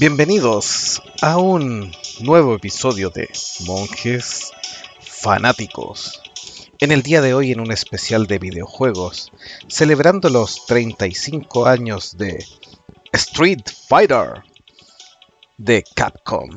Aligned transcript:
Bienvenidos 0.00 1.02
a 1.20 1.36
un 1.36 1.92
nuevo 2.20 2.54
episodio 2.54 3.10
de 3.10 3.28
Monjes 3.66 4.50
Fanáticos. 4.98 6.22
En 6.78 6.90
el 6.90 7.02
día 7.02 7.20
de 7.20 7.34
hoy 7.34 7.52
en 7.52 7.60
un 7.60 7.70
especial 7.70 8.26
de 8.26 8.38
videojuegos, 8.38 9.30
celebrando 9.68 10.30
los 10.30 10.64
35 10.64 11.66
años 11.66 12.16
de 12.16 12.42
Street 13.12 13.60
Fighter 13.88 14.42
de 15.58 15.84
Capcom, 15.94 16.48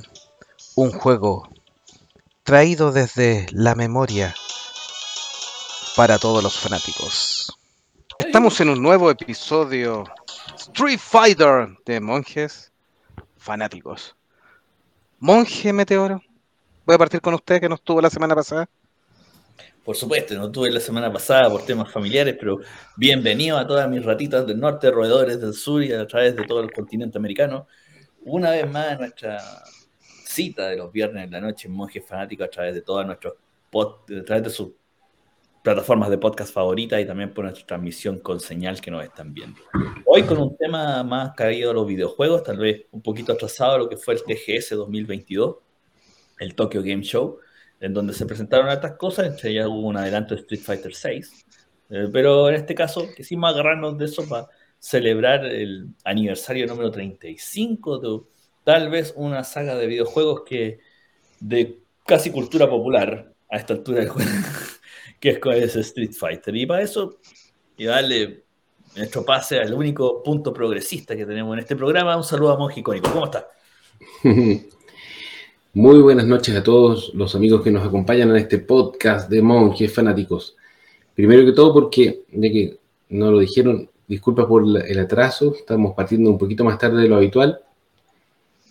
un 0.76 0.92
juego 0.94 1.50
traído 2.44 2.94
desde 2.94 3.48
la 3.52 3.76
memoria 3.76 4.34
para 5.98 6.18
todos 6.18 6.42
los 6.42 6.58
fanáticos. 6.58 7.60
Estamos 8.20 8.62
en 8.62 8.70
un 8.70 8.82
nuevo 8.82 9.12
episodio 9.12 10.06
Street 10.56 10.98
Fighter 10.98 11.68
de 11.86 12.00
Monjes 12.00 12.73
Fanáticos. 13.44 14.16
Monje 15.20 15.74
Meteoro, 15.74 16.22
voy 16.86 16.96
a 16.96 16.98
partir 16.98 17.20
con 17.20 17.34
usted 17.34 17.60
que 17.60 17.68
no 17.68 17.76
estuvo 17.76 18.00
la 18.00 18.10
semana 18.10 18.34
pasada. 18.34 18.70
Por 19.84 19.98
supuesto, 19.98 20.34
no 20.36 20.50
tuve 20.50 20.72
la 20.72 20.80
semana 20.80 21.12
pasada 21.12 21.50
por 21.50 21.66
temas 21.66 21.92
familiares, 21.92 22.38
pero 22.40 22.60
bienvenido 22.96 23.58
a 23.58 23.68
todas 23.68 23.90
mis 23.90 24.06
ratitas 24.06 24.48
del 24.48 24.62
norte, 24.62 24.90
roedores 24.92 25.42
del 25.42 25.54
sur 25.54 25.84
y 25.84 25.92
a 25.92 26.08
través 26.08 26.38
de 26.38 26.46
todo 26.46 26.62
el 26.62 26.72
continente 26.72 27.18
americano. 27.18 27.68
Una 28.24 28.52
vez 28.52 28.72
más, 28.72 28.98
nuestra 28.98 29.42
cita 30.26 30.70
de 30.70 30.78
los 30.78 30.90
viernes 30.90 31.26
en 31.26 31.32
la 31.32 31.42
noche, 31.42 31.68
monjes 31.68 32.06
fanáticos, 32.08 32.48
a 32.48 32.50
través 32.50 32.74
de 32.74 32.82
todas 32.82 33.06
nuestros 33.06 33.34
a 33.74 34.24
través 34.24 34.44
de 34.44 34.50
sus 34.52 34.70
plataformas 35.64 36.10
de 36.10 36.18
podcast 36.18 36.54
favoritas 36.54 37.02
y 37.02 37.06
también 37.06 37.34
por 37.34 37.46
nuestra 37.46 37.66
transmisión 37.66 38.20
con 38.20 38.40
señal 38.40 38.82
que 38.82 38.92
nos 38.92 39.04
están 39.04 39.34
viendo. 39.34 39.62
Hoy 40.06 40.24
con 40.24 40.38
un 40.38 40.58
tema 40.58 41.02
más 41.04 41.32
caído 41.36 41.72
a 41.72 41.74
los 41.74 41.88
videojuegos, 41.88 42.44
tal 42.44 42.58
vez 42.58 42.86
un 42.92 43.02
poquito 43.02 43.32
atrasado 43.32 43.76
a 43.76 43.78
lo 43.78 43.90
que 43.90 43.96
fue 43.96 44.14
el 44.14 44.24
TGS 44.24 44.72
2022, 44.72 45.56
el 46.40 46.54
Tokyo 46.54 46.82
Game 46.84 47.02
Show 47.04 47.40
en 47.84 47.94
donde 47.94 48.14
se 48.14 48.26
presentaron 48.26 48.70
estas 48.70 48.94
cosas, 48.94 49.28
entre 49.28 49.52
ellas 49.52 49.68
hubo 49.68 49.88
un 49.88 49.98
adelanto 49.98 50.34
de 50.36 50.42
Street 50.42 50.62
Fighter 50.62 50.94
VI, 50.94 51.26
eh, 51.90 52.10
pero 52.14 52.48
en 52.48 52.56
este 52.56 52.74
caso 52.74 53.10
quisimos 53.16 53.50
agarrarnos 53.50 53.98
de 53.98 54.06
eso 54.06 54.28
para 54.28 54.48
celebrar 54.80 55.46
el 55.46 55.90
aniversario 56.06 56.66
número 56.66 56.92
35 56.92 58.00
de 58.00 58.22
tal 58.64 58.90
vez 58.90 59.14
una 59.18 59.44
saga 59.44 59.76
de 59.76 59.88
videojuegos 59.88 60.44
que 60.46 60.80
de 61.42 61.80
casi 62.06 62.32
cultura 62.32 62.70
popular 62.70 63.34
a 63.50 63.58
esta 63.58 63.74
altura 63.74 64.00
del 64.00 64.10
juego, 64.10 64.32
que 65.24 65.40
es, 65.64 65.76
Street 65.78 66.12
Fighter. 66.12 66.54
Y 66.54 66.66
para 66.66 66.82
eso, 66.82 67.20
y 67.78 67.86
darle 67.86 68.44
nuestro 68.98 69.24
pase 69.24 69.58
al 69.60 69.74
único 69.74 70.22
punto 70.22 70.54
progresista 70.54 71.16
que 71.16 71.26
tenemos 71.26 71.54
en 71.54 71.60
este 71.60 71.78
programa, 71.78 72.18
un 72.18 72.26
saludo 72.26 72.52
a 72.52 72.58
Monji 72.58 72.84
¿Cómo 72.84 73.26
está? 73.26 73.48
Muy 75.74 76.02
buenas 76.02 76.28
noches 76.28 76.54
a 76.56 76.62
todos 76.62 77.14
los 77.14 77.34
amigos 77.36 77.62
que 77.62 77.72
nos 77.72 77.88
acompañan 77.88 78.32
en 78.32 78.36
este 78.36 78.60
podcast 78.60 79.30
de 79.30 79.42
monjes 79.42 79.94
fanáticos. 79.94 80.58
Primero 81.16 81.46
que 81.46 81.54
todo 81.54 81.74
porque, 81.74 82.24
de 82.30 82.52
que 82.52 82.78
no 83.10 83.32
lo 83.32 83.40
dijeron, 83.40 83.90
disculpas 84.08 84.46
por 84.46 84.64
el 84.64 85.00
atraso, 85.00 85.56
estamos 85.56 85.96
partiendo 85.96 86.30
un 86.30 86.38
poquito 86.38 86.66
más 86.66 86.78
tarde 86.78 87.02
de 87.02 87.08
lo 87.08 87.16
habitual. 87.16 87.62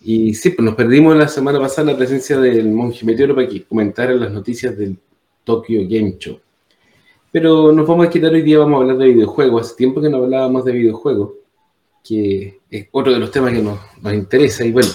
Y 0.04 0.34
sí, 0.34 0.50
pues 0.50 0.64
nos 0.64 0.74
perdimos 0.74 1.16
la 1.16 1.28
semana 1.28 1.58
pasada 1.58 1.92
la 1.92 1.96
presencia 1.96 2.38
del 2.38 2.68
monje 2.68 3.06
Meteoro 3.06 3.34
para 3.34 3.48
que 3.48 3.64
comentara 3.64 4.12
las 4.12 4.30
noticias 4.30 4.76
del 4.76 4.98
Tokyo 5.44 5.80
Game 5.82 6.16
Show. 6.18 6.38
Pero 7.30 7.72
nos 7.72 7.86
vamos 7.86 8.06
a 8.06 8.10
quitar 8.10 8.32
hoy 8.32 8.42
día, 8.42 8.58
vamos 8.58 8.78
a 8.78 8.82
hablar 8.82 8.98
de 8.98 9.06
videojuegos. 9.06 9.62
Hace 9.62 9.76
tiempo 9.76 10.00
que 10.00 10.10
no 10.10 10.18
hablábamos 10.18 10.64
de 10.64 10.72
videojuegos, 10.72 11.30
que 12.04 12.60
es 12.70 12.88
otro 12.90 13.12
de 13.12 13.18
los 13.18 13.30
temas 13.30 13.52
que 13.52 13.62
nos, 13.62 13.80
interesa. 14.12 14.64
Y 14.64 14.72
bueno, 14.72 14.90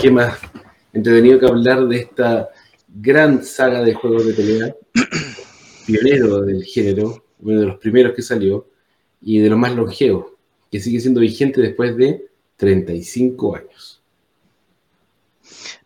¿qué 0.00 0.10
más 0.10 0.38
entretenido 0.92 1.38
que 1.38 1.46
hablar 1.46 1.86
de 1.86 1.96
esta 1.96 2.50
gran 2.88 3.42
saga 3.42 3.82
de 3.82 3.94
juegos 3.94 4.26
de 4.26 4.34
pelea, 4.34 4.76
pionero 5.86 6.42
del 6.42 6.62
género, 6.64 7.24
uno 7.40 7.60
de 7.60 7.66
los 7.66 7.78
primeros 7.78 8.14
que 8.14 8.22
salió, 8.22 8.66
y 9.22 9.38
de 9.38 9.48
los 9.48 9.58
más 9.58 9.74
longevos, 9.74 10.26
que 10.70 10.80
sigue 10.80 11.00
siendo 11.00 11.20
vigente 11.20 11.62
después 11.62 11.96
de 11.96 12.26
35 12.56 13.56
años. 13.56 14.02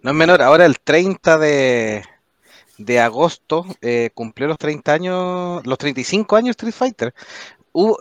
No 0.02 0.10
es 0.10 0.16
menor, 0.16 0.42
ahora 0.42 0.66
el 0.66 0.78
30 0.80 1.38
de, 1.38 2.02
de 2.78 3.00
agosto 3.00 3.66
eh, 3.82 4.10
cumplió 4.14 4.48
los 4.48 4.58
30 4.58 4.92
años, 4.92 5.66
los 5.66 5.78
35 5.78 6.36
años 6.36 6.50
Street 6.50 6.74
Fighter. 6.74 7.14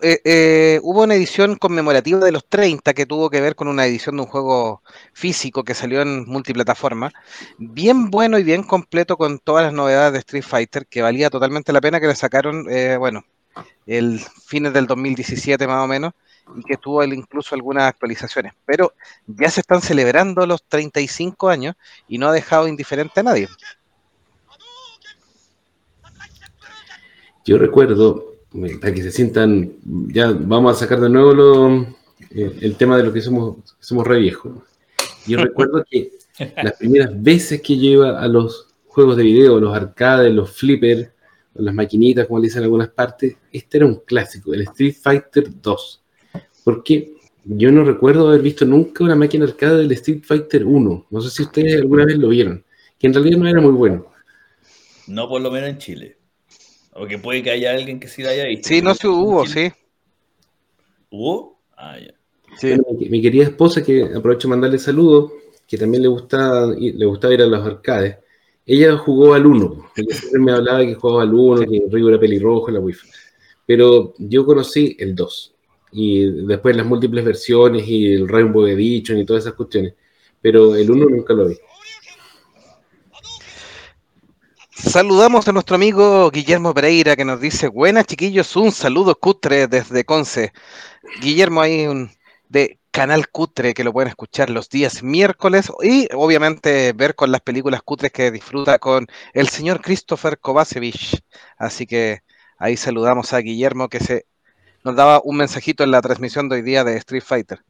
Eh, 0.01 0.21
eh, 0.23 0.79
hubo, 0.81 1.03
una 1.03 1.13
edición 1.13 1.55
conmemorativa 1.55 2.19
de 2.19 2.31
los 2.31 2.47
30 2.47 2.93
que 2.95 3.05
tuvo 3.05 3.29
que 3.29 3.41
ver 3.41 3.55
con 3.55 3.67
una 3.67 3.85
edición 3.85 4.15
de 4.15 4.23
un 4.23 4.27
juego 4.27 4.81
físico 5.13 5.63
que 5.63 5.75
salió 5.75 6.01
en 6.01 6.25
multiplataforma, 6.25 7.11
bien 7.59 8.09
bueno 8.09 8.39
y 8.39 8.43
bien 8.43 8.63
completo 8.63 9.17
con 9.17 9.37
todas 9.37 9.65
las 9.65 9.73
novedades 9.73 10.13
de 10.13 10.19
Street 10.19 10.43
Fighter, 10.43 10.87
que 10.87 11.03
valía 11.03 11.29
totalmente 11.29 11.73
la 11.73 11.81
pena 11.81 11.99
que 11.99 12.07
le 12.07 12.15
sacaron, 12.15 12.65
eh, 12.69 12.97
bueno, 12.97 13.23
el 13.85 14.19
fines 14.47 14.73
del 14.73 14.87
2017 14.87 15.67
más 15.67 15.83
o 15.83 15.87
menos, 15.87 16.13
y 16.55 16.63
que 16.63 16.77
tuvo 16.77 17.03
incluso 17.03 17.53
algunas 17.53 17.83
actualizaciones. 17.83 18.53
Pero 18.65 18.93
ya 19.27 19.51
se 19.51 19.59
están 19.61 19.81
celebrando 19.81 20.47
los 20.47 20.63
35 20.63 21.49
años 21.49 21.75
y 22.07 22.17
no 22.17 22.29
ha 22.29 22.31
dejado 22.31 22.67
indiferente 22.67 23.19
a 23.19 23.23
nadie. 23.23 23.47
Yo 27.47 27.57
recuerdo 27.57 28.35
para 28.81 28.93
que 28.93 29.01
se 29.01 29.11
sientan, 29.11 29.71
ya 30.09 30.31
vamos 30.31 30.75
a 30.75 30.79
sacar 30.79 30.99
de 30.99 31.09
nuevo 31.09 31.87
eh, 32.29 32.57
el 32.59 32.75
tema 32.75 32.97
de 32.97 33.03
lo 33.03 33.13
que 33.13 33.21
somos, 33.21 33.59
somos 33.79 34.05
re 34.05 34.19
viejos. 34.19 34.51
Yo 35.25 35.37
recuerdo 35.43 35.85
que 35.89 36.11
las 36.61 36.73
primeras 36.73 37.23
veces 37.23 37.61
que 37.61 37.77
yo 37.77 37.89
iba 37.89 38.21
a 38.21 38.27
los 38.27 38.67
juegos 38.87 39.15
de 39.15 39.23
video, 39.23 39.61
los 39.61 39.73
arcades, 39.73 40.33
los 40.33 40.51
flippers, 40.51 41.09
las 41.53 41.73
maquinitas, 41.73 42.27
como 42.27 42.39
le 42.39 42.47
dicen 42.47 42.59
en 42.59 42.65
algunas 42.65 42.89
partes, 42.89 43.37
este 43.53 43.77
era 43.77 43.85
un 43.85 44.01
clásico, 44.05 44.53
el 44.53 44.63
Street 44.63 44.95
Fighter 45.01 45.47
2. 45.61 46.01
Porque 46.65 47.13
yo 47.45 47.71
no 47.71 47.85
recuerdo 47.85 48.27
haber 48.27 48.41
visto 48.41 48.65
nunca 48.65 49.05
una 49.05 49.15
máquina 49.15 49.45
arcade 49.45 49.77
del 49.77 49.91
Street 49.93 50.23
Fighter 50.25 50.65
1. 50.65 51.07
No 51.09 51.21
sé 51.21 51.29
si 51.29 51.43
ustedes 51.43 51.79
alguna 51.79 52.03
vez 52.03 52.17
lo 52.17 52.27
vieron, 52.27 52.65
que 52.99 53.07
en 53.07 53.13
realidad 53.13 53.37
no 53.37 53.47
era 53.47 53.61
muy 53.61 53.71
bueno. 53.71 54.05
No 55.07 55.29
por 55.29 55.41
lo 55.41 55.49
menos 55.49 55.69
en 55.69 55.77
Chile. 55.77 56.16
O 56.99 57.05
que 57.05 57.19
puede 57.19 57.43
que 57.43 57.51
haya 57.51 57.71
alguien 57.71 57.99
que 57.99 58.07
sí 58.07 58.23
la 58.23 58.31
haya 58.31 58.45
visto. 58.45 58.67
Sí, 58.67 58.81
no 58.81 58.95
se 58.95 59.07
hubo, 59.07 59.45
sí. 59.45 59.71
¿Hubo? 61.11 61.59
Ah, 61.75 61.95
ya. 61.99 62.77
mi, 63.09 63.21
querida 63.21 63.43
esposa, 63.43 63.83
que 63.83 64.03
aprovecho 64.03 64.47
de 64.47 64.49
mandarle 64.49 64.79
saludos, 64.79 65.31
que 65.67 65.77
también 65.77 66.01
le 66.01 66.09
gusta, 66.09 66.65
le 66.65 67.05
gustaba 67.05 67.35
ir 67.35 67.41
a 67.43 67.45
los 67.45 67.65
arcades. 67.65 68.17
Ella 68.65 68.97
jugó 68.97 69.35
al 69.35 69.45
1. 69.45 69.91
Ella 69.95 70.15
siempre 70.15 70.41
me 70.41 70.51
hablaba 70.51 70.79
que 70.79 70.95
jugaba 70.95 71.21
al 71.21 71.33
1, 71.33 71.61
que 71.69 71.83
Rigo 71.89 72.09
era 72.09 72.19
pelirrojo, 72.19 72.71
la 72.71 72.79
wifi. 72.79 73.07
Pero 73.65 74.13
yo 74.17 74.45
conocí 74.45 74.95
el 74.99 75.13
2. 75.13 75.55
Y 75.91 76.45
después 76.47 76.75
las 76.75 76.85
múltiples 76.85 77.23
versiones 77.23 77.87
y 77.87 78.13
el 78.13 78.27
Rainbow 78.27 78.65
Edition 78.65 79.19
y 79.19 79.25
todas 79.25 79.43
esas 79.43 79.53
cuestiones. 79.53 79.93
Pero 80.41 80.75
el 80.75 80.89
1 80.89 81.05
nunca 81.09 81.33
lo 81.33 81.47
vi. 81.47 81.55
Saludamos 84.79 85.47
a 85.47 85.51
nuestro 85.51 85.75
amigo 85.75 86.29
Guillermo 86.29 86.71
Pereira 86.71 87.15
que 87.15 87.25
nos 87.25 87.41
dice, 87.41 87.67
buenas 87.67 88.05
chiquillos, 88.05 88.55
un 88.55 88.71
saludo 88.71 89.15
cutre 89.15 89.67
desde 89.67 90.05
Conce. 90.05 90.53
Guillermo 91.19 91.61
hay 91.61 91.87
un 91.87 92.11
de 92.47 92.79
Canal 92.91 93.27
Cutre 93.29 93.73
que 93.73 93.83
lo 93.83 93.91
pueden 93.91 94.09
escuchar 94.09 94.51
los 94.51 94.69
días 94.69 95.01
miércoles 95.01 95.71
y 95.81 96.07
obviamente 96.13 96.93
ver 96.93 97.15
con 97.15 97.31
las 97.31 97.41
películas 97.41 97.81
cutres 97.81 98.11
que 98.11 98.29
disfruta 98.29 98.77
con 98.77 99.07
el 99.33 99.49
señor 99.49 99.81
Christopher 99.81 100.37
Kovacevic. 100.37 101.23
Así 101.57 101.87
que 101.87 102.19
ahí 102.59 102.77
saludamos 102.77 103.33
a 103.33 103.39
Guillermo 103.39 103.89
que 103.89 103.99
se 103.99 104.27
nos 104.83 104.95
daba 104.95 105.21
un 105.23 105.37
mensajito 105.37 105.83
en 105.83 105.91
la 105.91 106.01
transmisión 106.01 106.49
de 106.49 106.57
hoy 106.57 106.61
día 106.61 106.83
de 106.83 106.97
Street 106.97 107.23
Fighter. 107.25 107.63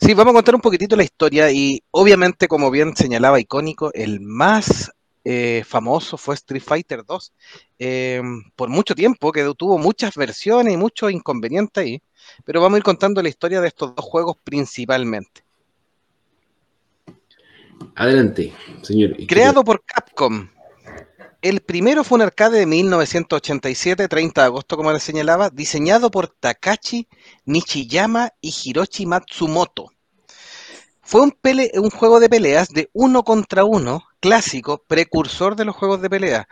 Sí, 0.00 0.14
vamos 0.14 0.32
a 0.32 0.36
contar 0.36 0.54
un 0.54 0.62
poquitito 0.62 0.96
la 0.96 1.04
historia 1.04 1.50
y 1.52 1.82
obviamente, 1.90 2.48
como 2.48 2.70
bien 2.70 2.96
señalaba 2.96 3.38
icónico, 3.38 3.92
el 3.92 4.20
más 4.20 4.90
eh, 5.28 5.64
famoso 5.66 6.16
fue 6.16 6.36
Street 6.36 6.62
Fighter 6.62 7.04
2 7.04 7.32
eh, 7.80 8.22
por 8.54 8.68
mucho 8.68 8.94
tiempo, 8.94 9.32
que 9.32 9.42
tuvo 9.58 9.76
muchas 9.76 10.14
versiones 10.14 10.72
y 10.72 10.76
muchos 10.76 11.10
inconvenientes 11.10 11.82
ahí, 11.82 12.00
pero 12.44 12.60
vamos 12.60 12.76
a 12.76 12.78
ir 12.78 12.84
contando 12.84 13.20
la 13.20 13.28
historia 13.28 13.60
de 13.60 13.66
estos 13.66 13.92
dos 13.96 14.04
juegos 14.04 14.36
principalmente. 14.44 15.42
Adelante, 17.96 18.52
señor. 18.82 19.16
Creado 19.26 19.64
por 19.64 19.82
Capcom. 19.84 20.48
El 21.42 21.60
primero 21.60 22.04
fue 22.04 22.16
un 22.16 22.22
arcade 22.22 22.60
de 22.60 22.66
1987, 22.66 24.06
30 24.06 24.40
de 24.42 24.46
agosto, 24.46 24.76
como 24.76 24.92
les 24.92 25.02
señalaba, 25.02 25.50
diseñado 25.50 26.08
por 26.08 26.28
Takashi 26.28 27.08
Nishiyama 27.46 28.30
y 28.40 28.54
Hiroshi 28.64 29.06
Matsumoto. 29.06 29.90
Fue 31.02 31.22
un, 31.22 31.36
un 31.82 31.90
juego 31.90 32.20
de 32.20 32.28
peleas 32.28 32.68
de 32.68 32.90
uno 32.92 33.24
contra 33.24 33.64
uno 33.64 34.05
clásico, 34.20 34.82
precursor 34.86 35.56
de 35.56 35.64
los 35.64 35.76
juegos 35.76 36.02
de 36.02 36.10
pelea. 36.10 36.48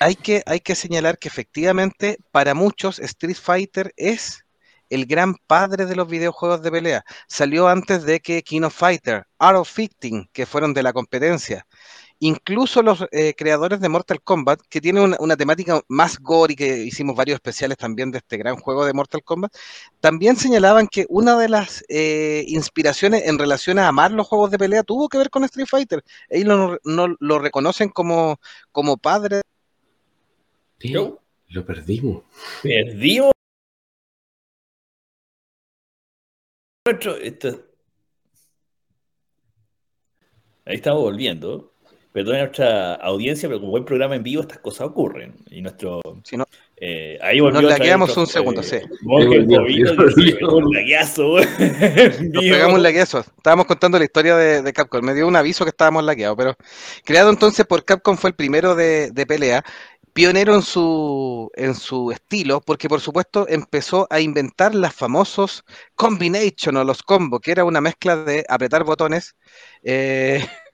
Hay 0.00 0.14
que, 0.16 0.42
hay 0.46 0.60
que 0.60 0.74
señalar 0.74 1.18
que 1.18 1.28
efectivamente 1.28 2.18
para 2.32 2.54
muchos 2.54 2.98
Street 2.98 3.36
Fighter 3.36 3.92
es 3.96 4.44
el 4.90 5.06
gran 5.06 5.34
padre 5.46 5.86
de 5.86 5.96
los 5.96 6.08
videojuegos 6.08 6.62
de 6.62 6.70
pelea. 6.70 7.04
Salió 7.26 7.68
antes 7.68 8.04
de 8.04 8.20
que 8.20 8.42
King 8.42 8.62
of 8.62 8.74
Fighter, 8.74 9.26
Art 9.38 9.58
of 9.58 9.70
Fighting, 9.70 10.28
que 10.32 10.46
fueron 10.46 10.72
de 10.74 10.82
la 10.82 10.92
competencia. 10.92 11.66
Incluso 12.20 12.82
los 12.82 13.04
eh, 13.12 13.34
creadores 13.36 13.80
de 13.80 13.88
Mortal 13.88 14.20
Kombat, 14.20 14.60
que 14.68 14.80
tienen 14.80 15.04
una, 15.04 15.16
una, 15.20 15.36
temática 15.36 15.80
más 15.88 16.18
gore 16.18 16.54
y 16.54 16.56
que 16.56 16.78
hicimos 16.78 17.14
varios 17.14 17.36
especiales 17.36 17.76
también 17.76 18.10
de 18.10 18.18
este 18.18 18.36
gran 18.36 18.56
juego 18.56 18.84
de 18.84 18.92
Mortal 18.92 19.22
Kombat, 19.22 19.54
también 20.00 20.36
señalaban 20.36 20.88
que 20.88 21.06
una 21.08 21.38
de 21.38 21.48
las 21.48 21.84
eh, 21.88 22.44
inspiraciones 22.48 23.26
en 23.26 23.38
relación 23.38 23.78
a 23.78 23.88
amar 23.88 24.10
los 24.10 24.26
juegos 24.26 24.50
de 24.50 24.58
pelea 24.58 24.82
tuvo 24.82 25.08
que 25.08 25.18
ver 25.18 25.30
con 25.30 25.44
Street 25.44 25.68
Fighter. 25.68 26.02
Ellos 26.28 26.48
no, 26.48 26.78
no 26.84 27.16
lo 27.20 27.38
reconocen 27.38 27.88
como, 27.90 28.40
como 28.72 28.96
padre. 28.96 29.42
Sí, 30.80 30.92
lo 30.92 31.66
perdimos. 31.66 32.24
Perdimos. 32.62 33.32
Esto... 37.22 37.64
Ahí 40.64 40.76
estamos 40.76 41.00
volviendo. 41.00 41.72
Perdón 42.12 42.36
a 42.36 42.38
nuestra 42.38 42.94
audiencia, 42.94 43.48
pero 43.48 43.60
como 43.60 43.72
buen 43.72 43.84
programa 43.84 44.16
en 44.16 44.22
vivo, 44.22 44.42
estas 44.42 44.58
cosas 44.58 44.88
ocurren. 44.88 45.34
Y 45.50 45.60
nuestro. 45.60 46.00
Si 46.24 46.36
no, 46.36 46.46
eh, 46.76 47.18
ahí 47.20 47.38
volvió 47.40 47.60
nos 47.60 47.70
lagueamos 47.70 48.16
un 48.16 48.26
segundo, 48.26 48.62
sí. 48.62 48.78
Un 49.02 50.72
lagueazo. 50.72 51.36
Nos 52.32 52.42
pegamos 52.44 52.74
un 52.74 52.82
lagueazo. 52.82 53.20
Estábamos 53.20 53.66
contando 53.66 53.98
la 53.98 54.04
historia 54.04 54.36
de, 54.36 54.62
de, 54.62 54.72
Capcom. 54.72 55.04
Me 55.04 55.14
dio 55.14 55.28
un 55.28 55.36
aviso 55.36 55.64
que 55.64 55.70
estábamos 55.70 56.02
lagueados, 56.04 56.36
pero 56.36 56.56
creado 57.04 57.30
entonces 57.30 57.66
por 57.66 57.84
Capcom 57.84 58.16
fue 58.16 58.30
el 58.30 58.36
primero 58.36 58.74
de, 58.74 59.10
de 59.10 59.26
pelea 59.26 59.64
pionero 60.18 60.56
en 60.56 60.62
su, 60.62 61.48
en 61.54 61.76
su 61.76 62.10
estilo, 62.10 62.60
porque 62.60 62.88
por 62.88 63.00
supuesto 63.00 63.46
empezó 63.48 64.08
a 64.10 64.18
inventar 64.18 64.74
los 64.74 64.92
famosos 64.92 65.64
combination 65.94 66.76
o 66.76 66.82
los 66.82 67.04
combos, 67.04 67.40
que 67.40 67.52
era 67.52 67.64
una 67.64 67.80
mezcla 67.80 68.16
de 68.16 68.44
apretar 68.48 68.82
botones, 68.82 69.36
eh, 69.84 70.44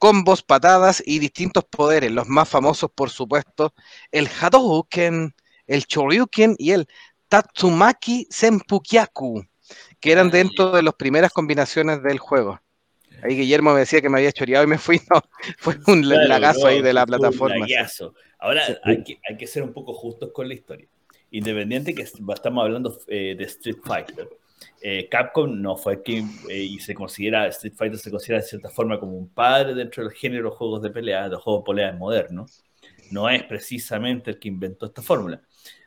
combos, 0.00 0.42
patadas 0.42 1.02
y 1.06 1.18
distintos 1.18 1.64
poderes. 1.64 2.10
Los 2.10 2.26
más 2.26 2.48
famosos, 2.48 2.90
por 2.92 3.10
supuesto, 3.10 3.74
el 4.10 4.26
Hadouken, 4.28 5.34
el 5.66 5.86
Choryuken 5.86 6.56
y 6.58 6.72
el 6.72 6.88
Tatsumaki 7.28 8.26
Senpukyaku, 8.30 9.44
que 10.00 10.10
eran 10.10 10.30
dentro 10.30 10.72
de 10.72 10.82
las 10.82 10.94
primeras 10.94 11.30
combinaciones 11.32 12.02
del 12.02 12.18
juego. 12.18 12.58
Ahí 13.22 13.36
Guillermo 13.36 13.74
me 13.74 13.80
decía 13.80 14.00
que 14.00 14.08
me 14.08 14.18
había 14.18 14.32
choreado 14.32 14.64
y 14.64 14.68
me 14.68 14.78
fui, 14.78 15.02
no, 15.10 15.20
fue 15.58 15.76
un 15.86 16.00
claro, 16.00 16.26
lagazo 16.26 16.60
no, 16.60 16.66
ahí 16.68 16.80
de 16.80 16.94
la 16.94 17.04
plataforma. 17.04 17.66
Ahora 18.38 18.62
hay 18.82 19.04
que, 19.04 19.20
hay 19.28 19.36
que 19.36 19.46
ser 19.46 19.62
un 19.62 19.74
poco 19.74 19.92
justos 19.92 20.32
con 20.32 20.48
la 20.48 20.54
historia. 20.54 20.88
Independiente 21.30 21.94
que 21.94 22.02
estamos 22.02 22.64
hablando 22.64 22.98
eh, 23.06 23.34
de 23.36 23.44
Street 23.44 23.76
Fighter, 23.84 24.28
eh, 24.80 25.08
Capcom 25.10 25.60
no 25.60 25.76
fue 25.76 26.02
quien 26.02 26.30
eh, 26.48 26.62
y 26.62 26.78
se 26.78 26.94
considera, 26.94 27.46
Street 27.48 27.74
Fighter 27.76 27.98
se 27.98 28.10
considera 28.10 28.40
de 28.40 28.48
cierta 28.48 28.70
forma 28.70 28.98
como 28.98 29.16
un 29.16 29.28
padre 29.28 29.74
dentro 29.74 30.02
del 30.02 30.12
género 30.12 30.50
de 30.50 30.56
juegos 30.56 30.82
de 30.82 30.90
pelea, 30.90 31.28
de 31.28 31.36
juegos 31.36 31.62
de 31.62 31.72
pelea 31.72 31.92
modernos. 31.92 32.62
No 33.10 33.28
es 33.28 33.42
precisamente 33.44 34.30
el 34.30 34.38
que 34.38 34.48
inventó 34.48 34.86
esta 34.86 35.02
fórmula. 35.02 35.42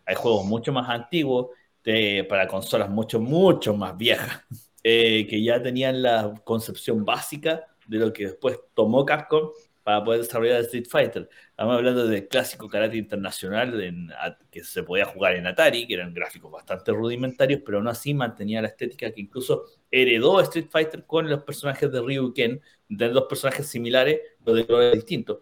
Hay 0.05 0.15
juegos 0.15 0.45
mucho 0.45 0.71
más 0.71 0.89
antiguos 0.89 1.47
de, 1.83 2.25
para 2.29 2.47
consolas 2.47 2.89
mucho, 2.89 3.19
mucho 3.19 3.73
más 3.73 3.97
viejas 3.97 4.41
eh, 4.83 5.25
que 5.27 5.43
ya 5.43 5.61
tenían 5.61 6.01
la 6.01 6.33
concepción 6.43 7.03
básica 7.05 7.67
de 7.87 7.97
lo 7.97 8.13
que 8.13 8.25
después 8.27 8.59
tomó 8.73 9.05
Capcom 9.05 9.49
para 9.83 10.03
poder 10.03 10.21
desarrollar 10.21 10.61
Street 10.61 10.87
Fighter. 10.89 11.29
Estamos 11.49 11.77
hablando 11.77 12.07
del 12.07 12.27
clásico 12.27 12.69
karate 12.69 12.97
internacional 12.97 13.81
en, 13.81 14.09
que 14.49 14.63
se 14.63 14.83
podía 14.83 15.05
jugar 15.05 15.35
en 15.35 15.45
Atari, 15.45 15.85
que 15.85 15.95
eran 15.95 16.13
gráficos 16.13 16.51
bastante 16.51 16.91
rudimentarios, 16.91 17.61
pero 17.65 17.77
aún 17.77 17.87
así 17.87 18.13
mantenía 18.13 18.61
la 18.61 18.69
estética 18.69 19.11
que 19.11 19.21
incluso 19.21 19.65
heredó 19.91 20.39
Street 20.41 20.67
Fighter 20.69 21.05
con 21.05 21.29
los 21.29 21.43
personajes 21.43 21.91
de 21.91 22.01
Ryu 22.01 22.29
y 22.29 22.33
Ken, 22.33 22.61
de 22.87 23.09
dos 23.09 23.25
personajes 23.27 23.67
similares, 23.67 24.21
pero 24.43 24.55
de 24.55 24.65
colores 24.65 24.93
distintos. 24.93 25.39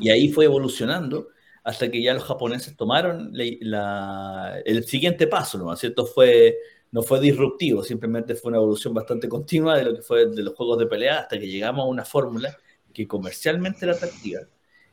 Y 0.00 0.10
ahí 0.10 0.30
fue 0.30 0.44
evolucionando 0.44 1.28
hasta 1.64 1.90
que 1.90 2.02
ya 2.02 2.14
los 2.14 2.24
japoneses 2.24 2.76
tomaron 2.76 3.30
la, 3.32 3.44
la, 3.60 4.62
el 4.64 4.84
siguiente 4.84 5.26
paso, 5.26 5.58
¿no? 5.58 5.74
¿cierto? 5.76 6.06
Fue 6.06 6.56
no 6.92 7.02
fue 7.02 7.18
disruptivo, 7.18 7.82
simplemente 7.82 8.36
fue 8.36 8.50
una 8.50 8.58
evolución 8.58 8.94
bastante 8.94 9.28
continua 9.28 9.76
de 9.76 9.82
lo 9.82 9.96
que 9.96 10.02
fue 10.02 10.26
de 10.26 10.42
los 10.44 10.54
juegos 10.54 10.78
de 10.78 10.86
pelea 10.86 11.18
hasta 11.18 11.36
que 11.36 11.48
llegamos 11.48 11.82
a 11.82 11.88
una 11.88 12.04
fórmula 12.04 12.56
que 12.94 13.06
comercialmente 13.06 13.84
era 13.84 13.94
atractiva, 13.94 14.40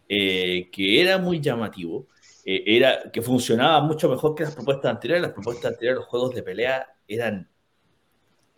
eh, 0.10 0.70
que 0.72 1.02
era 1.02 1.18
muy 1.18 1.40
llamativo, 1.40 2.08
eh, 2.46 2.64
era, 2.66 3.12
que 3.12 3.22
funcionaba 3.22 3.82
mucho 3.82 4.10
mejor 4.10 4.36
que 4.36 4.44
las 4.44 4.56
propuestas 4.56 4.92
anteriores. 4.92 5.22
Las 5.22 5.34
propuestas 5.34 5.74
anteriores, 5.74 6.00
los 6.00 6.08
juegos 6.08 6.36
de 6.36 6.44
pelea, 6.44 6.88
eran 7.08 7.50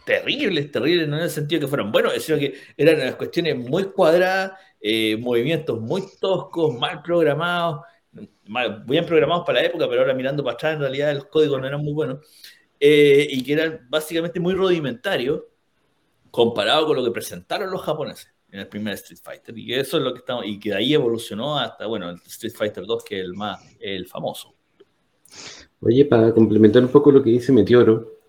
terribles, 0.05 0.71
terribles, 0.71 1.07
no 1.07 1.17
en 1.17 1.23
el 1.23 1.29
sentido 1.29 1.61
que 1.61 1.67
fueran 1.67 1.91
buenos, 1.91 2.13
sino 2.21 2.37
que 2.37 2.55
eran 2.77 2.95
unas 2.95 3.15
cuestiones 3.15 3.57
muy 3.57 3.85
cuadradas, 3.85 4.53
eh, 4.81 5.17
movimientos 5.17 5.79
muy 5.79 6.03
toscos, 6.19 6.77
mal 6.77 7.01
programados, 7.01 7.81
mal, 8.47 8.83
bien 8.85 9.05
programados 9.05 9.45
para 9.45 9.61
la 9.61 9.67
época, 9.67 9.87
pero 9.87 10.01
ahora 10.01 10.13
mirando 10.13 10.43
para 10.43 10.55
atrás, 10.55 10.73
en 10.75 10.81
realidad 10.81 11.13
los 11.13 11.25
códigos 11.25 11.59
no 11.61 11.67
eran 11.67 11.81
muy 11.81 11.93
buenos. 11.93 12.19
Eh, 12.79 13.27
y 13.29 13.43
que 13.43 13.53
eran 13.53 13.87
básicamente 13.89 14.39
muy 14.39 14.53
rudimentarios 14.53 15.41
comparado 16.31 16.87
con 16.87 16.97
lo 16.97 17.03
que 17.03 17.11
presentaron 17.11 17.71
los 17.71 17.81
japoneses 17.81 18.33
en 18.53 18.59
el 18.59 18.67
primer 18.67 18.93
Street 18.93 19.19
Fighter. 19.21 19.57
Y 19.57 19.73
eso 19.73 19.97
es 19.97 20.03
lo 20.03 20.13
que 20.13 20.19
estamos, 20.19 20.45
y 20.45 20.59
que 20.59 20.69
de 20.69 20.75
ahí 20.75 20.93
evolucionó 20.93 21.57
hasta, 21.57 21.87
bueno, 21.87 22.11
el 22.11 22.17
Street 22.27 22.53
Fighter 22.55 22.85
2, 22.85 23.03
que 23.03 23.19
es 23.19 23.25
el 23.25 23.33
más, 23.33 23.59
el 23.79 24.05
famoso. 24.05 24.53
Oye, 25.81 26.05
para 26.05 26.31
complementar 26.31 26.83
un 26.83 26.89
poco 26.89 27.11
lo 27.11 27.23
que 27.23 27.31
dice 27.31 27.51
Meteoro, 27.51 28.19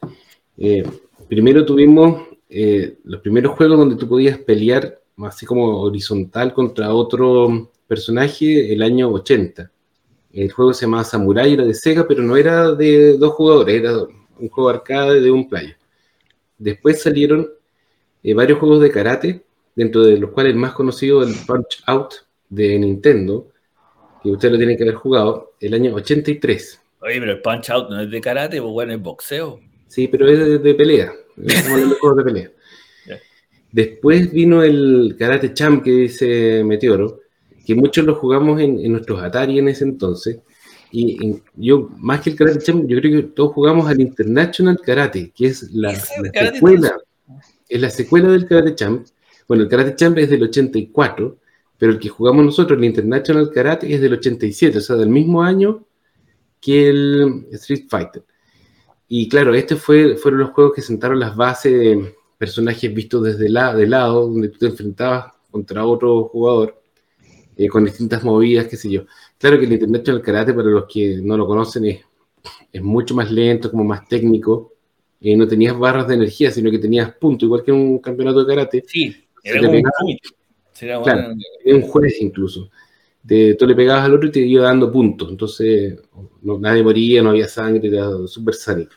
eh, 0.57 0.83
primero 1.29 1.67
tuvimos 1.67 2.27
eh, 2.49 3.01
los 3.05 3.21
primeros 3.21 3.55
juegos 3.55 3.79
donde 3.79 3.97
tú 3.97 4.09
podías 4.09 4.39
pelear 4.39 4.99
así 5.19 5.45
como 5.45 5.79
horizontal 5.83 6.55
contra 6.55 6.95
otro 6.95 7.71
personaje 7.87 8.73
el 8.73 8.83
año 8.83 9.11
80. 9.11 9.71
El 10.33 10.51
juego 10.51 10.73
se 10.73 10.87
llamaba 10.87 11.05
Samurai, 11.05 11.53
era 11.53 11.67
de 11.67 11.75
Sega, 11.75 12.09
pero 12.09 12.23
no 12.23 12.35
era 12.39 12.73
de 12.73 13.19
dos 13.19 13.35
jugadores, 13.35 13.75
era 13.77 13.93
un 14.39 14.49
juego 14.49 14.71
arcade 14.71 15.21
de 15.21 15.31
un 15.31 15.47
playa. 15.47 15.79
Después 16.57 17.03
salieron 17.03 17.47
eh, 18.23 18.33
varios 18.33 18.59
juegos 18.59 18.81
de 18.81 18.91
karate, 18.91 19.45
dentro 19.75 20.05
de 20.05 20.19
los 20.19 20.31
cuales 20.31 20.53
el 20.53 20.59
más 20.59 20.73
conocido 20.73 21.23
el 21.23 21.35
Punch 21.47 21.83
Out 21.87 22.15
de 22.49 22.79
Nintendo, 22.79 23.49
que 24.23 24.31
usted 24.31 24.51
lo 24.51 24.59
tiene 24.59 24.77
que 24.77 24.85
haber 24.85 24.95
jugado, 24.95 25.55
el 25.61 25.75
año 25.75 25.95
83. 25.95 26.81
Oye, 27.01 27.21
pero 27.21 27.33
el 27.33 27.41
Punch 27.41 27.71
Out 27.71 27.91
no 27.91 28.01
es 28.01 28.11
de 28.11 28.21
karate, 28.21 28.61
pues 28.61 28.73
bueno, 28.73 28.93
es 28.93 29.01
boxeo. 29.01 29.61
Sí, 29.89 30.09
pero 30.09 30.29
es 30.29 30.39
de, 30.39 30.59
de 30.59 30.75
pelea. 30.75 31.13
Es 31.45 31.99
como 32.01 32.15
de 32.17 32.25
pelea. 32.25 32.51
Después 33.75 34.31
vino 34.31 34.63
el 34.63 35.17
Karate 35.19 35.53
Champ 35.53 35.83
que 35.83 35.91
dice 35.91 36.63
Meteoro, 36.63 37.19
que 37.67 37.75
muchos 37.75 38.05
lo 38.05 38.15
jugamos 38.15 38.61
en, 38.61 38.79
en 38.79 38.93
nuestros 38.93 39.21
Atari 39.21 39.59
en 39.59 39.67
ese 39.67 39.83
entonces, 39.83 40.39
y, 40.93 41.27
y, 41.27 41.43
yo, 41.57 41.91
más 41.99 42.21
que 42.21 42.31
el 42.31 42.37
Karate 42.37 42.61
Champ, 42.61 42.87
yo 42.87 43.01
creo 43.01 43.21
que 43.21 43.29
todos 43.31 43.53
jugamos 43.53 43.89
al 43.89 44.01
International 44.01 44.79
Karate, 44.81 45.33
que 45.35 45.47
es 45.47 45.73
la, 45.73 45.91
la 45.91 45.99
secuela, 45.99 46.97
es 47.69 47.81
la 47.81 47.91
secuela 47.91 48.29
del 48.29 48.47
Karate 48.47 48.77
Champ. 48.77 49.09
Bueno, 49.47 49.65
el 49.65 49.69
Karate 49.69 49.95
Champ 49.95 50.19
es 50.19 50.31
del 50.31 50.43
84, 50.43 51.39
pero 51.79 51.93
el 51.93 51.99
que 51.99 52.09
jugamos 52.09 52.45
nosotros, 52.45 52.79
el 52.79 52.85
International 52.85 53.51
Karate, 53.53 53.93
es 53.93 54.01
del 54.01 54.15
87, 54.15 54.79
o 54.79 54.81
sea, 54.81 54.97
del 54.97 55.09
mismo 55.09 55.43
año 55.43 55.85
que 56.61 56.89
el 56.89 57.47
Street 57.53 57.87
Fighter. 57.89 58.25
Y 59.09 59.29
claro, 59.29 59.55
este 59.55 59.77
fue, 59.77 60.17
fueron 60.17 60.41
los 60.41 60.51
juegos 60.51 60.75
que 60.75 60.83
sentaron 60.83 61.21
las 61.21 61.37
bases 61.37 61.73
de 61.73 62.15
personajes 62.39 62.93
vistos 62.93 63.23
desde 63.23 63.49
la, 63.49 63.75
de 63.75 63.87
lado, 63.87 64.29
donde 64.29 64.49
tú 64.49 64.59
te 64.59 64.67
enfrentabas 64.67 65.33
contra 65.51 65.85
otro 65.85 66.25
jugador 66.25 66.83
eh, 67.57 67.69
con 67.69 67.85
distintas 67.85 68.25
movidas, 68.25 68.67
qué 68.67 68.77
sé 68.77 68.91
yo. 68.91 69.05
Claro 69.39 69.59
que 69.59 69.67
el 69.67 69.73
International 69.75 70.23
Karate, 70.23 70.55
para 70.55 70.69
los 70.69 70.87
que 70.87 71.21
no 71.23 71.37
lo 71.37 71.47
conocen, 71.47 71.85
es, 71.85 72.83
mucho 72.83 73.15
más 73.15 73.31
lento, 73.31 73.71
como 73.71 73.85
más 73.85 74.09
técnico. 74.09 74.73
Eh, 75.21 75.37
no 75.37 75.47
tenías 75.47 75.79
barras 75.79 76.09
de 76.09 76.15
energía, 76.15 76.51
sino 76.51 76.71
que 76.71 76.79
tenías 76.79 77.15
puntos, 77.15 77.47
igual 77.47 77.63
que 77.63 77.73
un 77.73 77.99
campeonato 77.99 78.45
de 78.45 78.55
karate. 78.55 78.85
Sí, 78.87 79.24
era 79.45 79.61
un, 79.61 79.71
pegaba, 79.71 81.05
claro, 81.05 81.23
bueno. 81.23 81.37
era 81.65 81.77
un 81.77 81.83
juez 81.83 82.21
incluso. 82.21 82.71
Te, 83.27 83.55
tú 83.55 83.67
le 83.67 83.75
pegabas 83.75 84.05
al 84.05 84.15
otro 84.15 84.29
y 84.29 84.33
te 84.33 84.41
iba 84.41 84.65
dando 84.65 84.91
puntos. 84.91 85.31
Entonces, 85.31 85.99
no, 86.43 86.59
nadie 86.59 86.83
moría, 86.83 87.23
no 87.23 87.31
había 87.31 87.49
sangre, 87.49 87.89
era 87.89 88.09
súper 88.27 88.55
sádico. 88.55 88.95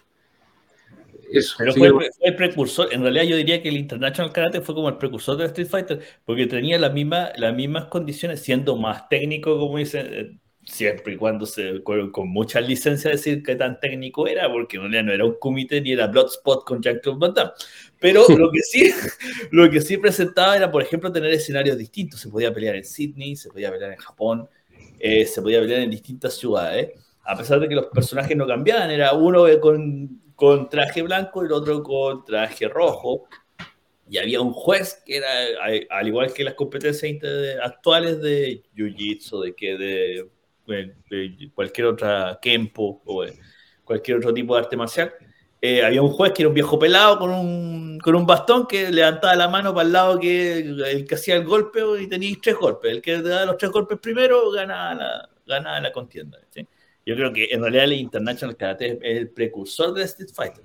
Eso, 1.32 1.56
Pero 1.58 1.74
fue, 1.74 1.90
fue, 1.90 2.10
el 2.22 2.36
precursor, 2.36 2.88
en 2.94 3.02
realidad 3.02 3.24
yo 3.26 3.36
diría 3.36 3.62
que 3.62 3.68
el 3.68 3.78
International 3.78 4.32
Karate 4.32 4.62
fue 4.62 4.74
como 4.74 4.88
el 4.88 4.98
precursor 4.98 5.36
del 5.36 5.48
Street 5.48 5.68
Fighter, 5.68 6.00
porque 6.24 6.48
tenía 6.48 6.80
la 6.80 6.90
misma, 6.90 7.32
las 7.36 7.54
mismas 7.54 7.86
condiciones, 7.86 8.42
siendo 8.42 8.78
más 8.78 9.10
técnico, 9.10 9.60
como 9.60 9.78
dicen, 9.78 10.08
eh, 10.10 10.38
siempre 10.68 11.14
y 11.14 11.18
cuando 11.18 11.46
se, 11.46 11.82
con, 11.84 12.12
con 12.12 12.30
muchas 12.30 12.68
licencias 12.68 13.14
decir 13.14 13.42
que 13.42 13.56
tan 13.56 13.80
técnico 13.80 14.28
era, 14.28 14.52
porque 14.52 14.78
en 14.78 14.84
realidad 14.84 15.04
no 15.04 15.12
era 15.14 15.26
un 15.26 15.36
comité 15.40 15.82
ni 15.82 15.94
era 15.94 16.08
Bloodspot 16.08 16.66
con 16.66 16.82
Jean-Claude 16.82 17.20
Van 17.20 17.34
Damme. 17.34 17.52
Pero 18.00 18.28
lo 18.30 18.52
que, 18.52 18.62
sí, 18.62 18.92
lo 19.52 19.70
que 19.70 19.82
sí 19.82 19.98
presentaba 19.98 20.56
era, 20.56 20.72
por 20.72 20.82
ejemplo, 20.82 21.12
tener 21.12 21.32
escenarios 21.32 21.78
distintos. 21.78 22.20
Se 22.20 22.30
podía 22.30 22.54
pelear 22.54 22.76
en 22.76 22.86
Sydney, 22.86 23.36
se 23.36 23.50
podía 23.50 23.72
pelear 23.72 23.92
en 23.92 23.98
Japón, 23.98 24.48
eh, 25.00 25.26
se 25.26 25.42
podía 25.42 25.60
pelear 25.60 25.82
en 25.82 25.92
distintas 25.92 26.36
ciudades 26.36 26.92
a 27.28 27.36
pesar 27.36 27.60
de 27.60 27.68
que 27.68 27.76
los 27.76 27.88
personajes 27.88 28.36
no 28.38 28.48
cambiaban, 28.48 28.90
era 28.90 29.14
uno 29.14 29.46
con, 29.60 30.70
traje 30.70 31.02
blanco 31.02 31.44
y 31.44 31.48
el 31.48 31.52
otro 31.52 31.84
con 31.84 32.24
traje 32.24 32.70
rojo. 32.70 33.28
Y 34.10 34.18
había 34.18 34.40
un 34.40 34.54
juez 34.54 35.04
que 35.06 35.18
era, 35.18 35.28
al 35.90 36.08
igual 36.08 36.32
que 36.32 36.46
las 36.46 36.54
competencias 36.54 37.22
actuales 37.62 38.22
de 38.22 38.64
Jiu-Jitsu, 38.74 39.44
de 39.44 39.54
que 39.54 39.78
de, 39.78 41.50
cualquier 41.54 41.88
otra 41.88 42.40
Kempo 42.42 43.02
o 43.06 43.26
cualquier 43.84 44.18
otro 44.18 44.34
tipo 44.34 44.56
de 44.56 44.62
arte 44.62 44.78
marcial, 44.78 45.14
eh, 45.60 45.84
había 45.84 46.02
un 46.02 46.12
juez 46.12 46.34
que 46.34 46.44
era 46.44 46.50
un 46.50 46.54
viejo 46.54 46.78
pelado 46.78 47.18
con 47.18 47.32
un, 47.32 48.00
con 48.00 48.16
un 48.16 48.26
bastón 48.26 48.68
que 48.68 48.92
levantaba 48.92 49.36
la 49.36 49.48
mano 49.48 49.74
para 49.74 49.88
el 49.88 49.94
lado 49.94 50.20
que 50.20 50.60
el 50.60 51.06
que 51.08 51.16
hacía 51.16 51.36
el 51.36 51.46
golpe 51.46 51.82
y 52.00 52.08
tenía 52.08 52.36
tres 52.42 52.56
golpes. 52.56 52.92
El 52.92 53.02
que 53.02 53.22
daba 53.22 53.46
los 53.46 53.58
tres 53.58 53.72
golpes 53.72 53.98
primero 54.00 54.52
ganaba 54.52 54.94
la, 54.94 55.30
ganaba 55.48 55.80
la 55.80 55.92
contienda. 55.92 56.38
Yo 57.06 57.16
creo 57.16 57.34
que 57.34 57.48
en 57.52 57.62
realidad 57.62 57.86
el 57.86 57.94
International 57.94 58.56
Karate 58.56 59.00
es 59.02 59.18
el 59.18 59.30
precursor 59.30 59.94
de 59.94 60.04
Street 60.04 60.30
Fighter. 60.34 60.64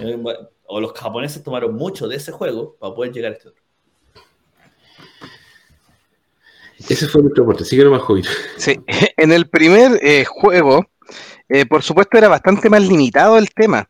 Eh, 0.00 0.22
o 0.64 0.80
los 0.80 0.92
japoneses 0.92 1.42
tomaron 1.42 1.74
mucho 1.74 2.08
de 2.08 2.16
ese 2.16 2.32
juego 2.32 2.76
para 2.76 2.94
poder 2.94 3.12
llegar 3.12 3.32
a 3.32 3.34
este 3.34 3.48
otro. 3.48 3.62
Ese 6.88 7.06
fue 7.06 7.20
nuestro 7.20 7.44
aporte. 7.44 7.64
Sigue 7.64 7.84
más 7.84 8.02
joven. 8.02 8.24
Sí, 8.56 8.80
en 9.16 9.32
el 9.32 9.48
primer 9.48 10.00
eh, 10.02 10.24
juego 10.24 10.86
eh, 11.54 11.66
por 11.66 11.82
supuesto 11.82 12.16
era 12.16 12.28
bastante 12.28 12.70
más 12.70 12.80
limitado 12.80 13.36
el 13.36 13.50
tema. 13.50 13.86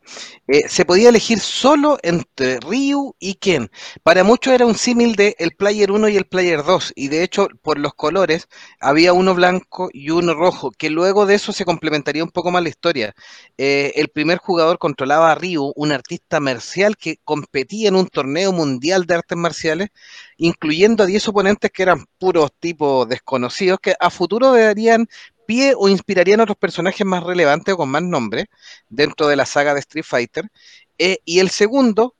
Eh, 0.48 0.68
se 0.68 0.84
podía 0.84 1.10
elegir 1.10 1.38
solo 1.38 1.96
entre 2.02 2.58
Ryu 2.58 3.14
y 3.20 3.34
Ken. 3.34 3.70
Para 4.02 4.24
muchos 4.24 4.52
era 4.52 4.66
un 4.66 4.74
símil 4.74 5.14
de 5.14 5.36
el 5.38 5.52
Player 5.52 5.92
1 5.92 6.08
y 6.08 6.16
el 6.16 6.24
Player 6.24 6.64
2, 6.64 6.92
y 6.96 7.06
de 7.06 7.22
hecho 7.22 7.46
por 7.62 7.78
los 7.78 7.94
colores 7.94 8.48
había 8.80 9.12
uno 9.12 9.36
blanco 9.36 9.90
y 9.92 10.10
uno 10.10 10.34
rojo, 10.34 10.72
que 10.72 10.90
luego 10.90 11.24
de 11.24 11.36
eso 11.36 11.52
se 11.52 11.64
complementaría 11.64 12.24
un 12.24 12.32
poco 12.32 12.50
más 12.50 12.64
la 12.64 12.68
historia. 12.68 13.14
Eh, 13.56 13.92
el 13.94 14.08
primer 14.08 14.38
jugador 14.38 14.78
controlaba 14.78 15.30
a 15.30 15.36
Ryu, 15.36 15.72
un 15.76 15.92
artista 15.92 16.40
marcial 16.40 16.96
que 16.96 17.18
competía 17.22 17.88
en 17.88 17.94
un 17.94 18.08
torneo 18.08 18.52
mundial 18.52 19.06
de 19.06 19.14
artes 19.14 19.38
marciales, 19.38 19.90
incluyendo 20.36 21.04
a 21.04 21.06
10 21.06 21.28
oponentes 21.28 21.70
que 21.70 21.84
eran 21.84 22.06
puros 22.18 22.50
tipos 22.58 23.08
desconocidos, 23.08 23.78
que 23.80 23.94
a 24.00 24.10
futuro 24.10 24.52
deberían 24.52 25.06
pie 25.46 25.74
o 25.76 25.88
inspirarían 25.88 26.40
otros 26.40 26.56
personajes 26.56 27.06
más 27.06 27.22
relevantes 27.24 27.74
o 27.74 27.76
con 27.76 27.88
más 27.88 28.02
nombre 28.02 28.46
dentro 28.88 29.28
de 29.28 29.36
la 29.36 29.46
saga 29.46 29.74
de 29.74 29.80
Street 29.80 30.04
Fighter. 30.06 30.50
Eh, 30.98 31.18
y 31.24 31.40
el 31.40 31.50
segundo 31.50 32.14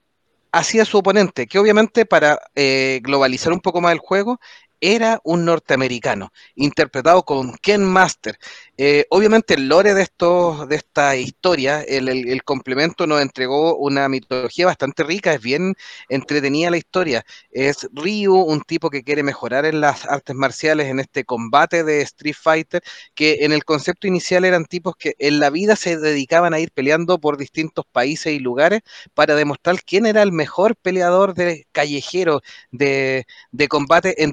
hacía 0.53 0.85
su 0.85 0.99
oponente, 0.99 1.47
que 1.47 1.59
obviamente 1.59 2.05
para 2.05 2.39
eh, 2.55 3.01
globalizar 3.03 3.53
un 3.53 3.61
poco 3.61 3.81
más 3.81 3.93
el 3.93 3.99
juego, 3.99 4.39
era 4.83 5.21
un 5.23 5.45
norteamericano, 5.45 6.33
interpretado 6.57 7.23
con 7.23 7.55
Ken 7.59 7.85
Master. 7.85 8.37
Eh, 8.77 9.07
obviamente 9.11 9.55
el 9.55 9.69
lore 9.69 9.95
de, 9.95 10.03
estos, 10.03 10.69
de 10.69 10.75
esta 10.75 11.15
historia, 11.15 11.83
el, 11.83 12.43
complemento 12.43 13.07
nos 13.07 13.23
entregó 13.23 13.77
una 13.77 14.09
mitología 14.09 14.67
bastante 14.67 15.05
rica, 15.05 15.33
es 15.33 15.41
bien 15.41 15.77
entretenida 16.09 16.71
la 16.71 16.79
historia. 16.79 17.25
Es 17.53 17.89
Ryu, 17.93 18.35
un 18.35 18.63
tipo 18.63 18.91
que 18.91 19.05
quiere 19.05 19.23
mejorar 19.23 19.67
en 19.67 19.81
las 19.81 20.05
artes 20.05 20.35
marciales, 20.35 20.89
en 20.89 20.99
este 20.99 21.25
combate 21.25 21.85
de 21.85 22.01
Street 22.03 22.35
Fighter, 22.37 22.83
que 23.15 23.45
en 23.45 23.53
el 23.53 23.65
concepto 23.65 24.09
inicial 24.09 24.45
eran 24.45 24.65
tipos 24.65 24.97
que 24.97 25.15
en 25.21 25.39
la 25.39 25.51
vida 25.51 25.77
se 25.77 25.97
dedicaban 25.97 26.55
a 26.55 26.59
ir 26.59 26.73
peleando 26.73 27.21
por 27.21 27.37
distintos 27.37 27.85
países 27.87 28.33
y 28.33 28.41
lugares 28.41 28.81
para 29.15 29.37
demostrar 29.37 29.81
quién 29.85 30.07
era 30.07 30.23
el 30.23 30.33
mejor 30.33 30.75
peleador 30.75 31.35
de 31.35 31.69
callejero 31.71 32.43
de, 32.73 33.27
de 33.53 33.69
combate 33.69 34.25
en 34.25 34.33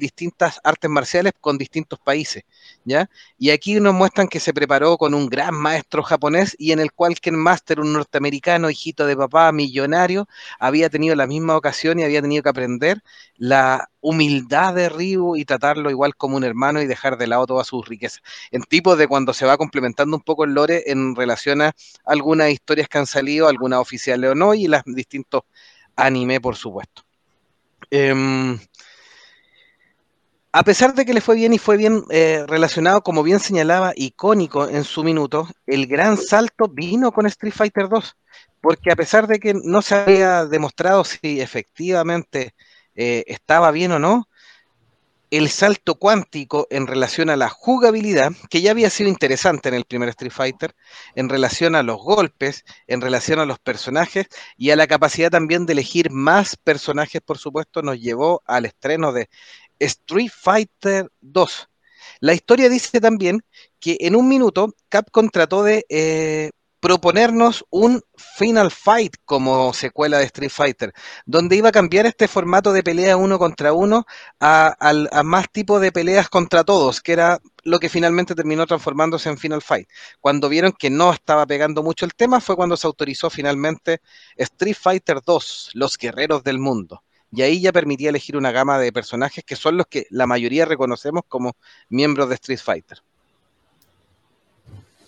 artes 0.64 0.90
marciales 0.90 1.32
con 1.40 1.58
distintos 1.58 1.98
países. 1.98 2.44
¿ya? 2.84 3.08
Y 3.38 3.50
aquí 3.50 3.78
nos 3.80 3.94
muestran 3.94 4.28
que 4.28 4.40
se 4.40 4.52
preparó 4.52 4.96
con 4.98 5.14
un 5.14 5.28
gran 5.28 5.54
maestro 5.54 6.02
japonés 6.02 6.56
y 6.58 6.72
en 6.72 6.80
el 6.80 6.92
cual 6.92 7.20
Ken 7.20 7.36
Master, 7.36 7.80
un 7.80 7.92
norteamericano, 7.92 8.70
hijito 8.70 9.06
de 9.06 9.16
papá, 9.16 9.52
millonario, 9.52 10.28
había 10.58 10.90
tenido 10.90 11.14
la 11.14 11.26
misma 11.26 11.56
ocasión 11.56 11.98
y 11.98 12.04
había 12.04 12.22
tenido 12.22 12.42
que 12.42 12.48
aprender 12.48 13.02
la 13.36 13.90
humildad 14.00 14.74
de 14.74 14.88
Ryu 14.88 15.36
y 15.36 15.44
tratarlo 15.44 15.90
igual 15.90 16.16
como 16.16 16.36
un 16.36 16.44
hermano 16.44 16.80
y 16.80 16.86
dejar 16.86 17.18
de 17.18 17.26
lado 17.26 17.46
todas 17.46 17.66
sus 17.66 17.86
riquezas. 17.86 18.22
En 18.50 18.62
tipo 18.62 18.96
de 18.96 19.06
cuando 19.08 19.34
se 19.34 19.46
va 19.46 19.56
complementando 19.56 20.16
un 20.16 20.22
poco 20.22 20.44
el 20.44 20.54
lore 20.54 20.84
en 20.86 21.14
relación 21.14 21.62
a 21.62 21.72
algunas 22.04 22.50
historias 22.50 22.88
que 22.88 22.98
han 22.98 23.06
salido, 23.06 23.48
algunas 23.48 23.80
oficiales 23.80 24.30
o 24.30 24.34
no, 24.34 24.54
y 24.54 24.66
las 24.68 24.82
distintos 24.86 25.42
anime, 25.96 26.40
por 26.40 26.56
supuesto. 26.56 27.02
Em, 27.90 28.58
a 30.52 30.62
pesar 30.64 30.94
de 30.94 31.04
que 31.04 31.14
le 31.14 31.20
fue 31.20 31.36
bien 31.36 31.52
y 31.52 31.58
fue 31.58 31.76
bien 31.76 32.04
eh, 32.10 32.44
relacionado, 32.48 33.02
como 33.02 33.22
bien 33.22 33.38
señalaba, 33.38 33.92
icónico 33.94 34.68
en 34.68 34.84
su 34.84 35.04
minuto, 35.04 35.48
el 35.66 35.86
gran 35.86 36.16
salto 36.16 36.66
vino 36.68 37.12
con 37.12 37.26
Street 37.26 37.54
Fighter 37.54 37.88
2, 37.88 38.16
porque 38.60 38.90
a 38.90 38.96
pesar 38.96 39.26
de 39.28 39.38
que 39.38 39.54
no 39.54 39.80
se 39.80 39.94
había 39.94 40.46
demostrado 40.46 41.04
si 41.04 41.40
efectivamente 41.40 42.54
eh, 42.96 43.24
estaba 43.28 43.70
bien 43.70 43.92
o 43.92 43.98
no, 44.00 44.26
el 45.30 45.48
salto 45.48 45.94
cuántico 45.94 46.66
en 46.70 46.88
relación 46.88 47.30
a 47.30 47.36
la 47.36 47.48
jugabilidad, 47.48 48.32
que 48.50 48.62
ya 48.62 48.72
había 48.72 48.90
sido 48.90 49.08
interesante 49.08 49.68
en 49.68 49.76
el 49.76 49.84
primer 49.84 50.08
Street 50.08 50.32
Fighter, 50.32 50.74
en 51.14 51.28
relación 51.28 51.76
a 51.76 51.84
los 51.84 51.98
golpes, 51.98 52.64
en 52.88 53.00
relación 53.00 53.38
a 53.38 53.44
los 53.46 53.60
personajes 53.60 54.26
y 54.56 54.70
a 54.70 54.76
la 54.76 54.88
capacidad 54.88 55.30
también 55.30 55.66
de 55.66 55.74
elegir 55.74 56.10
más 56.10 56.56
personajes, 56.56 57.22
por 57.22 57.38
supuesto, 57.38 57.82
nos 57.82 58.00
llevó 58.00 58.42
al 58.44 58.64
estreno 58.66 59.12
de 59.12 59.28
Street 59.80 60.30
Fighter 60.32 61.10
2. 61.20 61.68
La 62.20 62.34
historia 62.34 62.68
dice 62.68 63.00
también 63.00 63.42
que 63.80 63.96
en 64.00 64.14
un 64.14 64.28
minuto 64.28 64.74
Capcom 64.88 65.28
trató 65.30 65.62
de 65.62 65.86
eh, 65.88 66.50
proponernos 66.80 67.64
un 67.70 68.02
Final 68.16 68.70
Fight 68.70 69.16
como 69.24 69.72
secuela 69.74 70.18
de 70.18 70.24
Street 70.24 70.50
Fighter, 70.50 70.92
donde 71.26 71.56
iba 71.56 71.68
a 71.68 71.72
cambiar 71.72 72.06
este 72.06 72.26
formato 72.26 72.72
de 72.72 72.82
pelea 72.82 73.16
uno 73.16 73.38
contra 73.38 73.72
uno 73.72 74.06
a, 74.40 74.74
más 75.24 75.50
tipo 75.52 75.78
de 75.78 75.92
peleas 75.92 76.28
contra 76.30 76.64
todos, 76.64 77.00
que 77.02 77.12
era 77.12 77.40
lo 77.64 77.78
que 77.78 77.90
finalmente 77.90 78.34
terminó 78.34 78.66
transformándose 78.66 79.28
en 79.28 79.38
Final 79.38 79.62
Fight. 79.62 79.88
Cuando 80.20 80.48
vieron 80.48 80.72
que 80.72 80.90
no 80.90 81.12
estaba 81.12 81.46
pegando 81.46 81.82
mucho 81.82 82.06
el 82.06 82.14
tema 82.14 82.40
fue 82.40 82.56
cuando 82.56 82.76
se 82.76 82.86
autorizó 82.86 83.28
finalmente 83.30 84.00
Street 84.36 84.76
Fighter 84.80 85.20
2, 85.24 85.70
Los 85.74 85.98
Guerreros 85.98 86.42
del 86.42 86.58
Mundo 86.58 87.02
y 87.32 87.42
ahí 87.42 87.60
ya 87.60 87.72
permitía 87.72 88.10
elegir 88.10 88.36
una 88.36 88.52
gama 88.52 88.78
de 88.78 88.92
personajes 88.92 89.44
que 89.44 89.56
son 89.56 89.76
los 89.76 89.86
que 89.86 90.06
la 90.10 90.26
mayoría 90.26 90.64
reconocemos 90.64 91.22
como 91.28 91.56
miembros 91.88 92.28
de 92.28 92.34
Street 92.34 92.58
Fighter. 92.58 92.98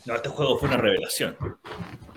No, 0.05 0.14
este 0.14 0.29
juego 0.29 0.59
fue 0.59 0.69
una 0.69 0.79
revelación. 0.79 1.37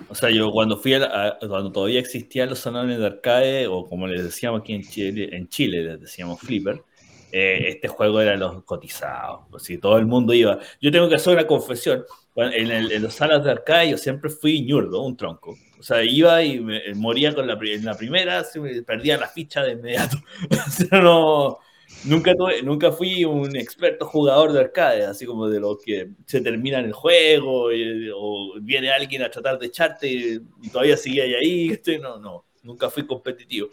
O 0.10 0.16
sea, 0.16 0.30
yo 0.30 0.52
cuando 0.52 0.78
fui 0.78 0.94
a, 0.94 1.38
cuando 1.40 1.72
todavía 1.72 2.00
existían 2.00 2.50
los 2.50 2.60
salones 2.60 3.00
de 3.00 3.06
arcade, 3.06 3.68
o 3.68 3.88
como 3.88 4.08
les 4.08 4.24
decíamos 4.24 4.62
aquí 4.62 4.74
en 4.74 4.84
Chile, 4.84 5.30
en 5.32 5.48
Chile 5.50 5.84
les 5.84 6.02
decíamos 6.02 6.40
flipper, 6.40 6.84
eh, 7.32 7.66
este 7.70 7.88
juego 7.88 8.22
era 8.22 8.36
los 8.38 8.64
cotizados. 8.64 9.42
Así, 9.56 9.78
todo 9.78 9.98
el 9.98 10.06
mundo 10.06 10.34
iba. 10.34 10.60
Yo 10.80 10.92
tengo 10.92 11.10
que 11.10 11.16
hacer 11.16 11.34
una 11.34 11.48
confesión. 11.48 12.06
En, 12.36 12.70
en 12.72 13.02
los 13.02 13.14
salas 13.14 13.44
de 13.46 13.52
arcade 13.52 13.92
yo 13.92 13.98
siempre 13.98 14.30
fui 14.30 14.62
ñurdo, 14.62 15.02
un 15.04 15.16
tronco. 15.16 15.56
O 15.80 15.84
sea, 15.84 16.04
iba 16.04 16.42
y 16.44 16.60
me, 16.60 16.82
moría 16.96 17.34
con 17.34 17.48
la, 17.48 17.58
en 17.62 17.86
la 17.86 17.96
primera, 17.96 18.44
perdía 18.86 19.18
la 19.18 19.28
ficha 19.28 19.62
de 19.64 19.74
inmediato. 19.74 20.18
no, 20.92 21.60
nunca, 22.06 22.34
nunca 22.64 22.92
fui 22.92 23.24
un 23.24 23.56
experto 23.56 24.06
jugador 24.06 24.52
de 24.52 24.62
arcade, 24.62 25.06
así 25.06 25.26
como 25.26 25.48
de 25.48 25.60
los 25.60 25.78
que 25.84 26.10
se 26.26 26.42
termina 26.42 26.80
el 26.80 26.92
juego 26.92 27.70
o 28.16 28.60
viene 28.62 28.90
alguien 28.90 29.22
a 29.22 29.30
tratar 29.30 29.60
de 29.60 29.68
echarte 29.68 30.08
y, 30.08 30.40
todavía 30.72 30.98
sigue 30.98 31.22
ahí. 31.22 31.70
Este, 31.70 32.00
no, 32.00 32.18
no, 32.18 32.46
nunca 32.64 32.90
fui 32.90 33.06
competitivo. 33.06 33.70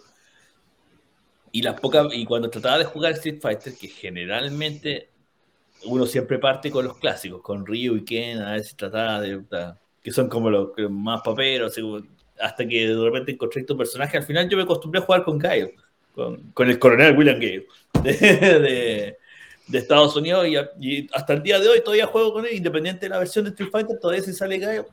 Y, 1.51 1.63
las 1.63 1.81
pocas, 1.81 2.09
y 2.13 2.25
cuando 2.25 2.51
trataba 2.51 2.79
de 2.79 2.85
jugar 2.85 3.13
Street 3.13 3.41
Fighter, 3.41 3.75
que 3.75 3.89
generalmente 3.89 5.12
uno 5.85 6.07
siempre 6.07 6.39
parte 6.39 6.71
con 6.71 6.85
los 6.85 6.99
clásicos, 6.99 7.41
con 7.43 7.67
Ryu 7.67 7.97
y 7.97 8.05
Ken, 8.05 8.41
a 8.43 8.53
ver 8.53 8.65
si 8.65 8.75
trataba 8.75 9.21
de 9.21 9.43
que 10.03 10.11
son 10.11 10.29
como 10.29 10.51
los 10.51 10.71
más 10.91 11.23
paperos, 11.23 11.79
hasta 12.41 12.67
que 12.67 12.89
de 12.89 13.05
repente 13.05 13.33
encontré 13.33 13.63
tu 13.63 13.77
personaje. 13.77 14.17
Al 14.17 14.25
final 14.25 14.49
yo 14.49 14.57
me 14.57 14.65
acostumbré 14.65 15.01
a 15.01 15.05
jugar 15.05 15.25
con 15.25 15.39
Gale, 15.39 15.75
con, 16.15 16.69
el 16.69 16.79
coronel 16.79 17.17
William 17.17 17.39
Gale 17.39 17.67
de, 18.03 19.17
Estados 19.73 20.17
Unidos 20.17 20.47
y, 20.79 21.09
hasta 21.13 21.33
el 21.33 21.43
día 21.43 21.59
de 21.59 21.69
hoy 21.69 21.81
todavía 21.81 22.07
juego 22.07 22.33
con 22.33 22.45
él, 22.45 22.55
independiente 22.55 23.07
de 23.07 23.11
la 23.11 23.19
versión 23.19 23.45
de 23.45 23.51
Street 23.51 23.71
Fighter, 23.71 23.99
todavía 23.99 24.23
se 24.23 24.33
sale 24.33 24.59
Gale 24.59 24.85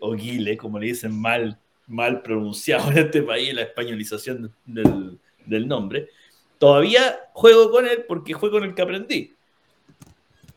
o 0.00 0.12
Guile, 0.12 0.56
como 0.56 0.78
le 0.78 0.86
dicen 0.86 1.18
mal, 1.18 1.58
mal 1.86 2.22
pronunciado 2.22 2.90
en 2.90 2.98
este 2.98 3.22
país, 3.22 3.54
la 3.54 3.62
españolización 3.62 4.52
del, 4.66 5.18
del 5.46 5.68
nombre. 5.68 6.08
Todavía 6.58 7.20
juego 7.32 7.70
con 7.70 7.86
él 7.86 8.04
porque 8.06 8.36
fue 8.36 8.50
con 8.50 8.64
el 8.64 8.74
que 8.74 8.82
aprendí 8.82 9.34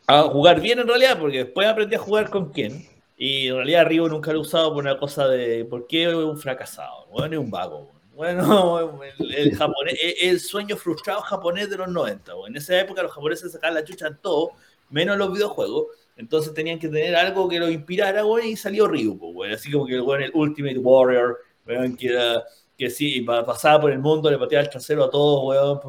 a 0.06 0.22
jugar 0.22 0.60
bien 0.60 0.78
en 0.78 0.88
realidad, 0.88 1.18
porque 1.18 1.44
después 1.44 1.66
aprendí 1.66 1.94
a 1.94 1.98
jugar 1.98 2.30
con 2.30 2.50
quién 2.50 2.86
y 3.16 3.48
en 3.48 3.56
realidad 3.56 3.86
Ryu 3.86 4.08
nunca 4.08 4.32
lo 4.32 4.38
he 4.38 4.42
usado 4.42 4.72
por 4.74 4.82
una 4.82 4.98
cosa 4.98 5.28
de 5.28 5.64
¿por 5.64 5.86
qué 5.86 6.08
es 6.08 6.14
un 6.14 6.38
fracasado? 6.38 7.06
Bueno, 7.10 7.36
es 7.36 7.40
un 7.40 7.50
vago. 7.50 7.90
Bueno, 8.14 9.00
el, 9.18 9.56
japonés, 9.56 9.98
el, 10.20 10.40
sueño 10.40 10.76
frustrado 10.76 11.20
japonés 11.20 11.70
de 11.70 11.76
los 11.76 11.88
90. 11.88 12.32
En 12.46 12.56
esa 12.56 12.80
época 12.80 13.02
los 13.02 13.12
japoneses 13.12 13.52
sacaban 13.52 13.74
la 13.74 13.84
chucha 13.84 14.08
en 14.08 14.18
todo, 14.18 14.52
menos 14.90 15.16
los 15.16 15.32
videojuegos. 15.32 15.86
Entonces 16.16 16.54
tenían 16.54 16.78
que 16.78 16.88
tener 16.88 17.16
algo 17.16 17.48
que 17.48 17.58
lo 17.58 17.68
inspirara, 17.70 18.24
weón, 18.24 18.46
y 18.46 18.56
salió 18.56 18.86
Ryu, 18.86 19.14
weón. 19.14 19.52
Así 19.52 19.70
como 19.70 19.86
que 19.86 19.94
el 19.94 20.30
Ultimate 20.34 20.78
Warrior, 20.78 21.38
weón, 21.66 21.96
que 21.96 22.08
era 22.08 22.44
que 22.76 22.90
sí, 22.90 23.20
pasaba 23.20 23.80
por 23.80 23.92
el 23.92 24.00
mundo, 24.00 24.30
le 24.30 24.38
pateaba 24.38 24.64
el 24.64 24.70
trasero 24.70 25.04
a 25.04 25.10
todos, 25.10 25.80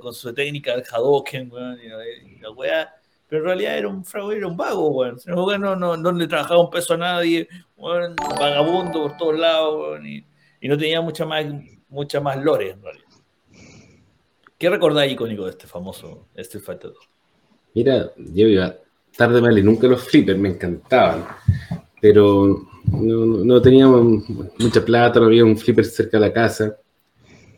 con 0.00 0.14
su 0.14 0.32
técnica, 0.32 0.72
el 0.72 0.82
Hadoken, 0.90 1.52
y 1.82 2.40
la 2.40 2.50
weá. 2.50 2.94
Pero 3.34 3.46
en 3.46 3.48
realidad 3.48 3.78
era 3.78 3.88
un 3.88 4.04
fraude, 4.04 4.36
era 4.36 4.46
un 4.46 4.56
vago, 4.56 4.90
weón. 4.90 5.18
No, 5.26 5.74
no, 5.74 5.96
no, 5.96 6.12
le 6.12 6.28
trabajaba 6.28 6.60
un 6.60 6.70
peso 6.70 6.94
a 6.94 6.98
nadie, 6.98 7.48
vagabundo 7.76 9.02
por 9.02 9.16
todos 9.16 9.36
lados, 9.36 9.74
weón, 9.74 10.06
y, 10.06 10.24
y, 10.60 10.68
no 10.68 10.78
tenía 10.78 11.00
mucha 11.00 11.26
más, 11.26 11.44
mucha 11.88 12.20
más 12.20 12.36
lore, 12.44 12.70
en 12.70 12.80
realidad. 12.80 13.08
¿Qué 14.56 14.70
recordáis 14.70 15.14
icónico 15.14 15.46
de 15.46 15.50
este 15.50 15.66
famoso 15.66 16.28
Street 16.36 16.62
Fighter 16.62 16.92
2? 16.92 16.98
Mira, 17.74 18.12
yo 18.16 18.46
iba 18.46 18.76
tarde 19.16 19.40
mal 19.40 19.58
y 19.58 19.64
nunca 19.64 19.88
los 19.88 20.04
flippers 20.04 20.38
me 20.38 20.50
encantaban, 20.50 21.24
pero 22.00 22.68
no, 22.92 23.26
no 23.44 23.60
teníamos 23.60 24.28
mucha 24.60 24.84
plata, 24.84 25.18
no 25.18 25.26
había 25.26 25.44
un 25.44 25.58
flipper 25.58 25.86
cerca 25.86 26.20
de 26.20 26.26
la 26.28 26.32
casa. 26.32 26.76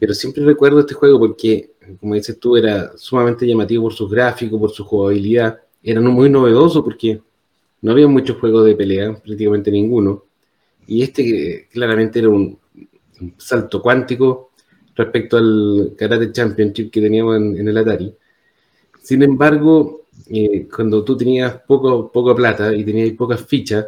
Pero 0.01 0.15
siempre 0.15 0.43
recuerdo 0.43 0.81
este 0.81 0.95
juego 0.95 1.19
porque, 1.19 1.73
como 2.01 2.15
dices 2.15 2.41
tú, 2.41 2.57
era 2.57 2.97
sumamente 2.97 3.47
llamativo 3.47 3.83
por 3.83 3.93
sus 3.93 4.11
gráficos, 4.11 4.59
por 4.59 4.71
su 4.71 4.83
jugabilidad. 4.83 5.61
Era 5.83 6.01
muy 6.01 6.29
novedoso 6.31 6.83
porque 6.83 7.21
no 7.83 7.93
había 7.93 8.09
muchos 8.09 8.39
juegos 8.39 8.67
de 8.67 8.75
pelea, 8.75 9.15
prácticamente 9.15 9.71
ninguno. 9.71 10.25
Y 10.87 11.03
este 11.03 11.69
claramente 11.71 12.19
era 12.19 12.29
un, 12.29 12.59
salto 13.39 13.81
cuántico 13.81 14.51
respecto 14.95 15.37
al 15.37 15.95
Karate 15.97 16.33
Championship 16.33 16.91
que 16.91 17.01
teníamos 17.01 17.37
en, 17.37 17.69
el 17.69 17.77
Atari. 17.77 18.15
Sin 19.03 19.23
embargo, 19.23 20.07
eh, 20.29 20.67
cuando 20.75 21.05
tú 21.05 21.17
tenías 21.17 21.61
poco, 21.67 22.11
poca 22.11 22.35
plata 22.35 22.75
y 22.75 22.85
tenías 22.85 23.13
pocas 23.13 23.45
fichas, 23.45 23.87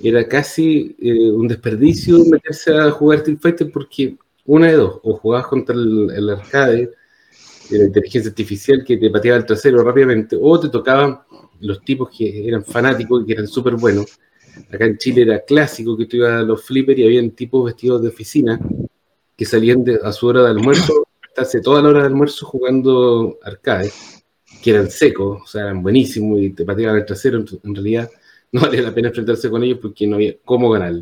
era 0.00 0.26
casi 0.28 0.96
eh, 1.00 1.30
un 1.30 1.48
desperdicio 1.48 2.24
meterse 2.24 2.74
a 2.74 2.90
jugar 2.90 3.18
Street 3.18 3.38
Fighter 3.40 3.70
porque 3.72 4.16
una 4.46 4.68
de 4.68 4.74
dos, 4.74 5.00
o 5.02 5.16
jugabas 5.16 5.46
contra 5.46 5.74
el, 5.74 6.30
arcade, 6.30 6.90
la 7.70 7.84
inteligencia 7.84 8.30
artificial 8.30 8.84
que 8.84 8.96
te 8.96 9.10
pateaba 9.10 9.38
el 9.38 9.46
trasero 9.46 9.82
rápidamente, 9.82 10.36
o 10.40 10.58
te 10.58 10.68
tocaban 10.68 11.20
los 11.60 11.80
tipos 11.82 12.10
que 12.16 12.46
eran 12.46 12.64
fanáticos 12.64 13.22
y 13.22 13.26
que 13.26 13.32
eran 13.32 13.48
súper 13.48 13.74
buenos. 13.74 14.18
Acá 14.72 14.86
en 14.86 14.98
Chile 14.98 15.22
era 15.22 15.40
clásico 15.40 15.96
que 15.96 16.06
tú 16.06 16.18
ibas 16.18 16.32
a 16.32 16.42
los 16.42 16.64
flippers 16.64 16.98
y 16.98 17.04
habían 17.04 17.30
tipos 17.30 17.64
vestidos 17.64 18.02
de 18.02 18.08
oficina 18.08 18.60
que 19.36 19.44
salían 19.44 19.84
a 20.02 20.12
su 20.12 20.26
hora 20.26 20.42
de 20.42 20.50
almuerzo, 20.50 21.06
estarse 21.28 21.60
toda 21.60 21.82
la 21.82 21.88
hora 21.88 22.00
de 22.00 22.06
almuerzo 22.06 22.46
jugando 22.46 23.38
arcade, 23.42 23.90
que 24.62 24.70
eran 24.70 24.90
secos, 24.90 25.42
o 25.42 25.46
sea, 25.46 25.62
eran 25.62 25.82
buenísimos 25.82 26.40
y 26.40 26.50
te 26.50 26.64
pateaban 26.64 26.98
el 26.98 27.04
trasero 27.04 27.38
en 27.38 27.74
realidad 27.74 28.08
no 28.54 28.60
vale 28.60 28.80
la 28.80 28.94
pena 28.94 29.08
enfrentarse 29.08 29.50
con 29.50 29.64
ellos 29.64 29.80
porque 29.82 30.06
no 30.06 30.14
había 30.14 30.36
cómo 30.44 30.70
ganar. 30.70 30.94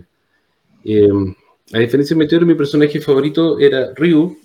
Eh, 0.85 1.35
a 1.75 1.79
diferencia 1.79 2.17
de 2.17 2.21
Meteor, 2.21 2.47
mi 2.47 2.55
personaje 2.55 2.99
favorito 2.99 3.59
era 3.59 3.93
Ryu, 3.95 4.39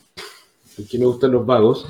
porque 0.76 1.00
me 1.00 1.06
gustan 1.06 1.32
los 1.32 1.46
vagos. 1.46 1.88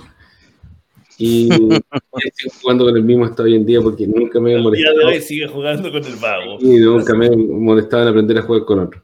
Y 1.18 1.50
sigo 2.36 2.54
jugando 2.62 2.86
con 2.86 2.96
el 2.96 3.04
mismo 3.04 3.26
hasta 3.26 3.44
hoy 3.44 3.56
en 3.56 3.66
día 3.66 3.82
porque 3.82 4.06
nunca 4.06 4.40
me 4.40 4.54
he 4.54 4.62
molestado. 4.62 4.94
El 4.94 5.00
día 5.00 5.10
de 5.10 5.16
hoy 5.16 5.22
sigue 5.22 5.48
jugando 5.48 5.92
con 5.92 6.06
el 6.06 6.16
vago. 6.16 6.58
Y 6.62 6.78
nunca 6.78 7.16
me 7.16 7.28
he 7.28 7.36
molestado 7.36 8.04
en 8.04 8.10
aprender 8.10 8.38
a 8.38 8.42
jugar 8.44 8.66
con 8.66 8.80
otro. 8.80 9.04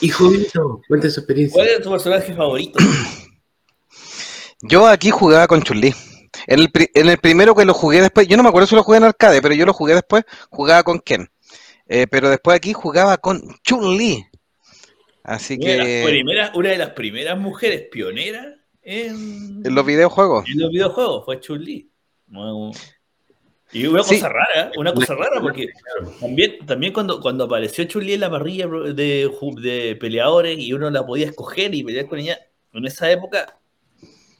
Hijo 0.00 0.30
mío, 0.30 0.80
cuenta 0.88 1.08
su 1.08 1.20
experiencia. 1.20 1.54
¿Cuál 1.54 1.68
es 1.68 1.80
tu 1.80 1.90
personaje 1.90 2.34
favorito? 2.34 2.78
Yo 4.62 4.86
aquí 4.86 5.10
jugaba 5.10 5.46
con 5.46 5.62
Chun-Li. 5.62 5.94
En 6.46 6.58
el, 7.08 7.18
primero 7.18 7.54
que 7.54 7.64
lo 7.64 7.74
jugué 7.74 8.00
después, 8.00 8.26
yo 8.26 8.36
no 8.36 8.42
me 8.42 8.48
acuerdo 8.48 8.66
si 8.66 8.74
lo 8.74 8.82
jugué 8.82 8.98
en 8.98 9.04
arcade, 9.04 9.42
pero 9.42 9.54
yo 9.54 9.66
lo 9.66 9.72
jugué 9.72 9.94
después, 9.94 10.24
jugaba 10.50 10.82
con 10.82 10.98
Ken. 10.98 11.28
Eh, 11.86 12.06
pero 12.10 12.30
después 12.30 12.56
aquí 12.56 12.72
jugaba 12.72 13.18
con 13.18 13.42
Chun-Li. 13.62 14.24
Así 15.22 15.58
que. 15.58 16.24
una 16.54 16.70
de 16.70 16.78
las 16.78 16.90
primeras 16.90 17.38
mujeres 17.38 17.82
pioneras 17.90 18.61
en, 18.82 19.62
en 19.64 19.74
los 19.74 19.86
videojuegos. 19.86 20.44
En 20.50 20.60
los 20.60 20.70
videojuegos 20.70 21.24
fue 21.24 21.40
Chun-Li. 21.40 21.90
Y 23.72 23.86
una 23.86 24.02
cosa 24.02 24.28
rara, 24.28 24.70
una 24.76 24.92
cosa 24.92 25.14
rara, 25.14 25.40
porque 25.40 25.68
también, 26.20 26.66
también 26.66 26.92
cuando, 26.92 27.20
cuando 27.20 27.44
apareció 27.44 27.84
Chun-Li 27.84 28.14
en 28.14 28.20
la 28.20 28.30
parrilla 28.30 28.66
de, 28.66 29.30
de 29.62 29.96
peleadores 29.96 30.58
y 30.58 30.72
uno 30.72 30.90
la 30.90 31.06
podía 31.06 31.26
escoger 31.26 31.74
y 31.74 31.82
pelear 31.82 32.06
con 32.06 32.18
ella, 32.18 32.38
en 32.72 32.84
esa 32.84 33.10
época 33.10 33.58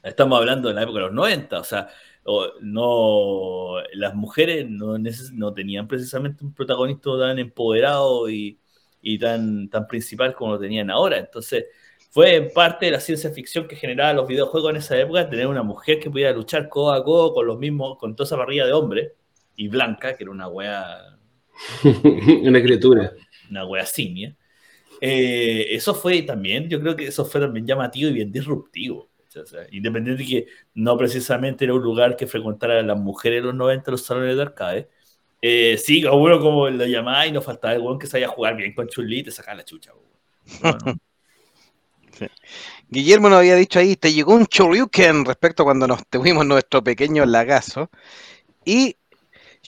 Estamos 0.03 0.37
hablando 0.37 0.67
de 0.67 0.75
la 0.75 0.83
época 0.83 0.99
de 0.99 1.05
los 1.05 1.13
90, 1.13 1.59
o 1.59 1.63
sea, 1.63 1.87
no, 2.61 3.75
las 3.93 4.13
mujeres 4.13 4.69
no, 4.69 4.97
no 4.97 5.53
tenían 5.53 5.87
precisamente 5.87 6.43
un 6.43 6.53
protagonista 6.53 7.17
tan 7.17 7.39
empoderado 7.39 8.29
y, 8.29 8.59
tan, 9.17 9.69
tan 9.69 9.87
principal 9.87 10.35
como 10.35 10.53
lo 10.53 10.59
tenían 10.59 10.89
ahora. 10.89 11.17
Entonces, 11.17 11.67
fue 12.13 12.51
parte 12.53 12.85
de 12.85 12.91
la 12.91 12.99
ciencia 12.99 13.31
ficción 13.31 13.67
que 13.67 13.75
generaba 13.75 14.13
los 14.13 14.27
videojuegos 14.27 14.69
en 14.69 14.75
esa 14.75 14.95
época, 14.99 15.27
tener 15.27 15.47
una 15.47 15.63
mujer 15.63 15.99
que 15.99 16.11
pudiera 16.11 16.31
luchar 16.31 16.69
codo 16.69 16.93
a 16.93 17.03
codo 17.03 17.33
con 17.33 17.47
los 17.47 17.57
mismos, 17.57 17.97
con 17.97 18.15
toda 18.15 18.27
esa 18.27 18.35
barriga 18.35 18.67
de 18.67 18.71
hombre, 18.71 19.15
y 19.55 19.67
Blanca, 19.67 20.15
que 20.15 20.23
era 20.23 20.31
una 20.31 20.47
wea... 20.47 21.17
una 22.43 22.61
criatura. 22.61 23.13
Una 23.49 23.65
wea 23.65 23.83
simia. 23.87 24.37
Eh, 25.01 25.65
eso 25.71 25.95
fue 25.95 26.21
también, 26.21 26.69
yo 26.69 26.79
creo 26.79 26.95
que 26.95 27.07
eso 27.07 27.25
fue 27.25 27.41
también 27.41 27.65
llamativo 27.65 28.11
y 28.11 28.13
bien 28.13 28.31
disruptivo 28.31 29.09
independiente 29.71 30.23
de 30.23 30.29
que 30.29 30.47
no 30.75 30.95
precisamente 30.95 31.65
era 31.65 31.73
un 31.73 31.81
lugar 31.81 32.15
que 32.15 32.27
frecuentaran 32.27 32.85
las 32.85 32.99
mujeres 32.99 33.39
en 33.39 33.47
los 33.47 33.55
90 33.55 33.89
los 33.89 34.05
salones 34.05 34.35
de 34.35 34.41
arcade. 34.43 34.89
Eh, 35.41 35.79
sí, 35.83 36.05
a 36.05 36.11
uno 36.11 36.39
como 36.39 36.69
lo 36.69 36.85
llamaba 36.85 37.25
y 37.25 37.31
nos 37.31 37.43
faltaba 37.43 37.73
el 37.73 37.81
weón 37.81 37.97
que 37.97 38.05
sabía 38.05 38.27
jugar 38.27 38.55
bien 38.55 38.75
con 38.75 38.87
Chulí 38.87 39.21
y 39.21 39.23
te 39.23 39.31
sacaba 39.31 39.57
la 39.57 39.65
chucha. 39.65 39.91
Guillermo 42.89 43.29
nos 43.29 43.39
había 43.39 43.55
dicho 43.55 43.79
ahí, 43.79 43.95
te 43.95 44.13
llegó 44.13 44.33
un 44.33 44.45
Choryuken 44.45 45.25
respecto 45.25 45.63
a 45.63 45.65
cuando 45.65 45.87
nos 45.87 46.05
tuvimos 46.07 46.45
nuestro 46.45 46.83
pequeño 46.83 47.25
lagazo. 47.25 47.89
Y 48.65 48.97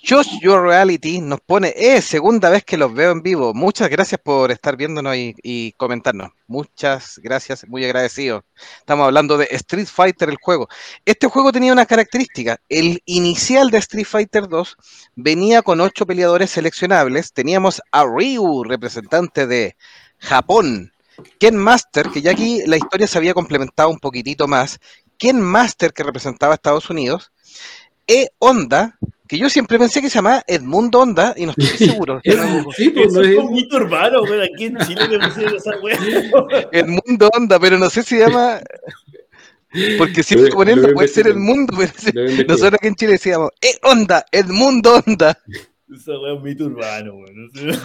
Just 0.08 0.40
Your 0.42 0.62
Reality 0.62 1.20
nos 1.20 1.40
pone, 1.42 1.74
es 1.76 2.06
segunda 2.06 2.52
vez 2.52 2.64
que 2.64 2.78
los 2.78 2.94
veo 2.94 3.12
en 3.12 3.24
vivo. 3.24 3.56
Muchas 3.56 3.90
gracias 3.90 4.22
por 4.24 4.52
estar 4.52 4.78
viéndonos 4.78 5.16
y, 5.16 5.72
comentarnos. 5.78 6.30
Muchas 6.48 7.20
gracias, 7.24 7.68
muy 7.68 7.84
agradecido. 7.86 8.44
Estamos 8.78 9.06
hablando 9.06 9.36
de 9.38 9.48
Street 9.50 9.88
Fighter, 9.88 10.30
el 10.30 10.38
juego. 10.40 10.68
Este 11.06 11.28
juego 11.28 11.52
tenía 11.52 11.74
una 11.74 11.88
característica. 11.88 12.60
El 12.70 13.02
inicial 13.06 13.72
de 13.72 13.80
Street 13.80 14.06
Fighter 14.06 14.48
2 14.48 14.78
venía 15.16 15.64
con 15.64 15.82
ocho 15.82 16.06
peleadores 16.06 16.52
seleccionables. 16.52 17.34
Teníamos 17.34 17.82
a 17.92 18.04
Ryu, 18.04 18.64
representante 18.64 19.48
de 19.48 19.76
Japón. 20.20 20.92
Ken 21.40 21.56
Master, 21.56 22.10
que 22.10 22.22
ya 22.22 22.32
aquí 22.32 22.62
la 22.66 22.78
historia 22.78 23.08
se 23.08 23.18
había 23.18 23.34
complementado 23.34 23.90
un 23.90 24.00
poquitito 24.00 24.48
más. 24.48 24.80
Ken 25.18 25.40
Master, 25.40 25.94
que 25.94 26.04
representaba 26.04 26.54
a 26.54 26.56
Estados 26.56 26.90
Unidos. 26.90 27.32
E 28.08 28.30
Honda, 28.40 28.98
que 29.28 29.38
yo 29.38 29.50
siempre 29.50 29.80
pensé 29.80 30.02
que 30.02 30.10
se 30.10 30.16
llamaba 30.16 30.44
Edmundo 30.46 31.00
Onda 31.00 31.34
y 31.36 31.46
no 31.46 31.54
estoy 31.58 31.66
seguro. 31.90 32.22
sí, 32.76 32.90
pues, 32.90 33.14
no 33.14 33.22
es 33.22 33.38
un 33.38 33.54
mito 33.54 33.78
urbano, 33.78 34.22
güey, 34.26 34.42
aquí 34.42 34.66
en 34.66 34.78
Chile 34.80 35.08
me 35.08 35.28
pusieron 35.28 35.56
esa. 35.56 35.72
Edmundo 36.72 37.30
Onda, 37.36 37.60
pero 37.60 37.78
no 37.78 37.90
sé 37.90 38.04
si 38.04 38.16
se 38.16 38.28
llama. 38.28 38.60
Porque 39.98 40.24
siempre 40.24 40.52
poniendo 40.52 40.94
puede 40.94 41.08
ser 41.08 41.28
el 41.28 41.38
mundo, 41.38 41.76
pero 41.78 41.92
nosotros 42.48 42.76
aquí 42.76 42.88
en 42.88 42.96
Chile 42.96 43.12
decíamos, 43.14 43.50
¡Eh, 43.62 43.78
onda! 43.84 44.26
¡Edmundo 44.32 45.02
Onda! 45.06 45.38
Esa 45.94 46.18
weá 46.20 46.34
es 46.34 46.38
un 46.38 46.44
mito 46.44 46.66
urbano, 46.66 47.14
güey. 47.14 47.34
No 47.34 47.50
se, 47.52 47.80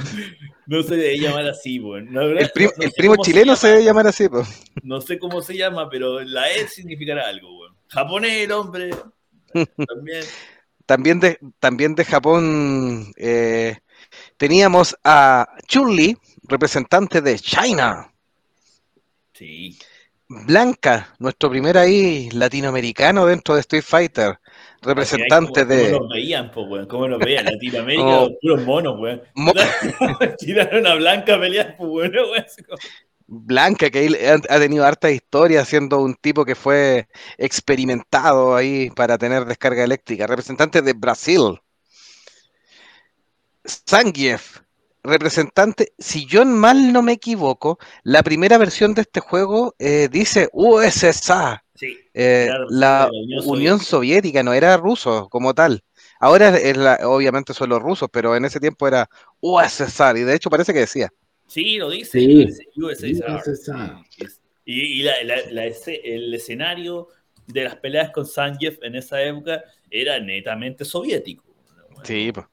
no 0.66 0.82
se 0.82 0.96
debe 0.96 1.18
llamar 1.18 1.46
así, 1.46 1.78
güey. 1.78 2.06
el, 2.06 2.50
primo 2.96 3.16
chileno 3.22 3.54
se, 3.56 3.68
debe 3.68 3.84
llamar 3.84 4.06
así, 4.06 4.28
pues. 4.28 4.48
No 4.82 5.00
sé 5.00 5.18
cómo 5.18 5.42
se 5.42 5.56
llama, 5.56 5.88
pero 5.90 6.20
la 6.20 6.50
E 6.50 6.66
significará 6.66 7.28
algo, 7.28 7.54
güey. 7.56 7.70
Japonés, 7.88 8.44
el 8.44 8.52
hombre. 8.52 8.90
También. 9.86 10.24
También 10.86 11.20
de, 11.20 11.38
también 11.60 11.94
de 11.94 12.04
Japón 12.04 13.12
eh, 13.16 13.78
teníamos 14.36 14.96
a 15.04 15.46
Chun-Li, 15.68 16.16
representante 16.48 17.20
de 17.20 17.38
China. 17.38 18.12
Sí. 19.34 19.78
Blanca, 20.26 21.14
nuestro 21.18 21.50
primer 21.50 21.78
ahí 21.78 22.28
latinoamericano 22.30 23.26
dentro 23.26 23.54
de 23.54 23.60
Street 23.60 23.84
Fighter, 23.84 24.40
representante 24.82 25.64
de. 25.64 25.92
¿Cómo 25.92 26.04
nos 26.04 26.12
veían, 26.12 26.50
po, 26.50 26.62
weón? 26.62 26.86
¿Cómo 26.86 27.08
nos 27.08 27.18
veían? 27.18 27.44
Latinoamérica, 27.44 28.04
oh. 28.20 28.30
puros 28.40 28.64
monos, 28.64 28.98
weón. 28.98 29.22
Mo... 29.34 29.52
Tiraron 30.38 30.86
a 30.86 30.94
Blanca 30.94 31.34
a 31.34 31.40
pelear, 31.40 31.76
pues, 31.76 31.90
weón. 31.90 32.12
Blanca, 33.32 33.90
que 33.90 34.08
ha 34.48 34.58
tenido 34.58 34.84
harta 34.84 35.08
historia 35.08 35.64
siendo 35.64 36.00
un 36.00 36.16
tipo 36.16 36.44
que 36.44 36.56
fue 36.56 37.06
experimentado 37.38 38.56
ahí 38.56 38.90
para 38.90 39.18
tener 39.18 39.44
descarga 39.44 39.84
eléctrica. 39.84 40.26
Representante 40.26 40.82
de 40.82 40.94
Brasil. 40.94 41.60
Zangief, 43.64 44.62
representante, 45.04 45.92
si 45.96 46.26
yo 46.26 46.44
mal 46.44 46.92
no 46.92 47.02
me 47.02 47.12
equivoco, 47.12 47.78
la 48.02 48.24
primera 48.24 48.58
versión 48.58 48.94
de 48.94 49.02
este 49.02 49.20
juego 49.20 49.76
eh, 49.78 50.08
dice 50.10 50.48
USSA. 50.52 51.64
Sí, 51.80 51.96
eh, 52.12 52.50
la, 52.68 53.08
Unión, 53.10 53.42
Unión 53.46 53.80
Soviética. 53.80 54.42
no 54.42 54.52
era 54.52 54.76
ruso 54.76 55.30
como 55.30 55.54
tal. 55.54 55.82
Ahora 56.18 56.54
es 56.58 56.76
la, 56.76 56.98
obviamente 57.04 57.54
son 57.54 57.70
los 57.70 57.80
rusos, 57.80 58.10
pero 58.12 58.36
en 58.36 58.44
ese 58.44 58.60
tiempo 58.60 58.86
era 58.86 59.08
USSR, 59.40 60.18
y 60.18 60.24
de 60.24 60.34
hecho 60.34 60.50
parece 60.50 60.74
que 60.74 60.80
decía. 60.80 61.08
Sí, 61.46 61.78
lo 61.78 61.88
dice. 61.88 62.20
Sí. 62.20 62.46
USSR. 62.76 63.96
Y, 64.66 65.06
el 65.06 66.34
escenario 66.34 67.08
de 67.46 67.64
las 67.64 67.76
peleas 67.76 68.10
con 68.10 68.26
Sanjeev 68.26 68.78
en 68.82 68.96
esa 68.96 69.22
época 69.22 69.64
era 69.90 70.20
netamente 70.20 70.84
soviético. 70.84 71.44
Sí, 72.04 72.30
pues. 72.30 72.44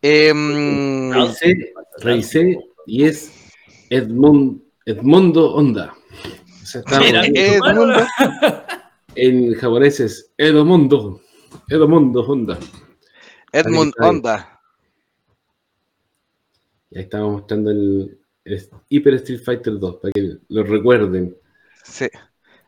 Eh, 0.00 0.32
revisé, 1.98 2.58
y 2.86 3.04
es 3.04 3.30
Edmundo. 6.74 8.06
En 9.14 9.54
japonés 9.54 9.98
es 9.98 10.32
Edomundo. 10.36 11.20
Edomundo 11.68 12.20
Honda. 12.22 12.56
Edmund 13.52 13.92
Honda. 13.98 14.60
Y 16.90 16.98
ahí 16.98 17.04
estamos 17.04 17.32
mostrando 17.32 17.70
el, 17.70 18.18
Hyper 18.88 19.14
Street 19.14 19.40
Fighter 19.44 19.78
2, 19.78 19.96
para 19.96 20.12
que 20.12 20.36
lo 20.48 20.62
recuerden. 20.62 21.36
Sí, 21.82 22.06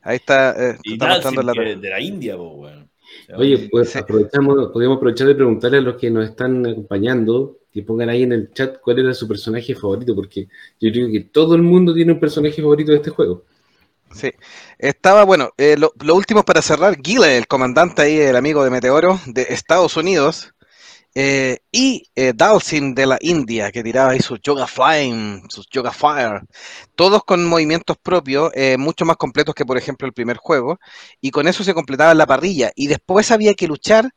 ahí 0.03 0.17
está, 0.17 0.71
eh, 0.71 0.79
mostrando 0.99 1.43
la... 1.43 1.53
de 1.53 1.91
la 1.91 2.01
India, 2.01 2.37
bueno. 2.37 2.89
Oye, 3.37 3.69
pues 3.71 3.95
aprovechamos, 3.97 4.71
podríamos 4.73 4.99
aprovechar 4.99 5.27
de 5.29 5.35
preguntarle 5.35 5.79
a 5.79 5.83
los 5.83 5.97
que 5.97 6.11
nos 6.11 6.29
están 6.29 6.67
acompañando 6.67 7.59
que 7.73 7.83
pongan 7.83 8.09
ahí 8.09 8.25
en 8.25 8.33
el 8.33 8.53
chat 8.53 8.81
cuál 8.81 8.99
era 8.99 9.15
su 9.15 9.29
personaje 9.29 9.75
favorito, 9.75 10.15
porque 10.15 10.49
yo 10.81 10.91
creo 10.91 11.11
que 11.11 11.21
todo 11.21 11.55
el 11.55 11.63
mundo 11.63 11.95
tiene 11.95 12.13
un 12.13 12.21
personaje 12.21 12.61
favorito 12.61 12.91
de 12.91 12.99
este 12.99 13.11
juego. 13.11 13.45
Sí, 14.13 14.33
estaba 14.79 15.25
bueno, 15.25 15.51
eh, 15.57 15.77
lo, 15.79 16.15
último 16.15 16.45
para 16.45 16.63
cerrar, 16.63 16.97
Gile, 17.03 17.39
el 17.39 17.47
comandante 17.47 18.03
ahí, 18.03 18.19
el 18.19 18.37
amigo 18.37 18.65
de 18.65 18.71
Meteoro 18.71 19.21
de 19.27 19.47
Estados 19.51 19.97
Unidos, 19.97 20.53
eh, 21.15 21.59
y 21.73 22.09
eh, 22.15 22.33
Dalsin 22.35 22.95
de 22.95 23.07
la 23.07 23.19
India, 23.21 23.73
que 23.73 23.83
tiraba 23.83 24.13
ahí 24.13 24.21
sus 24.21 24.41
Yoga 24.41 24.67
Flame, 24.69 25.43
sus 25.49 25.67
Yoga 25.69 25.93
Fire, 25.93 26.43
todos 26.95 27.25
con 27.25 27.45
movimientos 27.45 27.97
propios, 27.99 28.53
eh, 28.55 28.77
mucho 28.79 29.05
más 29.05 29.17
completos 29.17 29.55
que 29.55 29.67
por 29.67 29.77
ejemplo 29.77 30.07
el 30.07 30.13
primer 30.13 30.37
juego, 30.37 30.79
y 31.21 31.31
con 31.33 31.49
eso 31.49 31.65
se 31.65 31.75
completaba 31.75 32.15
la 32.15 32.27
parrilla, 32.27 32.71
y 32.77 32.87
después 32.87 33.31
había 33.33 33.55
que 33.55 33.67
luchar 33.67 34.11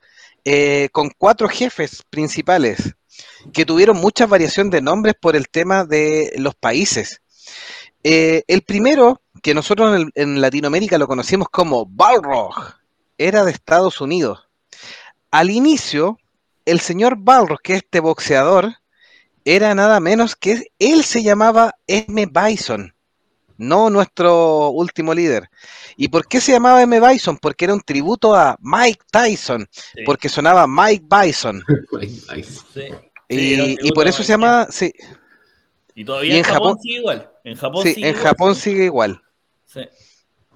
con 0.91 1.09
cuatro 1.17 1.47
jefes 1.47 2.03
principales, 2.09 2.95
que 3.53 3.65
tuvieron 3.65 3.97
mucha 3.97 4.25
variación 4.25 4.69
de 4.69 4.81
nombres 4.81 5.15
por 5.19 5.35
el 5.37 5.47
tema 5.47 5.85
de 5.85 6.33
los 6.37 6.53
países. 6.55 7.21
El 8.03 8.61
primero, 8.61 9.21
que 9.41 9.53
nosotros 9.53 9.99
en, 9.99 10.11
en 10.15 10.41
Latinoamérica 10.41 10.97
lo 10.97 11.07
conocimos 11.07 11.47
como 11.49 11.85
Balrog, 11.85 12.53
era 13.17 13.43
de 13.43 13.51
Estados 13.51 14.01
Unidos. 14.01 14.49
Al 15.31 15.49
inicio, 15.49 16.17
el 16.65 16.79
señor 16.79 17.15
Balros, 17.17 17.59
que 17.61 17.73
es 17.73 17.83
este 17.83 17.99
boxeador, 17.99 18.73
era 19.45 19.75
nada 19.75 19.99
menos 19.99 20.35
que 20.35 20.67
él 20.79 21.03
se 21.03 21.23
llamaba 21.23 21.75
M. 21.87 22.27
Bison, 22.27 22.93
no 23.57 23.89
nuestro 23.89 24.69
último 24.69 25.13
líder. 25.13 25.49
¿Y 25.97 26.07
por 26.07 26.27
qué 26.27 26.39
se 26.39 26.53
llamaba 26.53 26.81
M. 26.81 26.99
Bison? 26.99 27.37
Porque 27.37 27.65
era 27.65 27.73
un 27.73 27.81
tributo 27.81 28.35
a 28.35 28.57
Mike 28.61 29.01
Tyson, 29.11 29.67
porque 30.05 30.29
sonaba 30.29 30.67
Mike 30.67 31.05
Bison. 31.09 31.63
Y, 33.35 33.91
por 33.93 34.07
eso 34.07 34.21
se 34.21 34.33
llama, 34.33 34.67
sí. 34.69 34.93
Y 35.95 36.05
todavía 36.05 36.37
en, 36.37 36.43
Japón, 36.43 36.77
sigue 36.79 36.97
igual. 36.97 37.31
En 37.43 37.55
Japón, 37.55 37.83
sí, 37.83 37.95
en 38.03 38.15
Japón 38.15 38.55
sigue 38.55 38.85
igual. 38.85 39.21
Sí. 39.65 39.81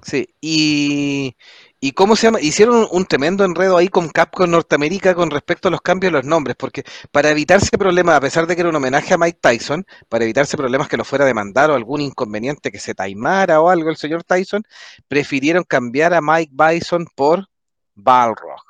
Sí, 0.04 0.30
y, 0.42 1.36
¿Y 1.80 1.92
cómo 1.92 2.16
se 2.16 2.28
llama? 2.28 2.42
Hicieron 2.42 2.88
un 2.90 3.06
tremendo 3.06 3.46
enredo 3.46 3.78
ahí 3.78 3.88
con 3.88 4.10
Capcom 4.10 4.50
Norteamérica 4.50 5.14
con 5.14 5.30
respecto 5.30 5.68
a 5.68 5.72
los 5.72 5.82
cambios 5.82 6.12
de 6.12 6.18
los 6.18 6.26
nombres, 6.26 6.56
porque 6.58 6.84
para 7.12 7.30
evitarse 7.30 7.78
problemas, 7.78 8.16
a 8.16 8.22
pesar 8.22 8.48
de 8.48 8.56
que 8.56 8.62
era 8.62 8.70
un 8.70 8.76
homenaje 8.76 9.14
a 9.14 9.18
Mike 9.20 9.38
Tyson, 9.40 9.86
para 10.10 10.24
evitarse 10.24 10.58
problemas 10.58 10.88
que 10.88 10.98
lo 10.98 11.06
fuera 11.06 11.24
a 11.24 11.28
demandar 11.28 11.70
o 11.70 11.76
algún 11.76 12.02
inconveniente 12.02 12.72
que 12.72 12.80
se 12.80 12.96
taimara 12.96 13.62
o 13.62 13.70
algo 13.70 13.92
el 13.92 13.98
señor 13.98 14.24
Tyson, 14.24 14.64
prefirieron 15.08 15.64
cambiar 15.64 16.16
a 16.16 16.22
Mike 16.22 16.52
Bison 16.52 17.06
por 17.16 17.48
Balrog. 17.94 18.64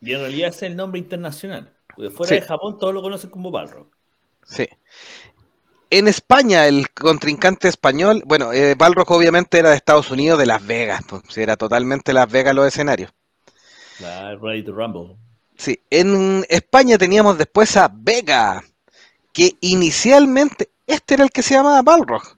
Y 0.00 0.14
en 0.14 0.20
realidad 0.20 0.48
es 0.48 0.62
el 0.62 0.74
nombre 0.74 0.98
internacional. 0.98 1.70
Porque 1.94 2.10
fuera 2.10 2.36
de 2.36 2.42
Japón 2.42 2.78
todos 2.78 2.94
lo 2.94 3.02
conocen 3.02 3.28
como 3.28 3.50
Balrog. 3.50 3.88
Sí. 4.42 4.66
En 5.90 6.08
España, 6.08 6.66
el 6.66 6.90
contrincante 6.90 7.68
español, 7.68 8.22
bueno, 8.26 8.52
eh, 8.52 8.74
Balrog 8.74 9.10
obviamente 9.12 9.58
era 9.58 9.70
de 9.70 9.76
Estados 9.76 10.10
Unidos, 10.10 10.38
de 10.38 10.46
Las 10.46 10.66
Vegas, 10.66 11.02
pues, 11.08 11.38
era 11.38 11.56
totalmente 11.56 12.12
Las 12.12 12.30
Vegas 12.30 12.54
los 12.54 12.66
escenarios. 12.66 13.12
La 14.00 14.34
Ready 14.34 14.64
to 14.64 14.72
Rumble. 14.72 15.16
Sí, 15.56 15.80
en 15.90 16.44
España 16.48 16.98
teníamos 16.98 17.38
después 17.38 17.76
a 17.76 17.90
Vega, 17.92 18.62
que 19.32 19.56
inicialmente 19.60 20.70
este 20.86 21.14
era 21.14 21.24
el 21.24 21.30
que 21.30 21.42
se 21.42 21.54
llamaba 21.54 21.82
Balrog, 21.82 22.36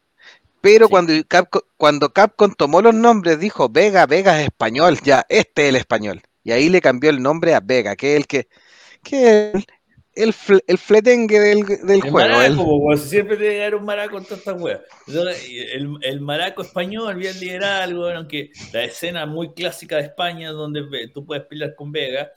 pero 0.60 0.88
cuando, 0.88 1.12
Capcom, 1.26 1.62
cuando 1.76 2.12
Capcom 2.12 2.52
tomó 2.54 2.82
los 2.82 2.94
nombres 2.94 3.38
dijo 3.38 3.68
Vega, 3.68 4.06
Vega 4.06 4.38
es 4.40 4.46
español, 4.46 4.98
ya, 5.02 5.24
este 5.28 5.62
es 5.64 5.68
el 5.70 5.76
español. 5.76 6.22
Y 6.42 6.52
ahí 6.52 6.68
le 6.68 6.80
cambió 6.80 7.10
el 7.10 7.22
nombre 7.22 7.54
a 7.54 7.60
Vega, 7.60 7.96
que 7.96 8.12
es 8.12 8.16
el 8.18 8.26
que, 8.26 8.48
que 9.02 9.52
el, 10.18 10.34
el 10.66 10.78
fletengue 10.78 11.38
del, 11.38 11.64
del 11.64 11.90
el 11.90 12.00
juego. 12.10 12.28
Maraco, 12.28 12.96
siempre 12.96 13.36
tiene 13.36 13.68
que 13.68 13.76
un 13.76 13.84
maraco 13.84 14.18
en 14.18 14.24
todas 14.24 14.38
estas 14.40 14.60
weas. 14.60 14.80
El, 15.06 15.96
el, 16.02 16.20
maraco 16.20 16.62
español, 16.62 17.14
bien 17.14 17.38
liderazgo, 17.38 18.08
aunque 18.08 18.50
la 18.72 18.84
escena 18.84 19.26
muy 19.26 19.52
clásica 19.52 19.96
de 19.96 20.02
España, 20.02 20.50
donde 20.50 21.08
tú 21.14 21.24
puedes 21.24 21.44
pelear 21.44 21.74
con 21.76 21.92
Vega, 21.92 22.32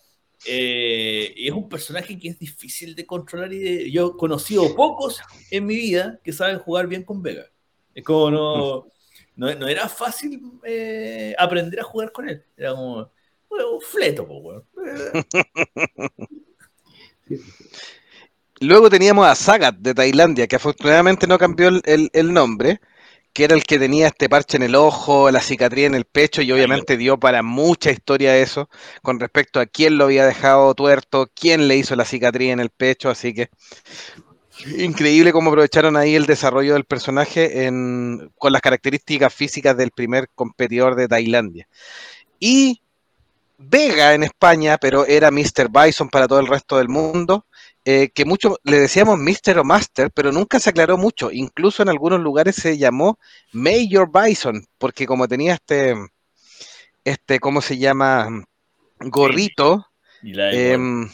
eh, 0.46 1.34
es 1.36 1.52
un 1.52 1.68
personaje 1.68 2.18
que 2.20 2.30
es 2.30 2.40
difícil 2.40 2.96
de 2.96 3.06
controlar 3.06 3.52
y 3.52 3.92
yo 3.92 4.14
he 4.14 4.18
conocido 4.18 4.76
pocos 4.76 5.22
en 5.50 5.66
mi 5.66 5.76
vida 5.76 6.20
que 6.24 6.34
saben 6.34 6.60
jugar 6.60 6.88
bien 6.88 7.04
con 7.04 7.22
Vega. 7.22 7.48
Es 7.96 8.04
como 8.04 8.30
no, 8.32 8.88
no, 9.36 9.56
no 9.56 9.68
era 9.68 9.90
fácil 9.90 10.40
eh, 10.64 11.34
aprender 11.38 11.80
a 11.80 11.84
jugar 11.84 12.12
con 12.12 12.30
él. 12.30 12.44
Era 12.56 12.72
como 12.72 13.12
un 13.50 13.82
fleto, 13.82 14.28
pues, 14.28 14.62
Luego 18.62 18.90
teníamos 18.90 19.28
a 19.28 19.36
Sagat 19.36 19.76
de 19.76 19.96
Tailandia, 19.96 20.48
que 20.48 20.56
afortunadamente 20.56 21.26
no 21.26 21.40
cambió 21.40 21.70
el, 21.84 22.34
nombre, 22.34 22.80
que 23.34 23.46
era 23.46 23.56
el 23.56 23.64
que 23.64 23.80
tenía 23.80 24.08
este 24.08 24.30
parche 24.30 24.58
en 24.58 24.64
el 24.64 24.76
ojo, 24.76 25.32
la 25.32 25.42
cicatriz 25.42 25.86
en 25.86 25.96
el 25.96 26.06
pecho, 26.06 26.44
y 26.44 26.52
obviamente 26.52 26.96
dio 26.96 27.20
para 27.20 27.42
mucha 27.42 27.90
historia 27.90 28.38
eso, 28.38 28.70
con 29.02 29.20
respecto 29.20 29.60
a 29.60 29.66
quién 29.66 29.98
lo 29.98 30.06
había 30.06 30.28
dejado 30.28 30.76
tuerto, 30.76 31.28
quién 31.34 31.68
le 31.68 31.78
hizo 31.78 31.96
la 31.96 32.06
cicatriz 32.06 32.52
en 32.52 32.60
el 32.60 32.70
pecho, 32.70 33.10
así 33.10 33.34
que 33.34 33.50
increíble 34.78 35.32
cómo 35.32 35.50
aprovecharon 35.50 35.98
ahí 35.98 36.14
el 36.14 36.28
desarrollo 36.28 36.74
del 36.74 36.86
personaje 36.86 37.68
con 38.38 38.52
las 38.54 38.62
características 38.62 39.34
físicas 39.34 39.76
del 39.76 39.90
primer 39.90 40.30
competidor 40.36 40.96
de 40.96 41.08
Tailandia. 41.08 41.68
Y 42.40 42.82
Vega 43.64 44.14
en 44.14 44.24
España, 44.24 44.78
pero 44.78 45.06
era 45.06 45.32
Mr. 45.32 45.70
Bison 45.70 46.10
para 46.10 46.28
todo 46.28 46.40
el 46.40 46.48
resto 46.48 46.78
del 46.78 46.90
mundo, 46.90 47.46
eh, 47.86 48.10
que 48.14 48.26
mucho 48.26 48.58
le 48.64 48.80
decíamos 48.80 49.18
Mr. 49.20 49.60
o 49.60 49.64
Master, 49.64 50.12
pero 50.12 50.32
nunca 50.32 50.60
se 50.60 50.70
aclaró 50.70 50.98
mucho. 50.98 51.32
Incluso 51.32 51.82
en 51.82 51.90
algunos 51.90 52.20
lugares 52.20 52.56
se 52.56 52.78
llamó 52.78 53.18
Major 53.54 54.10
Bison, 54.12 54.66
porque 54.78 55.06
como 55.06 55.28
tenía 55.28 55.54
este, 55.54 55.96
este, 57.04 57.40
¿cómo 57.40 57.62
se 57.62 57.78
llama? 57.78 58.28
Gorrito, 59.00 59.88
em, 60.22 61.10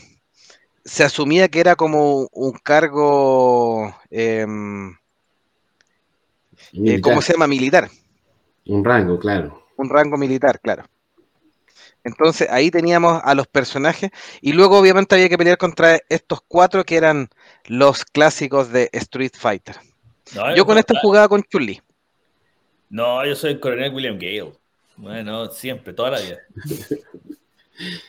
se 0.83 1.03
asumía 1.03 1.47
que 1.47 1.59
era 1.61 1.75
como 1.75 2.27
un 2.31 2.51
cargo, 2.63 3.95
em, 4.09 4.95
eh, 6.73 7.01
¿cómo 7.01 7.21
se 7.21 7.33
llama? 7.33 7.47
Militar. 7.47 7.89
Un 8.65 8.83
rango, 8.83 9.17
claro. 9.19 9.63
Un 9.77 9.89
rango 9.89 10.17
militar, 10.17 10.59
claro. 10.59 10.83
Entonces 12.07 12.47
ahí 12.49 12.71
teníamos 12.71 13.19
a 13.21 13.35
los 13.35 13.47
personajes 13.47 14.11
y 14.39 14.53
luego 14.53 14.79
obviamente 14.79 15.13
había 15.13 15.27
que 15.27 15.37
pelear 15.37 15.57
contra 15.57 15.99
estos 16.07 16.39
cuatro 16.47 16.85
que 16.85 16.95
eran 16.95 17.27
los 17.65 18.05
clásicos 18.05 18.71
de 18.71 18.89
Street 18.93 19.33
Fighter. 19.37 19.75
yo 20.55 20.65
con 20.65 20.77
esta 20.77 20.97
jugaba 21.01 21.27
con 21.27 21.43
Chun-Li. 21.43 21.81
No, 22.89 23.25
yo 23.25 23.35
soy 23.35 23.51
el 23.51 23.59
coronel 23.59 23.93
William 23.93 24.17
Gale. 24.17 24.53
Bueno, 24.95 25.51
siempre, 25.51 25.91
toda 25.91 26.11
la 26.11 26.19
vida. 26.21 26.37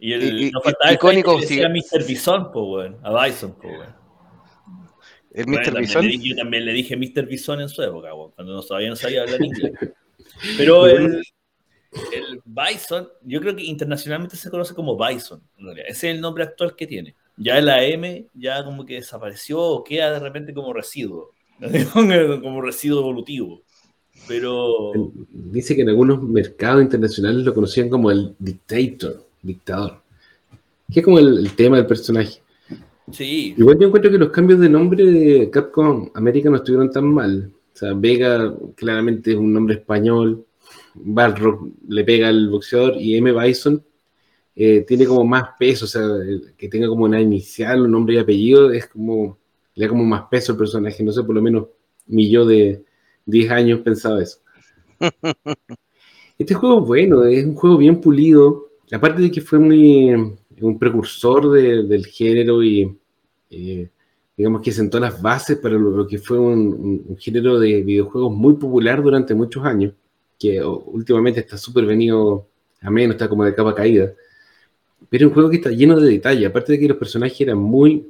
Y 0.00 0.12
el 0.12 0.42
y, 0.42 0.50
no 0.52 0.60
faltaba 0.60 0.92
icónico, 0.92 1.34
el 1.34 1.40
decía 1.40 1.68
Mr. 1.68 2.06
Bison, 2.06 2.52
po, 2.52 2.66
bueno, 2.66 3.00
a 3.02 3.24
Bison, 3.24 3.52
po, 3.54 3.66
bueno. 3.66 3.96
¿El 5.32 5.48
Mr. 5.48 5.76
Bison? 5.76 6.08
yo 6.08 6.36
también 6.36 6.64
le 6.64 6.72
dije 6.72 6.96
Mr. 6.96 7.26
Bison 7.26 7.62
en 7.62 7.68
su 7.68 7.82
época, 7.82 8.10
cuando 8.36 8.52
no, 8.54 8.62
todavía 8.62 8.90
no 8.90 8.94
sabía 8.94 9.22
hablar 9.22 9.42
inglés. 9.44 9.72
Pero 10.56 10.86
el, 10.86 11.20
el 11.92 12.40
Bison, 12.44 13.08
yo 13.22 13.40
creo 13.40 13.56
que 13.56 13.64
internacionalmente 13.64 14.36
se 14.36 14.50
conoce 14.50 14.74
como 14.74 14.96
Bison, 14.96 15.40
Ese 15.86 15.90
es 15.90 16.04
el 16.04 16.20
nombre 16.20 16.44
actual 16.44 16.76
que 16.76 16.86
tiene. 16.86 17.14
Ya 17.36 17.60
la 17.60 17.84
M 17.84 18.26
ya 18.34 18.64
como 18.64 18.84
que 18.84 18.94
desapareció 18.94 19.60
o 19.60 19.84
queda 19.84 20.12
de 20.12 20.18
repente 20.18 20.52
como 20.52 20.72
residuo, 20.72 21.32
como 21.92 22.60
residuo 22.62 23.00
evolutivo. 23.00 23.62
Pero. 24.26 24.92
Dice 25.30 25.76
que 25.76 25.82
en 25.82 25.90
algunos 25.90 26.22
mercados 26.22 26.82
internacionales 26.82 27.44
lo 27.44 27.54
conocían 27.54 27.88
como 27.88 28.10
el 28.10 28.34
dictator, 28.38 29.24
dictador. 29.42 30.02
Que 30.92 31.00
es 31.00 31.04
como 31.04 31.18
el, 31.18 31.50
tema 31.54 31.76
del 31.76 31.86
personaje. 31.86 32.40
Sí. 33.12 33.54
Igual 33.56 33.78
yo 33.78 33.86
encuentro 33.86 34.10
que 34.10 34.18
los 34.18 34.30
cambios 34.30 34.58
de 34.58 34.68
nombre 34.68 35.04
de 35.04 35.50
Capcom 35.50 36.10
América 36.14 36.50
no 36.50 36.56
estuvieron 36.56 36.90
tan 36.90 37.04
mal. 37.04 37.52
O 37.74 37.78
sea, 37.78 37.92
Vega 37.94 38.52
claramente 38.74 39.30
es 39.30 39.36
un 39.36 39.52
nombre 39.52 39.76
español. 39.76 40.44
Balrog 40.94 41.70
le 41.88 42.04
pega 42.04 42.28
al 42.28 42.48
boxeador 42.48 42.96
y 42.96 43.16
M. 43.16 43.32
Bison 43.32 43.82
eh, 44.60 44.84
tiene 44.86 45.06
como 45.06 45.24
más 45.24 45.50
peso, 45.58 45.84
o 45.84 45.88
sea, 45.88 46.02
que 46.56 46.68
tenga 46.68 46.88
como 46.88 47.04
una 47.04 47.20
inicial, 47.20 47.82
un 47.82 47.92
nombre 47.92 48.14
y 48.14 48.18
apellido, 48.18 48.72
es 48.72 48.88
como, 48.88 49.38
le 49.74 49.84
da 49.84 49.88
como 49.88 50.04
más 50.04 50.24
peso 50.28 50.50
al 50.50 50.58
personaje, 50.58 51.04
no 51.04 51.12
sé, 51.12 51.22
por 51.22 51.36
lo 51.36 51.40
menos 51.40 51.66
mi 52.08 52.28
yo 52.28 52.44
de 52.44 52.82
10 53.26 53.50
años 53.52 53.80
pensaba 53.80 54.22
eso. 54.22 54.40
Este 56.38 56.54
juego 56.54 56.80
es 56.80 56.86
bueno, 56.86 57.24
es 57.24 57.44
un 57.44 57.56
juego 57.56 57.76
bien 57.76 58.00
pulido, 58.00 58.68
aparte 58.92 59.22
de 59.22 59.30
que 59.30 59.40
fue 59.40 59.58
muy 59.58 60.08
un 60.60 60.78
precursor 60.78 61.50
del 61.50 62.06
género 62.06 62.62
y 62.62 62.96
eh, 63.50 63.90
digamos 64.36 64.60
que 64.62 64.70
sentó 64.70 65.00
las 65.00 65.20
bases 65.20 65.58
para 65.58 65.74
lo, 65.76 66.06
que 66.06 66.18
fue 66.18 66.38
un, 66.38 67.16
género 67.18 67.58
de 67.58 67.82
videojuegos 67.82 68.32
muy 68.32 68.54
popular 68.54 69.02
durante 69.02 69.34
muchos 69.34 69.64
años, 69.64 69.94
que 70.38 70.62
últimamente 70.62 71.40
está 71.40 71.58
súper 71.58 71.84
venido 71.84 72.46
a 72.80 72.90
menos, 72.90 73.14
está 73.14 73.28
como 73.28 73.44
de 73.44 73.54
capa 73.54 73.74
caída. 73.74 74.12
Pero 75.08 75.24
es 75.24 75.28
un 75.28 75.34
juego 75.34 75.50
que 75.50 75.56
está 75.56 75.70
lleno 75.70 75.98
de 75.98 76.10
detalle, 76.10 76.46
aparte 76.46 76.72
de 76.72 76.78
que 76.78 76.88
los 76.88 76.96
personajes 76.96 77.40
eran 77.40 77.58
muy, 77.58 78.06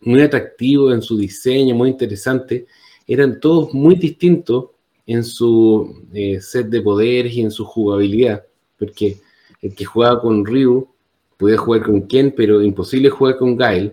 muy 0.00 0.20
atractivos 0.20 0.94
en 0.94 1.02
su 1.02 1.16
diseño, 1.16 1.74
muy 1.74 1.90
interesantes, 1.90 2.64
eran 3.06 3.40
todos 3.40 3.74
muy 3.74 3.96
distintos 3.96 4.66
en 5.06 5.24
su 5.24 6.06
eh, 6.12 6.40
set 6.40 6.68
de 6.68 6.80
poderes 6.80 7.32
y 7.32 7.40
en 7.40 7.50
su 7.50 7.64
jugabilidad, 7.64 8.44
porque 8.78 9.18
el 9.60 9.74
que 9.74 9.84
jugaba 9.84 10.20
con 10.20 10.44
Ryu 10.44 10.88
podía 11.36 11.58
jugar 11.58 11.82
con 11.82 12.06
Ken, 12.06 12.32
pero 12.36 12.62
imposible 12.62 13.10
jugar 13.10 13.36
con 13.36 13.56
Gail 13.56 13.92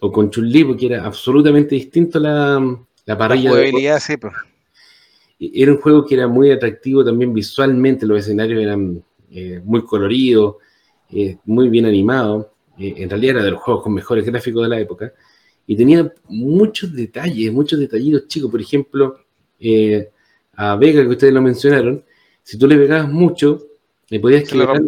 o 0.00 0.10
con 0.10 0.30
Chun-Li, 0.30 0.64
porque 0.64 0.86
era 0.86 1.04
absolutamente 1.04 1.74
distinto 1.74 2.18
la, 2.18 2.78
la 3.04 3.18
parrilla. 3.18 3.50
La 3.50 3.50
jugabilidad, 3.50 4.00
sí, 4.00 4.16
pues. 4.16 4.32
Era 5.38 5.72
un 5.72 5.80
juego 5.80 6.04
que 6.04 6.14
era 6.14 6.26
muy 6.26 6.50
atractivo 6.50 7.04
también 7.04 7.32
visualmente, 7.32 8.06
los 8.06 8.20
escenarios 8.20 8.62
eran 8.62 9.02
eh, 9.30 9.60
muy 9.64 9.84
coloridos, 9.84 10.56
eh, 11.10 11.38
muy 11.44 11.68
bien 11.68 11.86
animados, 11.86 12.46
en 12.78 13.10
realidad 13.10 13.36
era 13.36 13.44
de 13.44 13.50
los 13.52 13.60
juegos 13.60 13.82
con 13.82 13.94
mejores 13.94 14.24
gráficos 14.24 14.62
de 14.62 14.68
la 14.68 14.80
época, 14.80 15.12
y 15.68 15.76
tenía 15.76 16.10
muchos 16.28 16.94
detalles, 16.94 17.52
muchos 17.52 17.78
detallitos 17.78 18.26
chicos. 18.26 18.50
Por 18.50 18.60
ejemplo, 18.60 19.18
eh, 19.60 20.08
a 20.54 20.76
Vega, 20.76 21.02
que 21.02 21.08
ustedes 21.08 21.34
lo 21.34 21.42
mencionaron, 21.42 22.02
si 22.42 22.58
tú 22.58 22.66
le 22.66 22.76
pegabas 22.76 23.10
mucho, 23.10 23.66
le 24.08 24.18
podías 24.18 24.48
quebrar, 24.48 24.80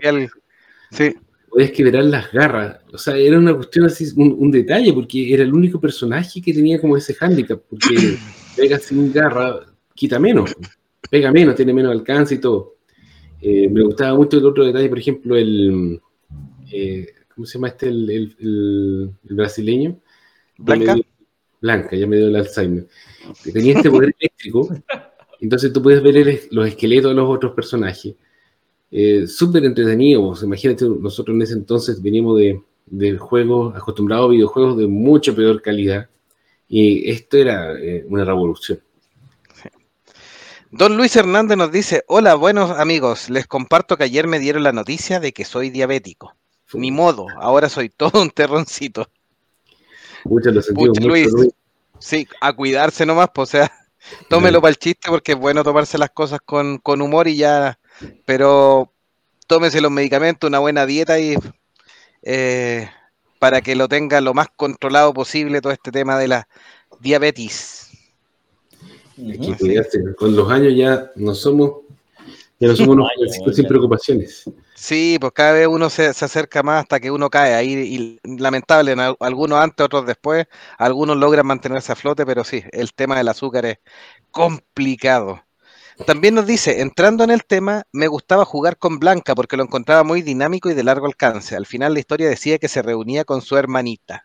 sí. 0.91 1.15
podías 1.51 1.71
quebrar 1.73 2.05
las 2.05 2.33
garras. 2.33 2.79
O 2.95 2.97
sea, 2.97 3.15
era 3.15 3.39
una 3.39 3.55
cuestión 3.55 3.85
así, 3.85 4.11
un, 4.17 4.51
detalle, 4.51 4.91
porque 4.95 5.35
era 5.35 5.43
el 5.43 5.53
único 5.53 5.79
personaje 5.79 6.41
que 6.41 6.55
tenía 6.55 6.81
como 6.81 6.97
ese 6.97 7.13
hándicap, 7.13 7.61
porque 7.69 8.17
Vega 8.57 8.79
sin 8.79 9.13
garra 9.13 9.61
quita 10.01 10.19
menos, 10.19 10.57
pega 11.11 11.31
menos, 11.31 11.55
tiene 11.55 11.75
menos 11.75 11.93
alcance 11.93 12.37
y 12.37 12.39
todo. 12.39 12.77
Eh, 13.43 13.69
me 13.69 13.83
gustaba 13.83 14.17
mucho 14.17 14.39
el 14.39 14.47
otro 14.47 14.65
detalle, 14.65 14.89
por 14.89 14.99
ejemplo, 14.99 15.37
el. 15.37 16.01
Eh, 16.73 17.07
¿Cómo 17.35 17.45
se 17.45 17.59
llama 17.59 17.69
este? 17.69 17.89
el 17.89 19.13
brasileño 19.23 20.01
Blanca. 20.57 20.97
Blanca, 21.61 21.97
ya 21.97 22.07
me 22.07 22.17
dio 22.17 22.29
el 22.29 22.37
Alzheimer. 22.37 22.87
tenía 23.53 23.75
este 23.75 23.91
poder 23.91 24.15
eléctrico, 24.19 24.69
entonces 25.41 25.71
tú 25.71 25.83
puedes 25.83 26.03
ver 26.03 26.49
los 26.51 26.67
esqueletos 26.67 27.11
de 27.11 27.15
los 27.15 27.29
otros 27.29 27.53
personajes. 27.53 28.15
Eh, 28.91 29.27
Súper 29.27 29.67
entretenido, 29.67 30.35
imagínate, 30.43 30.87
nosotros 30.89 31.35
en 31.35 31.43
ese 31.43 31.53
entonces 31.53 32.01
veníamos 32.01 32.39
de, 32.39 32.63
de, 32.87 33.19
juegos, 33.19 33.77
acostumbrados 33.77 34.27
a 34.27 34.31
videojuegos 34.31 34.79
de 34.79 34.87
mucha 34.87 35.35
peor 35.35 35.61
calidad, 35.61 36.09
y 36.67 37.11
esto 37.11 37.37
era 37.37 37.79
eh, 37.79 38.05
una 38.09 38.25
revolución. 38.25 38.81
Don 40.73 40.97
Luis 40.97 41.17
Hernández 41.17 41.59
nos 41.59 41.73
dice, 41.73 42.05
hola 42.07 42.37
buenos 42.37 42.71
amigos, 42.71 43.29
les 43.29 43.49
comparto 43.49 43.97
que 43.97 44.05
ayer 44.05 44.29
me 44.29 44.39
dieron 44.39 44.63
la 44.63 44.71
noticia 44.71 45.19
de 45.19 45.33
que 45.33 45.45
soy 45.45 45.69
diabético. 45.71 46.37
Ni 46.75 46.93
modo, 46.93 47.27
ahora 47.41 47.69
soy 47.69 47.89
todo 47.89 48.23
un 48.23 48.31
terroncito. 48.31 49.09
Sí, 51.99 52.29
a 52.41 52.53
cuidarse 52.53 53.05
nomás, 53.05 53.31
pues, 53.35 53.49
o 53.49 53.51
sea, 53.51 53.73
tómelo 54.29 54.61
para 54.61 54.71
el 54.71 54.79
chiste 54.79 55.09
porque 55.09 55.33
es 55.33 55.39
bueno 55.39 55.65
tomarse 55.65 55.99
las 55.99 56.11
cosas 56.11 56.39
con, 56.45 56.81
humor 56.85 57.27
y 57.27 57.37
ya, 57.37 57.81
pero 58.25 58.93
tómese 59.49 59.81
los 59.81 59.91
medicamentos, 59.91 60.47
una 60.47 60.61
buena 60.61 60.87
dieta 60.87 61.19
y 61.19 61.35
eh, 62.23 62.89
para 63.41 63.61
que 63.61 63.75
lo 63.75 63.89
tenga 63.89 64.21
lo 64.21 64.35
más 64.35 64.47
controlado 64.55 65.13
posible 65.13 65.61
todo 65.61 65.73
este 65.73 65.91
tema 65.91 66.17
de 66.17 66.29
la 66.29 66.49
diabetes. 67.01 67.90
Con 70.17 70.37
los 70.37 70.51
años 70.51 70.75
ya 70.77 71.11
no 71.17 71.35
somos, 71.35 71.73
ya 72.59 72.69
no 72.69 72.77
somos 72.77 72.97
unos 72.97 73.57
sin 73.57 73.67
preocupaciones. 73.67 74.45
Sí, 74.75 75.19
pues 75.21 75.33
cada 75.35 75.53
vez 75.53 75.67
uno 75.67 75.91
se, 75.91 76.07
acerca 76.07 76.63
más 76.63 76.83
hasta 76.83 77.01
que 77.01 77.11
uno 77.11 77.29
cae. 77.29 77.55
Ahí, 77.55 77.73
y, 78.25 78.39
lamentable, 78.39 78.95
algunos 79.21 79.59
antes, 79.59 79.85
otros 79.85 80.07
después, 80.07 80.47
algunos 80.79 81.19
logran 81.19 81.47
mantenerse 81.47 81.93
a 81.93 81.97
flote, 81.97 82.25
pero 82.25 82.45
sí, 82.45 82.65
el 82.73 82.95
tema 82.95 83.19
del 83.19 83.29
azúcar 83.29 83.67
es 83.67 83.79
complicado. 84.31 85.43
También 86.07 86.35
nos 86.35 86.47
dice, 86.47 86.81
entrando 86.81 87.25
en 87.25 87.31
el 87.31 87.45
tema, 87.45 87.85
me 87.93 88.09
gustaba 88.09 88.47
jugar 88.47 88.79
con 88.79 88.99
Blanca 88.99 89.35
porque 89.35 89.59
lo 89.59 89.65
encontraba 89.65 90.03
muy 90.03 90.23
dinámico 90.23 90.71
y 90.71 90.75
de 90.75 90.83
largo 90.83 91.07
alcance. 91.07 91.57
Al 91.57 91.67
final 91.67 91.93
la 91.93 92.01
historia 92.01 92.29
decía 92.29 92.59
que 92.59 92.69
se 92.69 92.81
reunía 92.81 93.25
con 93.25 93.43
su 93.43 93.59
hermanita. 93.59 94.25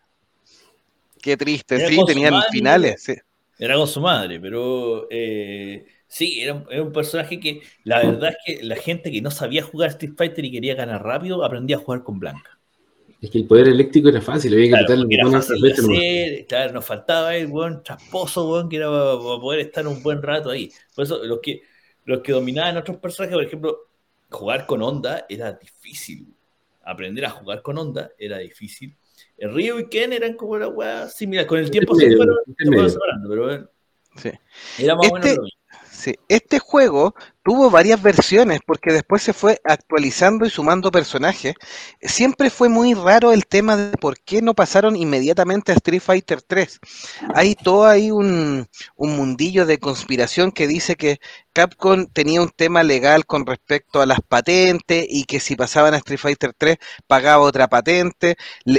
Qué 1.20 1.36
triste, 1.36 1.86
sí, 1.86 1.98
tenían 2.06 2.40
finales. 2.50 3.02
Sí. 3.02 3.14
Era 3.58 3.76
con 3.76 3.88
su 3.88 4.00
madre, 4.00 4.38
pero 4.38 5.06
eh, 5.10 5.86
Sí, 6.08 6.40
era 6.40 6.54
un, 6.54 6.92
personaje 6.92 7.40
que 7.40 7.62
la 7.84 7.98
verdad 7.98 8.30
es 8.30 8.36
que 8.58 8.64
la 8.64 8.76
gente 8.76 9.10
que 9.10 9.20
no 9.20 9.30
sabía 9.30 9.62
jugar 9.62 9.90
Street 9.90 10.14
Fighter 10.16 10.44
y 10.44 10.52
quería 10.52 10.74
ganar 10.74 11.02
rápido 11.02 11.44
aprendía 11.44 11.76
a 11.76 11.80
jugar 11.80 12.04
con 12.04 12.20
Blanca. 12.20 12.58
Es 13.20 13.30
que 13.30 13.38
el 13.38 13.46
poder 13.46 13.68
eléctrico 13.68 14.08
era 14.08 14.20
fácil, 14.20 14.52
había 14.54 14.78
que 14.78 14.84
claro, 14.84 15.06
era 15.10 15.30
fácil 15.30 15.72
hacer, 15.72 16.46
claro, 16.46 16.74
nos 16.74 16.84
faltaba 16.84 17.34
el 17.34 17.48
buen 17.48 17.82
trasposo, 17.82 18.46
buen, 18.46 18.68
que 18.68 18.76
era 18.76 18.88
para 18.88 19.16
poder 19.18 19.60
estar 19.60 19.86
un 19.86 20.02
buen 20.02 20.22
rato 20.22 20.50
ahí. 20.50 20.70
Por 20.94 21.04
eso, 21.04 21.24
los 21.24 21.40
que, 21.40 21.62
los 22.04 22.20
que 22.20 22.32
dominaban 22.32 22.76
otros 22.76 22.98
personajes, 22.98 23.34
por 23.34 23.44
ejemplo, 23.44 23.78
jugar 24.30 24.66
con 24.66 24.82
onda 24.82 25.26
era 25.28 25.52
difícil. 25.52 26.28
Aprender 26.84 27.24
a 27.24 27.30
jugar 27.30 27.62
con 27.62 27.78
onda 27.78 28.12
era 28.16 28.38
difícil. 28.38 28.94
El 29.36 29.54
Río 29.54 29.78
y 29.78 29.88
Ken 29.88 30.12
eran 30.12 30.34
como 30.34 30.58
la 30.58 30.68
weá 30.68 31.08
similar. 31.08 31.46
Con 31.46 31.58
el 31.58 31.70
tiempo 31.70 31.94
se 31.94 32.16
fueron, 32.16 32.36
separando, 32.90 33.28
pero 33.28 33.44
bueno, 33.44 33.68
sí. 34.16 34.30
era 34.78 34.94
más 34.96 35.10
o 35.10 35.14
menos 35.14 35.28
este 35.28 36.18
este 36.28 36.58
juego 36.58 37.14
tuvo 37.46 37.70
varias 37.70 38.02
versiones 38.02 38.58
porque 38.66 38.92
después 38.92 39.22
se 39.22 39.32
fue 39.32 39.60
actualizando 39.62 40.46
y 40.46 40.50
sumando 40.50 40.90
personajes. 40.90 41.54
Siempre 42.02 42.50
fue 42.50 42.68
muy 42.68 42.92
raro 42.92 43.32
el 43.32 43.46
tema 43.46 43.76
de 43.76 43.96
por 43.96 44.18
qué 44.18 44.42
no 44.42 44.52
pasaron 44.52 44.96
inmediatamente 44.96 45.70
a 45.70 45.76
Street 45.76 46.02
Fighter 46.02 46.42
3. 46.42 46.80
Hay 47.36 47.54
todo 47.54 47.86
ahí 47.86 48.10
un, 48.10 48.66
un 48.96 49.16
mundillo 49.16 49.64
de 49.64 49.78
conspiración 49.78 50.50
que 50.50 50.66
dice 50.66 50.96
que 50.96 51.20
Capcom 51.52 52.06
tenía 52.06 52.42
un 52.42 52.50
tema 52.50 52.82
legal 52.82 53.26
con 53.26 53.46
respecto 53.46 54.00
a 54.02 54.06
las 54.06 54.20
patentes 54.20 55.06
y 55.08 55.22
que 55.22 55.38
si 55.38 55.54
pasaban 55.54 55.94
a 55.94 55.98
Street 55.98 56.18
Fighter 56.18 56.52
3 56.58 56.78
pagaba 57.06 57.44
otra 57.44 57.68
patente, 57.68 58.36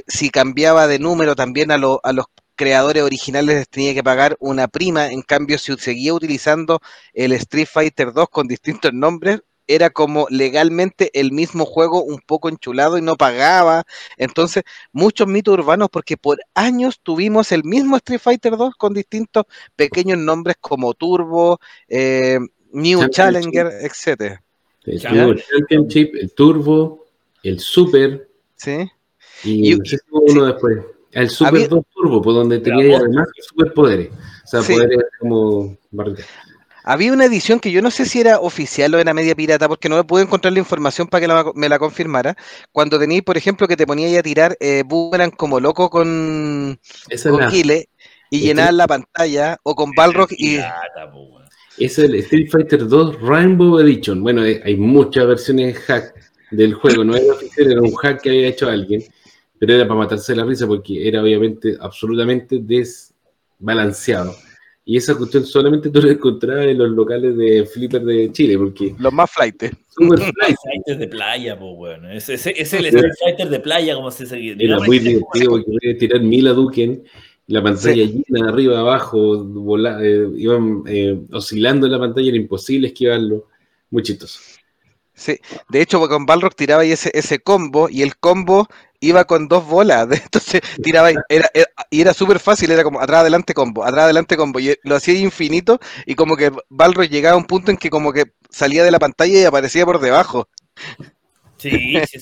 si 0.08 0.30
cambiaba 0.30 0.88
de 0.88 1.00
número 1.00 1.38
también 1.38 1.72
a, 1.72 1.76
a 1.76 2.12
los 2.12 2.26
creadores 2.58 3.04
originales 3.04 3.56
les 3.56 3.70
tenía 3.70 3.94
que 3.94 4.04
pagar 4.04 4.36
una 4.40 4.68
prima, 4.68 5.08
en 5.08 5.22
cambio 5.22 5.58
si 5.58 5.74
seguía 5.78 6.14
utilizando 6.14 6.82
el 7.14 7.32
Street 7.34 7.68
Fighter 7.72 8.12
2 8.12 8.28
con 8.30 8.48
distintos 8.48 8.92
nombres, 8.94 9.42
era 9.68 9.90
como 9.90 10.28
legalmente 10.30 11.12
el 11.14 11.32
mismo 11.32 11.66
juego 11.66 12.04
un 12.04 12.20
poco 12.26 12.50
enchulado 12.50 12.98
y 12.98 13.02
no 13.02 13.16
pagaba. 13.18 13.84
Entonces, 14.16 14.64
muchos 14.94 15.28
mitos 15.28 15.54
urbanos 15.54 15.90
porque 15.92 16.18
por 16.18 16.40
años 16.56 17.00
tuvimos 17.04 17.52
el 17.52 17.64
mismo 17.64 17.98
Street 17.98 18.22
Fighter 18.22 18.58
2 18.58 18.76
con 18.76 18.94
distintos 18.94 19.44
pequeños 19.76 20.18
nombres 20.18 20.56
como 20.60 20.94
Turbo, 20.94 21.60
eh, 21.88 22.40
New 22.72 23.08
Challenger, 23.10 23.68
etc. 23.82 24.40
El 24.86 25.02
Championship, 25.02 26.16
el 26.16 26.34
Turbo, 26.34 27.06
el 27.44 27.60
Super. 27.60 28.30
Sí. 28.56 28.90
Y, 29.44 29.78
uno 30.12 30.46
después. 30.46 30.78
El 31.12 31.30
Super 31.30 31.70
2 31.70 31.84
Turbo, 31.94 32.22
por 32.22 32.34
donde 32.34 32.60
tenía 32.60 32.98
además 32.98 33.28
superpoderes. 33.48 34.12
O 34.12 34.48
sea, 34.48 34.62
poderes 34.62 35.06
como 35.20 35.78
Había 36.84 37.14
una 37.14 37.26
edición 37.26 37.60
que 37.60 37.72
yo 37.72 37.82
no 37.82 37.92
sé 37.92 38.06
si 38.06 38.20
era 38.20 38.40
oficial 38.40 38.94
o 38.94 39.00
era 39.00 39.14
media 39.14 39.36
pirata, 39.36 39.68
porque 39.68 39.90
no 39.90 40.06
pude 40.06 40.24
encontrar 40.24 40.54
la 40.54 40.60
información 40.60 41.08
para 41.08 41.28
que 41.28 41.52
me 41.56 41.70
la 41.70 41.80
confirmara. 41.80 42.36
Cuando 42.72 43.00
tenías, 43.00 43.24
por 43.24 43.38
ejemplo, 43.38 43.68
que 43.68 43.78
te 43.78 43.88
ponías 43.88 44.18
a 44.18 44.24
tirar 44.24 44.58
eh, 44.60 44.84
boomerang 44.86 45.32
como 45.32 45.60
loco 45.60 45.90
con, 45.90 46.80
con 47.24 47.40
y 48.30 48.40
llenar 48.40 48.74
la 48.74 48.88
pantalla, 48.88 49.58
o 49.64 49.76
con 49.76 49.92
Balrog 49.92 50.30
y. 50.32 50.60
Es 51.78 52.00
el 52.00 52.16
Street 52.16 52.50
Fighter 52.52 52.88
2 52.88 53.22
Rainbow 53.22 53.80
Edition. 53.80 54.24
Bueno, 54.24 54.44
eh, 54.44 54.62
hay 54.66 54.76
muchas 54.76 55.28
versiones 55.28 55.78
hack 55.80 56.14
del 56.52 56.74
juego. 56.74 57.04
No 57.04 57.16
era 57.16 57.34
oficial, 57.34 57.72
era 57.72 57.82
un 57.82 57.94
hack 57.94 58.22
que 58.22 58.30
había 58.30 58.48
hecho 58.48 58.68
alguien. 58.68 59.04
Pero 59.60 59.74
era 59.74 59.88
para 59.88 60.00
matarse 60.00 60.36
la 60.36 60.46
risa 60.46 60.68
porque 60.68 61.08
era 61.08 61.22
obviamente 61.22 61.76
absolutamente 61.80 62.60
desbalanceado. 62.62 64.36
Y 64.90 64.96
esa 64.96 65.16
cuestión 65.16 65.46
solamente 65.46 65.90
tú 65.90 66.02
la 66.02 66.14
encontrabas 66.14 66.68
en 66.68 66.78
los 66.78 66.90
locales 66.92 67.36
de 67.36 67.66
flipper 67.66 68.04
de 68.04 68.32
Chile, 68.32 68.58
porque... 68.58 68.96
Los 68.98 69.12
más 69.12 69.30
flight. 69.30 69.64
Super 69.90 70.18
flight. 70.18 70.98
de 70.98 71.08
playa, 71.10 71.60
pues 71.60 71.76
bueno. 71.76 72.10
Es, 72.10 72.30
es, 72.30 72.48
es 72.48 72.74
el 72.74 72.86
Street 72.86 73.12
Fighter 73.20 73.50
de 73.50 73.60
playa, 73.60 73.96
como 73.96 74.10
se 74.12 74.24
dice. 74.24 74.56
Era 74.58 74.80
muy 74.80 75.00
divertido 75.00 75.50
porque 75.52 75.66
podía 75.66 75.98
tirar 75.98 76.22
mil 76.22 76.46
Duken, 76.46 77.04
la 77.48 77.62
pantalla 77.62 78.06
llena, 78.06 78.48
arriba, 78.48 78.80
abajo, 78.80 79.46
eh, 80.02 80.30
iban 80.38 80.84
eh, 80.88 81.20
oscilando 81.34 81.86
en 81.86 81.92
la 81.92 82.00
pantalla, 82.00 82.30
era 82.30 82.38
imposible 82.38 82.88
esquivarlo. 82.88 83.48
Muy 83.90 84.04
chistoso. 84.04 84.40
Sí, 85.14 85.38
de 85.68 85.82
hecho, 85.82 86.00
con 86.08 86.26
Balrog 86.26 86.56
tiraba 86.56 86.84
ahí 86.84 86.92
ese, 86.92 87.12
ese 87.14 87.40
combo 87.40 87.90
y 87.90 88.04
el 88.04 88.16
combo 88.18 88.68
iba 89.00 89.26
con 89.26 89.48
dos 89.48 89.66
bolas. 89.66 90.08
Entonces 90.24 90.62
tiraba, 90.82 91.12
era, 91.30 91.50
y 91.90 92.02
era 92.02 92.14
súper 92.14 92.40
fácil, 92.40 92.72
era 92.72 92.84
como 92.84 93.00
atrás, 93.00 93.22
adelante, 93.22 93.54
combo, 93.54 93.84
atrás, 93.84 94.06
adelante, 94.06 94.38
combo. 94.38 94.60
Y 94.60 94.76
lo 94.84 94.96
hacía 94.96 95.18
infinito 95.20 95.80
y 96.06 96.16
como 96.16 96.36
que 96.36 96.52
Balrog 96.70 97.08
llegaba 97.08 97.36
a 97.36 97.38
un 97.38 97.46
punto 97.46 97.72
en 97.72 97.78
que 97.78 97.90
como 97.90 98.14
que 98.14 98.26
salía 98.50 98.84
de 98.84 98.92
la 98.92 99.00
pantalla 99.00 99.40
y 99.40 99.44
aparecía 99.44 99.86
por 99.86 100.00
debajo. 100.00 100.50
Sí, 101.58 101.72
sí 102.06 102.20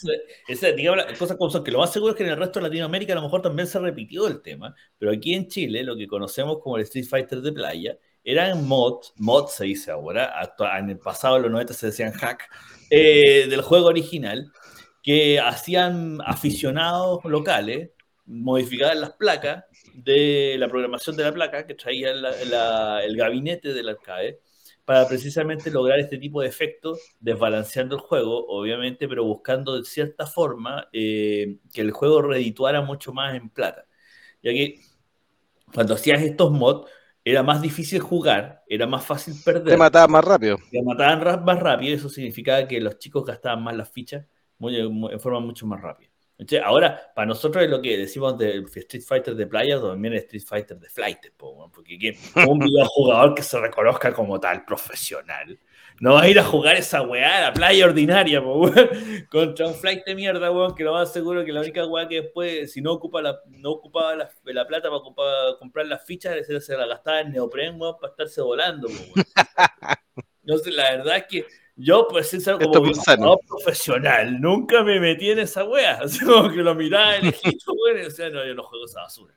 esa, 0.47 0.71
digamos, 0.71 1.03
cosas 1.19 1.37
como 1.37 1.51
son, 1.51 1.63
que 1.63 1.71
lo 1.71 1.79
más 1.79 1.91
seguro 1.91 2.13
es 2.13 2.17
que 2.17 2.23
en 2.23 2.29
el 2.29 2.37
resto 2.37 2.59
de 2.59 2.67
Latinoamérica 2.67 3.13
a 3.13 3.17
lo 3.17 3.23
mejor 3.23 3.41
también 3.41 3.67
se 3.67 3.79
repitió 3.79 4.27
el 4.27 4.41
tema, 4.41 4.73
pero 4.97 5.11
aquí 5.11 5.33
en 5.33 5.47
Chile, 5.49 5.83
lo 5.83 5.97
que 5.97 6.07
conocemos 6.07 6.59
como 6.61 6.77
el 6.77 6.83
Street 6.83 7.05
Fighter 7.05 7.41
de 7.41 7.51
playa, 7.51 7.97
eran 8.23 8.65
mods, 8.65 9.13
mods 9.17 9.55
se 9.55 9.65
dice 9.65 9.91
ahora, 9.91 10.33
en 10.79 10.89
el 10.89 10.99
pasado, 10.99 11.35
en 11.35 11.43
los 11.43 11.51
90 11.51 11.73
se 11.73 11.87
decían 11.87 12.13
hack, 12.13 12.49
eh, 12.89 13.47
del 13.49 13.61
juego 13.61 13.87
original, 13.87 14.51
que 15.05 15.39
hacían 15.39 16.17
aficionados 16.25 17.23
locales, 17.25 17.91
modificaban 18.25 18.99
las 18.99 19.11
placas 19.11 19.65
de 19.93 20.55
la 20.57 20.67
programación 20.67 21.15
de 21.15 21.23
la 21.23 21.31
placa 21.31 21.67
que 21.67 21.75
traía 21.75 22.09
el 22.09 23.15
gabinete 23.15 23.71
del 23.71 23.89
arcade 23.89 24.39
para 24.83 25.07
precisamente 25.07 25.69
lograr 25.69 25.99
este 25.99 26.17
tipo 26.17 26.41
de 26.41 26.47
efectos, 26.47 26.99
desbalanceando 27.19 27.97
el 27.97 28.01
juego, 28.01 28.47
obviamente, 28.47 29.07
pero 29.07 29.23
buscando 29.23 29.77
de 29.77 29.85
cierta 29.85 30.25
forma 30.25 30.89
eh, 30.91 31.57
que 31.71 31.81
el 31.81 31.91
juego 31.91 32.23
redituara 32.23 32.81
mucho 32.81 33.13
más 33.13 33.35
en 33.35 33.51
plata. 33.51 33.85
Ya 34.41 34.53
que 34.53 34.79
cuando 35.71 35.93
hacías 35.93 36.23
estos 36.23 36.51
mods, 36.51 36.89
era 37.23 37.43
más 37.43 37.61
difícil 37.61 37.99
jugar, 37.99 38.63
era 38.67 38.87
más 38.87 39.05
fácil 39.05 39.35
perder. 39.45 39.65
Te 39.65 39.77
mataban 39.77 40.09
más 40.09 40.25
rápido. 40.25 40.57
Te 40.71 40.81
mataban 40.81 41.45
más 41.45 41.59
rápido, 41.59 41.95
eso 41.95 42.09
significaba 42.09 42.67
que 42.67 42.81
los 42.81 42.97
chicos 42.97 43.23
gastaban 43.23 43.63
más 43.63 43.75
las 43.75 43.91
fichas 43.91 44.25
en 44.59 45.19
forma 45.19 45.39
mucho 45.39 45.65
más 45.65 45.81
rápida. 45.81 46.09
ahora, 46.63 47.11
para 47.15 47.27
nosotros 47.27 47.63
es 47.63 47.69
lo 47.69 47.81
que 47.81 47.97
decimos 47.97 48.37
de 48.37 48.65
Street 48.73 49.03
Fighter 49.03 49.35
de 49.35 49.47
playa, 49.47 49.79
también 49.79 50.13
es 50.13 50.23
Street 50.23 50.43
Fighter 50.45 50.79
de 50.79 50.89
flight, 50.89 51.19
porque 51.37 52.17
un 52.47 52.59
videojugador 52.59 53.35
que 53.35 53.43
se 53.43 53.59
reconozca 53.59 54.13
como 54.13 54.39
tal, 54.39 54.65
profesional, 54.65 55.59
no 56.01 56.15
va 56.15 56.23
a 56.23 56.29
ir 56.29 56.37
a 56.39 56.43
jugar 56.43 56.75
esa 56.75 57.01
weá, 57.01 57.41
la 57.41 57.53
playa 57.53 57.85
ordinaria, 57.85 58.43
contra 59.31 59.67
un 59.67 59.73
flight 59.73 60.05
de 60.05 60.15
mierda, 60.15 60.51
weón, 60.51 60.75
que 60.75 60.83
lo 60.83 60.93
más 60.93 61.13
seguro 61.13 61.45
que 61.45 61.53
la 61.53 61.61
única 61.61 61.85
weá 61.85 62.07
que 62.07 62.21
después, 62.21 62.71
si 62.71 62.81
no 62.81 62.91
ocupa 62.93 63.21
la, 63.21 63.39
no 63.47 63.71
ocupaba 63.71 64.15
la, 64.15 64.67
plata 64.67 64.89
para, 64.89 65.57
comprar 65.57 65.85
las 65.85 66.03
fichas, 66.05 66.35
se 66.45 66.77
la 66.77 66.85
gastaba 66.85 67.21
en 67.21 67.31
neopren, 67.31 67.79
weón, 67.79 67.95
para 67.99 68.11
estarse 68.11 68.41
volando, 68.41 68.89
No 70.43 70.57
sé, 70.57 70.71
la 70.71 70.97
verdad 70.97 71.17
es 71.17 71.25
que 71.29 71.45
yo, 71.77 72.07
pues, 72.09 72.29
ser 72.29 72.57
como 72.57 72.81
un 72.81 73.39
profesional, 73.47 74.39
nunca 74.39 74.83
me 74.83 74.99
metí 74.99 75.31
en 75.31 75.39
esa 75.39 75.65
wea. 75.65 75.95
Así 76.03 76.23
como 76.23 76.49
que 76.49 76.57
lo 76.57 76.73
miraba 76.73 77.17
en 77.17 77.27
Egipto, 77.27 77.73
güey, 77.73 78.05
o 78.05 78.11
sea, 78.11 78.29
no, 78.29 78.45
yo 78.45 78.55
no 78.55 78.63
juego 78.63 78.85
esa 78.85 79.01
basura. 79.01 79.33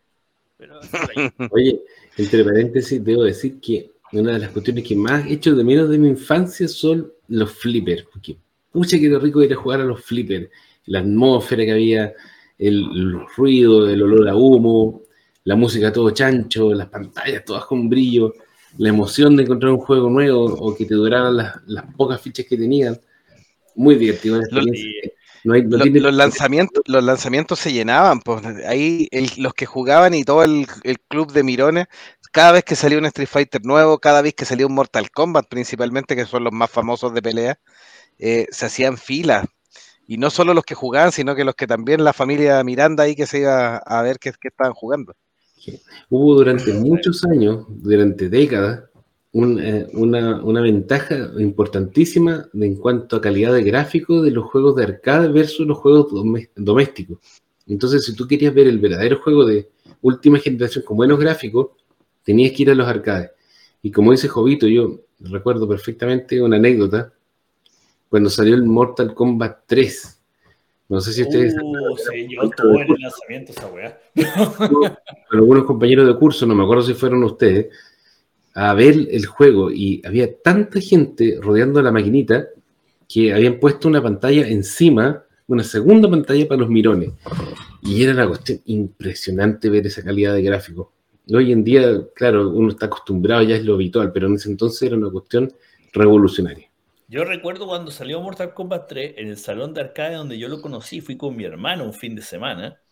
Pero, 0.56 0.78
Oye, 1.50 1.80
entre 2.16 2.44
paréntesis, 2.44 3.04
debo 3.04 3.24
decir 3.24 3.60
que 3.60 3.92
una 4.12 4.32
de 4.32 4.38
las 4.40 4.50
cuestiones 4.50 4.84
que 4.84 4.96
más 4.96 5.26
he 5.26 5.34
hecho 5.34 5.54
de 5.54 5.64
menos 5.64 5.88
de 5.88 5.98
mi 5.98 6.08
infancia 6.08 6.68
son 6.68 7.12
los 7.28 7.52
flippers. 7.52 8.04
Porque, 8.12 8.36
pucha, 8.70 8.98
que 8.98 9.18
rico 9.18 9.42
ir 9.42 9.52
a 9.52 9.56
jugar 9.56 9.80
a 9.80 9.84
los 9.84 10.02
flippers. 10.04 10.48
La 10.86 11.00
atmósfera 11.00 11.64
que 11.64 11.72
había, 11.72 12.14
el, 12.56 13.26
ruido, 13.36 13.88
el 13.88 14.02
olor 14.02 14.28
a 14.28 14.36
humo, 14.36 15.02
la 15.44 15.56
música 15.56 15.92
todo 15.92 16.10
chancho, 16.10 16.72
las 16.72 16.88
pantallas 16.88 17.44
todas 17.44 17.64
con 17.64 17.88
brillo 17.88 18.32
la 18.78 18.88
emoción 18.88 19.36
de 19.36 19.42
encontrar 19.42 19.72
un 19.72 19.78
juego 19.78 20.08
nuevo 20.08 20.44
o 20.44 20.74
que 20.74 20.86
te 20.86 20.94
duraran 20.94 21.36
las, 21.36 21.84
pocas 21.96 22.20
fichas 22.20 22.46
que 22.46 22.56
tenían. 22.56 22.98
Muy 23.74 23.96
divertido. 23.96 24.40
los, 25.42 26.14
lanzamientos, 26.14 26.82
los 26.86 27.02
lanzamientos 27.02 27.58
se 27.58 27.72
llenaban, 27.72 28.20
pues 28.20 28.44
ahí 28.66 29.08
los 29.36 29.52
que 29.54 29.66
jugaban 29.66 30.14
y 30.14 30.24
todo 30.24 30.44
el, 30.44 30.66
club 31.08 31.32
de 31.32 31.42
mirones, 31.42 31.86
cada 32.32 32.52
vez 32.52 32.64
que 32.64 32.76
salía 32.76 32.98
un 32.98 33.06
Street 33.06 33.28
Fighter 33.28 33.64
nuevo, 33.64 33.98
cada 33.98 34.22
vez 34.22 34.34
que 34.34 34.44
salía 34.44 34.66
un 34.66 34.74
Mortal 34.74 35.10
Kombat 35.10 35.48
principalmente, 35.48 36.16
que 36.16 36.24
son 36.24 36.44
los 36.44 36.52
más 36.52 36.70
famosos 36.70 37.12
de 37.14 37.22
pelea, 37.22 37.58
eh, 38.18 38.46
se 38.50 38.66
hacían 38.66 38.96
filas. 38.96 39.44
Y 40.06 40.18
no 40.18 40.30
solo 40.30 40.54
los 40.54 40.64
que 40.64 40.74
jugaban, 40.74 41.12
sino 41.12 41.34
que 41.34 41.44
los 41.44 41.54
que 41.54 41.66
también 41.66 42.02
la 42.04 42.12
familia 42.12 42.62
Miranda 42.64 43.04
ahí 43.04 43.14
que 43.16 43.26
se 43.26 43.40
iba 43.40 43.76
a 43.78 44.02
ver 44.02 44.18
qué, 44.18 44.32
qué 44.40 44.48
estaban 44.48 44.72
jugando. 44.72 45.14
Hubo 46.10 46.34
durante 46.34 46.72
muchos 46.74 47.24
años, 47.24 47.66
durante 47.68 48.28
décadas, 48.28 48.84
eh, 49.34 49.86
una, 49.92 50.60
ventaja 50.62 51.30
importantísima 51.38 52.48
en 52.54 52.76
cuanto 52.76 53.16
a 53.16 53.20
calidad 53.20 53.52
de 53.52 53.62
gráfico 53.62 54.22
de 54.22 54.30
los 54.30 54.46
juegos 54.46 54.76
de 54.76 54.84
arcade 54.84 55.28
versus 55.28 55.66
los 55.66 55.78
juegos 55.78 56.08
domésticos. 56.56 57.18
Entonces, 57.66 58.04
si 58.04 58.14
tú 58.14 58.26
querías 58.26 58.54
ver 58.54 58.66
el 58.66 58.78
verdadero 58.78 59.20
juego 59.20 59.44
de 59.44 59.68
última 60.00 60.38
generación 60.38 60.84
con 60.84 60.96
buenos 60.96 61.20
gráficos, 61.20 61.68
tenías 62.24 62.52
que 62.52 62.62
ir 62.62 62.70
a 62.70 62.74
los 62.74 62.88
arcades. 62.88 63.30
Y 63.82 63.90
como 63.90 64.12
dice 64.12 64.28
Jovito, 64.28 64.66
yo 64.66 65.00
recuerdo 65.20 65.68
perfectamente 65.68 66.40
una 66.40 66.56
anécdota 66.56 67.12
cuando 68.08 68.30
salió 68.30 68.54
el 68.54 68.64
Mortal 68.64 69.14
Kombat 69.14 69.64
3 69.66 70.17
no 70.88 71.00
sé 71.00 71.12
si 71.12 71.22
ustedes. 71.22 71.54
Uh, 71.62 71.96
sí, 71.96 72.28
yo 72.30 72.42
el 72.42 73.00
lanzamiento 73.00 73.52
esa 73.52 73.66
weá. 73.66 73.98
algunos 75.30 75.64
compañeros 75.64 76.06
de 76.06 76.16
curso, 76.16 76.46
no 76.46 76.54
me 76.54 76.64
acuerdo 76.64 76.82
si 76.82 76.94
fueron 76.94 77.22
ustedes, 77.24 77.66
a 78.54 78.72
ver 78.74 78.96
el 79.10 79.26
juego 79.26 79.70
y 79.70 80.02
había 80.04 80.34
tanta 80.40 80.80
gente 80.80 81.38
rodeando 81.40 81.82
la 81.82 81.92
maquinita 81.92 82.48
que 83.08 83.32
habían 83.32 83.60
puesto 83.60 83.88
una 83.88 84.02
pantalla 84.02 84.48
encima, 84.48 85.24
una 85.46 85.62
segunda 85.62 86.08
pantalla 86.08 86.48
para 86.48 86.62
los 86.62 86.70
mirones. 86.70 87.10
Y 87.82 88.02
era 88.02 88.12
una 88.12 88.26
cuestión 88.26 88.60
impresionante 88.66 89.70
ver 89.70 89.86
esa 89.86 90.02
calidad 90.02 90.34
de 90.34 90.42
gráfico. 90.42 90.92
Hoy 91.32 91.52
en 91.52 91.62
día, 91.62 92.02
claro, 92.14 92.50
uno 92.50 92.70
está 92.70 92.86
acostumbrado, 92.86 93.42
ya 93.42 93.56
es 93.56 93.64
lo 93.64 93.74
habitual, 93.74 94.10
pero 94.12 94.26
en 94.26 94.34
ese 94.34 94.50
entonces 94.50 94.82
era 94.82 94.96
una 94.96 95.10
cuestión 95.10 95.52
revolucionaria. 95.92 96.67
Yo 97.10 97.24
recuerdo 97.24 97.66
cuando 97.66 97.90
salió 97.90 98.20
Mortal 98.20 98.52
Kombat 98.52 98.86
3 98.86 99.14
en 99.16 99.28
el 99.28 99.38
salón 99.38 99.72
de 99.72 99.80
arcade 99.80 100.16
donde 100.16 100.38
yo 100.38 100.46
lo 100.46 100.60
conocí, 100.60 101.00
fui 101.00 101.16
con 101.16 101.34
mi 101.34 101.44
hermano 101.44 101.84
un 101.84 101.94
fin 101.94 102.14
de 102.14 102.20
semana 102.20 102.82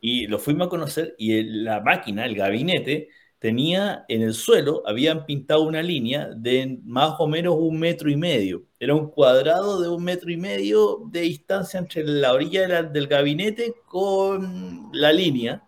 y 0.00 0.26
lo 0.26 0.38
fuimos 0.38 0.68
a 0.68 0.70
conocer 0.70 1.14
y 1.18 1.42
la 1.42 1.82
máquina, 1.82 2.24
el 2.24 2.34
gabinete, 2.34 3.10
tenía 3.38 4.06
en 4.08 4.22
el 4.22 4.32
suelo, 4.32 4.82
habían 4.86 5.26
pintado 5.26 5.64
una 5.64 5.82
línea 5.82 6.30
de 6.34 6.78
más 6.84 7.16
o 7.18 7.28
menos 7.28 7.56
un 7.58 7.78
metro 7.78 8.10
y 8.10 8.16
medio. 8.16 8.64
Era 8.80 8.94
un 8.94 9.10
cuadrado 9.10 9.82
de 9.82 9.90
un 9.90 10.02
metro 10.02 10.30
y 10.30 10.38
medio 10.38 11.02
de 11.10 11.20
distancia 11.20 11.78
entre 11.78 12.04
la 12.04 12.32
orilla 12.32 12.82
del 12.84 13.06
gabinete 13.06 13.74
con 13.84 14.88
la 14.94 15.12
línea, 15.12 15.62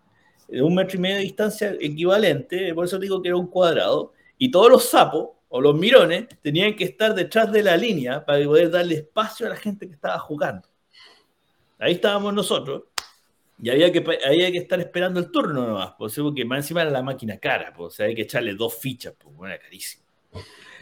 de 0.47 0.63
un 0.63 0.73
metro 0.73 0.97
y 0.97 1.01
medio 1.01 1.17
de 1.17 1.21
distancia 1.21 1.75
equivalente, 1.79 2.73
por 2.73 2.85
eso 2.85 2.97
digo 2.97 3.21
que 3.21 3.27
era 3.27 3.37
un 3.37 3.47
cuadrado, 3.47 4.13
y 4.39 4.49
todos 4.49 4.71
los 4.71 4.85
sapos 4.85 5.34
o 5.49 5.61
los 5.61 5.75
mirones 5.75 6.27
tenían 6.41 6.75
que 6.75 6.85
estar 6.85 7.13
detrás 7.13 7.51
de 7.51 7.63
la 7.63 7.77
línea 7.77 8.25
para 8.25 8.43
poder 8.45 8.71
darle 8.71 8.95
espacio 8.95 9.45
a 9.45 9.49
la 9.49 9.55
gente 9.55 9.87
que 9.87 9.93
estaba 9.93 10.19
jugando. 10.19 10.67
Ahí 11.79 11.93
estábamos 11.93 12.33
nosotros 12.33 12.83
y 13.61 13.69
había 13.69 13.91
que, 13.91 14.03
había 14.25 14.51
que 14.51 14.57
estar 14.57 14.79
esperando 14.79 15.19
el 15.19 15.31
turno 15.31 15.65
nomás, 15.65 15.93
porque 15.97 16.45
más 16.45 16.59
encima 16.59 16.81
era 16.81 16.91
la 16.91 17.01
máquina 17.01 17.37
cara, 17.37 17.73
pues, 17.75 17.87
o 17.87 17.95
sea, 17.95 18.07
hay 18.07 18.15
que 18.15 18.23
echarle 18.23 18.53
dos 18.53 18.77
fichas, 18.77 19.13
pues, 19.17 19.33
era 19.49 19.59
carísimo. 19.59 20.03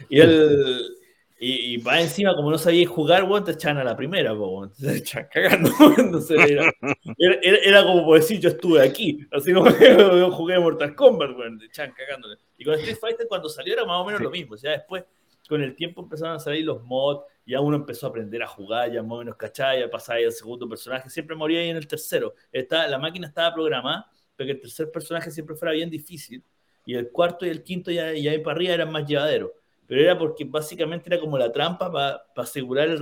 Y 0.08 0.20
el, 0.20 1.03
y, 1.38 1.76
y 1.76 1.82
encima, 1.98 2.34
como 2.36 2.50
no 2.50 2.58
sabíais 2.58 2.88
jugar, 2.88 3.24
bueno, 3.24 3.44
te 3.44 3.52
echaban 3.52 3.78
a 3.78 3.84
la 3.84 3.96
primera, 3.96 4.34
pues, 4.36 4.76
te 4.76 4.96
echaban 4.98 5.28
cagando. 5.32 5.70
era, 7.18 7.38
era, 7.42 7.82
como 7.82 8.04
por 8.04 8.20
decir, 8.20 8.38
yo 8.38 8.50
estuve 8.50 8.80
aquí. 8.80 9.26
Así 9.32 9.52
como 9.52 9.68
yo 9.78 10.30
jugué 10.30 10.58
Mortal 10.58 10.94
Kombat, 10.94 11.34
bueno, 11.34 11.58
te 11.58 11.66
echaban 11.66 11.92
cagando. 11.92 12.28
Y 12.56 12.64
con 12.64 12.74
Street 12.74 12.98
Fighter, 13.00 13.26
cuando 13.28 13.48
salió, 13.48 13.74
era 13.74 13.84
más 13.84 14.00
o 14.00 14.04
menos 14.04 14.20
lo 14.20 14.30
mismo. 14.30 14.54
O 14.54 14.58
sea, 14.58 14.72
después, 14.72 15.04
con 15.48 15.60
el 15.60 15.74
tiempo 15.74 16.02
empezaron 16.02 16.36
a 16.36 16.38
salir 16.38 16.64
los 16.64 16.82
mods, 16.84 17.24
ya 17.44 17.60
uno 17.60 17.76
empezó 17.76 18.06
a 18.06 18.10
aprender 18.10 18.42
a 18.42 18.46
jugar, 18.46 18.92
ya 18.92 19.02
más 19.02 19.12
o 19.12 19.18
menos 19.18 19.36
cachaya, 19.36 19.80
ya 19.80 19.90
pasaba 19.90 20.18
ahí 20.18 20.24
al 20.24 20.32
segundo 20.32 20.68
personaje. 20.68 21.10
Siempre 21.10 21.34
moría 21.34 21.60
ahí 21.60 21.68
en 21.68 21.76
el 21.76 21.88
tercero. 21.88 22.34
Esta, 22.52 22.86
la 22.86 22.98
máquina 22.98 23.26
estaba 23.26 23.52
programada 23.52 24.06
para 24.36 24.46
que 24.46 24.52
el 24.52 24.60
tercer 24.60 24.90
personaje 24.90 25.32
siempre 25.32 25.56
fuera 25.56 25.72
bien 25.72 25.90
difícil. 25.90 26.44
Y 26.86 26.94
el 26.94 27.10
cuarto 27.10 27.44
y 27.44 27.48
el 27.48 27.64
quinto 27.64 27.90
ya, 27.90 28.12
ya 28.12 28.30
ahí 28.30 28.38
para 28.38 28.54
arriba 28.54 28.74
eran 28.74 28.92
más 28.92 29.04
llevaderos 29.06 29.50
pero 29.86 30.00
era 30.00 30.18
porque 30.18 30.44
básicamente 30.44 31.08
era 31.08 31.20
como 31.20 31.36
la 31.36 31.52
trampa 31.52 31.92
para 31.92 32.24
asegurar 32.36 32.96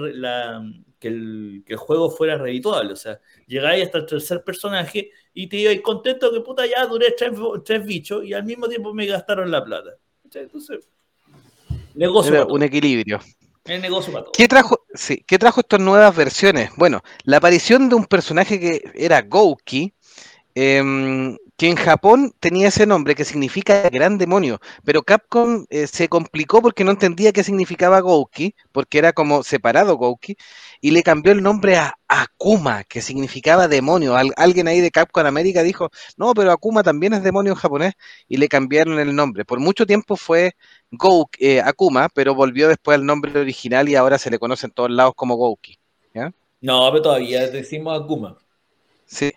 que, 0.99 1.09
el, 1.09 1.65
juego 1.77 2.11
fuera 2.11 2.37
redituable. 2.37 2.93
O 2.93 2.97
sea, 2.97 3.21
llegáis 3.47 3.87
hasta 3.87 3.99
el 3.99 4.07
tercer 4.07 4.43
personaje 4.43 5.11
y 5.33 5.47
te 5.47 5.59
ibais 5.59 5.81
contento 5.81 6.33
que 6.33 6.41
puta 6.41 6.65
ya 6.67 6.87
duré 6.87 7.15
tres, 7.65 7.87
bichos 7.87 8.25
y 8.25 8.33
al 8.33 8.45
mismo 8.45 8.69
tiempo 8.69 8.93
me 8.93 9.07
gastaron 9.07 9.51
la 9.51 9.65
plata. 9.65 9.91
Entonces, 10.25 10.89
negocio. 11.95 12.35
Era 12.35 12.45
un 12.47 12.63
equilibrio. 12.63 13.21
El 13.65 13.81
negocio 13.81 14.13
para 14.13 14.25
todos. 14.25 14.37
¿Qué 14.37 14.49
trajo, 14.49 14.85
sí, 14.93 15.23
¿Qué 15.25 15.39
trajo 15.39 15.61
estas 15.61 15.79
nuevas 15.79 16.17
versiones? 16.17 16.71
Bueno, 16.77 17.01
la 17.25 17.37
aparición 17.37 17.89
de 17.89 17.95
un 17.95 18.07
personaje 18.07 18.59
que 18.59 18.83
era 18.95 19.23
Gouki, 19.23 19.95
eh, 20.57 21.37
que 21.63 21.69
en 21.69 21.77
Japón 21.77 22.35
tenía 22.41 22.67
ese 22.67 22.87
nombre 22.87 23.15
que 23.15 23.25
significa 23.25 23.89
gran 23.89 24.19
demonio, 24.19 24.59
pero 24.85 25.05
Capcom 25.05 25.65
eh, 25.71 25.87
se 25.87 26.09
complicó 26.09 26.61
porque 26.61 26.83
no 26.83 26.91
entendía 26.91 27.31
qué 27.31 27.45
significaba 27.45 28.01
Gouki, 28.01 28.57
porque 28.73 28.99
era 28.99 29.13
como 29.13 29.45
separado 29.45 29.97
Gouki, 29.97 30.37
y 30.81 30.91
le 30.91 31.05
cambió 31.05 31.31
el 31.31 31.41
nombre 31.41 31.77
a 31.77 31.95
Akuma, 32.09 32.83
que 32.83 33.01
significaba 33.01 33.69
demonio. 33.69 34.17
alguien 34.17 34.67
ahí 34.67 34.81
de 34.81 34.91
Capcom 34.91 35.25
América 35.25 35.63
dijo, 35.63 35.91
no, 36.17 36.35
pero 36.35 36.51
Akuma 36.51 36.83
también 36.83 37.13
es 37.13 37.23
demonio 37.23 37.53
en 37.53 37.59
japonés, 37.59 37.95
y 38.27 38.39
le 38.39 38.49
cambiaron 38.49 38.99
el 38.99 39.15
nombre. 39.15 39.45
Por 39.45 39.61
mucho 39.61 39.87
tiempo 39.87 40.17
fue 40.17 40.57
Gouki, 40.91 41.47
eh, 41.47 41.61
Akuma, 41.61 42.09
pero 42.13 42.35
volvió 42.35 42.67
después 42.67 42.97
al 42.97 43.07
nombre 43.07 43.39
original 43.39 43.89
y 43.89 43.95
ahora 43.95 44.19
se 44.19 44.31
le 44.31 44.41
conoce 44.41 44.67
en 44.67 44.73
todos 44.73 44.91
lados 44.91 45.13
como 45.15 45.37
Gouki. 45.37 45.79
No, 46.61 46.91
pero 46.91 47.03
todavía 47.03 47.49
decimos 47.49 48.01
Akuma. 48.01 48.42
Sí. 49.07 49.33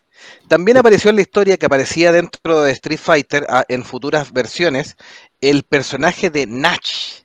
También 0.47 0.77
apareció 0.77 1.09
en 1.09 1.17
la 1.17 1.21
historia 1.21 1.57
que 1.57 1.65
aparecía 1.65 2.11
dentro 2.11 2.61
de 2.61 2.71
Street 2.71 2.99
Fighter 2.99 3.45
ah, 3.49 3.65
en 3.67 3.83
futuras 3.83 4.31
versiones 4.31 4.95
el 5.41 5.63
personaje 5.63 6.29
de 6.29 6.47
Natch, 6.47 7.23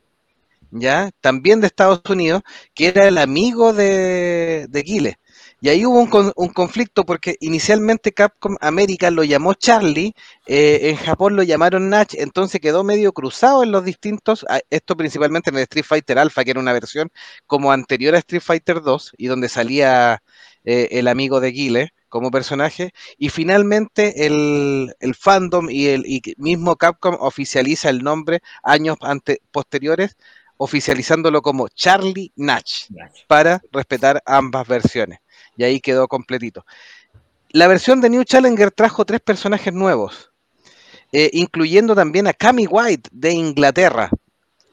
¿ya? 0.71 1.11
También 1.21 1.61
de 1.61 1.69
Estados 1.69 2.03
Unidos, 2.09 2.43
que 2.75 2.89
era 2.89 3.07
el 3.09 3.19
amigo 3.19 3.73
de, 3.73 4.67
de. 4.69 5.17
Y 5.63 5.69
ahí 5.69 5.85
hubo 5.85 6.01
un, 6.37 6.49
conflicto 6.49 7.05
porque 7.05 7.37
inicialmente 7.41 8.13
Capcom 8.13 8.57
América 8.61 9.11
lo 9.11 9.25
llamó 9.25 9.53
Charlie, 9.55 10.15
eh, 10.47 10.81
en 10.85 10.97
Japón 10.97 11.37
lo 11.37 11.43
llamaron 11.43 11.91
Natch, 11.91 12.15
entonces 12.15 12.61
quedó 12.63 12.83
medio 12.83 13.13
cruzado 13.13 13.63
en 13.63 13.71
los 13.71 13.85
distintos, 13.85 14.47
ah, 14.49 14.61
esto 14.71 14.97
principalmente 14.97 15.51
en 15.51 15.57
el 15.57 15.63
Street 15.63 15.85
Fighter 15.85 16.19
Alpha, 16.19 16.45
que 16.45 16.53
era 16.53 16.61
una 16.61 16.73
versión 16.73 17.11
como 17.47 17.73
anterior 17.73 18.15
a 18.15 18.19
Street 18.19 18.43
Fighter 18.43 18.81
2 18.81 19.13
y 19.19 19.27
donde 19.27 19.51
salía 19.51 20.23
eh, 20.65 20.89
el 20.93 21.09
amigo 21.09 21.41
de 21.41 21.51
Guile 21.53 21.93
como 22.11 22.31
personaje. 22.31 22.93
Y 23.17 23.31
finalmente 23.31 24.27
el, 24.27 24.93
fandom 25.19 25.71
y 25.71 25.87
el 25.87 26.05
mismo 26.37 26.77
Capcom 26.77 27.17
oficializa 27.21 27.89
el 27.89 28.03
nombre 28.03 28.43
años 28.63 28.99
ante, 29.01 29.41
posteriores, 29.51 30.19
oficializándolo 30.59 31.41
como 31.41 31.69
Charlie 31.69 32.33
Natch, 32.37 32.89
para 33.27 33.63
respetar 33.73 34.23
ambas 34.27 34.69
versiones. 34.69 35.21
Y 35.57 35.65
ahí 35.65 35.81
quedó 35.81 36.07
completito. 36.07 36.67
La 37.49 37.67
versión 37.67 38.03
de 38.03 38.11
New 38.11 38.25
Challenger 38.25 38.71
trajo 38.71 39.07
tres 39.07 39.21
personajes 39.21 39.73
nuevos, 39.73 40.31
eh, 41.13 41.31
incluyendo 41.33 41.95
también 41.95 42.27
a 42.27 42.35
Cami 42.35 42.67
White 42.67 43.09
de 43.11 43.33
Inglaterra, 43.33 44.11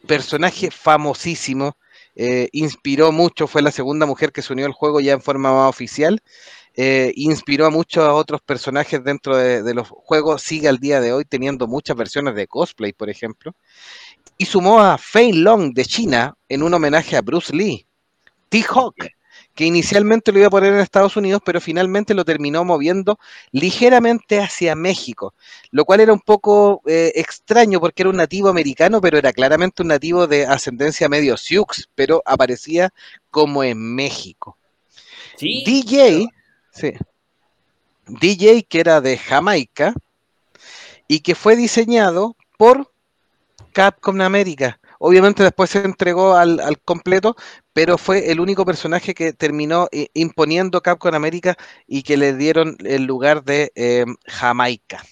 personaje 0.06 0.70
famosísimo, 0.70 1.78
eh, 2.20 2.50
inspiró 2.52 3.12
mucho, 3.12 3.48
fue 3.48 3.62
la 3.62 3.72
segunda 3.72 4.08
mujer 4.08 4.32
que 4.32 4.42
se 4.42 4.52
unió 4.52 4.66
al 4.66 4.74
juego 4.74 5.00
ya 5.00 5.14
en 5.14 5.22
forma 5.22 5.54
más 5.54 5.70
oficial 5.70 6.20
eh, 6.80 7.12
inspiró 7.16 7.66
a 7.66 7.72
muchos 7.72 8.08
otros 8.08 8.40
personajes 8.40 9.04
dentro 9.04 9.36
de, 9.36 9.74
los 9.74 9.90
juegos, 9.90 10.44
sigue 10.44 10.68
al 10.68 10.78
día 10.78 11.02
de 11.02 11.12
hoy 11.12 11.26
teniendo 11.26 11.66
muchas 11.66 11.98
versiones 11.98 12.36
de 12.36 12.46
cosplay, 12.46 12.94
por 12.94 13.10
ejemplo, 13.10 13.56
y 14.38 14.46
sumó 14.46 14.80
a 14.80 15.00
Fei 15.00 15.34
Long 15.34 15.74
de 15.74 15.86
China 15.86 16.36
en 16.48 16.62
un 16.62 16.76
homenaje 16.76 17.18
a 17.18 17.22
Bruce 17.22 17.52
Lee, 17.52 17.88
T-Hawk, 18.50 18.94
que 19.56 19.66
inicialmente 19.66 20.32
lo 20.32 20.38
iba 20.38 20.48
a 20.48 20.52
poner 20.52 20.72
en 20.72 20.80
Estados 20.80 21.18
Unidos, 21.18 21.42
pero 21.44 21.60
finalmente 21.60 22.14
lo 22.14 22.24
terminó 22.24 22.64
moviendo 22.64 23.18
ligeramente 23.52 24.40
hacia 24.40 24.76
México, 24.76 25.34
lo 25.72 25.84
cual 25.84 26.02
era 26.02 26.14
un 26.14 26.20
poco 26.20 26.84
eh, 26.86 27.12
extraño 27.16 27.80
porque 27.80 28.04
era 28.04 28.12
un 28.12 28.18
nativo 28.18 28.50
americano, 28.50 29.02
pero 29.02 29.18
era 29.18 29.34
claramente 29.34 29.82
un 29.82 29.88
nativo 29.88 30.28
de 30.28 30.46
ascendencia 30.46 31.10
medio 31.10 31.38
Sioux, 31.38 31.90
pero 31.96 32.22
aparecía 32.24 32.92
como 33.32 33.64
en 33.64 33.96
México. 33.96 34.60
DJ, 35.40 36.28
Sí. 36.78 36.94
DJ 38.08 38.64
que 38.64 38.80
era 38.80 39.02
de 39.02 39.18
Jamaica 39.18 39.94
y 41.08 41.22
que 41.22 41.36
fue 41.36 41.56
diseñado 41.56 42.36
por 42.58 42.92
Capcom 43.74 44.22
América. 44.22 44.80
Obviamente 45.00 45.44
después 45.44 45.70
se 45.70 45.80
entregó 45.80 46.36
al, 46.36 46.80
completo, 46.84 47.36
pero 47.74 47.98
fue 47.98 48.32
el 48.32 48.40
único 48.40 48.66
personaje 48.66 49.14
que 49.14 49.34
terminó 49.34 49.88
eh, 49.92 50.08
imponiendo 50.14 50.82
Capcom 50.82 51.14
América 51.14 51.56
y 51.88 52.04
que 52.04 52.18
le 52.18 52.34
dieron 52.34 52.78
el 52.84 53.04
lugar 53.06 53.44
de 53.44 53.72
em, 53.76 54.16
Jamaica. 54.26 55.04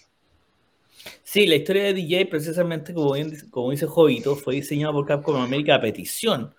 Sí, 1.23 1.45
la 1.45 1.55
historia 1.55 1.83
de 1.83 1.93
DJ, 1.93 2.27
precisamente 2.27 2.93
como, 2.93 3.13
como 3.51 3.71
dice 3.71 3.85
Jovito, 3.85 4.35
fue 4.35 4.55
diseñado 4.55 4.93
por 4.93 5.05
Capcom 5.05 5.35
América 5.35 5.75
a 5.75 5.81
petición 5.81 6.53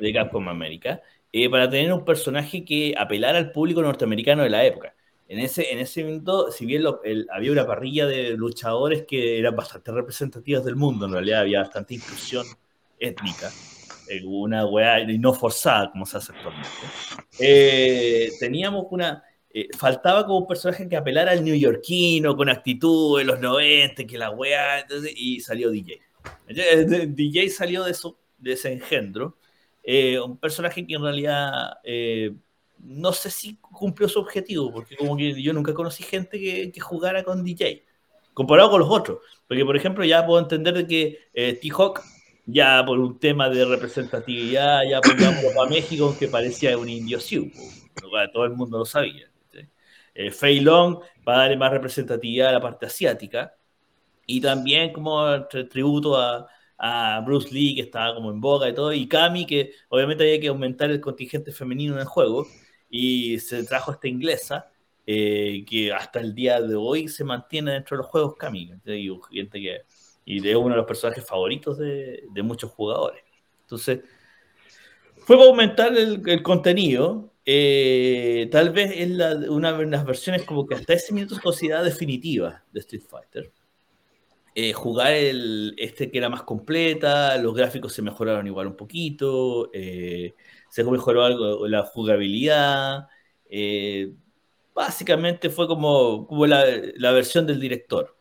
de 0.00 0.12
Capcom 0.12 0.48
América. 0.48 1.00
Eh, 1.38 1.50
para 1.50 1.68
tener 1.68 1.92
un 1.92 2.02
personaje 2.02 2.64
que 2.64 2.94
apelara 2.96 3.36
al 3.36 3.52
público 3.52 3.82
norteamericano 3.82 4.42
de 4.42 4.48
la 4.48 4.64
época. 4.64 4.94
En 5.28 5.38
ese, 5.38 5.70
en 5.70 5.80
ese 5.80 6.02
momento, 6.02 6.50
si 6.50 6.64
bien 6.64 6.82
había 7.30 7.52
una 7.52 7.66
parrilla 7.66 8.06
de 8.06 8.30
luchadores 8.30 9.04
que 9.06 9.38
eran 9.38 9.54
bastante 9.54 9.92
representativas 9.92 10.64
del 10.64 10.76
mundo, 10.76 11.04
en 11.04 11.12
realidad 11.12 11.40
había 11.40 11.60
bastante 11.60 11.92
inclusión 11.92 12.46
étnica, 12.98 13.50
eh, 14.08 14.22
una 14.24 14.64
weá 14.64 15.04
no 15.04 15.34
forzada 15.34 15.90
como 15.90 16.06
se 16.06 16.16
hace 16.16 16.32
actualmente, 16.32 16.70
eh, 17.38 18.30
teníamos 18.40 18.86
una... 18.90 19.22
faltaba 19.76 20.24
como 20.24 20.38
un 20.38 20.46
personaje 20.46 20.88
que 20.88 20.96
apelara 20.96 21.32
al 21.32 21.44
neoyorquino, 21.44 22.34
con 22.34 22.48
actitud 22.48 23.18
de 23.18 23.24
los 23.24 23.40
90, 23.40 24.06
que 24.06 24.16
la 24.16 24.30
weá, 24.30 24.86
y 25.14 25.40
salió 25.40 25.70
DJ. 25.70 26.00
DJ 27.08 27.50
salió 27.50 27.84
de, 27.84 27.90
eso, 27.90 28.18
de 28.38 28.54
ese 28.54 28.72
engendro, 28.72 29.36
eh, 29.88 30.18
un 30.18 30.36
personaje 30.36 30.84
que 30.84 30.94
en 30.94 31.02
realidad 31.02 31.78
eh, 31.84 32.34
no 32.80 33.12
sé 33.12 33.30
si 33.30 33.56
cumplió 33.58 34.08
su 34.08 34.18
objetivo, 34.18 34.72
porque 34.72 34.96
como 34.96 35.16
que 35.16 35.40
yo 35.40 35.52
nunca 35.52 35.72
conocí 35.72 36.02
gente 36.02 36.40
que, 36.40 36.80
jugara 36.80 37.22
con 37.22 37.44
DJ, 37.44 37.84
comparado 38.34 38.70
con 38.70 38.80
los 38.80 38.90
otros. 38.90 39.18
Porque, 39.46 39.64
por 39.64 39.76
ejemplo, 39.76 40.04
ya 40.04 40.26
puedo 40.26 40.40
entender 40.40 40.74
de 40.74 40.86
que 40.88 41.18
eh, 41.32 41.54
T-Hawk, 41.62 42.02
ya 42.46 42.84
por 42.84 42.98
un 42.98 43.18
tema 43.20 43.48
de 43.48 43.64
representatividad, 43.64 44.82
ya 44.90 45.00
pongámoslo 45.00 45.62
a 45.62 45.68
México, 45.70 46.16
que 46.18 46.26
parecía 46.26 46.76
un 46.76 46.88
indio 46.88 47.20
Sioux, 47.20 47.52
todo 48.32 48.44
el 48.44 48.54
mundo 48.54 48.78
lo 48.78 48.84
sabía. 48.84 49.30
Eh, 50.14 50.32
Fei 50.32 50.58
Long, 50.58 50.98
para 51.22 51.38
darle 51.42 51.56
más 51.56 51.70
representatividad 51.70 52.48
a 52.48 52.52
la 52.52 52.60
parte 52.60 52.86
asiática, 52.86 53.54
y 54.26 54.40
también 54.40 54.92
como 54.92 55.46
tributo 55.46 56.16
a, 56.16 56.48
a 56.78 57.20
Bruce 57.24 57.52
Lee, 57.52 57.74
que 57.74 57.82
estaba 57.82 58.14
como 58.14 58.30
en 58.30 58.40
boga 58.40 58.68
y 58.68 58.74
todo, 58.74 58.92
y 58.92 59.08
Cami, 59.08 59.46
que 59.46 59.72
obviamente 59.88 60.24
había 60.24 60.40
que 60.40 60.48
aumentar 60.48 60.90
el 60.90 61.00
contingente 61.00 61.52
femenino 61.52 61.94
en 61.94 62.00
el 62.00 62.06
juego, 62.06 62.46
y 62.90 63.38
se 63.40 63.64
trajo 63.64 63.92
esta 63.92 64.08
inglesa, 64.08 64.70
eh, 65.06 65.64
que 65.68 65.92
hasta 65.92 66.20
el 66.20 66.34
día 66.34 66.60
de 66.60 66.74
hoy 66.74 67.08
se 67.08 67.24
mantiene 67.24 67.72
dentro 67.72 67.96
de 67.96 68.02
los 68.02 68.10
juegos 68.10 68.36
Cami, 68.36 68.72
y, 68.84 69.10
gente 69.30 69.60
que, 69.60 69.82
y 70.24 70.46
es 70.48 70.56
uno 70.56 70.70
de 70.70 70.76
los 70.76 70.86
personajes 70.86 71.24
favoritos 71.24 71.78
de, 71.78 72.28
muchos 72.42 72.70
jugadores. 72.72 73.22
Entonces, 73.62 74.00
fue 75.18 75.36
para 75.36 75.48
aumentar 75.48 75.96
el, 75.96 76.42
contenido. 76.42 77.32
Eh, 77.44 78.48
tal 78.50 78.70
vez 78.70 78.92
es 78.96 79.10
una 79.48 79.72
de 79.72 79.86
las 79.86 80.04
versiones 80.04 80.42
como 80.42 80.66
que 80.66 80.74
hasta 80.74 80.94
ese 80.94 81.14
minuto 81.14 81.36
es 81.36 81.40
considerada 81.40 81.84
definitiva 81.84 82.64
de 82.72 82.80
Street 82.80 83.02
Fighter. 83.08 83.52
Eh, 84.58 84.72
jugar 84.72 85.12
el, 85.12 85.74
este 85.76 86.10
que 86.10 86.16
era 86.16 86.30
más 86.30 86.42
completa, 86.42 87.36
los 87.36 87.54
gráficos 87.54 87.92
se 87.92 88.00
mejoraron 88.00 88.46
igual 88.46 88.68
un 88.68 88.74
poquito, 88.74 89.68
eh, 89.74 90.34
se 90.70 90.82
mejoró 90.82 91.24
algo 91.24 91.68
la 91.68 91.82
jugabilidad, 91.82 93.06
eh, 93.50 94.14
básicamente 94.74 95.50
fue 95.50 95.68
como, 95.68 96.26
como 96.26 96.46
la, 96.46 96.64
la, 96.94 97.12
versión 97.12 97.46
del 97.46 97.60
director. 97.60 98.16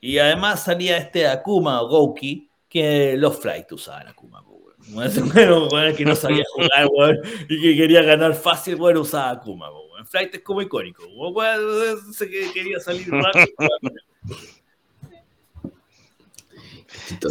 Y 0.00 0.18
además 0.18 0.64
salía 0.64 0.96
este 0.96 1.28
Akuma 1.28 1.80
Gouki, 1.82 2.50
que 2.68 3.16
los 3.16 3.38
Flight 3.38 3.70
usaban 3.70 4.08
Akuma. 4.08 4.42
Bueno, 4.88 5.68
bueno, 5.70 5.96
que 5.96 6.04
no 6.04 6.16
sabía 6.16 6.44
jugar 6.52 6.88
bueno, 6.88 7.20
y 7.48 7.62
que 7.62 7.76
quería 7.76 8.02
ganar 8.02 8.34
fácil, 8.34 8.74
bueno, 8.74 9.02
usaba 9.02 9.30
Akuma. 9.30 9.70
Bueno. 9.70 10.04
Flight 10.04 10.34
es 10.34 10.40
como 10.42 10.62
icónico. 10.62 11.04
Bueno, 11.32 11.62
se 12.12 12.28
quería 12.28 12.80
salir 12.80 13.08
rápido. 13.08 13.54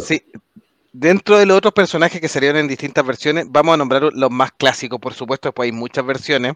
Sí. 0.04 0.22
Dentro 0.96 1.36
de 1.36 1.44
los 1.44 1.56
otros 1.56 1.74
personajes 1.74 2.20
que 2.20 2.28
salieron 2.28 2.60
en 2.60 2.68
distintas 2.68 3.04
versiones, 3.04 3.46
vamos 3.48 3.74
a 3.74 3.76
nombrar 3.76 4.10
los 4.12 4.30
más 4.30 4.52
clásicos, 4.52 5.00
por 5.00 5.12
supuesto, 5.12 5.48
después 5.48 5.66
hay 5.66 5.72
muchas 5.72 6.06
versiones. 6.06 6.54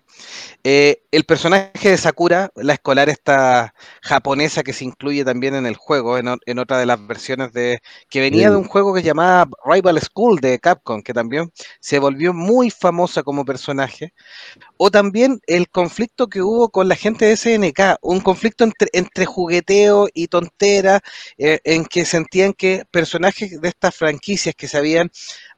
Eh, 0.62 1.03
el 1.11 1.25
personaje 1.25 1.91
de 1.91 1.97
Sakura, 1.97 2.49
la 2.55 2.75
escolar 2.75 3.09
esta 3.09 3.75
japonesa 4.01 4.62
que 4.62 4.73
se 4.73 4.85
incluye 4.85 5.25
también 5.25 5.57
en 5.57 5.66
el 5.66 5.75
juego, 5.75 6.19
en, 6.19 6.59
otra 6.61 6.79
de 6.79 6.87
las 6.87 7.05
versiones 7.05 7.53
de 7.53 7.81
que 8.09 8.21
venía 8.21 8.49
de 8.49 8.57
un 8.57 8.62
juego 8.62 8.95
que 8.95 9.01
se 9.01 9.09
llamaba 9.09 9.51
Rival 9.64 10.01
School 10.01 10.39
de 10.39 10.61
Capcom, 10.61 11.03
que 11.03 11.12
también 11.12 11.51
se 11.81 11.99
volvió 11.99 12.33
muy 12.33 12.71
famosa 12.71 13.25
como 13.25 13.45
personaje. 13.45 14.12
O 14.79 14.91
también 14.91 15.41
el 15.47 15.68
conflicto 15.68 16.29
que 16.29 16.41
hubo 16.41 16.70
con 16.70 16.89
la 16.89 16.95
gente 16.95 17.26
de 17.26 17.37
SNK, 17.37 17.99
un 18.01 18.20
conflicto 18.20 18.64
entre, 18.93 19.26
jugueteo 19.26 20.09
y 20.14 20.29
tontera, 20.29 21.01
eh, 21.37 21.61
en 21.64 21.85
que 21.85 22.05
sentían 22.05 22.53
que 22.53 22.85
personajes 22.91 23.61
de 23.61 23.68
esta 23.68 23.91
franquicias 23.91 24.55
que 24.55 24.68
se 24.68 24.79
habían 24.79 25.11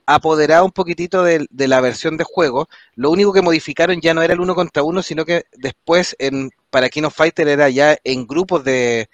apoderado 0.07 0.65
un 0.65 0.73
poquitito 0.73 1.23
de, 1.23 1.47
la 1.51 1.81
versión 1.81 2.17
de 2.17 2.25
juego. 2.25 2.69
Lo 2.95 3.11
único 3.11 3.33
que 3.33 3.43
modificaron 3.43 4.01
ya 4.01 4.15
no 4.15 4.23
era 4.23 4.35
el 4.35 4.41
uno 4.41 4.55
contra 4.55 4.83
uno, 4.83 5.03
sino 5.03 5.25
que 5.25 5.45
después 5.53 6.17
en, 6.19 6.51
para 6.71 6.89
King 6.89 7.05
of 7.05 7.15
Fighter 7.15 7.47
era 7.49 7.69
ya 7.69 7.97
en 8.05 8.27
grupos 8.27 8.65
de, 8.65 9.09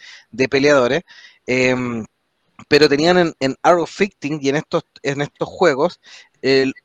peleadores. 0.50 1.02
Em, 1.46 2.04
pero 2.68 2.88
tenían 2.88 3.34
en, 3.40 3.56
Arrow 3.62 3.86
Ficting 3.86 4.38
y 4.42 4.48
en 4.48 4.56
estos, 4.56 4.84
en 5.02 5.20
estos 5.20 5.48
juegos 5.48 6.00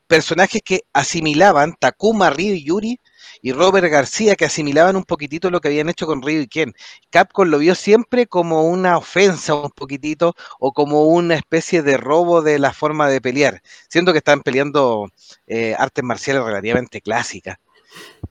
personajes 0.07 0.61
que 0.63 0.81
asimilaban 0.93 1.75
Takuma, 1.79 2.29
Ryu 2.29 2.53
y 2.53 2.63
Yuri 2.63 2.99
y 3.41 3.51
Robert 3.51 3.87
García 3.89 4.35
que 4.35 4.45
asimilaban 4.45 4.95
un 4.95 5.03
poquitito 5.03 5.49
lo 5.49 5.61
que 5.61 5.67
habían 5.67 5.89
hecho 5.89 6.05
con 6.05 6.21
Ryu 6.21 6.41
y 6.41 6.47
Ken. 6.47 6.73
Capcom 7.09 7.47
lo 7.47 7.59
vio 7.59 7.75
siempre 7.75 8.27
como 8.27 8.63
una 8.63 8.97
ofensa 8.97 9.53
un 9.53 9.71
poquitito 9.71 10.35
o 10.59 10.73
como 10.73 11.05
una 11.05 11.35
especie 11.35 11.81
de 11.83 11.97
robo 11.97 12.41
de 12.41 12.59
la 12.59 12.73
forma 12.73 13.07
de 13.09 13.21
pelear, 13.21 13.61
siendo 13.87 14.11
que 14.11 14.19
estaban 14.19 14.41
peleando 14.41 15.09
eh, 15.47 15.75
artes 15.77 16.03
marciales 16.03 16.43
relativamente 16.43 17.01
clásicas. 17.01 17.57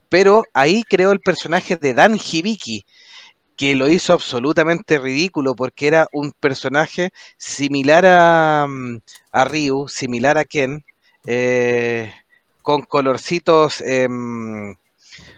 Pero 0.09 0.43
ahí 0.53 0.83
creó 0.83 1.11
el 1.11 1.21
personaje 1.21 1.77
de 1.77 1.93
Dan 1.93 2.19
Hibiki, 2.19 2.85
que 3.61 3.75
lo 3.75 3.87
hizo 3.87 4.13
absolutamente 4.13 4.97
ridículo 4.97 5.55
porque 5.55 5.85
era 5.85 6.07
un 6.11 6.31
personaje 6.31 7.11
similar 7.37 8.07
a, 8.07 8.65
mm, 8.67 8.97
a 9.31 9.45
Ryu, 9.45 9.87
similar 9.87 10.39
a 10.39 10.45
Ken, 10.45 10.83
eh, 11.27 12.11
con 12.63 12.81
colorcitos 12.81 13.81
em, 13.81 14.75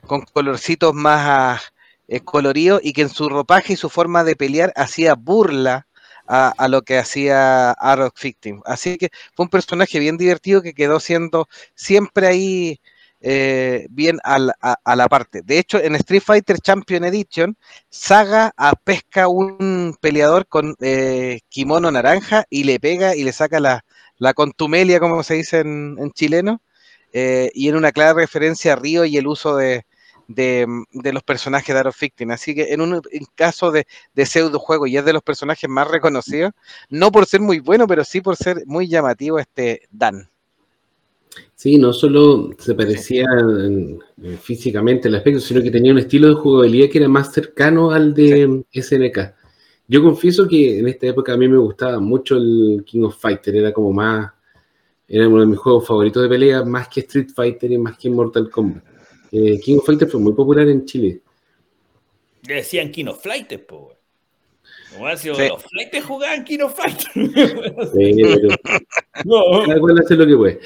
con 0.07 0.21
colorcitos 0.21 0.93
más 0.93 1.73
eh, 2.07 2.21
coloridos 2.21 2.79
y 2.81 2.93
que 2.93 3.01
en 3.01 3.09
su 3.09 3.27
ropaje 3.27 3.73
y 3.73 3.75
su 3.75 3.89
forma 3.89 4.23
de 4.23 4.37
pelear 4.37 4.71
hacía 4.77 5.15
burla 5.15 5.87
a, 6.25 6.67
lo 6.69 6.81
que 6.83 6.97
hacía 6.97 7.71
Arrow 7.71 8.11
Victim. 8.21 8.61
Así 8.65 8.97
que 8.97 9.09
fue 9.35 9.45
un 9.45 9.49
personaje 9.49 9.99
bien 9.99 10.17
divertido 10.17 10.61
que 10.61 10.73
quedó 10.73 11.01
siendo 11.01 11.49
siempre 11.75 12.27
ahí 12.27 12.79
eh, 13.25 13.87
bien 13.89 14.19
a 14.25 14.37
la, 14.37 15.07
parte. 15.07 15.41
De 15.43 15.57
hecho, 15.57 15.81
en 15.81 15.95
Street 15.95 16.21
Fighter 16.21 16.59
Champion 16.59 17.05
Edition, 17.05 17.57
Saga 17.89 18.53
a 18.57 18.73
pesca 18.75 19.29
un 19.29 19.95
peleador 20.01 20.45
con 20.45 20.75
eh, 20.81 21.39
kimono 21.47 21.89
naranja 21.89 22.43
y 22.49 22.65
le 22.65 22.81
pega 22.81 23.15
y 23.15 23.23
le 23.23 23.31
saca 23.31 23.61
la, 23.61 23.85
contumelia, 24.33 24.99
como 24.99 25.23
se 25.23 25.35
dice 25.35 25.61
en, 25.61 26.11
chileno, 26.11 26.61
eh, 27.13 27.49
y 27.53 27.69
en 27.69 27.77
una 27.77 27.93
clara 27.93 28.13
referencia 28.13 28.73
a 28.73 28.75
Río 28.75 29.05
y 29.05 29.15
el 29.15 29.27
uso 29.27 29.55
de, 29.55 29.85
los 30.27 31.23
personajes 31.23 31.73
de 31.73 31.79
Arrow 31.79 31.93
Victim. 31.99 32.31
Así 32.31 32.53
que 32.53 32.73
en 32.73 32.81
un 32.81 33.01
caso 33.35 33.71
de, 33.71 33.87
de, 34.13 34.25
pseudo 34.25 34.59
juego, 34.59 34.85
y 34.85 34.97
es 34.97 35.05
de 35.05 35.13
los 35.13 35.23
personajes 35.23 35.69
más 35.69 35.87
reconocidos, 35.87 36.51
no 36.89 37.09
por 37.11 37.25
ser 37.25 37.39
muy 37.39 37.59
bueno, 37.59 37.87
pero 37.87 38.03
sí 38.03 38.19
por 38.19 38.35
ser 38.35 38.63
muy 38.65 38.89
llamativo 38.89 39.39
este 39.39 39.87
Dan. 39.91 40.32
Sí, 41.55 41.77
no 41.77 41.93
solo 41.93 42.49
se 42.57 42.75
parecía 42.75 43.25
físicamente 44.41 45.07
el 45.07 45.15
aspecto, 45.15 45.39
sino 45.39 45.61
que 45.61 45.71
tenía 45.71 45.91
un 45.91 45.99
estilo 45.99 46.29
de 46.29 46.35
jugabilidad 46.35 46.89
que 46.89 46.97
era 46.97 47.07
más 47.07 47.31
cercano 47.31 47.91
al 47.91 48.13
de 48.13 48.63
SNK. 48.71 49.33
Yo 49.87 50.01
confieso 50.03 50.47
que 50.47 50.79
en 50.79 50.87
esta 50.87 51.07
época 51.07 51.33
a 51.33 51.37
mí 51.37 51.47
me 51.47 51.57
gustaba 51.57 51.99
mucho 51.99 52.37
el 52.37 52.83
King 52.85 53.03
of 53.03 53.17
Fighter, 53.17 53.55
era 53.55 53.71
como 53.71 53.93
más, 53.93 54.31
era 55.07 55.27
uno 55.27 55.41
de 55.41 55.45
mis 55.47 55.59
juegos 55.59 55.85
favoritos 55.85 56.23
de 56.23 56.29
pelea, 56.29 56.63
más 56.63 56.87
que 56.87 57.01
Street 57.01 57.29
Fighter 57.33 57.71
y 57.71 57.77
más 57.77 57.97
que 57.97 58.09
Mortal 58.09 58.49
Kombat. 58.49 58.83
Eh, 59.31 59.59
King 59.59 59.77
of 59.77 59.85
Fighters 59.85 60.11
fue 60.11 60.21
muy 60.21 60.33
popular 60.33 60.67
en 60.67 60.85
Chile. 60.85 61.21
Le 62.47 62.55
decían 62.55 62.91
King 62.91 63.05
of 63.05 63.21
Fighters, 63.21 63.63
po. 63.63 63.93
Como 64.93 65.07
ha 65.07 65.17
sido 65.17 65.35
los 65.37 65.63
flights 65.63 66.05
jugaban 66.05 66.43
King 66.43 66.59
of 66.59 66.75
Fighters. 66.75 67.11
sí, 67.13 68.15
pero... 68.15 68.55
no. 69.25 69.65
Cada 69.65 69.79
cual 69.79 69.99
hace 69.99 70.15
lo 70.15 70.27
que 70.27 70.37
puede. 70.37 70.59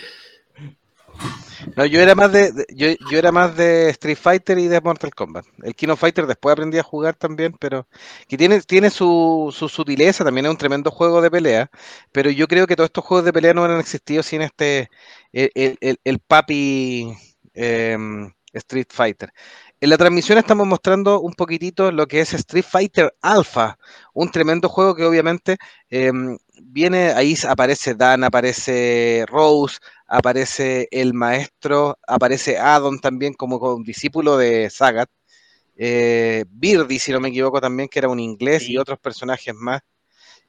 No, 1.75 1.85
yo 1.85 1.99
era 1.99 2.13
más 2.15 2.31
de, 2.31 2.51
yo, 2.73 2.87
yo, 3.09 3.17
era 3.17 3.31
más 3.31 3.55
de 3.55 3.89
Street 3.89 4.17
Fighter 4.17 4.59
y 4.59 4.67
de 4.67 4.81
Mortal 4.81 5.13
Kombat. 5.13 5.45
El 5.63 5.75
King 5.75 5.89
of 5.89 5.99
Fighter 5.99 6.27
después 6.27 6.53
aprendí 6.53 6.77
a 6.77 6.83
jugar 6.83 7.15
también, 7.15 7.53
pero 7.59 7.87
que 8.27 8.37
tiene, 8.37 8.61
tiene 8.61 8.89
su, 8.89 9.53
su, 9.55 9.69
sutileza, 9.69 10.23
también 10.23 10.45
es 10.45 10.51
un 10.51 10.57
tremendo 10.57 10.91
juego 10.91 11.21
de 11.21 11.31
pelea, 11.31 11.69
pero 12.11 12.29
yo 12.29 12.47
creo 12.47 12.67
que 12.67 12.75
todos 12.75 12.89
estos 12.89 13.05
juegos 13.05 13.25
de 13.25 13.33
pelea 13.33 13.53
no 13.53 13.61
hubieran 13.61 13.79
existido 13.79 14.23
sin 14.23 14.41
este 14.41 14.89
el, 15.31 15.77
el, 15.81 15.99
el 16.03 16.19
papi 16.19 17.13
em, 17.53 18.31
Street 18.53 18.87
Fighter. 18.91 19.31
En 19.79 19.91
la 19.91 19.97
transmisión 19.97 20.39
estamos 20.39 20.65
mostrando 20.65 21.21
un 21.21 21.33
poquitito 21.33 21.91
lo 21.91 22.07
que 22.07 22.21
es 22.21 22.33
Street 22.33 22.65
Fighter 22.67 23.13
Alpha, 23.21 23.77
un 24.13 24.31
tremendo 24.31 24.69
juego 24.69 24.95
que 24.95 25.05
obviamente 25.05 25.57
em, 25.89 26.37
viene, 26.63 27.11
ahí 27.11 27.35
aparece 27.47 27.93
Dan, 27.93 28.23
aparece 28.23 29.25
Rose, 29.27 29.77
aparece 30.07 30.87
el 30.91 31.13
maestro, 31.13 31.97
aparece 32.07 32.57
Adon 32.57 32.99
también 32.99 33.33
como, 33.33 33.57
un 33.57 33.83
discípulo 33.83 34.37
de 34.37 34.69
Sagat, 34.69 35.09
eh, 35.75 36.45
Birdie, 36.49 36.99
si 36.99 37.11
no 37.11 37.19
me 37.19 37.29
equivoco 37.29 37.61
también, 37.61 37.89
que 37.89 37.99
era 37.99 38.09
un 38.09 38.19
inglés 38.19 38.67
y 38.69 38.77
otros 38.77 38.99
personajes 38.99 39.53
más. 39.53 39.81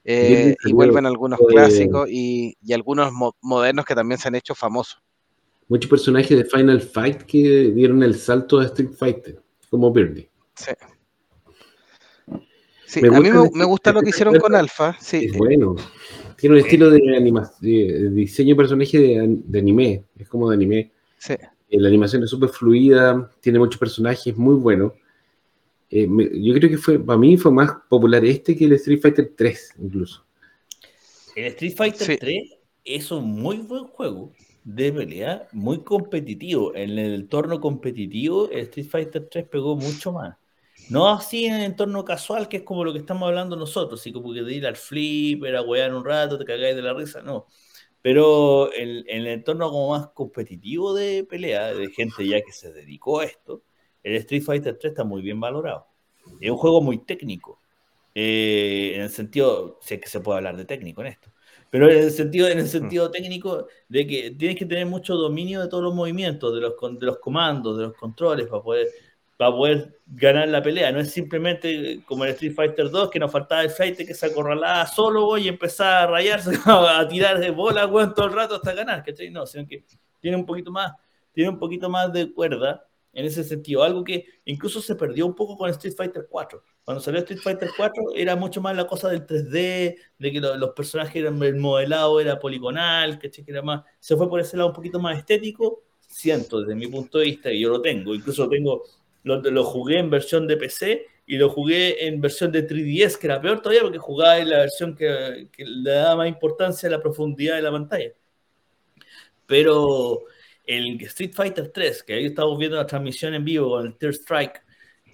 Eh, 0.04 0.56
y 0.64 0.72
vuelven 0.72 1.04
algunos 1.04 1.38
clásicos 1.46 2.09
y, 2.11 2.56
algunos 2.72 3.12
modernos 3.42 3.84
que 3.84 3.94
también 3.94 4.18
se 4.18 4.28
han 4.28 4.36
hecho 4.36 4.54
famosos 4.54 5.02
muchos 5.68 5.90
personajes 5.90 6.36
de 6.36 6.44
Final 6.44 6.80
Fight 6.80 7.22
que 7.22 7.70
dieron 7.74 8.02
el 8.02 8.14
salto 8.14 8.59
a 8.59 8.64
Street 8.64 8.90
Fighter, 8.92 9.40
como 9.70 9.92
Birdie. 9.92 10.28
Sí. 10.56 10.72
Sí, 12.89 13.01
a 13.05 13.20
mí 13.20 13.30
me, 13.30 13.64
gusta 13.66 13.93
lo 13.93 14.01
que 14.01 14.09
hicieron 14.09 14.39
con 14.39 14.55
Alpha. 14.55 14.97
Sí. 14.99 15.30
bueno. 15.36 15.76
Tiene 16.39 16.57
un 16.57 16.62
estilo 16.62 16.89
de, 16.89 17.01
de 17.61 18.11
diseño 18.11 18.51
de 18.51 18.57
personaje 18.57 18.99
de, 18.99 19.59
anime. 19.59 20.05
Es 20.16 20.28
como 20.28 20.49
de 20.49 20.55
anime. 20.55 20.91
Sí. 21.18 21.34
Eh, 21.34 21.80
la 21.80 21.89
animación 21.89 22.22
es 22.22 22.30
súper 22.30 22.49
fluida, 22.49 23.30
tiene 23.41 23.59
muchos 23.59 23.78
personajes, 23.78 24.34
muy 24.36 24.55
bueno. 24.55 24.95
Eh, 25.91 26.09
yo 26.34 26.55
creo 26.55 26.70
que 26.70 26.78
fue, 26.78 26.99
para 26.99 27.18
mí 27.18 27.36
fue 27.36 27.53
más 27.53 27.72
popular 27.91 28.24
este 28.24 28.57
que 28.57 28.64
el 28.64 28.72
Street 28.72 29.01
Fighter 29.01 29.32
3, 29.36 29.74
incluso. 29.80 30.24
El 31.36 31.47
Street 31.47 31.74
Fighter 31.76 32.18
3 32.18 32.57
es 32.84 33.11
un 33.11 33.30
muy 33.30 33.59
buen 33.59 33.84
juego 33.84 34.32
de 34.64 34.93
pelea 34.93 35.47
muy 35.53 35.82
competitivo. 35.82 36.74
En 36.74 36.99
el 36.99 37.14
entorno 37.14 37.61
competitivo, 37.61 38.49
el 38.51 38.61
Street 38.61 38.89
Fighter 38.89 39.28
3 39.30 39.47
pegó 39.49 39.76
mucho 39.76 40.12
más. 40.12 40.36
No 40.91 41.09
así 41.09 41.47
en 41.47 41.55
el 41.55 41.62
entorno 41.62 42.05
casual, 42.05 42.49
que 42.49 42.59
es 42.59 42.62
como 42.62 42.84
lo 42.84 42.93
que 42.93 42.99
estamos 42.99 43.28
hablando 43.28 43.57
nosotros, 43.57 44.01
así 44.01 44.12
como 44.12 44.32
que 44.32 44.43
de 44.43 44.55
ir 44.55 44.66
al 44.66 44.76
flipper, 44.76 45.57
a 45.57 45.62
wear 45.62 45.95
un 45.95 46.05
rato, 46.05 46.39
te 46.39 46.45
cagáis 46.45 46.76
de 46.76 46.82
la 46.82 46.95
risa, 46.95 47.22
no. 47.22 47.47
Pero 48.01 48.72
en, 48.72 49.05
el 49.09 49.26
entorno 49.26 49.70
como 49.70 49.91
más 49.91 50.09
competitivo 50.09 50.95
de 50.95 51.24
pelea, 51.24 51.74
de 51.74 51.91
gente 51.91 52.26
ya 52.26 52.41
que 52.41 52.53
se 52.53 52.72
dedicó 52.72 53.20
a 53.20 53.24
esto, 53.24 53.62
el 54.03 54.14
Street 54.16 54.43
Fighter 54.43 54.78
3 54.78 54.93
está 54.93 55.05
muy 55.05 55.20
bien 55.20 55.41
valorado. 55.41 55.86
Es 56.41 56.51
un 56.51 56.57
juego 56.57 56.80
muy 56.80 56.99
técnico. 56.99 57.61
Eh, 58.14 58.93
en 58.95 59.03
el 59.03 59.11
sentido, 59.11 59.78
sé 59.82 60.01
que 60.01 60.09
se 60.09 60.20
puede 60.20 60.39
hablar 60.39 60.57
de 60.57 60.64
técnico 60.64 61.03
en 61.03 61.09
esto, 61.09 61.30
pero 61.70 61.91
en 61.91 61.99
el 61.99 62.11
sentido, 62.11 62.49
en 62.49 62.59
el 62.59 62.68
sentido 62.68 63.11
técnico 63.11 63.68
de 63.89 64.07
que 64.07 64.30
tienes 64.32 64.57
que 64.57 64.66
tener 64.66 64.86
mucho 64.86 65.14
dominio 65.14 65.61
de 65.61 65.68
todos 65.68 65.84
los 65.84 65.95
movimientos, 65.95 66.55
de 66.55 66.61
los, 66.61 66.74
de 66.99 67.07
los 67.07 67.18
comandos, 67.18 67.76
de 67.76 67.84
los 67.84 67.95
controles, 67.95 68.47
para 68.47 68.62
poder, 68.62 68.89
para 69.39 69.53
poder 69.53 69.99
ganar 70.07 70.49
la 70.49 70.62
pelea. 70.62 70.93
No 70.93 71.01
es 71.01 71.11
simplemente 71.11 72.03
como 72.05 72.24
el 72.24 72.32
Street 72.32 72.55
Fighter 72.55 72.91
2, 72.91 73.09
que 73.09 73.18
nos 73.18 73.32
faltaba 73.32 73.62
el 73.62 73.70
fight 73.70 73.97
que 73.97 74.12
se 74.12 74.26
acorralaba 74.26 74.86
solo 74.86 75.39
y 75.39 75.49
empezaba 75.49 76.03
a 76.03 76.07
rayarse, 76.09 76.51
a 76.66 77.09
tirar 77.09 77.41
de 77.41 77.51
bola 77.51 77.86
bueno, 77.86 78.12
todo 78.12 78.26
el 78.26 78.34
rato 78.34 78.57
hasta 78.57 78.74
ganar. 78.74 79.03
No, 79.30 79.47
sino 79.47 79.66
que 79.66 79.86
tiene 80.20 80.36
un 80.36 80.45
poquito 80.45 80.70
más, 80.70 80.93
tiene 81.32 81.49
un 81.49 81.59
poquito 81.59 81.89
más 81.89 82.12
de 82.12 82.30
cuerda 82.30 82.86
en 83.14 83.24
ese 83.24 83.43
sentido. 83.43 83.82
Algo 83.82 84.05
que 84.05 84.26
incluso 84.45 84.82
se 84.82 84.95
perdió 84.95 85.24
un 85.24 85.34
poco 85.34 85.57
con 85.57 85.70
Street 85.70 85.95
Fighter 85.97 86.26
4 86.28 86.62
cuando 86.89 87.03
salió 87.03 87.20
Street 87.20 87.41
Fighter 87.43 87.68
4 87.76 88.03
era 88.16 88.34
mucho 88.34 88.62
más 88.62 88.74
la 88.74 88.86
cosa 88.86 89.11
del 89.11 89.26
3D, 89.26 89.99
de 90.18 90.32
que 90.32 90.41
los 90.41 90.70
personajes 90.70 91.16
eran, 91.16 91.43
el 91.43 91.57
modelado 91.57 92.18
era 92.18 92.39
poligonal, 92.39 93.18
que 93.18 93.30
era 93.47 93.61
más, 93.61 93.84
se 94.01 94.16
fue 94.16 94.26
por 94.26 94.41
ese 94.41 94.57
lado 94.57 94.70
un 94.70 94.74
poquito 94.74 94.99
más 94.99 95.18
estético, 95.18 95.82
siento 96.01 96.62
desde 96.62 96.74
mi 96.74 96.86
punto 96.86 97.18
de 97.18 97.26
vista, 97.26 97.53
y 97.53 97.61
yo 97.61 97.68
lo 97.68 97.82
tengo, 97.82 98.14
incluso 98.14 98.49
tengo, 98.49 98.84
lo, 99.29 99.43
lo 99.43 99.64
jugué 99.64 99.99
en 99.99 100.11
versión 100.11 100.47
de 100.47 100.57
PC 100.57 101.07
y 101.26 101.37
lo 101.37 101.51
jugué 101.51 102.07
en 102.07 102.20
versión 102.20 102.51
de 102.51 102.66
3DS, 102.66 103.18
que 103.18 103.26
era 103.26 103.41
peor 103.41 103.61
todavía 103.61 103.83
porque 103.83 103.99
jugaba 103.99 104.39
en 104.39 104.49
la 104.49 104.59
versión 104.61 104.97
que, 104.97 105.49
que 105.53 105.64
le 105.64 105.91
daba 105.91 106.16
más 106.16 106.29
importancia 106.29 106.89
a 106.89 106.93
la 106.93 107.03
profundidad 107.03 107.57
de 107.57 107.62
la 107.62 107.70
pantalla. 107.70 108.12
Pero 109.47 110.24
el 110.64 111.01
Street 111.03 111.33
Fighter 111.35 111.68
3, 111.68 112.03
que 112.03 112.14
ahí 112.14 112.26
estamos 112.26 112.59
viendo 112.59 112.76
la 112.76 112.87
transmisión 112.87 113.35
en 113.35 113.45
vivo 113.45 113.70
con 113.70 113.87
el 113.87 113.97
Third 113.97 114.14
Strike, 114.14 114.62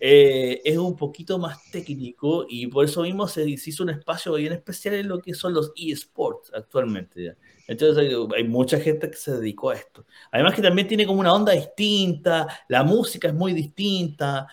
eh, 0.00 0.60
es 0.64 0.76
un 0.76 0.96
poquito 0.96 1.38
más 1.38 1.70
técnico 1.70 2.44
y 2.48 2.66
por 2.66 2.84
eso 2.84 3.02
mismo 3.02 3.26
se 3.26 3.48
hizo 3.48 3.84
un 3.84 3.90
espacio 3.90 4.34
bien 4.34 4.52
especial 4.52 4.96
en 4.96 5.08
lo 5.08 5.20
que 5.20 5.34
son 5.34 5.54
los 5.54 5.72
eSports 5.76 6.52
actualmente. 6.54 7.36
Entonces 7.66 8.06
hay, 8.36 8.44
mucha 8.44 8.78
gente 8.78 9.10
que 9.10 9.16
se 9.16 9.32
dedicó 9.32 9.70
a 9.70 9.74
esto. 9.74 10.04
Además 10.30 10.54
que 10.54 10.62
también 10.62 10.86
tiene 10.86 11.06
como 11.06 11.20
una 11.20 11.32
onda 11.32 11.52
distinta, 11.52 12.46
la 12.68 12.84
música 12.84 13.28
es 13.28 13.34
muy 13.34 13.52
distinta, 13.52 14.46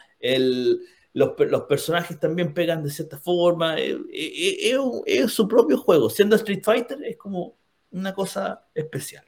los, 1.14 1.62
personajes 1.68 2.20
también 2.20 2.53
pegan 2.53 2.84
de 2.84 2.89
cierta 2.89 3.18
forma, 3.18 3.78
es, 3.78 3.97
es, 4.14 4.78
es, 5.05 5.32
su 5.32 5.47
propio 5.47 5.78
juego. 5.78 6.09
Siendo 6.09 6.36
Street 6.38 6.64
Fighter 6.64 7.03
es 7.03 7.18
como 7.18 7.57
una 7.91 8.14
cosa 8.14 8.66
especial. 8.74 9.24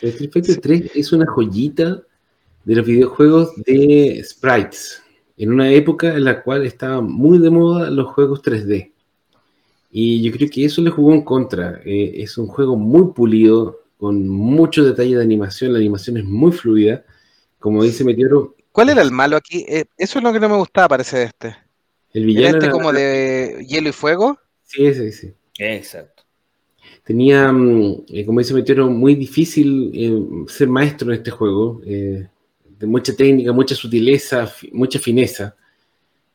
Street 0.00 0.30
Fighter 0.32 0.60
3 0.60 0.90
es 0.94 1.12
una 1.12 1.26
joyita 1.26 2.02
de 2.64 2.74
los 2.74 2.86
videojuegos 2.86 3.54
de 3.64 4.22
sprites, 4.24 5.02
en 5.36 5.52
una 5.52 5.70
época 5.70 6.08
en 6.08 6.24
la 6.24 6.42
cual 6.42 6.64
estaban 6.64 7.10
muy 7.10 7.38
de 7.38 7.50
moda 7.50 7.90
los 7.90 8.06
juegos 8.08 8.42
3D. 8.42 8.92
Y 9.98 10.22
yo 10.22 10.30
creo 10.32 10.50
que 10.50 10.64
eso 10.64 10.82
le 10.82 10.90
jugó 10.90 11.14
en 11.14 11.22
contra. 11.22 11.80
Eh, 11.84 12.14
es 12.16 12.36
un 12.36 12.48
juego 12.48 12.76
muy 12.76 13.12
pulido, 13.12 13.84
con 13.96 14.28
mucho 14.28 14.84
detalle 14.84 15.16
de 15.16 15.22
animación, 15.22 15.72
la 15.72 15.78
animación 15.78 16.18
es 16.18 16.24
muy 16.24 16.52
fluida. 16.52 17.04
Como 17.58 17.82
dice 17.82 18.04
Meteoro. 18.04 18.54
¿Cuál 18.72 18.90
era 18.90 19.00
el 19.00 19.10
malo 19.10 19.36
aquí? 19.36 19.64
Eh, 19.66 19.84
eso 19.96 20.18
es 20.18 20.22
lo 20.22 20.32
que 20.32 20.40
no 20.40 20.50
me 20.50 20.56
gustaba, 20.56 20.88
parece 20.88 21.18
de 21.18 21.24
este. 21.24 21.56
El 22.12 22.26
villano. 22.26 22.58
este 22.58 22.70
como 22.70 22.92
de 22.92 23.64
hielo 23.66 23.88
y 23.88 23.92
fuego? 23.92 24.38
Sí, 24.64 24.84
ese, 24.84 25.12
sí. 25.12 25.32
Exacto 25.58 26.16
tenía, 27.06 27.52
mm, 27.52 28.04
eh, 28.08 28.26
como 28.26 28.40
dice 28.40 28.52
Meteoro, 28.52 28.90
muy 28.90 29.14
difícil 29.14 29.92
eh, 29.94 30.48
ser 30.48 30.68
maestro 30.68 31.08
en 31.08 31.18
este 31.18 31.30
juego, 31.30 31.80
eh, 31.86 32.28
de 32.78 32.86
mucha 32.86 33.14
técnica, 33.14 33.52
mucha 33.52 33.76
sutileza, 33.76 34.52
mucha 34.72 34.98
fineza. 34.98 35.54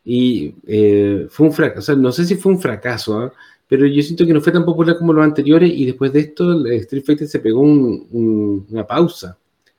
Y 0.04 0.56
fue 1.30 1.46
un 1.46 1.54
fracaso, 1.54 1.80
o 1.80 1.82
sea, 1.84 1.96
no 1.96 2.12
sé 2.12 2.26
si 2.26 2.36
fue 2.36 2.54
un 2.54 2.60
fracaso, 2.60 3.20
¿ah? 3.20 3.34
Pero 3.72 3.88
yo 3.88 4.04
siento 4.04 4.28
que 4.28 4.34
no 4.34 4.42
fue 4.42 4.52
tan 4.52 4.66
popular 4.66 4.98
como 4.98 5.14
los 5.14 5.24
anteriores 5.24 5.72
y 5.74 5.86
después 5.86 6.12
de 6.12 6.20
esto 6.20 6.66
Street 6.68 7.06
Fighter 7.06 7.28
se 7.28 7.40
pegó 7.40 7.62
una 7.62 8.86
pausa, 8.86 9.38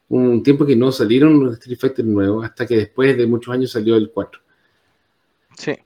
un 0.09 0.43
tiempo 0.43 0.65
que 0.65 0.75
no 0.75 0.91
salieron 0.91 1.45
los 1.45 1.59
Street 1.59 1.79
Fighter 1.79 2.05
nuevos, 2.07 2.47
hasta 2.47 2.67
que 2.67 2.77
después 2.77 3.15
de 3.19 3.27
muchos 3.27 3.53
años 3.53 3.71
salió 3.71 3.97
el 3.97 4.11
4. 4.11 4.41
Sí. 5.59 5.77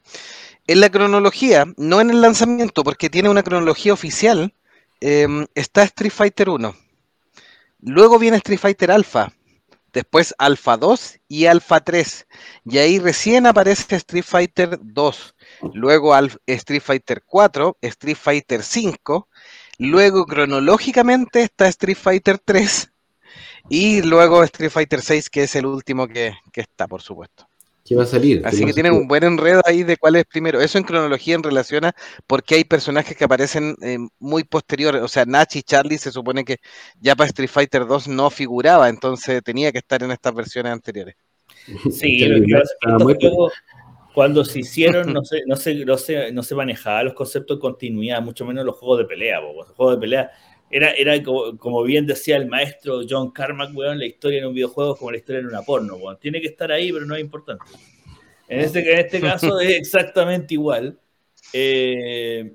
En 0.69 0.81
la 0.81 0.91
cronología, 0.91 1.67
no 1.77 2.01
en 2.01 2.11
el 2.11 2.21
lanzamiento, 2.21 2.85
porque 2.85 3.11
tiene 3.11 3.29
una 3.29 3.43
cronología 3.43 3.93
oficial, 3.93 4.53
Em, 5.01 5.47
está 5.55 5.83
Street 5.83 6.13
Fighter 6.13 6.49
1. 6.49 6.75
Luego 7.81 8.19
viene 8.19 8.39
Street 8.39 8.59
Fighter 8.59 8.91
Alpha. 8.91 9.33
Después 9.93 10.35
Alpha 10.39 10.77
2 10.77 11.21
y 11.29 11.47
Alpha 11.47 11.81
3. 11.81 12.27
Y 12.65 12.79
ahí 12.79 12.99
recién 12.99 13.47
aparece 13.47 13.97
Street 13.97 14.25
Fighter 14.25 14.79
2. 14.83 15.35
Luego 15.75 16.15
Street 16.47 16.83
Fighter 16.83 17.23
4, 17.25 17.79
Street 17.83 18.17
Fighter 18.17 18.63
5. 18.63 19.29
Luego 19.79 20.27
cronológicamente 20.27 21.43
está 21.43 21.69
Street 21.69 21.97
Fighter 21.97 22.39
3. 22.39 22.93
Y 23.69 24.03
luego 24.03 24.43
Street 24.45 24.71
Fighter 24.71 25.01
6, 25.01 25.31
que 25.31 25.43
es 25.45 25.57
el 25.57 25.67
último 25.67 26.07
que, 26.07 26.35
que 26.53 26.61
está, 26.61 26.87
por 26.87 27.03
supuesto 27.03 27.49
que 27.87 27.95
va 27.95 28.03
a 28.03 28.07
salir. 28.07 28.43
Así 28.45 28.65
que 28.65 28.73
tienen 28.73 28.93
un 28.93 29.07
buen 29.07 29.23
enredo 29.23 29.63
ahí 29.65 29.85
de 29.85 29.97
cuál 29.97 30.17
es 30.17 30.25
primero. 30.25 30.61
Eso 30.61 30.77
en 30.77 30.85
cronología 30.85 31.35
en 31.35 31.43
relación 31.43 31.85
a 31.85 31.95
porque 32.27 32.57
hay 32.57 32.65
personajes 32.65 33.17
que 33.17 33.25
aparecen 33.25 33.77
eh, 33.81 33.99
muy 34.19 34.45
posteriores. 34.45 35.03
O 35.03 35.09
sea, 35.09 35.25
Nach 35.25 35.55
y 35.55 35.63
Charlie 35.63 35.99
se 35.99 36.11
supone 36.11 36.45
que 36.45 36.57
ya 37.01 37.15
para 37.15 37.29
Street 37.29 37.49
Fighter 37.49 37.87
2 37.87 38.09
no 38.09 38.31
figuraba, 38.31 38.89
entonces 38.89 39.43
tenía 39.43 39.71
que 39.73 39.79
estar 39.79 40.03
en 40.03 40.11
estas 40.11 40.35
versiones 40.35 40.73
anteriores. 40.73 41.15
Sí, 41.91 42.25
lo 42.27 43.07
cuando 44.17 44.47
se 44.47 44.61
hicieron 44.61 45.13
no 45.13 45.23
se, 45.27 45.43
no, 45.45 45.57
se, 45.57 45.85
no, 45.85 45.99
se, 45.99 46.33
no 46.33 46.43
se 46.43 46.55
manejaba 46.55 47.03
los 47.03 47.13
conceptos 47.13 47.59
de 47.59 47.61
continuidad, 47.61 48.23
mucho 48.23 48.47
menos 48.47 48.65
los 48.65 48.75
juegos 48.79 49.01
de 49.01 49.05
pelea. 49.05 49.43
Los 49.43 49.67
juegos 49.73 49.97
de 49.97 50.01
pelea 50.01 50.31
era, 50.71 50.91
era 50.93 51.23
como, 51.23 51.83
bien 51.83 52.07
decía 52.07 52.39
el 52.39 52.47
maestro 52.47 53.03
John 53.07 53.31
Carmack, 53.31 53.77
weón, 53.77 53.99
la 53.99 54.07
historia 54.07 54.39
en 54.39 54.47
un 54.47 54.55
videojuego 54.55 54.95
es 54.95 54.99
como 54.99 55.11
la 55.11 55.19
historia 55.19 55.41
en 55.41 55.49
una 55.49 55.61
porno. 55.61 55.99
Tiene 56.19 56.41
que 56.41 56.47
estar 56.47 56.73
ahí, 56.73 56.91
pero 56.91 57.05
no 57.05 57.15
es 57.15 57.21
importante. 57.21 57.67
En 58.49 58.61
este, 58.61 58.91
en 58.91 59.01
este 59.01 59.21
caso 59.21 59.61
es 59.61 59.73
exactamente 59.73 60.55
igual. 60.55 60.99
Eh, 61.53 62.55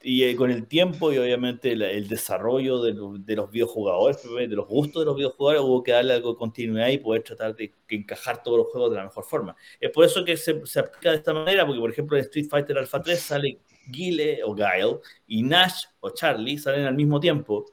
y 0.00 0.24
eh, 0.24 0.36
con 0.36 0.50
el 0.50 0.66
tiempo 0.66 1.12
y 1.12 1.18
obviamente 1.18 1.72
el, 1.72 2.08
desarrollo 2.08 2.80
de, 2.80 2.92
de, 3.18 3.36
los 3.36 3.50
videojugadores, 3.50 4.22
de 4.22 4.46
los 4.48 4.66
gustos 4.68 5.02
de 5.02 5.06
los 5.06 5.16
videojugadores, 5.16 5.62
hubo 5.62 5.82
que 5.82 5.92
darle 5.92 6.14
algo 6.14 6.32
de 6.32 6.38
continuidad 6.38 6.88
y 6.88 6.98
poder 6.98 7.22
tratar 7.22 7.56
de 7.56 7.72
encajar 7.88 8.42
todos 8.42 8.58
los 8.58 8.66
juegos 8.68 8.90
de 8.90 8.96
la 8.96 9.04
mejor 9.04 9.24
forma. 9.24 9.56
Es 9.80 9.90
por 9.90 10.04
eso 10.04 10.24
que 10.24 10.36
se, 10.36 10.64
se 10.66 10.80
aplica 10.80 11.10
de 11.10 11.16
esta 11.16 11.34
manera, 11.34 11.66
porque 11.66 11.80
por 11.80 11.90
ejemplo 11.90 12.16
en 12.16 12.24
Street 12.24 12.46
Fighter 12.48 12.78
Alpha 12.78 13.02
3 13.02 13.18
sale 13.18 13.58
Guile 13.88 14.40
o 14.44 14.54
Guile 14.54 15.00
y 15.26 15.42
Nash 15.42 15.84
o 16.00 16.10
Charlie 16.10 16.58
salen 16.58 16.84
al 16.84 16.94
mismo 16.94 17.18
tiempo, 17.18 17.66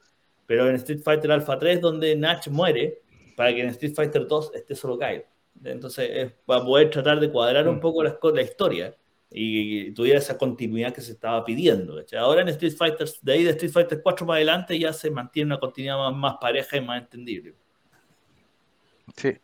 pero 0.46 0.68
en 0.68 0.74
Street 0.76 1.02
Fighter 1.04 1.30
Alpha 1.30 1.58
3 1.58 1.80
donde 1.80 2.16
Nash 2.16 2.48
muere, 2.48 3.02
para 3.36 3.54
que 3.54 3.60
en 3.60 3.68
Street 3.68 3.94
Fighter 3.94 4.26
2 4.26 4.52
esté 4.54 4.74
solo 4.74 4.98
Guile. 4.98 5.26
Entonces, 5.64 6.10
es 6.12 6.32
para 6.44 6.64
poder 6.64 6.90
tratar 6.90 7.20
de 7.20 7.30
cuadrar 7.30 7.68
un 7.68 7.76
mm. 7.76 7.80
poco 7.80 8.02
la, 8.02 8.18
la 8.22 8.42
historia 8.42 8.94
y 9.38 9.90
tuviera 9.90 10.18
esa 10.18 10.38
continuidad 10.38 10.94
que 10.94 11.02
se 11.02 11.12
estaba 11.12 11.44
pidiendo. 11.44 12.02
Ahora 12.18 12.40
en 12.40 12.48
Street 12.48 12.74
Fighter, 12.74 13.06
de 13.20 13.32
ahí 13.34 13.44
de 13.44 13.50
Street 13.50 13.70
Fighter 13.70 14.00
4 14.02 14.26
para 14.26 14.36
adelante 14.38 14.78
ya 14.78 14.94
se 14.94 15.10
mantiene 15.10 15.48
una 15.48 15.60
continuidad 15.60 15.98
más, 15.98 16.16
más 16.16 16.34
pareja 16.40 16.78
y 16.78 16.80
más 16.80 17.02
entendible. 17.02 17.54
Sí. 19.14 19.34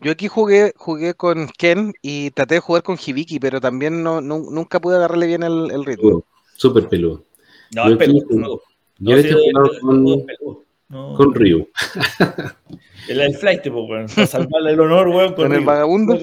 Yo 0.00 0.12
aquí 0.12 0.26
jugué, 0.26 0.72
jugué 0.74 1.12
con 1.12 1.48
Ken 1.58 1.92
y 2.00 2.30
traté 2.30 2.54
de 2.54 2.60
jugar 2.60 2.82
con 2.82 2.96
Hibiki, 2.96 3.38
pero 3.38 3.60
también 3.60 4.02
no, 4.02 4.22
nunca 4.22 4.80
pude 4.80 4.96
agarrarle 4.96 5.26
bien 5.26 5.42
el, 5.42 5.70
el 5.70 5.84
ritmo. 5.84 6.24
Súper 6.56 6.88
peludo. 6.88 7.22
No, 7.74 7.88
es 7.90 7.98
peludo. 7.98 8.62
Yo 9.00 9.16
este 9.16 9.36
con, 9.82 10.64
con 10.92 11.34
Ryu. 11.34 11.68
El, 13.08 13.20
el 13.20 13.34
flight, 13.34 13.62
pues, 13.68 14.14
para 14.14 14.26
salvarle 14.28 14.74
el 14.74 14.80
honor, 14.80 15.08
weón, 15.08 15.34
con, 15.34 15.52
el 15.52 15.64
vagabundo. 15.64 16.16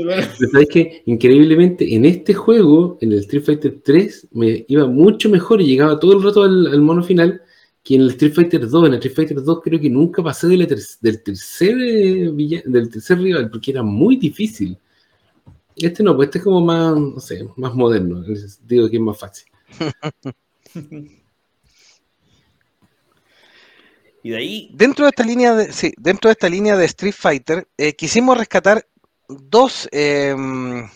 ¿Sabes 0.50 0.70
que 0.70 1.04
Increíblemente, 1.08 1.94
en 1.94 2.06
este 2.06 2.34
juego, 2.34 2.98
en 3.02 3.12
el 3.12 3.20
Street 3.20 3.44
Fighter 3.44 3.82
3, 3.84 4.30
me 4.32 4.64
iba 4.66 4.88
mucho 4.88 5.30
mejor 5.30 5.60
y 5.60 5.66
llegaba 5.66 6.00
todo 6.00 6.14
el 6.14 6.24
rato 6.24 6.44
al 6.44 6.80
mono 6.80 7.04
final 7.04 7.42
que 7.84 7.96
en 7.96 8.02
el 8.02 8.10
Street 8.12 8.34
Fighter 8.34 8.70
2, 8.70 8.88
en 8.88 8.94
el 8.94 9.00
Street 9.00 9.16
Fighter 9.16 9.44
2 9.44 9.62
creo 9.64 9.80
que 9.80 9.90
nunca 9.90 10.22
pasé 10.22 10.48
del 10.48 10.68
tercer, 10.68 11.78
eh, 11.80 12.32
del 12.66 12.90
tercer 12.90 13.20
rival, 13.20 13.50
porque 13.50 13.72
era 13.72 13.84
muy 13.84 14.18
difícil. 14.18 14.78
Este 15.76 16.04
no, 16.04 16.16
pues 16.16 16.28
este 16.28 16.40
es 16.40 16.44
como 16.44 16.62
más, 16.62 16.96
no 16.96 17.20
sé, 17.20 17.48
más 17.56 17.74
moderno, 17.74 18.24
digo 18.66 18.90
que 18.90 18.98
es 18.98 19.02
más 19.02 19.18
fácil. 19.18 19.48
Dentro 24.74 25.06
de 25.06 25.10
esta 25.10 25.24
línea 25.24 25.56
de, 25.56 25.94
dentro 25.98 26.30
de 26.30 26.34
esta 26.34 26.50
línea 26.50 26.76
de 26.76 26.86
Street 26.86 27.16
Fighter, 27.18 27.68
eh, 27.78 27.94
quisimos 27.94 28.38
rescatar 28.38 28.86
dos. 29.28 29.88
Em, 29.92 30.90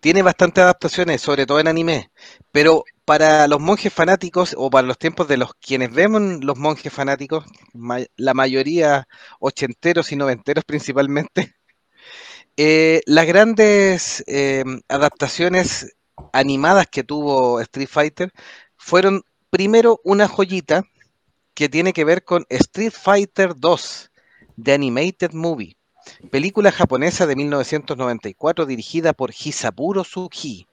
tiene 0.00 0.22
bastantes 0.22 0.62
adaptaciones, 0.62 1.22
sobre 1.22 1.46
todo 1.46 1.60
en 1.60 1.66
anime, 1.68 2.10
pero 2.52 2.84
para 3.06 3.48
los 3.48 3.58
monjes 3.58 3.90
fanáticos 3.90 4.54
o 4.58 4.68
para 4.68 4.86
los 4.86 4.98
tiempos 4.98 5.28
de 5.28 5.38
los 5.38 5.54
quienes 5.54 5.92
vemos 5.94 6.44
los 6.44 6.58
monjes 6.58 6.92
fanáticos, 6.92 7.44
la 8.16 8.34
mayoría 8.34 9.08
ochenteros 9.40 10.12
y 10.12 10.16
noventeros 10.16 10.64
principalmente, 10.66 11.54
eh, 12.58 13.00
las 13.06 13.26
grandes 13.26 14.22
eh, 14.26 14.64
adaptaciones 14.88 15.96
animadas 16.34 16.86
que 16.86 17.02
tuvo 17.02 17.60
Street 17.60 17.88
Fighter 17.88 18.32
fueron 18.76 19.22
primero 19.48 20.00
una 20.04 20.28
joyita 20.28 20.84
que 21.54 21.68
tiene 21.68 21.92
que 21.92 22.04
ver 22.04 22.24
con 22.24 22.44
Street 22.48 22.92
Fighter 22.92 23.54
2, 23.56 24.10
The 24.62 24.74
Animated 24.74 25.32
Movie, 25.32 25.76
película 26.30 26.72
japonesa 26.72 27.26
de 27.26 27.36
1994 27.36 28.66
dirigida 28.66 29.12
por 29.12 29.30
Hisaburo 29.30 30.04
Sugi 30.04 30.66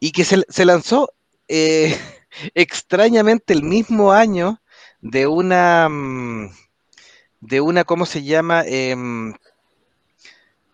y 0.00 0.12
que 0.12 0.24
se, 0.24 0.44
se 0.48 0.64
lanzó 0.64 1.12
eh, 1.48 1.96
extrañamente 2.54 3.52
el 3.52 3.62
mismo 3.62 4.12
año 4.12 4.60
de 5.00 5.26
una, 5.26 5.88
mm, 5.88 6.50
de 7.40 7.60
una, 7.60 7.84
¿cómo 7.84 8.06
se 8.06 8.22
llama? 8.22 8.62
Em, 8.66 9.34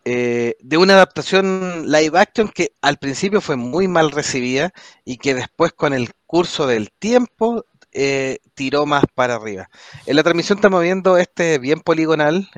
eh, 0.05 0.57
de 0.61 0.77
una 0.79 0.95
adaptación 0.95 1.85
live 1.87 2.19
action 2.19 2.49
que 2.49 2.73
al 2.81 2.97
principio 2.97 3.41
fue 3.41 3.55
muy 3.55 3.87
mal 3.87 4.11
recibida 4.11 4.73
y 5.05 5.19
que 5.19 5.35
después 5.35 5.73
con 5.73 5.93
el 5.93 6.11
curso 6.27 6.67
del 6.67 6.91
tiempo 6.91 7.65
eh, 7.93 8.39
tiró 8.55 8.87
más 8.87 9.05
para 9.15 9.37
arriba. 9.37 9.69
En 10.07 10.17
la 10.17 10.23
transmisión 10.23 10.59
estamos 10.59 10.83
viendo 10.83 11.17
este 11.17 11.59
bien 11.59 11.81
poligonal, 11.81 12.49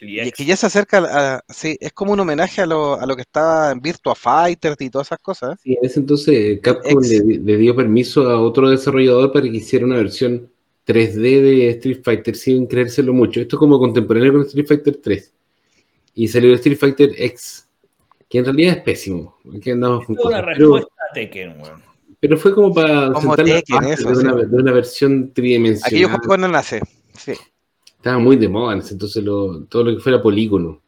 Y 0.00 0.18
es 0.18 0.32
que 0.32 0.44
ya 0.46 0.56
se 0.56 0.66
acerca, 0.66 0.98
a, 0.98 1.44
sí, 1.48 1.76
es 1.80 1.92
como 1.92 2.12
un 2.12 2.20
homenaje 2.20 2.62
a 2.62 2.66
lo, 2.66 2.98
a 2.98 3.06
lo 3.06 3.16
que 3.16 3.22
estaba 3.22 3.70
en 3.70 3.80
Virtua 3.80 4.14
Fighter 4.14 4.74
y 4.78 4.88
todas 4.88 5.08
esas 5.08 5.18
cosas. 5.18 5.60
Sí, 5.62 5.76
en 5.80 5.84
ese 5.84 6.00
entonces 6.00 6.60
Capcom 6.62 7.02
le, 7.02 7.38
le, 7.38 7.56
dio 7.58 7.76
permiso 7.76 8.28
a 8.30 8.40
otro 8.40 8.70
desarrollador 8.70 9.30
para 9.32 9.44
que 9.44 9.56
hiciera 9.56 9.84
una 9.84 9.96
versión 9.96 10.50
3D 10.86 11.40
de 11.42 11.70
Street 11.70 12.00
Fighter 12.02 12.36
sin 12.36 12.66
creérselo 12.66 13.12
mucho. 13.12 13.40
Esto 13.40 13.56
es 13.56 13.58
como 13.58 13.78
contemporáneo 13.78 14.32
con 14.32 14.42
Street 14.42 14.66
Fighter 14.66 14.96
3. 14.96 15.32
Y 16.14 16.28
salió 16.28 16.54
Street 16.54 16.78
Fighter 16.78 17.10
X, 17.16 17.68
que 18.28 18.38
en 18.38 18.44
realidad 18.44 18.78
es 18.78 18.82
pésimo. 18.82 19.36
Que 19.62 19.72
andamos 19.72 20.04
con 20.06 20.16
una 20.18 20.42
respuesta 20.42 20.92
a 21.10 21.14
Tekken, 21.14 21.56
Pero 22.20 22.36
fue 22.36 22.54
como 22.54 22.72
para 22.72 23.12
como 23.12 23.34
Tekken, 23.34 23.84
eso, 23.84 24.10
de, 24.10 24.18
una, 24.18 24.34
de, 24.34 24.56
una, 24.56 24.72
versión 24.72 25.32
tridimensional. 25.32 25.88
Aquello 25.88 26.08
fue 26.18 26.26
cuando 26.26 26.48
nace, 26.48 26.80
sí. 27.16 27.32
Estaba 27.96 28.18
muy 28.18 28.36
de 28.36 28.48
moda, 28.48 28.74
entonces 28.74 29.22
lo, 29.24 29.64
todo 29.64 29.84
lo 29.84 29.96
que 29.96 30.02
fuera 30.02 30.22
polígono. 30.22 30.82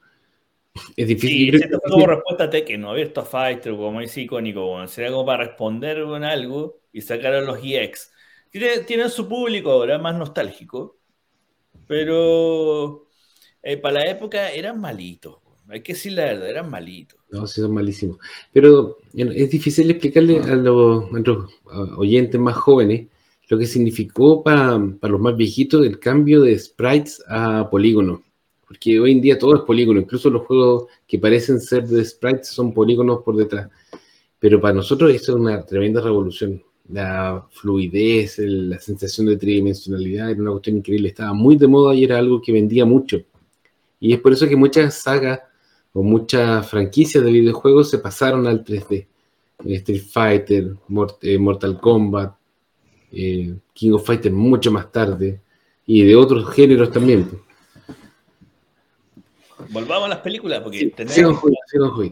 Es 0.97 1.09
difícil. 1.09 1.59
Sí, 1.59 1.69
fue 1.69 1.91
como 1.91 2.07
respuesta 2.07 2.45
a 2.45 2.51
Tekken, 2.51 2.81
¿no? 2.81 2.91
Abierto 2.91 3.21
a 3.21 3.25
Fighter, 3.25 3.75
como 3.75 4.01
es 4.01 4.17
icónico, 4.17 4.67
bueno. 4.67 4.89
sería 4.89 5.11
como 5.11 5.27
para 5.27 5.45
responder 5.45 6.03
con 6.05 6.25
algo 6.25 6.81
y 6.93 7.01
sacar 7.01 7.35
a 7.35 7.41
los 7.41 7.59
EX. 7.63 8.13
Tienen, 8.51 9.09
su 9.09 9.29
público 9.29 9.71
ahora, 9.71 9.99
más 9.99 10.15
nostálgico, 10.15 10.99
pero 11.87 13.07
eh, 13.63 13.79
para 13.79 14.01
la 14.01 14.11
época 14.11 14.51
eran 14.51 14.79
malitos. 14.79 15.37
Hay 15.69 15.83
que 15.83 15.95
decir 15.95 16.13
la 16.13 16.25
verdad, 16.25 16.51
eran 16.51 16.71
malitos. 16.71 17.19
No, 17.31 17.47
sí, 17.47 17.61
son 17.61 17.73
malísimos. 17.73 18.19
Pero 18.53 18.99
es 19.15 19.51
difícil 19.51 19.91
explicarle 19.91 20.41
a 20.41 20.55
los, 20.57 21.05
a 21.13 21.19
los 21.19 21.51
oyentes 21.97 22.41
más 22.41 22.57
jóvenes 22.57 23.07
lo 23.53 23.59
que 23.59 23.67
significó 23.67 24.43
para, 24.43 24.79
los 24.79 25.21
más 25.21 25.37
viejitos 25.37 25.85
el 25.85 25.99
cambio 25.99 26.41
de 26.41 26.59
sprites 26.59 27.23
a 27.29 27.69
polígono. 27.69 28.23
Porque 28.67 28.99
hoy 28.99 29.13
en 29.13 29.21
día 29.21 29.39
todo 29.39 29.55
es 29.57 29.61
polígono, 29.61 30.01
incluso 30.01 30.31
los 30.31 30.47
juegos 30.47 30.87
que 31.07 31.19
parecen 31.19 31.61
ser 31.61 31.87
de 31.87 32.03
sprites 32.03 32.49
son 32.49 32.73
polígonos 32.73 33.21
por 33.23 33.37
detrás. 33.37 33.69
Pero 34.39 34.59
para 34.59 34.73
nosotros 34.73 35.15
esto 35.15 35.33
es 35.33 35.39
una 35.39 35.67
tremenda 35.67 36.01
revolución. 36.01 36.63
La 36.89 37.47
fluidez, 37.51 38.39
la 38.39 38.79
sensación 38.79 39.27
de 39.27 39.37
tridimensionalidad 39.37 40.31
era 40.31 40.41
una 40.41 40.53
cuestión 40.53 40.79
increíble. 40.79 41.09
Estaba 41.09 41.35
muy 41.35 41.57
de 41.57 41.69
moda 41.69 41.95
y 41.95 42.05
era 42.05 42.17
algo 42.17 42.41
que 42.41 42.53
vendía 42.53 42.87
mucho. 42.87 43.23
Y 44.01 44.15
es 44.15 44.21
por 44.21 44.33
eso 44.33 44.49
que 44.49 44.57
muchas 44.57 44.95
sagas 44.95 45.41
o 45.93 46.03
muchas 46.03 46.69
franquicias 46.69 47.23
de 47.23 47.31
videojuegos 47.31 47.91
se 47.91 47.99
pasaron 47.99 48.47
al 48.47 48.65
3D. 48.65 49.07
Street 49.65 50.03
Fighter, 50.03 50.77
eh, 51.23 51.39
Mortal 51.39 51.79
Kombat, 51.81 52.35
eh, 53.13 53.55
King 53.73 53.93
of 53.93 54.05
Fighters 54.05 54.35
mucho 54.35 54.73
más 54.73 54.91
tarde, 54.91 55.41
y 55.87 56.03
de 56.03 56.17
otros 56.17 56.53
géneros 56.55 56.91
también. 56.91 57.29
Volvamos 59.71 60.07
a 60.07 60.09
las 60.09 60.19
películas, 60.19 60.61
porque 60.61 60.79
sí, 60.79 60.91
tenemos... 60.91 61.41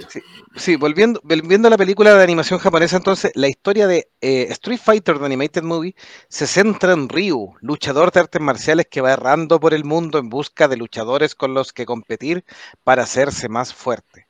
sí, 0.08 0.20
sí, 0.56 0.76
volviendo, 0.76 1.20
volviendo 1.22 1.68
a 1.68 1.70
la 1.70 1.78
película 1.78 2.14
de 2.14 2.22
animación 2.22 2.58
japonesa, 2.58 2.96
entonces, 2.96 3.32
la 3.34 3.48
historia 3.48 3.86
de 3.86 4.08
eh, 4.20 4.46
Street 4.50 4.80
Fighter, 4.82 5.18
The 5.18 5.24
Animated 5.24 5.62
Movie, 5.62 5.94
se 6.28 6.46
centra 6.46 6.92
en 6.92 7.08
Ryu, 7.08 7.54
luchador 7.60 8.12
de 8.12 8.20
artes 8.20 8.40
marciales 8.40 8.86
que 8.90 9.00
va 9.00 9.12
errando 9.12 9.60
por 9.60 9.74
el 9.74 9.84
mundo 9.84 10.18
en 10.18 10.28
busca 10.28 10.68
de 10.68 10.76
luchadores 10.76 11.34
con 11.34 11.54
los 11.54 11.72
que 11.72 11.86
competir 11.86 12.44
para 12.84 13.02
hacerse 13.02 13.48
más 13.48 13.74
fuerte. 13.74 14.26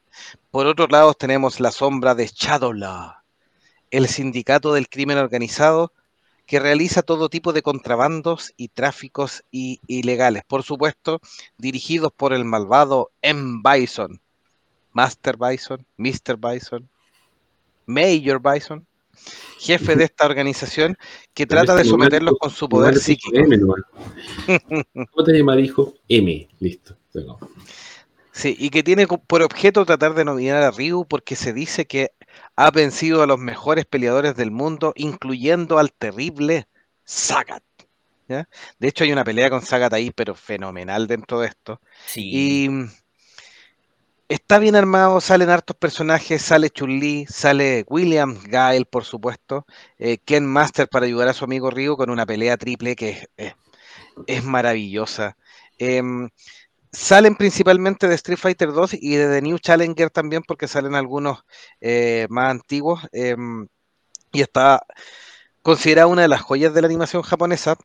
Por 0.50 0.66
otro 0.66 0.86
lado, 0.88 1.14
tenemos 1.14 1.60
la 1.60 1.70
sombra 1.70 2.14
de 2.14 2.26
Shadowlaw, 2.26 3.14
el 3.90 4.08
sindicato 4.08 4.74
del 4.74 4.88
crimen 4.88 5.18
organizado 5.18 5.92
que 6.50 6.58
realiza 6.58 7.02
todo 7.02 7.28
tipo 7.28 7.52
de 7.52 7.62
contrabandos 7.62 8.54
y 8.56 8.70
tráficos 8.70 9.44
ilegales, 9.52 10.42
por 10.44 10.64
supuesto, 10.64 11.20
dirigidos 11.58 12.10
por 12.12 12.32
el 12.32 12.44
malvado 12.44 13.12
M. 13.22 13.62
Bison, 13.62 14.20
Master 14.92 15.36
Bison, 15.36 15.86
Mr. 15.96 16.36
Bison, 16.36 16.88
Major 17.86 18.42
Bison, 18.42 18.84
jefe 19.60 19.94
de 19.94 20.02
esta 20.02 20.26
organización 20.26 20.98
que 21.34 21.46
trata 21.46 21.76
de 21.76 21.84
someterlos 21.84 22.34
con 22.40 22.50
su 22.50 22.68
poder 22.68 22.98
psíquico. 22.98 23.30
¿Cómo 25.14 25.24
te 25.24 25.32
llamas, 25.32 25.60
hijo? 25.60 25.94
M, 26.08 26.48
listo. 26.58 26.96
Sí, 28.32 28.56
y 28.58 28.70
que 28.70 28.82
tiene 28.82 29.06
por 29.06 29.42
objeto 29.42 29.86
tratar 29.86 30.14
de 30.14 30.24
nominar 30.24 30.64
a 30.64 30.72
Ryu 30.72 31.04
porque 31.04 31.36
se 31.36 31.52
dice 31.52 31.86
que 31.86 32.10
ha 32.56 32.70
vencido 32.70 33.22
a 33.22 33.26
los 33.26 33.38
mejores 33.38 33.86
peleadores 33.86 34.36
del 34.36 34.50
mundo, 34.50 34.92
incluyendo 34.96 35.78
al 35.78 35.92
terrible 35.92 36.68
Sagat. 37.04 37.62
De 38.78 38.88
hecho, 38.88 39.04
hay 39.04 39.12
una 39.12 39.24
pelea 39.24 39.50
con 39.50 39.62
Sagat 39.62 39.92
ahí, 39.92 40.12
pero 40.12 40.34
fenomenal 40.34 41.06
dentro 41.06 41.40
de 41.40 41.48
esto. 41.48 41.80
Y 42.14 42.68
está 44.28 44.60
bien 44.60 44.76
armado, 44.76 45.20
salen 45.20 45.50
hartos 45.50 45.76
personajes, 45.76 46.40
sale 46.40 46.70
Chun-Li, 46.70 47.26
sale 47.28 47.84
William 47.88 48.38
Gael, 48.44 48.86
por 48.86 49.04
supuesto, 49.04 49.66
eh, 49.98 50.18
Ken 50.18 50.46
Master 50.46 50.88
para 50.88 51.06
ayudar 51.06 51.28
a 51.28 51.34
su 51.34 51.44
amigo 51.44 51.70
Ryu 51.70 51.96
con 51.96 52.10
una 52.10 52.24
pelea 52.24 52.56
triple 52.56 52.94
que 52.94 53.28
es, 54.26 54.44
maravillosa. 54.44 55.36
Em, 55.78 56.28
Salen 56.92 57.36
principalmente 57.36 58.08
de 58.08 58.14
Street 58.16 58.38
Fighter 58.38 58.72
2 58.72 58.94
y 58.94 59.14
de 59.16 59.28
The 59.28 59.42
New 59.42 59.58
Challenger 59.58 60.10
también, 60.10 60.42
porque 60.46 60.66
salen 60.68 60.94
algunos 60.96 61.44
eh, 61.80 62.26
más 62.30 62.50
antiguos. 62.50 63.00
Em, 63.12 63.68
y 64.32 64.42
está 64.42 64.82
considerada 65.62 66.06
una 66.08 66.22
de 66.22 66.28
las 66.28 66.42
joyas 66.42 66.74
de 66.74 66.82
la 66.82 66.88
animación 66.88 67.22
japonesa, 67.22 67.76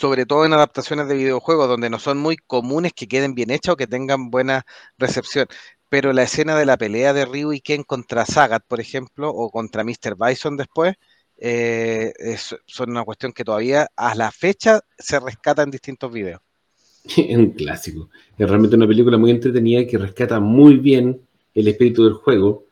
sobre 0.00 0.26
todo 0.26 0.44
en 0.46 0.52
adaptaciones 0.52 1.08
de 1.08 1.16
videojuegos, 1.16 1.68
donde 1.68 1.90
no 1.90 1.98
son 1.98 2.18
muy 2.18 2.36
comunes 2.36 2.92
que 2.94 3.08
queden 3.08 3.34
bien 3.34 3.50
hechas 3.50 3.74
o 3.74 3.76
que 3.76 3.86
tengan 3.86 4.30
buena 4.30 4.64
recepción. 4.98 5.46
Pero 5.88 6.12
la 6.12 6.24
escena 6.24 6.56
de 6.56 6.66
la 6.66 6.76
pelea 6.78 7.12
de 7.12 7.26
Ryu 7.26 7.52
y 7.52 7.60
Ken 7.60 7.84
contra 7.84 8.26
Sagat, 8.26 8.64
por 8.66 8.80
ejemplo, 8.80 9.30
o 9.30 9.50
contra 9.50 9.84
Mr. 9.84 10.16
Bison 10.16 10.56
después, 10.56 10.94
eh, 11.38 12.12
es, 12.18 12.56
son 12.66 12.90
una 12.90 13.04
cuestión 13.04 13.32
que 13.32 13.44
todavía 13.44 13.88
a 13.96 14.14
la 14.14 14.30
fecha 14.32 14.80
se 14.98 15.20
rescata 15.20 15.62
en 15.62 15.70
distintos 15.70 16.12
videos. 16.12 16.40
Es 17.16 17.36
un 17.36 17.50
clásico. 17.50 18.10
Es 18.38 18.48
realmente 18.48 18.76
una 18.76 18.86
película 18.86 19.18
muy 19.18 19.30
entretenida 19.30 19.86
que 19.86 19.98
rescata 19.98 20.40
muy 20.40 20.76
bien 20.76 21.20
el 21.54 21.68
espíritu 21.68 22.04
del 22.04 22.14
juego. 22.14 22.64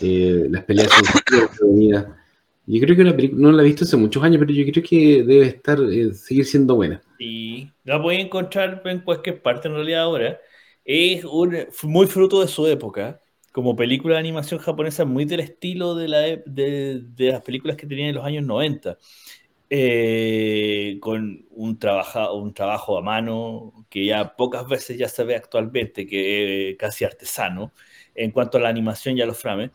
Eh, 0.00 0.46
las 0.50 0.64
peleas 0.64 0.90
son. 0.90 2.16
Yo 2.64 2.80
creo 2.80 2.96
que 2.96 3.02
una 3.02 3.16
película, 3.16 3.42
no 3.42 3.52
la 3.52 3.62
he 3.62 3.66
visto 3.66 3.84
hace 3.84 3.96
muchos 3.96 4.22
años, 4.22 4.38
pero 4.38 4.52
yo 4.52 4.64
creo 4.70 4.84
que 4.84 5.24
debe 5.24 5.46
estar, 5.46 5.80
eh, 5.80 6.14
seguir 6.14 6.44
siendo 6.46 6.76
buena. 6.76 7.02
Y 7.18 7.68
la 7.84 7.96
a 7.96 8.14
encontrar 8.14 8.82
en 8.84 9.00
cualquier 9.00 9.42
parte 9.42 9.68
en 9.68 9.74
realidad 9.74 10.02
ahora. 10.02 10.38
Es 10.84 11.24
un, 11.24 11.56
muy 11.82 12.06
fruto 12.06 12.40
de 12.40 12.48
su 12.48 12.66
época. 12.66 13.20
Como 13.52 13.76
película 13.76 14.14
de 14.14 14.20
animación 14.20 14.60
japonesa, 14.60 15.04
muy 15.04 15.24
del 15.24 15.40
estilo 15.40 15.94
de, 15.94 16.42
de, 16.46 17.02
de 17.02 17.32
las 17.32 17.42
películas 17.42 17.76
que 17.76 17.86
tenían 17.86 18.08
en 18.08 18.14
los 18.14 18.24
años 18.24 18.44
90. 18.44 18.96
Eh, 19.74 20.98
con 21.00 21.46
un, 21.52 21.78
trabajo 21.78 22.34
un 22.34 22.52
trabajo 22.52 22.98
a 22.98 23.00
mano 23.00 23.86
que 23.88 24.04
ya 24.04 24.36
pocas 24.36 24.68
veces 24.68 24.98
ya 24.98 25.08
se 25.08 25.24
ve 25.24 25.34
actualmente, 25.34 26.06
que 26.06 26.76
casi 26.78 27.06
artesano, 27.06 27.72
en 28.14 28.32
cuanto 28.32 28.58
a 28.58 28.60
la 28.60 28.68
animación 28.68 29.16
y 29.16 29.22
a 29.22 29.26
los 29.26 29.38
frames. 29.38 29.70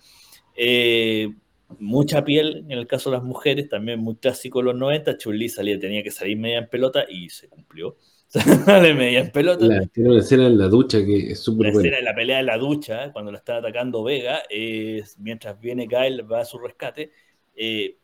Eh, 0.55 1.33
mucha 1.79 2.23
piel, 2.23 2.65
en 2.69 2.73
el 2.73 2.85
caso 2.85 3.09
de 3.09 3.17
las 3.17 3.25
mujeres, 3.25 3.69
también 3.69 3.99
muy 3.99 4.17
clásico 4.17 4.59
en 4.59 4.65
los 4.67 4.75
90, 4.75 5.17
Chun-Li 5.17 5.49
salía, 5.49 5.79
tenía 5.79 6.03
que 6.03 6.11
salir 6.11 6.37
media 6.37 6.59
en 6.59 6.69
pelota 6.69 7.03
y 7.09 7.29
se 7.29 7.49
cumplió. 7.49 7.97
Sale 8.27 8.93
media 8.93 9.21
en 9.21 9.31
pelota. 9.31 9.67
tiene 9.91 10.11
una 10.11 10.19
escena 10.19 10.45
en 10.45 10.59
la 10.59 10.67
ducha 10.67 11.03
que 11.03 11.31
es 11.31 11.39
súper 11.39 11.71
buena. 11.71 11.79
escena 11.79 11.97
en 11.97 12.05
la 12.05 12.13
pelea 12.13 12.39
en 12.41 12.45
la 12.45 12.59
ducha, 12.59 13.11
cuando 13.11 13.31
la 13.31 13.39
está 13.39 13.57
atacando 13.57 14.03
Vega, 14.03 14.43
mientras 15.17 15.59
viene 15.59 15.87
Gael, 15.87 16.31
va 16.31 16.41
a 16.41 16.45
su 16.45 16.59
rescate, 16.59 17.11
eh, 17.55 17.97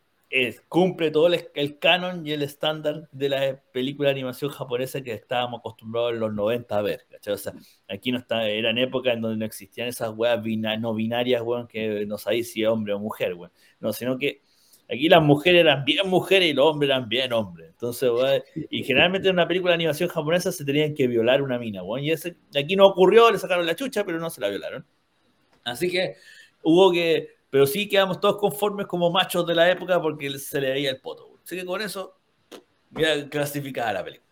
cumple 0.67 1.11
todo 1.11 1.27
el, 1.27 1.79
canon 1.79 2.25
y 2.25 2.31
el 2.31 2.41
estándar 2.41 3.07
de 3.11 3.29
la 3.29 3.61
película 3.71 4.09
de 4.09 4.13
animación 4.13 4.49
japonesa 4.49 5.01
que 5.01 5.13
estábamos 5.13 5.59
acostumbrados 5.59 6.13
en 6.13 6.19
los 6.19 6.33
90 6.33 6.75
a 6.75 6.81
ver. 6.81 7.05
O 7.27 7.37
sea, 7.37 7.53
aquí 7.87 8.11
no 8.11 8.17
está, 8.17 8.47
eran 8.47 8.77
épocas 8.77 9.13
en 9.13 9.21
donde 9.21 9.37
no 9.37 9.45
existían 9.45 9.87
esas 9.87 10.11
weas 10.15 10.41
no 10.79 10.93
binarias, 10.93 11.41
weón, 11.43 11.67
que 11.67 12.05
no 12.07 12.17
sabéis 12.17 12.51
si 12.51 12.63
es 12.63 12.67
hombre 12.67 12.93
o 12.93 12.99
mujer, 12.99 13.35
weón. 13.35 13.51
No, 13.79 13.93
sino 13.93 14.17
que 14.17 14.41
aquí 14.89 15.07
las 15.07 15.21
mujeres 15.21 15.61
eran 15.61 15.85
bien 15.85 16.09
mujeres 16.09 16.49
y 16.49 16.53
los 16.53 16.65
hombres 16.65 16.89
eran 16.89 17.07
bien 17.07 17.31
hombres. 17.31 17.69
Entonces, 17.69 18.09
y 18.55 18.83
generalmente 18.83 19.27
en 19.27 19.35
una 19.35 19.47
película 19.47 19.71
de 19.71 19.75
animación 19.75 20.09
japonesa 20.09 20.51
se 20.51 20.65
tenían 20.65 20.95
que 20.95 21.07
violar 21.07 21.43
una 21.43 21.59
mina, 21.59 21.83
weón. 21.83 22.03
Y 22.03 22.11
ese, 22.11 22.37
aquí 22.57 22.75
no 22.75 22.87
ocurrió, 22.87 23.29
le 23.29 23.37
sacaron 23.37 23.67
la 23.67 23.75
chucha, 23.75 24.03
pero 24.03 24.19
no 24.19 24.31
se 24.31 24.41
la 24.41 24.49
violaron. 24.49 24.83
Así 25.63 25.91
que 25.91 26.15
hubo 26.63 26.91
que 26.91 27.42
pero 27.53 27.67
sí 27.67 27.87
quedamos 27.87 28.19
todos 28.19 28.37
conformes 28.37 28.87
como 28.87 29.11
machos 29.11 29.45
de 29.45 29.53
la 29.53 29.69
época 29.69 30.01
porque 30.01 30.39
se 30.39 30.59
le 30.59 30.71
veía 30.71 30.89
el 30.89 30.99
poto. 30.99 31.37
Así 31.45 31.55
que 31.55 31.63
con 31.63 31.83
eso, 31.83 32.17
a 32.95 33.29
clasificada 33.29 33.93
la 33.93 34.03
película. 34.03 34.27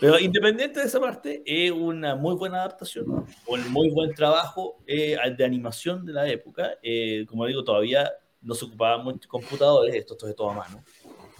Pero 0.00 0.18
independiente 0.18 0.80
de 0.80 0.86
esa 0.86 0.98
parte, 0.98 1.42
es 1.44 1.70
una 1.70 2.14
muy 2.16 2.34
buena 2.34 2.60
adaptación, 2.62 3.26
un 3.46 3.72
muy 3.72 3.90
buen 3.90 4.14
trabajo 4.14 4.78
eh, 4.86 5.18
de 5.36 5.44
animación 5.44 6.06
de 6.06 6.14
la 6.14 6.26
época. 6.30 6.78
Eh, 6.82 7.26
como 7.28 7.44
digo, 7.44 7.62
todavía 7.62 8.10
no 8.40 8.54
se 8.54 8.64
ocupaban 8.64 9.04
muchos 9.04 9.26
computadores, 9.26 9.94
esto, 9.94 10.14
esto 10.14 10.26
es 10.26 10.34
todo 10.34 10.48
a 10.48 10.54
mano. 10.54 10.82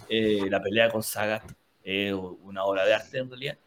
Eh, 0.07 0.45
la 0.47 0.61
pelea 0.61 0.91
con 0.91 1.01
Sagat 1.01 1.51
es 1.81 2.13
una 2.13 2.63
obra 2.63 2.85
de 2.85 2.93
arte 2.93 3.17
en 3.17 3.27
realidad. 3.27 3.57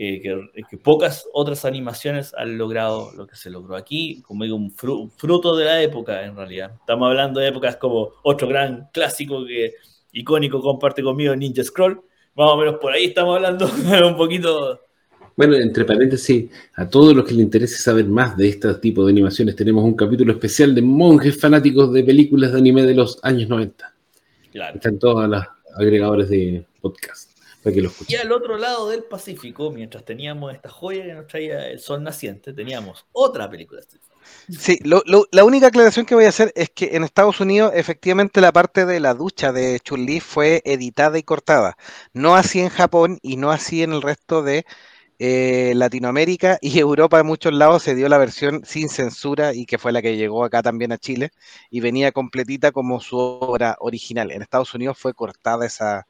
Eh, 0.00 0.22
que, 0.70 0.78
pocas 0.78 1.26
otras 1.32 1.64
animaciones 1.64 2.32
han 2.34 2.56
logrado 2.56 3.10
lo 3.16 3.26
que 3.26 3.34
se 3.34 3.50
logró 3.50 3.74
aquí, 3.74 4.22
como 4.22 4.44
digo, 4.44 4.54
un 4.54 4.70
fruto 4.70 5.56
de 5.56 5.64
la 5.64 5.82
época 5.82 6.24
en 6.24 6.36
realidad. 6.36 6.70
Estamos 6.78 7.08
hablando 7.08 7.40
de 7.40 7.48
épocas 7.48 7.76
como 7.78 8.12
otro 8.22 8.46
gran 8.46 8.90
clásico 8.92 9.44
que 9.44 9.74
icónico 10.12 10.60
comparte 10.60 11.02
conmigo 11.02 11.34
Ninja 11.34 11.64
Scroll, 11.64 12.00
más 12.36 12.48
o 12.48 12.56
menos 12.56 12.76
por 12.76 12.92
ahí 12.92 13.06
estamos 13.06 13.34
hablando 13.34 13.66
un 14.06 14.16
poquito 14.16 14.80
bueno, 15.34 15.54
entre 15.54 15.84
paréntesis, 15.84 16.50
a 16.74 16.88
todos 16.88 17.14
los 17.14 17.24
que 17.24 17.32
les 17.32 17.44
interese 17.44 17.80
saber 17.80 18.06
más 18.06 18.36
de 18.36 18.48
este 18.48 18.74
tipo 18.74 19.04
de 19.04 19.12
animaciones, 19.12 19.54
tenemos 19.54 19.84
un 19.84 19.94
capítulo 19.94 20.32
especial 20.32 20.74
de 20.74 20.82
monjes 20.82 21.40
fanáticos 21.40 21.92
de 21.92 22.02
películas 22.02 22.52
de 22.52 22.58
anime 22.58 22.82
de 22.82 22.94
los 22.94 23.18
años 23.22 23.48
90. 23.48 23.94
Claro. 24.50 24.74
Están 24.74 24.98
todos 24.98 25.28
los 25.28 25.44
agregadores 25.76 26.28
de 26.28 26.66
podcast 26.80 27.27
para 27.68 27.74
que 27.74 27.82
lo 27.82 27.88
escuchen. 27.88 28.18
Y 28.18 28.20
al 28.20 28.32
otro 28.32 28.56
lado 28.56 28.88
del 28.88 29.04
Pacífico, 29.04 29.70
mientras 29.70 30.04
teníamos 30.04 30.54
esta 30.54 30.68
joya 30.68 31.04
que 31.04 31.14
nos 31.14 31.26
traía 31.26 31.68
el 31.68 31.80
sol 31.80 32.02
naciente, 32.02 32.52
teníamos 32.52 33.06
otra 33.12 33.48
película. 33.50 33.82
Sí, 34.50 34.78
la 34.82 35.44
única 35.44 35.68
aclaración 35.68 36.04
que 36.04 36.14
voy 36.14 36.24
a 36.24 36.28
hacer 36.30 36.52
es 36.54 36.70
que 36.70 36.96
en 36.96 37.04
Estados 37.04 37.40
Unidos 37.40 37.72
efectivamente 37.74 38.40
la 38.40 38.52
parte 38.52 38.84
de 38.84 39.00
la 39.00 39.14
ducha 39.14 39.52
de 39.52 39.80
Chun-Li 39.80 40.20
fue 40.20 40.62
editada 40.64 41.18
y 41.18 41.22
cortada. 41.22 41.76
No 42.12 42.34
así 42.36 42.60
en 42.60 42.68
Japón 42.68 43.18
y 43.22 43.36
no 43.36 43.50
así 43.50 43.82
en 43.82 43.92
el 43.92 44.02
resto 44.02 44.42
de 44.42 44.66
eh, 45.18 45.72
Latinoamérica 45.74 46.58
y 46.60 46.78
Europa 46.78 47.20
en 47.20 47.26
muchos 47.26 47.52
lados 47.52 47.82
se 47.82 47.94
dio 47.94 48.08
la 48.08 48.18
versión 48.18 48.62
sin 48.64 48.88
censura 48.88 49.54
y 49.54 49.66
que 49.66 49.78
fue 49.78 49.92
la 49.92 50.02
que 50.02 50.16
llegó 50.16 50.44
acá 50.44 50.62
también 50.62 50.92
a 50.92 50.98
Chile 50.98 51.30
y 51.70 51.80
venía 51.80 52.12
completita 52.12 52.72
como 52.72 53.00
su 53.00 53.16
obra 53.18 53.76
original. 53.80 54.30
En 54.30 54.42
Estados 54.42 54.74
Unidos 54.74 54.98
fue 54.98 55.14
cortada 55.14 55.66
esa, 55.66 56.06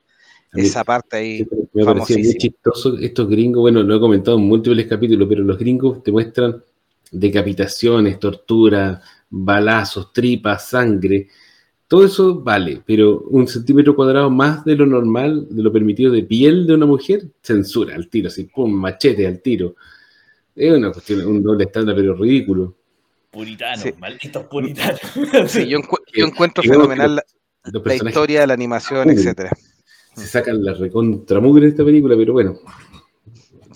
esa 0.52 0.84
parte 0.84 1.16
ahí. 1.16 1.46
Me 1.72 1.84
parecía 1.84 2.18
muy 2.18 2.34
chistoso 2.34 2.96
estos 2.98 3.28
gringos, 3.28 3.62
bueno, 3.62 3.82
lo 3.82 3.96
he 3.96 4.00
comentado 4.00 4.36
en 4.38 4.44
múltiples 4.44 4.86
capítulos, 4.86 5.28
pero 5.28 5.42
los 5.42 5.58
gringos 5.58 6.02
te 6.02 6.12
muestran 6.12 6.62
decapitaciones, 7.10 8.18
tortura, 8.18 9.00
balazos, 9.30 10.12
tripas, 10.12 10.68
sangre 10.68 11.28
todo 11.88 12.04
eso 12.04 12.34
vale, 12.42 12.82
pero 12.84 13.20
un 13.30 13.48
centímetro 13.48 13.96
cuadrado 13.96 14.28
más 14.28 14.62
de 14.62 14.76
lo 14.76 14.84
normal, 14.84 15.46
de 15.48 15.62
lo 15.62 15.72
permitido 15.72 16.12
de 16.12 16.22
piel 16.22 16.66
de 16.66 16.74
una 16.74 16.84
mujer, 16.84 17.22
censura 17.40 17.94
al 17.94 18.10
tiro, 18.10 18.28
así, 18.28 18.44
pum, 18.44 18.70
machete 18.70 19.26
al 19.26 19.40
tiro. 19.40 19.74
Es 20.54 20.70
una 20.70 20.92
cuestión, 20.92 21.26
un 21.26 21.42
doble 21.42 21.64
estándar, 21.64 21.96
pero 21.96 22.14
ridículo. 22.14 22.76
Puritano, 23.30 23.82
malditos 23.98 24.44
puritanos. 24.44 25.00
Sí, 25.46 25.66
yo, 25.66 25.78
encuentro 26.16 26.62
fenomenal 26.62 27.22
la, 27.64 27.94
historia, 27.94 28.46
la 28.46 28.52
animación, 28.52 29.08
etcétera. 29.08 29.50
Se 30.18 30.26
sacan 30.26 30.64
la 30.64 30.74
recontramugre 30.74 31.64
de 31.64 31.70
esta 31.70 31.84
película, 31.84 32.16
pero 32.16 32.32
bueno, 32.32 32.58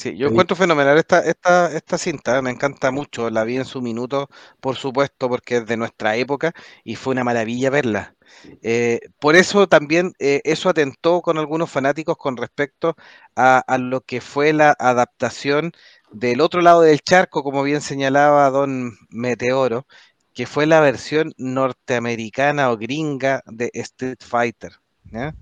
Sí, 0.02 0.16
yo 0.16 0.28
encuentro 0.28 0.56
fenomenal 0.56 0.98
esta, 0.98 1.20
esta, 1.20 1.70
esta 1.76 1.98
cinta, 1.98 2.40
me 2.42 2.50
encanta 2.50 2.90
mucho, 2.90 3.30
la 3.30 3.44
vi 3.44 3.56
en 3.56 3.64
su 3.64 3.82
minuto, 3.82 4.28
por 4.60 4.76
supuesto, 4.76 5.28
porque 5.28 5.58
es 5.58 5.66
de 5.66 5.76
nuestra 5.76 6.16
época 6.16 6.52
y 6.82 6.96
fue 6.96 7.12
una 7.12 7.24
maravilla 7.24 7.70
verla. 7.70 8.16
Eh, 8.62 9.00
por 9.20 9.36
eso 9.36 9.68
también 9.68 10.12
eh, 10.18 10.40
eso 10.44 10.70
atentó 10.70 11.20
con 11.20 11.38
algunos 11.38 11.70
fanáticos 11.70 12.16
con 12.16 12.36
respecto 12.36 12.96
a, 13.36 13.64
lo 13.78 14.00
que 14.00 14.20
fue 14.20 14.52
la 14.52 14.74
adaptación 14.78 15.72
del 16.10 16.40
otro 16.40 16.62
lado 16.62 16.80
del 16.80 17.00
charco, 17.00 17.42
como 17.42 17.62
bien 17.62 17.80
señalaba 17.80 18.50
don 18.50 18.96
Meteoro, 19.10 19.86
que 20.34 20.46
fue 20.46 20.66
la 20.66 20.80
versión 20.80 21.34
norteamericana 21.36 22.70
o 22.70 22.76
gringa 22.78 23.42
de 23.46 23.70
Street 23.74 24.18
Fighter. 24.20 24.72
Eh, 25.12 25.32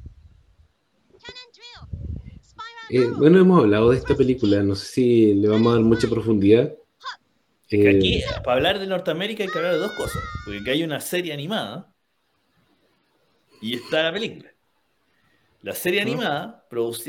bueno, 3.16 3.38
hemos 3.38 3.60
hablado 3.60 3.90
de 3.90 3.98
esta 3.98 4.16
película, 4.16 4.62
no 4.62 4.74
sé 4.74 4.86
si 4.86 5.34
le 5.34 5.48
vamos 5.48 5.72
a 5.72 5.76
dar 5.76 5.84
mucha 5.84 6.08
profundidad. 6.08 6.74
aquí, 7.66 8.18
eh, 8.18 8.24
para 8.44 8.56
hablar 8.56 8.78
de 8.78 8.86
Norteamérica, 8.86 9.42
hay 9.44 9.48
que 9.48 9.58
hablar 9.58 9.74
de 9.74 9.80
dos 9.80 9.92
cosas. 9.92 10.22
Porque 10.44 10.70
hay 10.70 10.82
una 10.82 11.00
serie 11.00 11.32
animada 11.32 11.94
y 13.60 13.76
está 13.76 14.02
la 14.04 14.12
película. 14.12 14.50
La 15.62 15.74
serie 15.74 16.00
animada, 16.00 16.66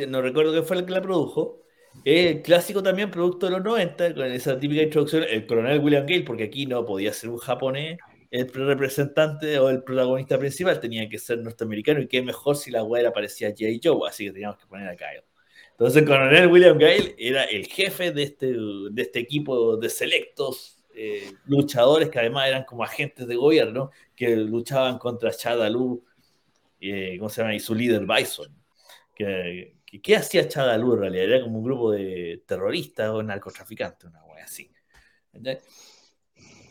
no 0.08 0.22
recuerdo 0.22 0.54
qué 0.54 0.62
fue 0.62 0.78
el 0.78 0.86
que 0.86 0.92
la 0.92 1.02
produjo, 1.02 1.62
es 2.04 2.32
el 2.32 2.42
clásico 2.42 2.84
también 2.84 3.10
producto 3.10 3.46
de 3.46 3.54
los 3.54 3.64
90, 3.64 4.14
con 4.14 4.26
esa 4.26 4.60
típica 4.60 4.82
introducción, 4.82 5.24
el 5.30 5.46
coronel 5.46 5.80
William 5.80 6.06
Gale, 6.06 6.24
porque 6.24 6.44
aquí 6.44 6.66
no 6.66 6.86
podía 6.86 7.14
ser 7.14 7.30
un 7.30 7.38
japonés 7.38 7.98
el 8.32 8.50
representante 8.50 9.60
o 9.60 9.70
el 9.70 9.84
protagonista 9.84 10.40
principal, 10.40 10.80
tenía 10.80 11.08
que 11.10 11.20
ser 11.20 11.40
norteamericano, 11.40 12.00
y 12.00 12.08
qué 12.08 12.22
mejor 12.22 12.56
si 12.56 12.72
la 12.72 12.82
güera 12.82 13.12
parecía 13.12 13.50
J. 13.50 13.66
Joe, 13.84 14.08
así 14.08 14.26
que 14.26 14.32
teníamos 14.32 14.58
que 14.58 14.68
poner 14.68 14.88
a 14.88 14.96
Kyle. 14.96 15.24
Entonces, 15.82 16.04
el 16.04 16.08
coronel 16.08 16.48
William 16.48 16.78
Gale 16.78 17.16
era 17.18 17.44
el 17.46 17.66
jefe 17.66 18.12
de 18.12 18.22
este, 18.22 18.54
de 18.54 19.02
este 19.02 19.18
equipo 19.18 19.78
de 19.78 19.90
selectos 19.90 20.78
eh, 20.94 21.32
luchadores 21.48 22.10
que 22.12 22.20
además 22.20 22.50
eran 22.50 22.66
como 22.66 22.84
agentes 22.84 23.26
de 23.26 23.36
gobierno 23.36 23.90
que 24.16 24.36
luchaban 24.36 25.00
contra 25.00 25.32
Chadalu, 25.32 26.06
eh, 26.80 27.16
¿cómo 27.18 27.30
se 27.30 27.42
llama? 27.42 27.56
Y 27.56 27.60
su 27.60 27.74
líder 27.74 28.06
Bison. 28.06 28.56
Que, 29.16 29.74
¿Qué 30.04 30.16
hacía 30.16 30.48
Chadalu 30.48 30.94
en 30.94 31.00
realidad? 31.00 31.26
Era 31.26 31.42
como 31.42 31.58
un 31.58 31.64
grupo 31.64 31.92
de 31.94 32.44
terroristas 32.46 33.10
o 33.10 33.24
narcotraficantes, 33.24 34.08
una 34.08 34.24
wea 34.26 34.44
así. 34.44 34.72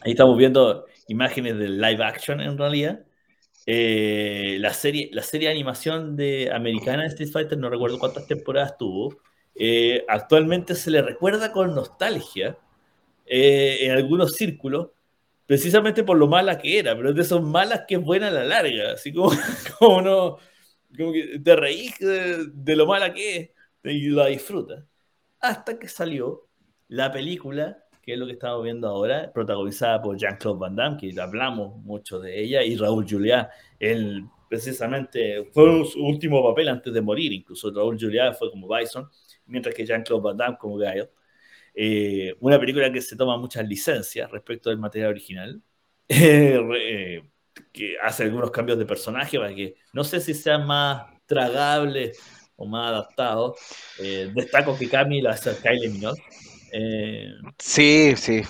Ahí 0.02 0.12
estamos 0.12 0.38
viendo 0.38 0.86
imágenes 1.08 1.58
del 1.58 1.80
live 1.80 2.04
action 2.04 2.40
en 2.40 2.56
realidad. 2.56 3.04
Eh, 3.72 4.56
la, 4.58 4.74
serie, 4.74 5.10
la 5.12 5.22
serie 5.22 5.46
de 5.46 5.54
animación 5.54 6.16
de 6.16 6.50
americana 6.52 7.02
de 7.02 7.08
Street 7.10 7.30
Fighter, 7.30 7.56
no 7.56 7.70
recuerdo 7.70 8.00
cuántas 8.00 8.26
temporadas 8.26 8.76
tuvo, 8.76 9.18
eh, 9.54 10.04
actualmente 10.08 10.74
se 10.74 10.90
le 10.90 11.00
recuerda 11.02 11.52
con 11.52 11.72
nostalgia 11.72 12.58
eh, 13.26 13.78
en 13.82 13.92
algunos 13.92 14.32
círculos, 14.32 14.88
precisamente 15.46 16.02
por 16.02 16.16
lo 16.18 16.26
mala 16.26 16.58
que 16.58 16.80
era, 16.80 16.96
pero 16.96 17.10
es 17.10 17.14
de 17.14 17.22
esas 17.22 17.42
malas 17.42 17.82
que 17.86 17.94
es 17.94 18.02
buena 18.02 18.26
a 18.26 18.32
la 18.32 18.44
larga, 18.44 18.94
así 18.94 19.12
como, 19.12 19.30
como 19.78 20.02
no, 20.02 20.38
como 20.98 21.12
te 21.40 21.54
reís 21.54 21.96
de, 22.00 22.74
lo 22.74 22.86
mala 22.86 23.14
que 23.14 23.36
es 23.36 23.50
y 23.84 24.08
la 24.08 24.26
disfrutas. 24.26 24.84
Hasta 25.38 25.78
que 25.78 25.86
salió 25.86 26.48
la 26.88 27.12
película 27.12 27.84
que 28.10 28.14
es 28.14 28.18
lo 28.18 28.26
que 28.26 28.32
estamos 28.32 28.64
viendo 28.64 28.88
ahora, 28.88 29.30
protagonizada 29.32 30.02
por 30.02 30.16
Jean-Claude 30.16 30.58
Van 30.58 30.74
Damme, 30.74 30.96
que 30.96 31.20
hablamos 31.20 31.76
mucho 31.84 32.18
de 32.18 32.42
ella, 32.42 32.60
y 32.64 32.76
Raúl 32.76 33.06
Juliá, 33.08 33.48
él 33.78 34.24
precisamente 34.48 35.44
fue 35.52 35.84
su 35.84 36.04
último 36.04 36.42
papel 36.42 36.70
antes 36.70 36.92
de 36.92 37.00
morir, 37.00 37.32
incluso 37.32 37.72
Raúl 37.72 37.96
Juliá 38.00 38.32
fue 38.32 38.50
como 38.50 38.66
Bison, 38.66 39.08
mientras 39.46 39.72
que 39.76 39.86
Jean-Claude 39.86 40.22
Van 40.24 40.36
Damme 40.36 40.56
como 40.58 40.76
Gael. 40.76 41.08
Eh, 41.72 42.34
una 42.40 42.58
película 42.58 42.92
que 42.92 43.00
se 43.00 43.14
toma 43.14 43.36
muchas 43.36 43.64
licencias 43.64 44.28
respecto 44.28 44.70
del 44.70 44.78
material 44.80 45.10
original, 45.10 45.62
eh, 46.08 47.22
que 47.72 47.96
hace 48.02 48.24
algunos 48.24 48.50
cambios 48.50 48.76
de 48.76 48.86
personaje 48.86 49.38
para 49.38 49.54
que 49.54 49.76
no 49.92 50.02
sé 50.02 50.20
si 50.20 50.34
sea 50.34 50.58
más 50.58 51.06
tragable 51.26 52.10
o 52.56 52.66
más 52.66 52.88
adaptado. 52.88 53.54
Eh, 54.00 54.32
destaco 54.34 54.76
que 54.76 54.88
Camille 54.88 55.28
hace 55.28 55.54
Kylie 55.62 55.90
Minogue, 55.90 56.20
eh, 56.72 57.32
sí, 57.58 58.14
sí. 58.16 58.42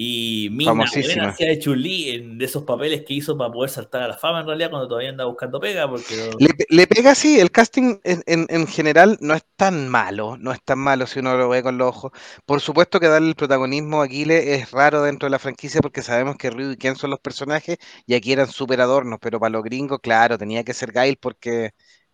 Y 0.00 0.48
Mina 0.52 0.84
hacía 0.84 1.48
de 1.48 1.58
Chulí 1.58 2.10
en 2.10 2.38
de 2.38 2.44
esos 2.44 2.62
papeles 2.62 3.02
que 3.02 3.14
hizo 3.14 3.36
para 3.36 3.52
poder 3.52 3.68
saltar 3.68 4.02
a 4.02 4.06
la 4.06 4.16
fama 4.16 4.42
en 4.42 4.46
realidad 4.46 4.70
cuando 4.70 4.86
todavía 4.86 5.10
andaba 5.10 5.28
buscando 5.28 5.58
pega. 5.58 5.90
Porque... 5.90 6.30
Le, 6.68 6.86
pega, 6.86 7.16
sí, 7.16 7.40
el 7.40 7.50
casting 7.50 7.96
en, 8.04 8.66
general 8.68 9.18
no 9.20 9.34
es 9.34 9.42
tan 9.56 9.88
malo, 9.88 10.36
no 10.36 10.52
es 10.52 10.62
tan 10.62 10.78
malo 10.78 11.08
si 11.08 11.18
uno 11.18 11.36
lo 11.36 11.48
ve 11.48 11.64
con 11.64 11.78
los 11.78 11.88
ojos. 11.88 12.12
Por 12.46 12.60
supuesto 12.60 13.00
que 13.00 13.08
darle 13.08 13.30
el 13.30 13.34
protagonismo 13.34 14.00
a 14.00 14.04
Aguile 14.04 14.54
es 14.54 14.70
raro 14.70 15.02
dentro 15.02 15.26
de 15.26 15.32
la 15.32 15.40
franquicia 15.40 15.80
porque 15.80 16.02
sabemos 16.02 16.36
que 16.36 16.50
Ryu 16.50 16.70
y 16.70 16.76
Ken 16.76 16.94
son 16.94 17.10
los 17.10 17.18
personajes 17.18 17.78
y 18.06 18.14
aquí 18.14 18.30
eran 18.30 18.46
super 18.46 18.80
adornos, 18.80 19.18
pero 19.20 19.40
para 19.40 19.50
los 19.50 19.64
gringos, 19.64 19.98
claro, 20.00 20.38
tenía 20.38 20.62
que 20.62 20.74
ser 20.74 20.92
Gail 20.92 21.16
porque 21.20 21.72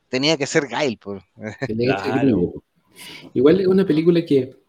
tenía 0.08 0.38
que 0.38 0.46
ser 0.46 0.68
Gail. 0.68 0.96
Pues. 0.96 1.22
Igual 3.34 3.60
es 3.60 3.66
una 3.66 3.86
película 3.86 4.24
que 4.24 4.63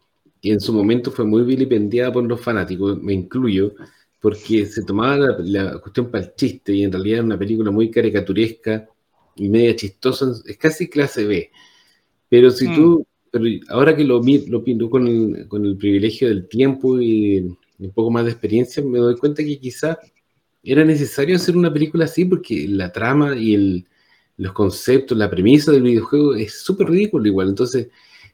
y 0.46 0.52
en 0.52 0.60
su 0.60 0.72
momento 0.74 1.10
fue 1.10 1.26
muy 1.26 1.42
vilipendiada 1.42 2.14
por 2.14 2.24
los 2.24 2.40
fanáticos, 2.40 3.02
me 3.02 3.14
incluyo, 3.14 3.74
porque 4.20 4.68
se 4.68 4.84
tomaba 4.84 5.18
la, 5.40 5.80
cuestión 5.80 6.12
para 6.12 6.26
el 6.26 6.36
chiste 6.36 6.72
y 6.72 6.84
en 6.84 6.92
realidad 6.92 7.18
era 7.18 7.26
una 7.26 7.40
película 7.40 7.72
muy 7.72 7.90
caricaturesca 7.90 8.88
y 9.38 9.50
media 9.50 9.76
chistosa, 9.76 10.32
es 10.46 10.58
casi 10.58 10.88
clase 10.88 11.26
B. 11.26 11.50
Pero 12.30 12.52
si 12.52 12.72
tú, 12.76 13.00
mm. 13.00 13.30
pero 13.32 13.46
ahora 13.70 13.96
que 13.96 14.04
lo, 14.04 14.22
lo 14.48 14.64
pinto 14.64 14.88
con 14.88 15.08
el, 15.08 15.48
con 15.48 15.66
el 15.66 15.78
privilegio 15.78 16.28
del 16.28 16.48
tiempo 16.48 17.02
y 17.02 17.40
un 17.80 17.92
poco 17.92 18.12
más 18.12 18.26
de 18.26 18.32
experiencia, 18.32 18.84
me 18.84 19.00
doy 19.00 19.18
cuenta 19.18 19.44
que 19.44 19.60
quizá 19.60 19.98
era 20.62 20.86
necesario 20.86 21.38
hacer 21.38 21.58
una 21.58 21.74
película 21.74 22.06
así 22.06 22.24
porque 22.24 22.68
la 22.68 22.92
trama 22.92 23.36
y 23.36 23.56
el, 23.56 23.88
los 24.38 24.54
conceptos, 24.54 25.18
la 25.18 25.28
premisa 25.28 25.72
del 25.72 25.82
videojuego 25.82 26.36
es 26.36 26.62
súper 26.62 26.90
ridículo 26.90 27.26
igual. 27.26 27.50
Entonces, 27.50 27.88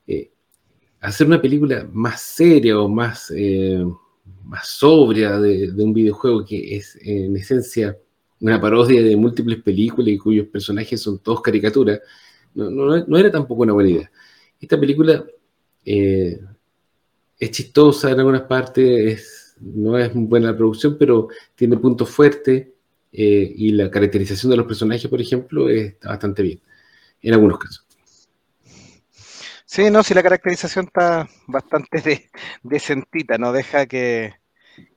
eh, 0.08 0.30
hacer 1.02 1.28
una 1.28 1.42
película 1.42 1.88
más 1.92 2.22
seria 2.22 2.80
o 2.80 2.88
más, 2.88 3.34
eh, 3.36 3.84
más 4.46 4.68
sobria 4.68 5.40
de, 5.40 5.72
un 5.84 5.94
videojuego 5.94 6.46
que 6.46 6.78
es 6.78 6.96
en 7.02 7.36
esencia 7.36 7.98
una 8.40 8.60
parodia 8.60 9.04
de 9.04 9.16
múltiples 9.16 9.62
películas 9.62 10.10
y 10.10 10.18
cuyos 10.18 10.48
personajes 10.48 11.00
son 11.00 11.20
todos 11.20 11.42
caricaturas, 11.42 12.00
no, 12.56 12.70
no, 13.06 13.18
era 13.18 13.32
tampoco 13.32 13.62
una 13.62 13.74
buena 13.74 13.90
idea. 13.92 14.12
Esta 14.60 14.80
película 14.80 15.24
eh, 15.86 16.40
es 17.38 17.52
chistosa 17.52 18.10
en 18.10 18.20
algunas 18.20 18.42
partes, 18.42 19.56
no 19.60 19.98
es 19.98 20.12
buena 20.14 20.52
la 20.52 20.58
producción, 20.58 20.98
pero 20.98 21.28
tiene 21.56 21.78
puntos 21.78 22.10
fuertes 22.10 22.68
eh, 23.12 23.54
y 23.56 23.72
la 23.74 23.92
caracterización 23.92 24.50
de 24.50 24.58
los 24.58 24.66
personajes, 24.66 25.08
por 25.08 25.22
ejemplo, 25.22 25.70
está 25.70 26.10
bastante 26.10 26.42
bien, 26.42 26.62
en 27.22 27.34
algunos 27.34 27.60
casos. 27.60 27.91
Sí, 29.72 29.90
no, 29.90 30.04
si 30.04 30.14
la 30.14 30.22
caracterización 30.22 30.88
está 30.88 31.30
bastante 31.48 32.02
de, 32.02 32.30
decentita, 32.62 33.38
no 33.38 33.54
deja 33.54 33.86
que, 33.86 34.34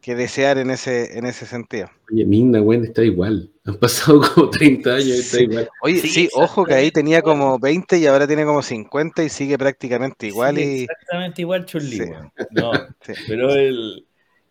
que, 0.01 0.17
desear 0.17 0.59
en 0.59 0.73
ese, 0.73 1.17
en 1.17 1.27
ese 1.27 1.47
sentido. 1.47 1.89
Oye, 2.13 2.25
Minda, 2.25 2.59
Gwen 2.59 2.85
está 2.85 3.05
igual. 3.05 3.53
Han 3.67 3.77
pasado 3.77 4.21
como 4.35 4.51
30 4.51 4.91
años, 4.91 5.11
está 5.11 5.43
igual. 5.43 5.69
Oye, 5.81 6.01
sí, 6.01 6.29
ojo 6.35 6.65
que 6.65 6.75
ahí 6.75 6.91
tenía 6.91 7.23
como 7.23 7.57
20 7.61 7.99
y 7.99 8.07
ahora 8.07 8.27
tiene 8.27 8.45
como 8.45 8.63
50 8.63 9.23
y 9.23 9.29
sigue 9.29 9.57
prácticamente 9.57 10.27
igual. 10.27 10.59
y... 10.59 10.83
Exactamente 10.83 11.43
igual, 11.43 11.67
Chulli. 11.67 12.11
No, 12.51 12.73
pero 13.29 13.51
el, 13.55 14.09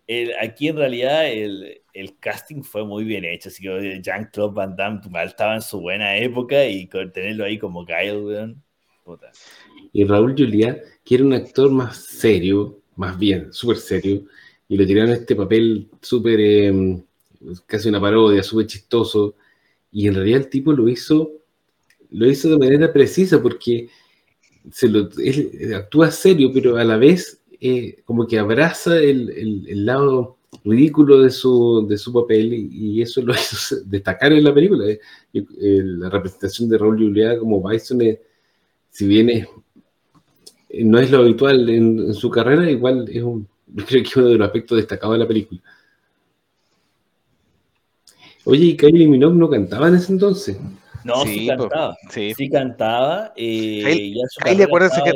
el, 0.07 0.31
aquí 0.39 0.69
en 0.69 0.77
realidad 0.77 1.29
el, 1.29 1.81
el, 1.93 2.17
casting 2.17 2.63
fue 2.63 2.85
muy 2.85 3.03
bien 3.03 3.25
hecho. 3.25 3.49
Así 3.49 3.61
que 3.61 3.99
Jean-Claude 4.01 4.53
Van 4.53 4.77
Damme 4.77 5.01
estaba 5.25 5.55
en 5.55 5.61
su 5.61 5.81
buena 5.81 6.15
época 6.15 6.65
y 6.65 6.87
con 6.87 7.11
tenerlo 7.11 7.43
ahí 7.43 7.59
como 7.59 7.85
Kyle, 7.85 8.55
puta. 9.03 9.31
Y 9.91 10.03
Raúl 10.05 10.35
Juliá, 10.37 10.81
que 11.03 11.15
era 11.15 11.23
un 11.23 11.33
actor 11.33 11.71
más 11.71 11.97
serio, 11.97 12.79
más 12.95 13.17
bien, 13.17 13.51
súper 13.51 13.77
serio, 13.77 14.23
y 14.67 14.77
le 14.77 14.85
tiraron 14.85 15.11
este 15.11 15.35
papel 15.35 15.89
súper, 16.01 16.39
em, 16.39 17.03
casi 17.65 17.89
una 17.89 18.01
parodia, 18.01 18.41
súper 18.43 18.67
chistoso, 18.67 19.35
y 19.91 20.07
en 20.07 20.15
realidad 20.15 20.41
el 20.41 20.49
tipo 20.49 20.71
lo 20.73 20.87
hizo, 20.89 21.31
lo 22.11 22.29
hizo 22.29 22.49
de 22.49 22.57
manera 22.57 22.91
precisa, 22.91 23.41
porque 23.41 23.89
se 24.71 24.87
lo, 24.87 25.09
él 25.17 25.73
actúa 25.75 26.11
serio, 26.11 26.51
pero 26.53 26.77
a 26.77 26.83
la 26.83 26.97
vez 26.97 27.41
eh, 27.59 28.01
como 28.05 28.27
que 28.27 28.39
abraza 28.39 28.97
el, 28.97 29.29
el, 29.67 29.85
lado 29.85 30.37
ridículo 30.63 31.21
de 31.21 31.29
su, 31.29 31.85
de 31.87 31.97
su 31.97 32.11
papel 32.11 32.53
y, 32.53 33.01
eso 33.01 33.21
lo 33.21 33.33
hizo 33.35 33.77
destacar 33.85 34.33
en 34.33 34.43
la 34.43 34.53
película. 34.53 34.85
Eh, 34.89 34.99
la 35.31 36.09
representación 36.09 36.69
de 36.69 36.77
Raúl 36.77 36.97
Juliá 36.97 37.37
como 37.39 37.67
Bison, 37.67 38.01
si 38.93 39.07
bien 39.07 39.29
es 39.29 39.47
no 40.81 40.99
es 40.99 41.11
lo 41.11 41.19
habitual 41.19 41.69
en, 41.69 42.13
su 42.13 42.29
carrera, 42.29 42.69
igual 42.69 43.07
es 43.11 43.21
un, 43.21 43.47
creo 43.75 44.01
que 44.01 44.09
es 44.09 44.15
uno 44.15 44.27
de 44.27 44.37
los 44.37 44.45
aspectos 44.45 44.77
destacados 44.77 45.15
de 45.15 45.19
la 45.19 45.27
película. 45.27 45.61
Oye, 48.45 48.65
¿y 48.65 48.77
Kylie 48.77 49.07
Minogue 49.07 49.37
no 49.37 49.49
cantaba 49.49 49.87
en 49.87 49.95
ese 49.95 50.11
entonces? 50.11 50.57
No, 51.03 51.23
sí, 51.23 51.47
cantaba. 51.47 51.95
Sí. 52.09 52.49
cantaba. 52.49 53.33
Eh, 53.35 54.13
Kylie, 54.43 54.63
acuérdense 54.63 55.01
que 55.03 55.11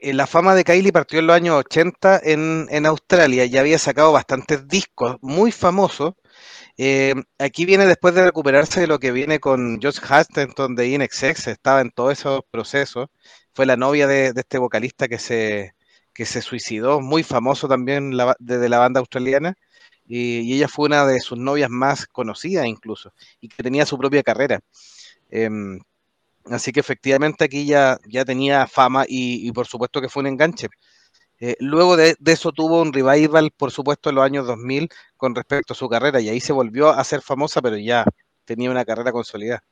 eh, 0.00 0.12
la, 0.12 0.26
fama 0.26 0.54
de 0.54 0.62
Kylie 0.62 0.92
partió 0.92 1.18
en 1.18 1.26
los 1.26 1.34
años 1.34 1.56
80 1.56 2.20
en, 2.22 2.66
en 2.70 2.86
Australia. 2.86 3.46
Ya 3.46 3.60
había 3.60 3.78
sacado 3.78 4.12
bastantes 4.12 4.68
discos 4.68 5.16
muy 5.22 5.50
famosos. 5.50 6.14
Eh, 6.78 7.14
aquí 7.38 7.64
viene 7.64 7.86
después 7.86 8.14
de 8.14 8.24
recuperarse 8.24 8.80
de 8.80 8.86
lo 8.86 8.98
que 8.98 9.12
viene 9.12 9.40
con 9.40 9.80
Josh 9.82 9.98
Hutcherson 9.98 10.74
de 10.74 10.88
INXX, 10.88 11.48
estaba 11.48 11.80
en 11.80 11.90
todos 11.90 12.12
esos 12.12 12.42
procesos 12.50 13.08
fue 13.56 13.66
la 13.66 13.76
novia 13.76 14.06
de, 14.06 14.32
este 14.36 14.58
vocalista 14.58 15.08
que 15.08 15.18
se, 15.18 15.74
se 16.14 16.42
suicidó, 16.42 17.00
muy 17.00 17.22
famoso 17.22 17.68
también 17.68 18.12
desde 18.38 18.68
la 18.68 18.78
banda 18.78 19.00
australiana, 19.00 19.54
y, 20.06 20.52
ella 20.54 20.68
fue 20.68 20.86
una 20.86 21.06
de 21.06 21.20
sus 21.20 21.38
novias 21.38 21.70
más 21.70 22.06
conocidas 22.06 22.66
incluso, 22.66 23.12
y 23.40 23.48
que 23.48 23.62
tenía 23.62 23.86
su 23.86 23.98
propia 23.98 24.22
carrera. 24.22 24.60
Em, 25.30 25.80
así 26.46 26.72
que 26.72 26.80
efectivamente 26.80 27.44
aquí 27.44 27.66
ya, 27.66 27.98
ya 28.06 28.24
tenía 28.24 28.66
fama 28.66 29.04
y, 29.08 29.50
por 29.52 29.66
supuesto 29.66 30.00
que 30.02 30.08
fue 30.10 30.22
un 30.22 30.28
enganche. 30.28 30.68
Eh, 31.38 31.56
luego 31.60 31.96
de, 31.96 32.16
eso 32.24 32.52
tuvo 32.52 32.80
un 32.80 32.92
revival, 32.92 33.50
por 33.56 33.70
supuesto, 33.70 34.08
en 34.08 34.16
los 34.16 34.24
años 34.24 34.46
2000 34.46 34.88
con 35.16 35.34
respecto 35.34 35.72
a 35.72 35.76
su 35.76 35.88
carrera, 35.88 36.20
y 36.20 36.28
ahí 36.28 36.40
se 36.40 36.52
volvió 36.52 36.90
a 36.90 37.02
ser 37.04 37.20
famosa, 37.20 37.60
pero 37.60 37.76
ya 37.76 38.04
tenía 38.44 38.70
una 38.70 38.84
carrera 38.84 39.12
consolidada. 39.12 39.62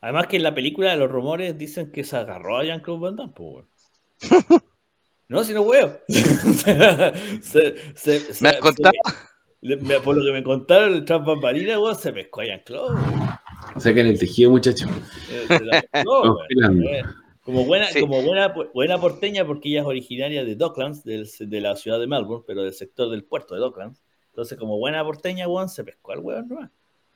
Además 0.00 0.26
que 0.26 0.36
en 0.36 0.42
la 0.42 0.54
película 0.54 0.94
los 0.96 1.10
rumores 1.10 1.56
dicen 1.56 1.92
que 1.92 2.04
se 2.04 2.16
agarró 2.16 2.58
a 2.58 2.64
Jean-Claude 2.64 3.00
Van 3.00 3.16
Damme, 3.16 3.32
pues, 3.34 3.64
No, 5.28 5.44
si 5.44 5.54
no 5.54 5.62
huevo. 5.62 5.96
¿Me 6.08 6.16
has 8.48 8.58
contado? 8.58 8.92
por 10.04 10.16
lo 10.16 10.24
que 10.24 10.32
me 10.32 10.42
contaron, 10.42 10.92
el 10.92 11.04
Trump 11.04 11.26
Bambarina, 11.26 11.78
weón, 11.78 11.96
se 11.96 12.12
pescó 12.12 12.42
a 12.42 12.44
Jean-Claude. 12.44 13.00
Sacan 13.78 14.06
el 14.06 14.18
tejido, 14.18 14.50
muchacho. 14.50 14.86
Eh, 15.30 15.46
como 17.44 17.64
buena, 17.64 17.88
como 17.98 18.22
buena, 18.22 18.54
buena 18.72 19.00
porteña, 19.00 19.44
porque 19.46 19.68
ella 19.68 19.80
es 19.80 19.86
originaria 19.86 20.44
de 20.44 20.54
Docklands, 20.54 21.02
de 21.04 21.60
la 21.60 21.76
ciudad 21.76 21.98
de 21.98 22.06
Melbourne, 22.06 22.44
pero 22.46 22.62
del 22.62 22.72
sector 22.72 23.10
del 23.10 23.24
puerto 23.24 23.54
de 23.54 23.60
Docklands. 23.60 24.02
Entonces, 24.28 24.56
como 24.58 24.78
buena 24.78 25.04
porteña, 25.04 25.48
weón, 25.48 25.68
se 25.68 25.84
pescó 25.84 26.12
al 26.12 26.20
weón 26.20 26.48
nomás. 26.48 26.70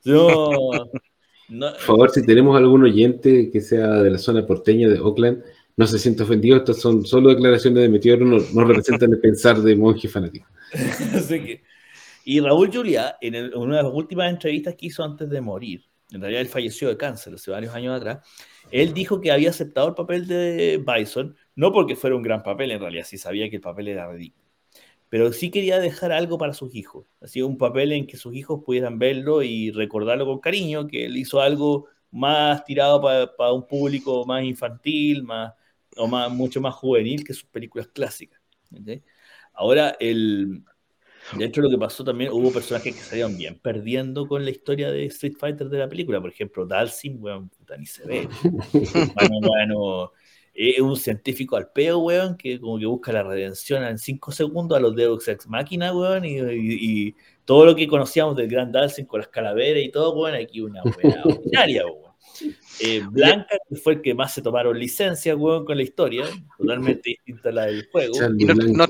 No, 1.48 1.70
por 1.70 1.78
favor, 1.78 2.10
si 2.10 2.26
tenemos 2.26 2.56
algún 2.56 2.82
oyente 2.82 3.52
que 3.52 3.60
sea 3.60 4.02
de 4.02 4.10
la 4.10 4.18
zona 4.18 4.44
porteña 4.44 4.88
de 4.88 4.98
Oakland, 4.98 5.44
no 5.76 5.86
se 5.86 5.98
sienta 5.98 6.24
ofendido, 6.24 6.56
estas 6.56 6.80
son 6.80 7.06
solo 7.06 7.28
declaraciones 7.28 7.82
de 7.82 7.88
Meteoro, 7.88 8.26
no, 8.26 8.38
no 8.52 8.64
representan 8.64 9.12
el 9.12 9.20
pensar 9.20 9.60
de 9.60 9.76
monje 9.76 10.08
fanático. 10.08 10.48
y 12.24 12.40
Raúl 12.40 12.70
Julia, 12.72 13.16
en, 13.20 13.54
una 13.54 13.76
de 13.76 13.82
las 13.84 13.92
últimas 13.92 14.28
entrevistas 14.28 14.74
que 14.74 14.86
hizo 14.86 15.04
antes 15.04 15.30
de 15.30 15.40
morir, 15.40 15.84
en 16.10 16.20
realidad 16.20 16.42
él 16.42 16.48
falleció 16.48 16.88
de 16.88 16.96
cáncer 16.96 17.34
hace 17.34 17.50
varios 17.52 17.72
años 17.72 17.96
atrás, 17.96 18.26
él 18.70 18.94
dijo 18.94 19.20
que 19.20 19.30
había 19.30 19.50
aceptado 19.50 19.88
el 19.88 19.94
papel 19.94 20.26
de 20.26 20.82
Bison, 20.84 21.36
no 21.54 21.72
porque 21.72 21.96
fuera 21.96 22.16
un 22.16 22.22
gran 22.22 22.42
papel, 22.42 22.70
en 22.70 22.80
realidad 22.80 23.04
sí 23.06 23.18
sabía 23.18 23.48
que 23.50 23.56
el 23.56 23.62
papel 23.62 23.88
era 23.88 24.10
ridículo, 24.10 24.44
pero 25.08 25.32
sí 25.32 25.50
quería 25.50 25.78
dejar 25.78 26.12
algo 26.12 26.38
para 26.38 26.52
sus 26.52 26.74
hijos, 26.74 27.06
así 27.20 27.42
un 27.42 27.58
papel 27.58 27.92
en 27.92 28.06
que 28.06 28.16
sus 28.16 28.34
hijos 28.34 28.62
pudieran 28.64 28.98
verlo 28.98 29.42
y 29.42 29.70
recordarlo 29.70 30.26
con 30.26 30.40
cariño, 30.40 30.86
que 30.86 31.06
él 31.06 31.16
hizo 31.16 31.40
algo 31.40 31.86
más 32.10 32.64
tirado 32.64 33.00
para, 33.02 33.52
un 33.52 33.66
público 33.66 34.24
más 34.26 34.42
infantil, 34.44 35.22
más, 35.22 35.54
o 35.96 36.06
más, 36.06 36.30
mucho 36.30 36.60
más 36.60 36.74
juvenil 36.74 37.24
que 37.24 37.34
sus 37.34 37.48
películas 37.48 37.88
clásicas. 37.88 38.40
Ahora, 39.52 39.96
el, 40.00 40.64
dentro 41.36 41.62
de 41.62 41.68
lo 41.68 41.76
que 41.76 41.80
pasó 41.80 42.04
también, 42.04 42.30
hubo 42.32 42.52
personajes 42.52 42.94
que 42.94 43.00
salieron 43.00 43.36
bien 43.36 43.58
perdiendo 43.58 44.26
con 44.26 44.44
la 44.44 44.50
historia 44.50 44.90
de 44.90 45.06
Street 45.06 45.34
Fighter 45.38 45.68
de 45.68 45.78
la 45.78 45.88
película. 45.88 46.20
Por 46.20 46.30
ejemplo, 46.30 46.66
Dalsim, 46.66 47.20
bueno, 47.20 47.48
puta, 47.58 47.76
ni 47.76 47.86
se 47.86 48.06
ve. 48.06 48.28
bueno, 49.14 49.40
bueno, 49.40 50.12
es 50.54 50.80
un 50.80 50.96
científico 50.96 51.56
al 51.56 51.70
peo, 51.70 51.98
weón, 51.98 52.36
que 52.36 52.58
como 52.60 52.78
que 52.78 52.86
busca 52.86 53.12
la 53.12 53.22
redención 53.22 53.84
en 53.84 53.98
cinco 53.98 54.32
segundos 54.32 54.78
a 54.78 54.80
los 54.80 54.96
Deus 54.96 55.26
Ex 55.28 55.46
Máquina, 55.46 55.94
weón, 55.94 56.24
y, 56.24 57.14
todo 57.44 57.64
lo 57.64 57.76
que 57.76 57.86
conocíamos 57.86 58.34
del 58.34 58.48
Grand 58.48 58.74
Dalsin 58.74 59.06
con 59.06 59.20
las 59.20 59.28
calaveras 59.28 59.82
y 59.82 59.90
todo, 59.90 60.14
weón, 60.14 60.34
aquí 60.34 60.60
una 60.60 60.82
weá 60.82 61.22
ordinaria, 61.24 61.86
weón. 61.86 62.05
Eh, 62.80 63.02
Blanca, 63.10 63.56
que 63.68 63.76
fue 63.76 63.94
el 63.94 64.02
que 64.02 64.14
más 64.14 64.34
se 64.34 64.42
tomaron 64.42 64.78
licencia, 64.78 65.34
weón, 65.34 65.64
con 65.64 65.76
la 65.76 65.82
historia, 65.82 66.26
totalmente 66.58 67.10
distinta 67.10 67.48
a 67.48 67.52
la 67.52 67.66
del 67.66 67.88
juego. 67.90 68.14
Y 68.38 68.44
nos, 68.44 68.88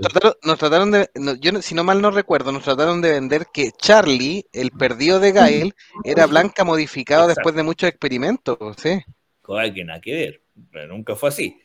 trataron, 0.59 0.91
de, 0.91 1.09
yo 1.41 1.62
si 1.62 1.74
no 1.74 1.84
mal 1.84 2.03
no 2.03 2.11
recuerdo, 2.11 2.51
nos 2.51 2.64
trataron 2.64 3.01
de 3.01 3.12
vender 3.12 3.47
que 3.53 3.70
Charlie, 3.70 4.45
el 4.53 4.72
perdido 4.72 5.20
de 5.20 5.32
Gael, 5.32 5.74
era 6.03 6.26
Blanca 6.26 6.64
modificado 6.64 7.28
después 7.28 7.55
de 7.55 7.62
muchos 7.62 7.89
experimentos, 7.89 8.59
¿sí? 8.76 8.99
Cosa 9.41 9.72
que 9.72 9.84
nada 9.84 10.01
que 10.01 10.12
ver 10.12 10.47
pero 10.70 10.89
nunca 10.89 11.14
fue 11.16 11.28
así. 11.28 11.59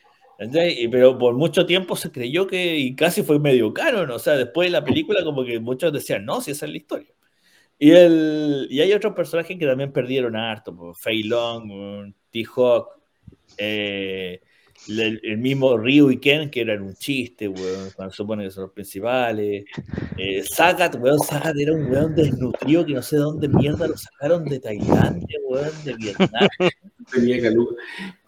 Pero 0.90 1.18
por 1.18 1.34
mucho 1.34 1.66
tiempo 1.66 1.94
se 1.94 2.10
creyó 2.10 2.46
que, 2.46 2.76
y 2.76 2.96
casi 2.96 3.22
fue 3.22 3.38
medio 3.38 3.72
canon, 3.72 4.10
o 4.10 4.18
sea, 4.18 4.34
después 4.34 4.66
de 4.66 4.72
la 4.72 4.84
película 4.84 5.22
como 5.22 5.44
que 5.44 5.60
muchos 5.60 5.92
decían, 5.92 6.24
no, 6.24 6.40
si 6.40 6.50
esa 6.50 6.66
es 6.66 6.72
la 6.72 6.78
historia. 6.78 7.12
Y, 7.84 7.90
el, 7.90 8.68
y 8.70 8.80
hay 8.80 8.92
otros 8.92 9.12
personajes 9.12 9.58
que 9.58 9.66
también 9.66 9.92
perdieron 9.92 10.36
harto, 10.36 10.72
como 10.76 10.94
Fei 10.94 11.24
Long, 11.24 12.14
T-Hawk, 12.30 12.90
eh, 13.58 14.40
el, 14.88 15.38
mismo 15.38 15.76
Ryu 15.76 16.10
y 16.10 16.18
Ken, 16.18 16.50
que 16.50 16.60
eran 16.60 16.82
un 16.82 16.94
chiste, 16.94 17.48
weón, 17.48 17.90
cuando 17.94 18.12
se 18.12 18.16
supone 18.16 18.44
que 18.44 18.50
son 18.50 18.64
los 18.64 18.72
principales. 18.72 19.64
Eh, 20.16 20.42
weón, 20.98 21.18
Sagat 21.20 21.56
era 21.56 21.72
un 21.72 21.90
weón 21.90 22.14
desnutrido 22.14 22.84
que 22.84 22.94
no 22.94 23.02
sé 23.02 23.16
de 23.16 23.22
dónde 23.22 23.48
mierda 23.48 23.86
lo 23.86 23.96
sacaron 23.96 24.44
de 24.44 24.60
Tailandia, 24.60 25.38
weón, 25.48 25.70
de 25.84 25.94
Vietnam. 25.96 26.48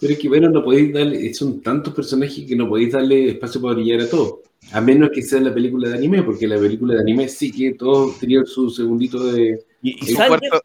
Pero 0.01 0.13
es 0.13 0.19
que, 0.19 0.29
bueno, 0.29 0.51
no 0.51 0.63
podéis 0.63 0.93
darle, 0.93 1.33
son 1.33 1.63
tantos 1.63 1.95
personajes 1.95 2.45
que 2.47 2.57
no 2.57 2.69
podéis 2.69 2.93
darle 2.93 3.31
espacio 3.31 3.61
para 3.61 3.75
brillar 3.75 4.01
a 4.01 4.09
todos. 4.09 4.41
A 4.73 4.81
menos 4.81 5.11
que 5.11 5.23
sea 5.23 5.41
la 5.41 5.53
película 5.53 5.89
de 5.89 5.97
anime, 5.97 6.23
porque 6.23 6.47
la 6.47 6.59
película 6.59 6.95
de 6.95 7.01
anime 7.01 7.29
sí 7.29 7.53
que 7.53 7.75
todos 7.75 8.19
tenían 8.19 8.47
su 8.47 8.71
segundito 8.71 9.33
de. 9.33 9.63
Y, 9.83 10.17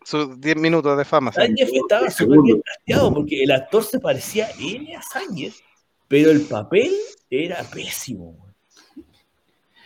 sus 0.06 0.40
10 0.40 0.56
minutos 0.58 0.98
de 0.98 1.04
fama. 1.04 1.32
Sánchez 1.34 1.70
estaba 1.74 2.10
súper 2.10 2.40
bien 2.42 2.62
casteado 2.62 3.14
porque 3.14 3.44
el 3.44 3.52
actor 3.52 3.84
se 3.84 4.00
parecía 4.00 4.48
a 4.48 4.52
Elia 4.52 5.02
Sánchez 5.02 5.62
pero 6.10 6.32
el 6.32 6.42
papel 6.42 6.92
era 7.30 7.64
pésimo. 7.64 8.48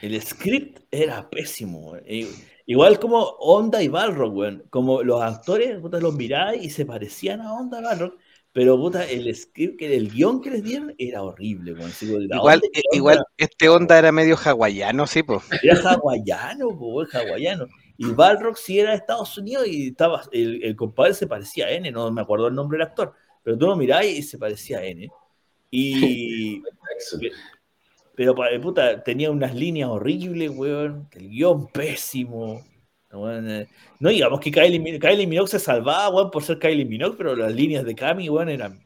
El 0.01 0.19
script 0.21 0.79
era 0.89 1.29
pésimo. 1.29 1.95
Igual 2.65 2.97
como 2.99 3.19
Onda 3.19 3.83
y 3.83 3.89
Balrog, 3.89 4.69
Como 4.69 5.03
los 5.03 5.21
actores, 5.21 5.81
los 5.81 6.15
miráis 6.15 6.63
y 6.63 6.69
se 6.69 6.85
parecían 6.85 7.41
a 7.41 7.53
Onda 7.53 7.81
y 7.81 7.83
Balrog, 7.83 8.13
Pero 8.53 8.77
puta, 8.77 9.05
el 9.09 9.33
script, 9.35 9.81
el 9.81 10.09
guion 10.09 10.41
que 10.41 10.51
les 10.51 10.63
dieron 10.63 10.95
era 10.97 11.21
horrible, 11.23 11.73
weón. 11.73 11.89
Así, 11.89 12.05
¿de 12.05 12.35
Igual, 12.35 12.61
eh, 12.73 12.81
igual 12.93 13.17
onda? 13.17 13.29
este 13.37 13.69
onda 13.69 13.99
era 13.99 14.11
medio 14.13 14.37
hawaiano, 14.37 15.05
sí, 15.05 15.23
pues. 15.23 15.43
Era 15.61 15.77
hawaiano, 15.91 16.69
po, 16.69 16.87
weón, 16.87 17.09
hawaiano. 17.11 17.67
Y 17.97 18.05
Balrog 18.11 18.57
sí 18.57 18.79
era 18.79 18.91
de 18.91 18.97
Estados 18.97 19.37
Unidos 19.37 19.67
y 19.67 19.89
estaba, 19.89 20.23
el, 20.31 20.63
el 20.63 20.75
compadre 20.77 21.13
se 21.15 21.27
parecía 21.27 21.67
a 21.67 21.71
N, 21.71 21.91
no 21.91 22.09
me 22.11 22.21
acuerdo 22.21 22.47
el 22.47 22.55
nombre 22.55 22.77
del 22.77 22.87
actor, 22.87 23.13
pero 23.43 23.57
tú 23.57 23.67
lo 23.67 23.75
mirás 23.75 24.05
y 24.05 24.23
se 24.23 24.37
parecía 24.37 24.79
a 24.79 24.85
N. 24.85 25.09
Y, 25.75 26.61
pero 28.15 28.35
pa- 28.35 28.49
puta, 28.61 29.03
tenía 29.03 29.31
unas 29.31 29.55
líneas 29.55 29.89
horribles, 29.89 30.51
weón, 30.51 31.07
el 31.13 31.29
guion 31.29 31.67
pésimo. 31.71 32.63
weón, 33.11 33.49
eh, 33.49 33.67
No 33.99 34.09
digamos 34.09 34.39
que 34.39 34.51
Kylie, 34.51 34.99
Kylie 34.99 35.25
Minogue 35.25 35.49
se 35.49 35.57
salvaba, 35.59 36.09
weón, 36.09 36.29
por 36.29 36.43
ser 36.43 36.59
Kylie 36.59 36.85
Minogue, 36.85 37.15
pero 37.17 37.35
las 37.35 37.53
líneas 37.53 37.85
de 37.85 37.95
Cami, 37.95 38.29
weón, 38.29 38.49
eran... 38.49 38.83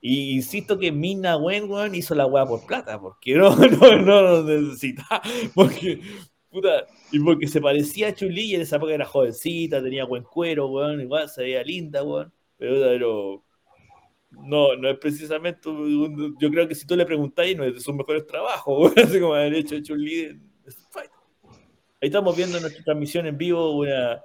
Y 0.00 0.32
insisto 0.36 0.78
que 0.78 0.90
Mina 0.92 1.36
Wen, 1.36 1.70
weón, 1.70 1.94
hizo 1.94 2.14
la 2.14 2.26
weá 2.26 2.44
por 2.46 2.64
plata, 2.66 3.00
porque 3.00 3.34
no, 3.34 3.54
no, 3.56 3.96
no 4.02 4.22
lo 4.22 4.42
necesitaba, 4.44 5.22
porque, 5.54 6.00
puta, 6.50 6.86
y 7.12 7.18
porque 7.20 7.46
se 7.48 7.60
parecía 7.60 8.08
a 8.08 8.14
Chun-Li 8.14 8.42
y 8.52 8.54
en 8.56 8.62
esa 8.62 8.76
época 8.76 8.94
era 8.94 9.04
jovencita, 9.06 9.82
tenía 9.82 10.04
buen 10.04 10.22
cuero, 10.24 10.68
weón, 10.68 11.00
igual 11.00 11.28
se 11.28 11.42
veía 11.42 11.62
linda, 11.64 12.02
weón, 12.04 12.32
pero, 12.56 12.74
pero 12.80 13.44
no, 14.30 14.76
no 14.76 14.88
es 14.90 14.98
precisamente, 14.98 15.68
un- 15.68 16.36
yo 16.38 16.50
creo 16.50 16.68
que 16.68 16.74
si 16.74 16.86
tú 16.86 16.96
le 16.96 17.06
preguntáis, 17.06 17.56
no 17.56 17.64
es 17.64 17.74
de 17.74 17.80
sus 17.80 17.94
mejores 17.94 18.26
trabajos, 18.26 18.78
weón, 18.78 18.94
así 19.16 19.20
como 19.20 19.34
haber 19.34 19.54
hecho 19.54 19.74
en 19.76 19.82
Street 19.82 20.36
Fighter. 20.90 21.10
Ahí 22.00 22.08
estamos 22.08 22.36
viendo 22.36 22.56
en 22.56 22.62
nuestra 22.62 22.84
transmisión 22.84 23.26
en 23.26 23.36
vivo 23.38 23.72
una, 23.76 24.20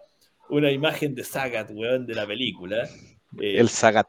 una 0.50 0.72
imagen 0.72 1.16
de 1.16 1.24
Sagat, 1.24 1.72
weón, 1.72 2.06
de 2.06 2.14
la 2.16 2.28
película. 2.28 2.84
Eh, 3.40 3.58
El 3.60 3.70
Sagat. 3.70 4.08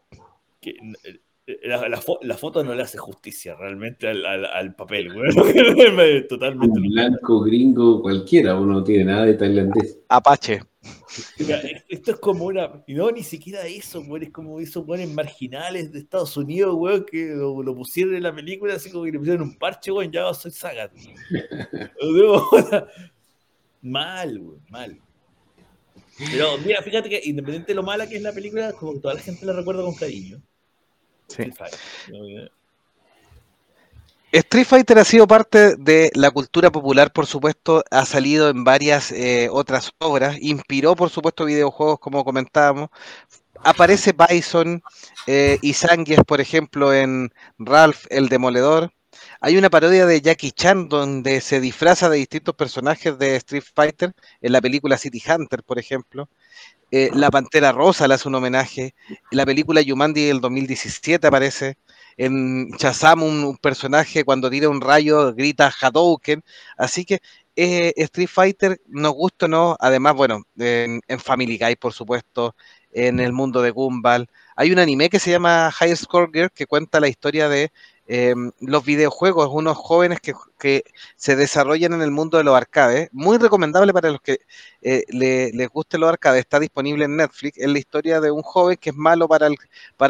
que, 0.61 0.71
eh, 0.71 1.21
la, 1.65 1.89
la 1.89 2.01
fo- 2.01 2.19
la 2.23 2.37
foto 2.39 2.65
no 2.65 2.75
le 2.75 2.83
hace 2.83 2.97
justicia 2.99 3.55
realmente 3.55 4.09
al, 4.09 4.25
al- 4.27 4.47
al 4.47 4.75
papel, 4.75 5.15
weón. 5.15 5.35
Totalmente. 6.29 6.79
Un 6.81 6.89
blanco 6.89 7.41
gringo 7.41 8.03
cualquiera, 8.03 8.59
uno 8.59 8.75
no 8.75 8.85
tiene 8.85 9.05
nada 9.05 9.27
de 9.27 9.35
tailandés. 9.35 9.99
Apache. 10.09 10.61
Esto 11.89 12.13
es 12.13 12.19
como 12.19 12.47
una. 12.47 12.83
Y 12.87 12.95
no, 12.95 13.11
ni 13.11 13.23
siquiera 13.23 13.67
eso, 13.67 14.01
weón. 14.01 14.25
Es 14.25 14.31
como 14.31 14.61
esos 14.61 14.87
weones 14.87 15.11
marginales 15.11 15.93
de 15.93 16.01
Estados 16.01 16.37
Unidos, 16.37 16.75
weón, 16.77 17.05
que 17.05 17.27
lo, 17.27 17.63
lo 17.63 17.75
pusieron 17.75 18.15
en 18.15 18.23
la 18.23 18.35
película, 18.35 18.75
así 18.75 18.91
como 18.91 19.05
que 19.05 19.13
le 19.13 19.19
pusieron 19.19 19.43
un 19.43 19.57
parche, 19.57 19.91
weón, 19.91 20.13
ya 20.13 20.33
soy 20.35 20.51
Sagat. 20.51 20.93
mal, 23.83 24.39
weón, 24.39 24.63
mal. 24.69 25.01
Pero 26.19 26.59
mira, 26.59 26.83
fíjate 26.83 27.09
que 27.09 27.21
independiente 27.25 27.73
de 27.73 27.77
lo 27.77 27.83
mala 27.83 28.09
que 28.09 28.17
es 28.17 28.23
la 28.23 28.33
película, 28.33 28.73
como 28.73 28.95
que 28.95 29.01
toda 29.01 29.15
la 29.15 29.21
gente 29.21 29.45
la 29.45 29.53
recuerda 29.53 29.83
con 29.83 29.95
cariño. 29.95 30.41
Sí. 31.29 31.45
Street 34.35 34.67
Fighter. 34.67 34.99
ha 34.99 35.05
sido 35.05 35.29
parte 35.29 35.77
de 35.77 36.11
la 36.15 36.33
cultura 36.33 36.73
popular, 36.73 37.13
por 37.13 37.27
supuesto, 37.27 37.85
ha 37.93 38.05
salido 38.05 38.49
en 38.49 38.65
varias 38.65 39.13
eh, 39.13 39.49
otras 39.49 39.93
obras, 39.99 40.37
inspiró, 40.41 40.97
por 40.97 41.09
supuesto, 41.11 41.45
videojuegos, 41.45 42.01
como 42.01 42.25
comentábamos. 42.25 42.89
Aparece 43.63 44.13
Bison 44.13 44.83
eh, 45.29 45.59
y 45.63 45.75
Sangues, 45.75 46.19
por 46.27 46.41
ejemplo, 46.41 46.93
en 46.93 47.33
Ralph 47.59 48.07
el 48.11 48.29
Demoledor. 48.29 48.93
Hay 49.41 49.57
una 49.57 49.71
parodia 49.71 50.05
de 50.05 50.21
Jackie 50.21 50.51
Chan 50.51 50.89
donde 50.89 51.41
se 51.41 51.61
disfraza 51.61 52.09
de 52.09 52.17
distintos 52.17 52.57
personajes 52.57 53.17
de 53.17 53.37
Street 53.37 53.63
Fighter, 53.73 54.15
en 54.41 54.53
la 54.53 54.61
película 54.61 54.99
City 54.99 55.23
Hunter, 55.29 55.63
por 55.63 55.79
ejemplo. 55.79 56.29
Eh, 56.91 57.11
la 57.15 57.31
Pantera 57.31 57.71
Rosa 57.71 58.09
le 58.09 58.15
hace 58.15 58.29
un 58.29 58.35
homenaje. 58.35 58.95
En 59.09 59.39
la 59.39 59.47
película 59.47 59.81
Yumanji 59.81 60.27
del 60.27 60.41
2017 60.41 61.25
aparece. 61.25 61.77
En 62.17 62.71
Shazam 62.79 63.23
un, 63.23 63.57
personaje 63.59 64.25
cuando 64.25 64.51
tira 64.51 64.69
un 64.69 64.81
rayo 64.81 65.35
grita 65.35 65.73
Hadouken. 65.81 66.43
Así 66.77 67.05
que 67.05 67.21
eh, 67.57 67.93
Street 67.97 68.29
Fighter, 68.29 68.81
nos 68.89 69.13
gusta 69.13 69.49
no, 69.49 69.77
además, 69.81 70.15
bueno, 70.15 70.43
en, 70.59 71.01
en 71.07 71.21
Family 71.21 71.59
Guy, 71.59 71.77
por 71.77 71.93
supuesto, 71.93 72.55
en 72.93 73.21
el 73.21 73.33
mundo 73.33 73.63
de 73.63 73.71
Gumball. 73.71 74.29
Hay 74.57 74.73
un 74.73 74.79
anime 74.79 75.11
que 75.11 75.19
se 75.19 75.31
llama 75.31 75.71
High 75.73 75.97
Score 75.97 76.31
Girl 76.33 76.51
que 76.53 76.67
cuenta 76.67 77.01
la 77.01 77.09
historia 77.09 77.49
de 77.49 77.73
eh, 78.07 78.35
los 78.61 78.85
videojuegos, 78.85 79.49
unos 79.51 79.77
jóvenes 79.77 80.21
que, 80.21 80.35
se 81.17 81.37
desarrollan 81.37 81.93
en 81.93 82.01
el 82.01 82.11
mundo 82.11 82.39
de 82.39 82.45
los 82.45 82.57
arcades. 82.57 83.11
Muy 83.13 83.37
recomendable 83.37 83.93
para 83.93 84.11
los 84.11 84.21
que 84.23 84.39
eh, 84.81 85.05
le, 85.11 85.53
les 85.53 85.69
guste 85.69 85.99
los 85.99 86.09
arcades. 86.09 86.41
Está 86.41 86.59
disponible 86.59 87.05
en 87.05 87.17
Netflix. 87.17 87.59
Es 87.59 87.69
la 87.69 87.79
historia 87.79 88.19
de 88.21 88.31
un 88.31 88.41
joven 88.43 88.79
que 88.79 88.89
es 88.89 88.97
malo 88.97 89.29
para, 89.29 89.49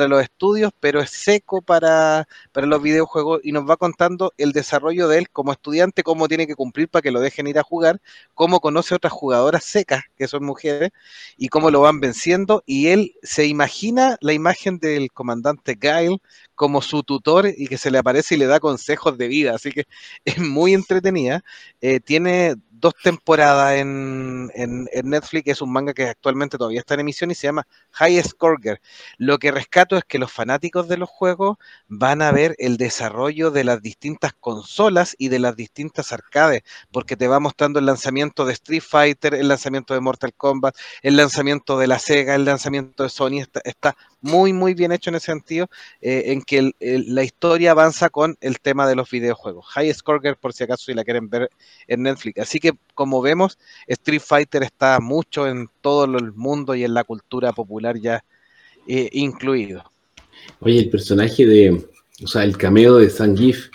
los 0.09 0.23
estudios, 0.23 0.71
pero 0.79 1.01
es 1.01 1.11
seco 1.11 1.61
para, 1.61 2.29
los 2.55 2.83
videojuegos 2.83 3.41
y 3.43 3.51
nos 3.51 3.69
va 3.69 3.77
contando 3.77 4.33
el 4.39 4.53
desarrollo 4.53 5.09
de 5.09 5.19
él 5.19 5.31
como 5.31 5.51
estudiante, 5.51 6.05
cómo 6.05 6.29
tiene 6.29 6.47
que 6.47 6.55
cumplir 6.55 6.89
para 6.89 7.03
que 7.03 7.11
lo 7.11 7.21
dejen 7.21 7.49
ir 7.49 7.59
a 7.59 7.65
jugar, 7.65 8.01
cómo 8.35 8.61
conoce 8.61 8.95
a 8.95 8.99
otras 8.99 9.13
jugadoras 9.13 9.65
secas, 9.65 10.05
que 10.17 10.29
son 10.29 10.45
mujeres, 10.45 10.91
y 11.37 11.49
cómo 11.49 11.71
lo 11.71 11.81
van 11.81 11.99
venciendo. 11.99 12.63
Y 12.65 12.89
él 12.89 13.15
se 13.25 13.47
imagina 13.47 14.19
la 14.21 14.33
imagen 14.33 14.79
del 14.79 15.11
comandante 15.11 15.75
Guile 15.75 16.19
como 16.55 16.83
su 16.83 17.03
tutor 17.03 17.49
y 17.57 17.67
que 17.69 17.79
se 17.79 17.91
le 17.91 17.99
aparece 17.99 18.35
y 18.35 18.39
le 18.39 18.47
da 18.47 18.61
consejos 18.61 19.19
de 19.19 19.29
vida. 19.29 19.55
Así 19.55 19.71
que 19.73 19.85
es 20.25 20.39
muy 20.39 20.75
entretenida. 20.75 21.43
Eh, 21.81 22.01
tiene 22.01 22.57
dos 22.81 22.95
temporadas 23.03 23.77
en, 23.77 24.51
en, 24.55 24.89
Netflix, 25.05 25.49
es 25.49 25.63
un 25.63 25.73
manga 25.73 25.95
que 25.95 26.09
actualmente 26.09 26.59
todavía 26.59 26.81
está 26.81 26.95
en 26.95 27.01
emisión 27.01 27.31
y 27.31 27.35
se 27.35 27.47
llama 27.47 27.67
High 27.93 28.23
Scorer. 28.23 28.81
Lo 29.17 29.39
que 29.39 29.51
rescato 29.51 29.97
es 29.97 30.05
que 30.05 30.19
los 30.19 30.33
fanáticos 30.33 30.89
de 30.89 30.97
los 30.97 31.09
juegos 31.09 31.57
van 31.89 32.23
a 32.23 32.33
ver 32.33 32.55
el 32.59 32.77
desarrollo 32.77 33.51
de 33.51 33.65
las 33.65 33.81
distintas 33.81 34.33
consolas 34.35 35.15
y 35.19 35.29
de 35.29 35.39
las 35.39 35.57
distintas 35.57 36.13
arcades, 36.13 36.63
porque 36.91 37.17
te 37.17 37.29
va 37.29 37.41
mostrando 37.41 37.79
el 37.79 37.87
lanzamiento 37.87 38.45
de 38.45 38.53
Street 38.55 38.83
Fighter, 38.83 39.35
el 39.35 39.49
lanzamiento 39.49 39.95
de 39.95 40.01
Mortal 40.01 40.35
Kombat, 40.35 40.77
el 41.03 41.17
lanzamiento 41.17 41.79
de 41.79 41.87
la 41.87 41.99
Sega, 41.99 42.35
el 42.35 42.45
lanzamiento 42.45 43.03
de 43.03 43.09
Sony, 43.09 43.41
está, 43.41 43.61
está 43.65 43.97
muy, 44.21 44.55
muy 44.55 44.73
bien 44.73 44.91
hecho 44.91 45.11
en 45.11 45.17
ese 45.17 45.27
sentido, 45.27 45.69
eh, 46.01 46.25
en 46.27 46.43
que 46.43 46.73
la 46.81 47.23
historia 47.23 47.73
avanza 47.73 48.09
con 48.09 48.37
el 48.41 48.59
tema 48.59 48.87
de 48.89 48.97
los 48.97 49.11
videojuegos. 49.11 49.67
High 49.67 49.93
Scorer, 49.93 50.37
por 50.39 50.55
si 50.55 50.65
acaso, 50.65 50.85
si 50.87 50.95
la 50.95 51.05
quieren 51.05 51.29
ver 51.29 51.51
en 51.87 52.03
Netflix. 52.03 52.41
Así 52.41 52.59
que, 52.65 52.79
como 52.95 53.21
vemos, 53.21 53.59
Street 53.87 54.23
Fighter 54.25 54.63
está 54.63 54.99
mucho 55.01 55.47
en 55.47 55.69
todo 55.81 56.05
el 56.05 56.33
mundo 56.33 56.75
y 56.75 56.85
en 56.85 56.95
la 56.95 57.05
cultura 57.05 57.53
popular 57.53 57.99
ya 57.99 58.25
eh, 58.87 59.09
incluido. 59.13 59.85
Oye, 60.61 60.79
el 60.79 60.91
personaje 60.91 61.47
de, 61.47 61.87
o 62.23 62.27
sea, 62.27 62.45
el 62.45 62.57
cameo 62.57 62.97
de 62.97 63.11
Zangief 63.11 63.69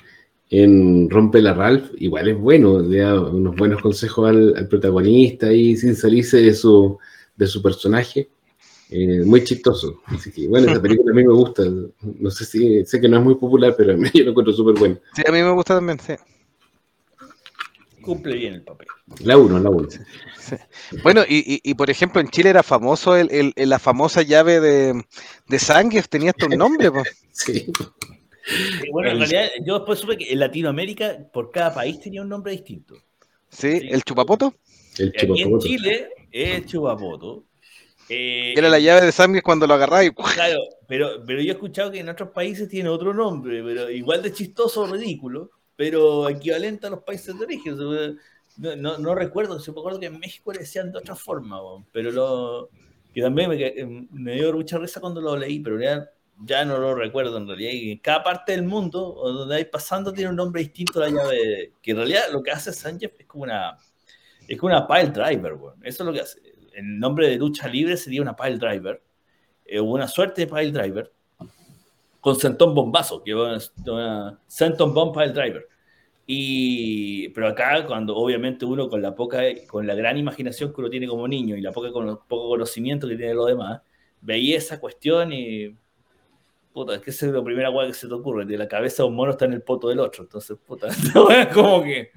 en 0.50 1.10
Rompe 1.10 1.42
la 1.42 1.54
Ralph, 1.54 1.92
igual 1.98 2.28
es 2.28 2.38
bueno, 2.38 2.80
le 2.80 3.00
da 3.00 3.20
unos 3.20 3.56
buenos 3.56 3.82
consejos 3.82 4.30
al, 4.30 4.56
al 4.58 4.68
protagonista 4.68 5.54
y 5.54 5.78
sin 5.78 5.96
salirse 5.96 6.38
de 6.38 6.54
su, 6.56 6.98
de 7.36 7.48
su 7.48 7.62
personaje. 7.62 8.30
Eh, 8.92 9.22
muy 9.24 9.44
chistoso. 9.44 10.02
Así 10.06 10.32
que, 10.32 10.48
bueno, 10.48 10.72
esa 10.72 10.82
película 10.82 11.12
a 11.12 11.16
mí 11.16 11.24
me 11.24 11.34
gusta. 11.34 11.64
No 12.02 12.32
sé 12.32 12.44
si, 12.44 12.84
sé 12.86 13.00
que 13.00 13.08
no 13.08 13.18
es 13.18 13.24
muy 13.24 13.36
popular, 13.36 13.76
pero 13.78 13.96
yo 14.14 14.24
lo 14.24 14.32
encuentro 14.32 14.52
súper 14.52 14.80
bueno. 14.80 15.00
Sí, 15.14 15.22
a 15.28 15.32
mí 15.32 15.44
me 15.44 15.52
gusta 15.52 15.76
también, 15.76 16.00
sí. 16.00 16.14
Cumple 18.10 18.36
bien 18.38 18.56
el 18.56 18.64
papel. 18.64 18.88
La 19.24 19.38
1, 19.38 19.60
la 19.60 19.70
1. 19.70 19.88
Sí. 20.40 20.56
Bueno, 21.04 21.22
y, 21.30 21.38
y, 21.38 21.62
y, 21.64 21.76
por 21.76 21.92
ejemplo, 21.92 22.20
en 22.20 22.28
Chile 22.30 22.50
era 22.50 22.64
famoso 22.64 23.16
el, 23.16 23.30
el, 23.30 23.54
el, 23.56 23.70
la 23.70 23.78
famosa 23.78 24.24
llave 24.24 24.60
de, 24.60 25.06
de 25.48 25.60
sangre, 25.60 26.02
tenía 26.10 26.32
hasta 26.32 26.48
un 26.48 26.58
nombre. 26.58 26.92
Pues. 26.92 27.08
Sí. 27.32 27.72
Y 28.84 28.90
bueno, 28.90 29.12
en 29.12 29.20
realidad, 29.20 29.52
yo 29.64 29.76
después 29.76 30.00
supe 30.00 30.18
que 30.18 30.34
en 30.34 30.40
Latinoamérica, 30.40 31.20
por 31.32 31.52
cada 31.52 31.72
país 31.72 32.00
tenía 32.00 32.24
un 32.24 32.30
nombre 32.30 32.52
distinto. 32.52 32.96
Sí, 33.48 33.80
sí. 33.80 33.88
el 33.92 34.04
chupapoto. 34.04 34.56
El 34.98 35.10
Aquí 35.10 35.42
en 35.44 35.60
Chile 35.60 36.10
es 36.32 36.66
chupapoto. 36.66 37.46
Eh, 38.10 38.56
Era 38.58 38.70
la 38.70 38.80
llave 38.80 39.06
de 39.06 39.12
sangre 39.12 39.44
cuando 39.44 39.68
lo 39.68 39.76
agarráis. 39.76 40.14
Claro, 40.34 40.58
pero, 40.88 41.24
pero 41.28 41.42
yo 41.44 41.50
he 41.50 41.54
escuchado 41.54 41.92
que 41.92 42.00
en 42.00 42.10
otros 42.10 42.30
países 42.30 42.68
tiene 42.68 42.90
otro 42.90 43.14
nombre, 43.14 43.62
pero 43.64 43.88
igual 43.92 44.24
de 44.24 44.34
chistoso 44.34 44.82
o 44.82 44.88
ridículo, 44.88 45.52
pero 45.80 46.28
equivalente 46.28 46.88
a 46.88 46.90
los 46.90 47.04
países 47.04 47.40
de 47.40 47.46
origen. 47.46 47.78
No, 48.58 48.98
no, 48.98 49.16
recuerdo, 49.16 49.62
se 49.62 49.72
me 49.72 49.80
acuerdo 49.80 49.98
que 49.98 50.08
en 50.08 50.20
México 50.20 50.52
le 50.52 50.60
decían 50.60 50.92
de 50.92 50.98
otra 50.98 51.16
forma, 51.16 51.58
pero 51.94 52.12
lo 52.12 52.70
que 53.14 53.22
también 53.22 53.50
me, 53.50 54.08
me, 54.12 54.34
dio 54.34 54.52
mucha 54.52 54.78
risa 54.78 55.00
cuando 55.00 55.22
lo 55.22 55.38
leí, 55.38 55.62
pero 55.62 55.80
ya, 55.80 56.10
ya 56.44 56.66
no 56.66 56.78
lo 56.78 56.96
recuerdo 56.96 57.38
en 57.38 57.48
realidad. 57.48 58.02
Cada 58.04 58.24
parte 58.26 58.52
del 58.52 58.64
mundo 58.64 59.22
donde 59.24 59.56
hay 59.56 59.64
pasando 59.64 60.12
tiene 60.12 60.32
un 60.32 60.36
nombre 60.36 60.64
distinto 60.64 61.02
a 61.02 61.08
la 61.08 61.16
llave, 61.16 61.72
que 61.82 61.92
en 61.92 61.98
realidad 61.98 62.24
lo 62.34 62.44
que 62.44 62.52
hace 62.52 62.74
Sánchez 62.74 63.14
es 63.18 63.26
como 63.26 63.46
una, 63.46 63.78
es 64.50 64.58
como 64.58 64.76
una 64.76 64.86
pile 64.86 65.12
driver, 65.12 65.54
eso 65.84 66.04
es 66.04 66.06
lo 66.06 66.12
que 66.12 66.20
hace 66.20 66.42
el 66.74 67.00
nombre 67.00 67.30
de 67.30 67.38
lucha 67.38 67.70
libre 67.70 67.96
sería 67.96 68.22
una 68.22 68.36
pile 68.36 68.58
driver, 68.58 69.02
eh, 69.66 69.80
una 69.80 70.10
suerte 70.10 70.46
de 70.46 70.48
pile 70.48 70.74
driver, 70.74 71.10
con 72.20 72.36
Senton 72.36 72.74
Bombazo, 72.76 73.24
que 73.24 73.32
es 73.32 73.72
una, 73.86 74.40
una 74.60 74.86
Bomb 74.86 75.14
Pile 75.14 75.32
Driver. 75.32 75.69
Y, 76.32 77.30
pero 77.30 77.48
acá, 77.48 77.84
cuando 77.88 78.16
obviamente 78.16 78.64
uno 78.64 78.88
con 78.88 79.02
la 79.02 79.16
poca, 79.16 79.42
con 79.66 79.88
la 79.88 79.96
gran 79.96 80.16
imaginación 80.16 80.72
que 80.72 80.80
uno 80.80 80.88
tiene 80.88 81.08
como 81.08 81.28
niño 81.28 81.58
y 81.58 81.62
la 81.62 81.72
poca 81.72 81.92
con, 81.92 82.20
poco 82.28 82.50
conocimiento 82.50 83.08
que 83.08 83.16
tiene 83.16 83.34
lo 83.34 83.48
demás, 83.48 83.82
veía 84.22 84.60
esa 84.60 84.80
cuestión 84.80 85.34
y 85.34 85.76
puta, 86.72 86.94
es 86.94 87.02
que 87.02 87.10
esa 87.10 87.26
es 87.26 87.32
la 87.32 87.44
primera 87.44 87.72
que 87.88 87.96
se 87.96 88.08
te 88.08 88.14
ocurre, 88.14 88.46
de 88.46 88.60
la 88.60 88.68
cabeza 88.68 89.02
de 89.02 89.10
un 89.10 89.16
mono 89.16 89.32
está 89.32 89.46
en 89.46 89.54
el 89.54 89.64
poto 89.64 89.88
del 89.90 90.02
otro, 90.02 90.24
entonces, 90.24 90.56
puta, 90.64 90.90
como 91.52 91.82
que... 91.82 92.12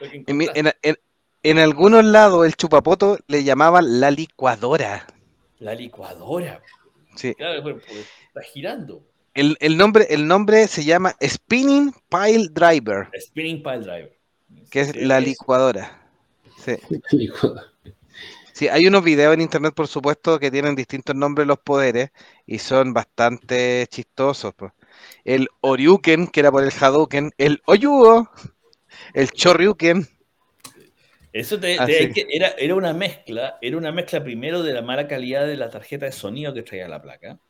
en, 0.00 0.72
en, 0.82 0.96
en, 1.42 1.58
algunos 1.58 2.06
lados 2.06 2.46
el 2.46 2.54
chupapoto 2.54 3.18
le 3.26 3.44
llamaban 3.44 4.00
la 4.00 4.10
licuadora. 4.10 5.06
La 5.58 5.74
licuadora. 5.74 6.62
Sí. 7.16 7.34
Claro, 7.34 7.62
pues, 7.62 7.84
está 8.28 8.40
girando. 8.40 9.04
El, 9.34 9.56
el, 9.60 9.76
nombre, 9.76 10.06
el 10.10 10.26
nombre 10.26 10.68
se 10.68 10.84
llama 10.84 11.16
Spinning 11.22 11.92
Pile 12.08 12.48
Driver. 12.50 13.08
Spinning 13.20 13.62
Pile 13.62 13.80
Driver. 13.80 14.18
Que 14.70 14.80
es 14.80 14.96
la 14.96 15.20
licuadora. 15.20 16.08
Sí. 16.64 16.76
Sí, 18.54 18.68
hay 18.68 18.86
unos 18.86 19.02
videos 19.02 19.34
en 19.34 19.40
internet, 19.40 19.74
por 19.74 19.88
supuesto, 19.88 20.38
que 20.38 20.48
tienen 20.48 20.76
distintos 20.76 21.16
nombres 21.16 21.44
los 21.44 21.58
poderes 21.58 22.10
y 22.46 22.60
son 22.60 22.94
bastante 22.94 23.84
chistosos. 23.90 24.54
Pues. 24.54 24.72
El 25.24 25.48
Oriuken, 25.60 26.28
que 26.28 26.38
era 26.38 26.52
por 26.52 26.62
el 26.62 26.70
Hadouken, 26.70 27.32
el 27.36 27.60
Oyuo, 27.66 28.30
el 29.12 29.32
Choryuken. 29.32 30.06
Eso 31.32 31.58
te, 31.58 31.76
te, 31.78 32.26
era, 32.30 32.50
era 32.56 32.76
una 32.76 32.92
mezcla, 32.92 33.58
era 33.60 33.76
una 33.76 33.90
mezcla 33.90 34.22
primero 34.22 34.62
de 34.62 34.72
la 34.72 34.82
mala 34.82 35.08
calidad 35.08 35.48
de 35.48 35.56
la 35.56 35.68
tarjeta 35.68 36.06
de 36.06 36.12
sonido 36.12 36.54
que 36.54 36.62
traía 36.62 36.86
la 36.86 37.02
placa, 37.02 37.40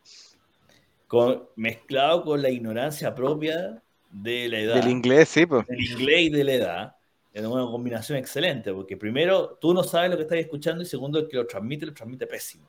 con, 1.06 1.48
mezclado 1.56 2.24
con 2.24 2.42
la 2.42 2.50
ignorancia 2.50 3.14
propia 3.14 3.82
de 4.10 4.48
la 4.48 4.58
edad. 4.58 4.74
Del 4.76 4.90
inglés, 4.90 5.28
sí, 5.28 5.46
pues. 5.46 5.66
Del 5.66 5.80
inglés 5.80 6.20
y 6.20 6.28
de 6.30 6.44
la 6.44 6.52
edad 6.52 6.96
es 7.32 7.44
una 7.44 7.66
combinación 7.66 8.16
excelente, 8.16 8.72
porque 8.72 8.96
primero, 8.96 9.58
tú 9.60 9.74
no 9.74 9.82
sabes 9.82 10.10
lo 10.10 10.16
que 10.16 10.22
estás 10.22 10.38
escuchando 10.38 10.84
y 10.84 10.86
segundo, 10.86 11.18
el 11.18 11.26
que 11.26 11.36
lo 11.36 11.46
transmite, 11.46 11.86
lo 11.86 11.92
transmite 11.92 12.28
pésimo. 12.28 12.68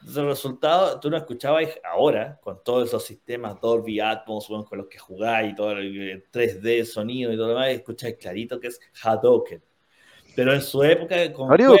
Entonces, 0.00 0.22
el 0.22 0.28
resultado, 0.28 1.00
tú 1.00 1.10
no 1.10 1.18
escuchabas 1.18 1.68
ahora, 1.84 2.38
con 2.42 2.62
todos 2.64 2.88
esos 2.88 3.04
sistemas 3.04 3.60
Dolby 3.60 4.00
Atmos, 4.00 4.46
con 4.46 4.78
los 4.78 4.86
que 4.86 4.98
jugáis, 4.98 5.52
y 5.52 5.54
todo 5.54 5.72
el 5.72 6.24
3D, 6.32 6.84
sonido 6.84 7.30
y 7.32 7.36
todo 7.36 7.48
lo 7.48 7.54
demás, 7.54 7.70
escucháis 7.70 8.16
clarito 8.16 8.58
que 8.58 8.68
es 8.68 8.80
Hadouken. 9.02 9.62
Pero 10.34 10.54
en 10.54 10.62
su 10.62 10.82
época, 10.82 11.32
con 11.32 11.50
lo 11.50 11.76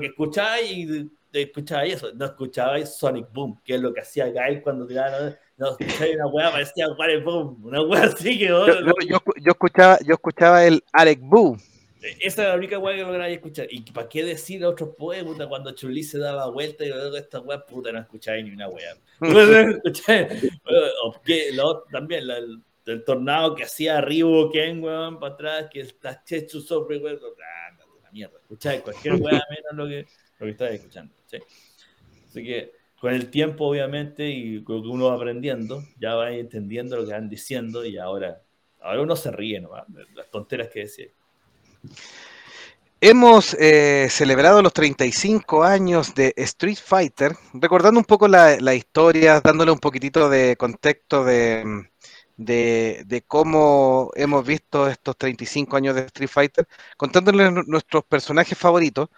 que 0.00 0.06
escucháis 0.06 0.70
y 0.70 1.10
escuchabais 1.40 1.94
eso, 1.94 2.12
no 2.14 2.26
escuchabais 2.26 2.96
Sonic 2.96 3.32
Boom, 3.32 3.60
que 3.64 3.74
es 3.74 3.80
lo 3.80 3.92
que 3.92 4.00
hacía 4.00 4.30
Gael 4.30 4.62
cuando 4.62 4.86
tiraba 4.86 5.36
no, 5.56 5.76
una 5.78 6.26
weá 6.26 6.50
parecía 6.50 6.86
Boom, 7.24 7.64
una 7.64 7.82
weá 7.82 8.04
así 8.04 8.38
que. 8.38 8.46
yo, 8.46 8.66
yo, 8.66 9.18
yo, 9.40 9.50
escuchaba, 9.50 9.98
yo 10.04 10.14
escuchaba 10.14 10.66
el 10.66 10.82
Arek 10.92 11.20
Boo. 11.20 11.56
Esa 12.02 12.42
es 12.42 12.48
la 12.48 12.56
única 12.56 12.78
weá 12.78 12.96
que 12.96 13.02
lograba 13.02 13.28
escuchar. 13.28 13.66
¿Y 13.70 13.82
para 13.92 14.08
qué 14.08 14.24
decir 14.24 14.64
otros 14.64 14.96
poemas 14.96 15.36
cuando 15.46 15.70
Chulí 15.72 16.02
se 16.02 16.18
daba 16.18 16.50
vuelta 16.50 16.84
y 16.84 16.88
yo 16.88 17.16
esta 17.16 17.38
weá 17.40 17.64
puta 17.64 17.92
no 17.92 18.00
escuchaba 18.00 18.38
ni 18.38 18.50
una 18.50 18.68
weá? 18.68 18.96
también 21.92 22.24
el, 22.84 23.04
tornado 23.04 23.54
que 23.54 23.62
hacía 23.62 24.00
Ribo 24.00 24.50
Ken, 24.50 24.82
weón, 24.82 25.20
para 25.20 25.34
atrás, 25.34 25.68
que 25.70 25.82
está 25.82 26.24
Chechu 26.24 26.60
sobre 26.60 26.98
weón. 26.98 27.20
la 28.02 28.10
mierda. 28.10 28.36
Escucháis 28.40 28.82
cualquier 28.82 29.14
weá 29.14 29.40
menos 29.48 29.74
lo 29.74 29.86
que, 29.86 30.04
lo 30.42 30.46
que 30.46 30.52
estaba 30.52 30.70
escuchando. 30.70 31.14
¿sí? 31.26 31.38
Así 32.28 32.44
que 32.44 32.72
con 33.00 33.12
el 33.12 33.30
tiempo, 33.30 33.66
obviamente, 33.66 34.28
y 34.28 34.62
con 34.62 34.82
que 34.82 34.88
uno 34.88 35.06
va 35.06 35.14
aprendiendo, 35.14 35.82
ya 35.98 36.14
va 36.14 36.30
entendiendo 36.30 36.96
lo 36.96 37.04
que 37.04 37.12
van 37.12 37.28
diciendo 37.28 37.84
y 37.84 37.98
ahora, 37.98 38.42
ahora 38.80 39.02
uno 39.02 39.16
se 39.16 39.32
ríe, 39.32 39.60
¿no? 39.60 39.70
Las 40.14 40.30
tonteras 40.30 40.68
que 40.68 40.80
decía. 40.80 41.08
Hemos 43.00 43.54
eh, 43.54 44.06
celebrado 44.08 44.62
los 44.62 44.72
35 44.72 45.64
años 45.64 46.14
de 46.14 46.32
Street 46.36 46.78
Fighter, 46.80 47.32
recordando 47.54 47.98
un 47.98 48.04
poco 48.04 48.28
la, 48.28 48.60
la 48.60 48.76
historia, 48.76 49.40
dándole 49.40 49.72
un 49.72 49.80
poquitito 49.80 50.28
de 50.28 50.54
contexto 50.56 51.24
de, 51.24 51.88
de, 52.44 53.24
cómo 53.26 54.10
hemos 54.14 54.46
visto 54.46 54.88
estos 54.88 55.16
35 55.16 55.76
años 55.76 55.94
de 55.94 56.02
Street 56.02 56.28
Fighter, 56.28 56.68
contándoles 56.96 57.52
nuestros 57.66 58.04
personajes 58.04 58.56
favoritos. 58.58 59.08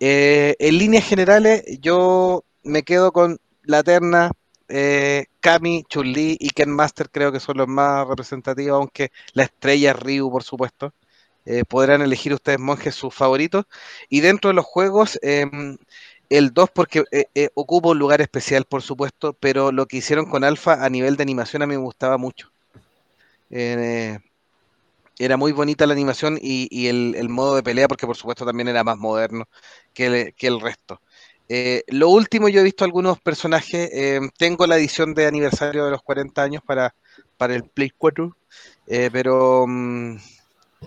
Eh, 0.00 0.56
en 0.58 0.78
líneas 0.78 1.04
generales, 1.06 1.62
yo 1.80 2.44
me 2.62 2.82
quedo 2.82 3.12
con 3.12 3.38
la 3.62 3.82
terna 3.82 4.30
eh, 4.68 5.26
Kami, 5.40 5.84
Chun-Li 5.88 6.36
y 6.40 6.50
Ken 6.50 6.70
Master 6.70 7.10
creo 7.10 7.32
que 7.32 7.40
son 7.40 7.58
los 7.58 7.68
más 7.68 8.06
representativos, 8.08 8.76
aunque 8.76 9.10
la 9.34 9.44
estrella 9.44 9.92
Ryu, 9.92 10.30
por 10.30 10.42
supuesto. 10.42 10.94
Eh, 11.46 11.64
podrán 11.68 12.00
elegir 12.02 12.32
ustedes 12.32 12.58
monjes 12.58 12.94
sus 12.94 13.14
favoritos. 13.14 13.66
Y 14.08 14.20
dentro 14.20 14.48
de 14.48 14.54
los 14.54 14.64
juegos, 14.64 15.18
eh, 15.22 15.44
el 16.30 16.52
2 16.52 16.70
porque 16.70 17.04
eh, 17.12 17.26
eh, 17.34 17.50
ocupa 17.54 17.90
un 17.90 17.98
lugar 17.98 18.20
especial, 18.20 18.64
por 18.64 18.82
supuesto, 18.82 19.34
pero 19.34 19.72
lo 19.72 19.86
que 19.86 19.98
hicieron 19.98 20.26
con 20.26 20.44
Alpha 20.44 20.84
a 20.84 20.90
nivel 20.90 21.16
de 21.16 21.22
animación 21.22 21.62
a 21.62 21.66
mí 21.66 21.76
me 21.76 21.82
gustaba 21.82 22.18
mucho. 22.18 22.53
Eh, 23.50 24.18
era 25.18 25.36
muy 25.36 25.52
bonita 25.52 25.86
la 25.86 25.92
animación 25.92 26.38
y, 26.40 26.86
el, 26.88 27.28
modo 27.28 27.56
de 27.56 27.62
pelea, 27.62 27.88
porque 27.88 28.06
por 28.06 28.16
supuesto 28.16 28.44
también 28.44 28.68
era 28.68 28.84
más 28.84 28.98
moderno 28.98 29.48
que 29.92 30.34
el, 30.38 30.60
resto. 30.60 31.00
Eh, 31.48 31.84
lo 31.88 32.08
último, 32.08 32.48
yo 32.48 32.60
he 32.60 32.64
visto 32.64 32.84
algunos 32.84 33.20
personajes. 33.20 33.90
Eh, 33.92 34.20
tengo 34.38 34.66
la 34.66 34.76
edición 34.76 35.14
de 35.14 35.26
aniversario 35.26 35.84
de 35.84 35.90
los 35.92 36.02
40 36.02 36.42
años 36.42 36.62
para, 36.66 36.94
para 37.36 37.54
el 37.54 37.64
Play 37.64 37.90
4, 37.96 38.36
eh, 38.86 39.10
pero 39.12 39.64
um, 39.64 40.18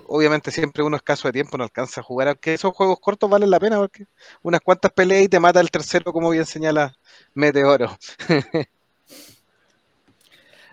obviamente 0.07 0.51
siempre 0.51 0.83
uno 0.83 0.97
escaso 0.97 1.27
de 1.27 1.33
tiempo 1.33 1.57
no 1.57 1.63
alcanza 1.63 2.01
a 2.01 2.03
jugar. 2.03 2.27
Aunque 2.29 2.53
esos 2.53 2.73
juegos 2.73 2.99
cortos 2.99 3.29
valen 3.29 3.49
la 3.49 3.59
pena 3.59 3.77
porque 3.77 4.05
unas 4.41 4.61
cuantas 4.61 4.91
peleas 4.91 5.23
y 5.23 5.29
te 5.29 5.39
mata 5.39 5.61
el 5.61 5.71
tercero, 5.71 6.11
como 6.11 6.31
bien 6.31 6.45
señala 6.45 6.93
Meteoro. 7.33 7.97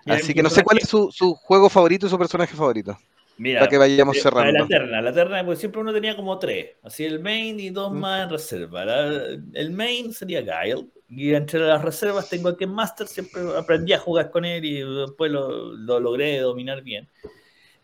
Así 0.06 0.35
que 0.35 0.43
no 0.43 0.51
sé 0.51 0.62
cuál 0.62 0.78
es 0.78 0.89
su, 0.89 1.10
su 1.10 1.35
juego 1.35 1.68
favorito 1.68 2.06
y 2.06 2.10
su 2.10 2.18
personaje 2.18 2.55
favorito. 2.55 2.98
Mira, 3.36 3.60
para 3.60 3.70
que 3.70 3.78
vayamos 3.78 4.20
cerrando. 4.20 4.60
La 4.60 4.68
terna, 4.68 5.02
la 5.02 5.12
terna, 5.12 5.44
porque 5.44 5.59
siempre 5.59 5.81
uno 5.81 5.93
tenía 5.93 6.14
como 6.14 6.39
tres. 6.39 6.76
Así 6.82 7.05
el 7.05 7.20
main 7.20 7.59
y 7.59 7.70
dos 7.70 7.93
mm. 7.93 7.97
más 7.97 8.24
en 8.24 8.31
reserva. 8.31 8.85
La, 8.85 9.09
el 9.55 9.70
main 9.72 10.12
sería 10.12 10.40
Guile. 10.40 10.86
Y 11.09 11.35
entre 11.35 11.60
las 11.60 11.82
reservas 11.82 12.28
tengo 12.28 12.48
a 12.48 12.56
Ken 12.56 12.70
Master, 12.70 13.06
siempre 13.06 13.43
aprendí 13.56 13.93
a 13.93 13.98
jugar 13.98 14.31
con 14.31 14.44
él 14.44 14.64
y 14.64 14.81
después 14.81 15.31
lo, 15.31 15.72
lo 15.74 16.01
logré 16.01 16.39
dominar 16.39 16.82
bien. 16.82 17.09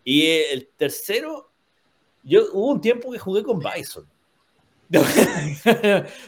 Y 0.04 0.26
el 0.26 0.68
tercero, 0.76 1.50
yo 2.22 2.46
hubo 2.52 2.68
un 2.68 2.80
tiempo 2.80 3.12
que 3.12 3.18
jugué 3.18 3.42
con 3.42 3.60
Bison. 3.60 4.06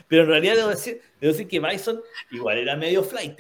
Pero 0.07 0.23
en 0.23 0.29
realidad 0.29 0.55
debo 0.55 0.69
decir, 0.69 1.01
debo 1.21 1.33
decir 1.33 1.49
que 1.49 1.59
Bison 1.59 2.01
igual 2.31 2.59
era 2.59 2.77
medio 2.77 3.03
flight, 3.03 3.37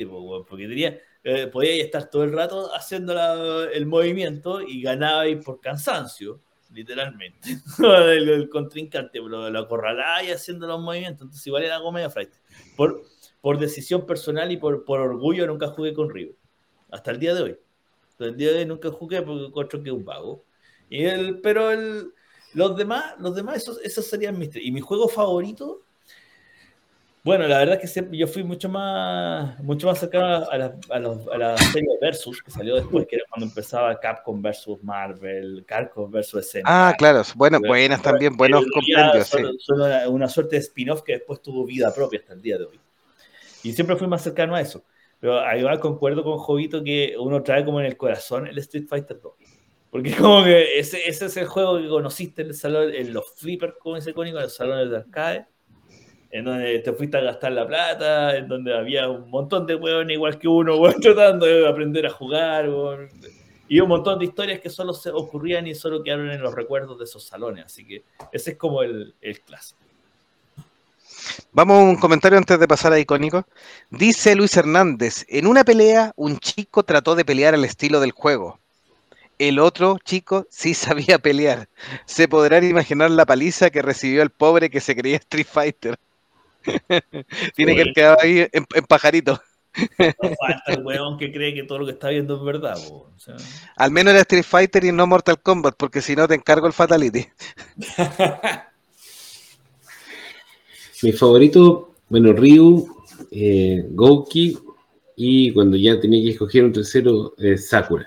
porque 0.48 0.66
tenía 0.66 0.98
eh, 1.24 1.50
estar 1.80 2.10
todo 2.10 2.24
el 2.24 2.32
rato 2.32 2.74
haciendo 2.74 3.14
la, 3.14 3.68
el 3.72 3.86
movimiento 3.86 4.60
y 4.60 4.82
ganaba 4.82 5.24
por 5.44 5.60
cansancio, 5.60 6.40
literalmente. 6.72 7.58
el, 7.78 8.28
el, 8.28 8.48
contrincante 8.48 9.18
lo, 9.18 9.48
lo 9.48 9.58
acorralaba 9.58 10.22
y 10.24 10.30
haciendo 10.30 10.66
los 10.66 10.80
movimientos, 10.80 11.22
entonces 11.22 11.46
igual 11.46 11.64
era 11.64 11.76
algo 11.76 11.92
medio 11.92 12.10
flight. 12.10 12.30
Por, 12.76 13.02
por 13.40 13.58
decisión 13.58 14.06
personal 14.06 14.50
y 14.50 14.56
por, 14.56 14.84
por 14.84 15.00
orgullo 15.00 15.46
nunca 15.46 15.68
jugué 15.68 15.94
con 15.94 16.10
River, 16.10 16.36
hasta 16.90 17.10
el 17.10 17.18
día 17.18 17.34
de 17.34 17.42
hoy. 17.42 17.58
Hasta 18.08 18.24
el 18.26 18.36
día 18.36 18.52
de 18.52 18.58
hoy 18.60 18.66
nunca 18.66 18.90
jugué 18.90 19.22
porque 19.22 19.46
encuentro 19.46 19.82
que 19.82 19.90
es 19.90 19.94
un 19.94 20.04
vago. 20.04 20.44
Y 20.88 21.04
el, 21.04 21.40
pero 21.40 21.70
el, 21.70 22.12
los 22.54 22.76
demás, 22.76 23.14
los 23.18 23.34
demás 23.34 23.56
esos, 23.56 23.80
esos 23.82 24.06
serían 24.06 24.38
mis... 24.38 24.54
Y 24.56 24.70
mi 24.72 24.80
juego 24.80 25.08
favorito 25.08 25.81
bueno, 27.24 27.46
la 27.46 27.58
verdad 27.58 27.78
es 27.80 27.92
que 27.92 28.16
yo 28.16 28.26
fui 28.26 28.42
mucho 28.42 28.68
más, 28.68 29.62
mucho 29.62 29.86
más 29.86 30.00
cercano 30.00 30.44
a 30.50 30.58
la, 30.58 30.76
a, 30.90 30.98
los, 30.98 31.28
a 31.28 31.38
la 31.38 31.56
serie 31.56 31.88
Versus, 32.00 32.42
que 32.42 32.50
salió 32.50 32.74
después, 32.74 33.06
que 33.06 33.14
era 33.14 33.24
cuando 33.30 33.46
empezaba 33.46 33.98
Capcom 34.00 34.42
versus 34.42 34.82
Marvel, 34.82 35.64
Capcom 35.64 36.10
versus 36.10 36.50
SNK. 36.50 36.64
Ah, 36.64 36.92
claro, 36.98 37.22
bueno, 37.36 37.60
buenas 37.60 38.02
también, 38.02 38.36
buenos 38.36 38.64
compendios. 38.66 39.28
Sí. 39.28 39.38
una 40.08 40.28
suerte 40.28 40.56
de 40.56 40.62
spin-off 40.62 41.02
que 41.02 41.12
después 41.12 41.40
tuvo 41.40 41.64
vida 41.64 41.94
propia 41.94 42.18
hasta 42.18 42.32
el 42.32 42.42
día 42.42 42.58
de 42.58 42.64
hoy. 42.64 42.80
Y 43.62 43.72
siempre 43.72 43.94
fui 43.94 44.08
más 44.08 44.22
cercano 44.22 44.56
a 44.56 44.60
eso. 44.60 44.82
Pero 45.20 45.40
igual 45.56 45.78
concuerdo 45.78 46.24
con 46.24 46.38
Jovito 46.38 46.82
que 46.82 47.14
uno 47.16 47.40
trae 47.44 47.64
como 47.64 47.78
en 47.78 47.86
el 47.86 47.96
corazón 47.96 48.48
el 48.48 48.58
Street 48.58 48.86
Fighter 48.88 49.20
2. 49.20 49.32
Porque 49.90 50.16
como 50.16 50.42
que 50.42 50.76
ese, 50.80 51.08
ese 51.08 51.26
es 51.26 51.36
el 51.36 51.46
juego 51.46 51.78
que 51.78 51.88
conociste 51.88 52.42
en 52.42 52.48
el 52.48 52.54
salón, 52.54 52.92
en 52.92 53.12
los 53.12 53.32
flippers, 53.36 53.74
como 53.78 53.96
ese 53.96 54.10
icónico, 54.10 54.38
en 54.38 54.44
los 54.44 54.56
salones 54.56 54.90
de 54.90 54.96
arcade 54.96 55.51
en 56.32 56.46
donde 56.46 56.78
te 56.78 56.92
fuiste 56.94 57.18
a 57.18 57.20
gastar 57.20 57.52
la 57.52 57.66
plata, 57.66 58.34
en 58.36 58.48
donde 58.48 58.74
había 58.74 59.06
un 59.08 59.28
montón 59.28 59.66
de 59.66 59.74
hueones 59.74 60.14
igual 60.14 60.38
que 60.38 60.48
uno, 60.48 60.78
bueno, 60.78 60.98
tratando 61.00 61.44
de 61.44 61.68
aprender 61.68 62.06
a 62.06 62.10
jugar, 62.10 62.68
y 63.68 63.80
un 63.80 63.88
montón 63.88 64.18
de 64.18 64.24
historias 64.24 64.60
que 64.60 64.70
solo 64.70 64.94
se 64.94 65.10
ocurrían 65.10 65.66
y 65.66 65.74
solo 65.74 66.02
quedaron 66.02 66.30
en 66.30 66.40
los 66.40 66.54
recuerdos 66.54 66.98
de 66.98 67.04
esos 67.04 67.22
salones, 67.22 67.66
así 67.66 67.86
que 67.86 68.02
ese 68.32 68.52
es 68.52 68.56
como 68.56 68.82
el, 68.82 69.14
el 69.20 69.40
clásico. 69.40 69.80
Vamos 71.52 71.78
a 71.78 71.84
un 71.84 71.96
comentario 71.96 72.38
antes 72.38 72.58
de 72.58 72.66
pasar 72.66 72.92
a 72.92 72.98
icónico. 72.98 73.46
Dice 73.90 74.34
Luis 74.34 74.56
Hernández, 74.56 75.24
en 75.28 75.46
una 75.46 75.64
pelea 75.64 76.12
un 76.16 76.38
chico 76.38 76.82
trató 76.82 77.14
de 77.14 77.24
pelear 77.24 77.54
al 77.54 77.64
estilo 77.64 78.00
del 78.00 78.12
juego. 78.12 78.58
El 79.38 79.58
otro 79.58 79.98
chico 80.02 80.46
sí 80.50 80.72
sabía 80.74 81.18
pelear. 81.18 81.68
Se 82.06 82.26
podrán 82.26 82.64
imaginar 82.64 83.10
la 83.10 83.26
paliza 83.26 83.70
que 83.70 83.82
recibió 83.82 84.22
el 84.22 84.30
pobre 84.30 84.70
que 84.70 84.80
se 84.80 84.96
creía 84.96 85.16
Street 85.16 85.46
Fighter. 85.46 85.98
Tiene 87.56 87.74
que 87.74 87.80
haber 87.82 87.94
quedado 87.94 88.16
ahí 88.20 88.46
en, 88.52 88.64
pajarito. 88.88 89.40
No 89.98 90.28
falta 90.38 90.62
el 90.66 90.84
weón 90.84 91.18
que 91.18 91.32
cree 91.32 91.54
que 91.54 91.62
todo 91.62 91.78
lo 91.78 91.86
que 91.86 91.92
está 91.92 92.10
viendo 92.10 92.36
es 92.36 92.42
verdad. 92.42 92.76
Al 93.76 93.90
menos 93.90 94.12
era 94.12 94.20
Street 94.22 94.44
Fighter 94.44 94.84
y 94.84 94.92
no 94.92 95.06
Mortal 95.06 95.40
Kombat, 95.40 95.76
porque 95.76 96.02
si 96.02 96.14
no 96.14 96.28
te 96.28 96.34
encargo 96.34 96.66
el 96.66 96.72
Fatality. 96.72 97.26
Mi 101.02 101.12
favorito, 101.12 101.94
bueno, 102.08 102.32
Ryu, 102.32 102.86
eh, 103.30 103.86
Gouki 103.90 104.56
y 105.16 105.52
cuando 105.52 105.76
ya 105.76 105.98
tenía 105.98 106.22
que 106.22 106.30
escoger 106.30 106.64
un 106.64 106.72
tercero, 106.72 107.34
eh, 107.38 107.56
Sakura. 107.56 108.06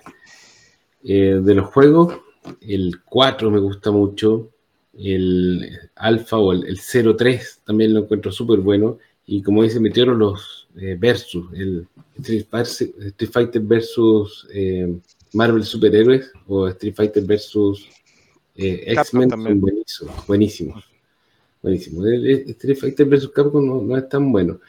Eh, 1.03 1.40
de 1.41 1.53
los 1.53 1.68
juegos, 1.68 2.19
el 2.61 3.03
4 3.03 3.52
me 3.52 3.60
gusta 3.60 3.91
mucho, 3.91 4.49
el 4.97 5.69
Alpha 5.95 6.38
o 6.38 6.53
el, 6.53 6.80
03 6.80 7.61
también 7.65 7.93
lo 7.93 8.01
encuentro 8.01 8.31
súper 8.31 8.59
bueno. 8.59 8.97
Y 9.26 9.41
como 9.41 9.63
dice 9.63 9.80
Meteoro, 9.80 10.13
los 10.13 10.67
eh, 10.77 10.95
versus, 10.99 11.45
el 11.53 11.88
Street 12.17 12.45
Fighter, 13.31 13.61
versus 13.61 14.47
eh, 14.53 14.93
Marvel 15.34 15.63
Superhéroes 15.63 16.31
o 16.47 16.67
Street 16.67 16.93
Fighter 16.93 17.23
versus 17.23 17.88
eh, 18.55 18.84
X-Men 18.88 19.30
son 19.31 19.59
buenísimos. 19.59 20.27
Buenísimos. 20.27 20.85
buenísimos. 21.61 22.05
Street 22.05 22.77
Fighter 22.77 23.05
versus 23.07 23.31
Capcom 23.31 23.65
no, 23.65 23.81
no, 23.81 23.97
es 23.97 24.07
tan 24.07 24.31
bueno, 24.31 24.59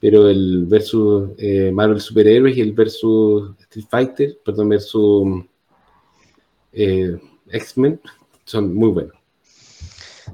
pero 0.00 0.28
el 0.28 0.64
versus 0.66 1.30
Marvel 1.72 2.00
Superhéroes 2.00 2.56
y 2.56 2.62
el 2.62 2.72
versus 2.72 3.50
Street 3.60 3.86
Fighter, 3.90 4.38
perdón, 4.44 4.70
versus 4.70 5.44
X-Men 6.72 8.00
son 8.44 8.74
muy 8.74 8.90
buenos. 8.90 9.17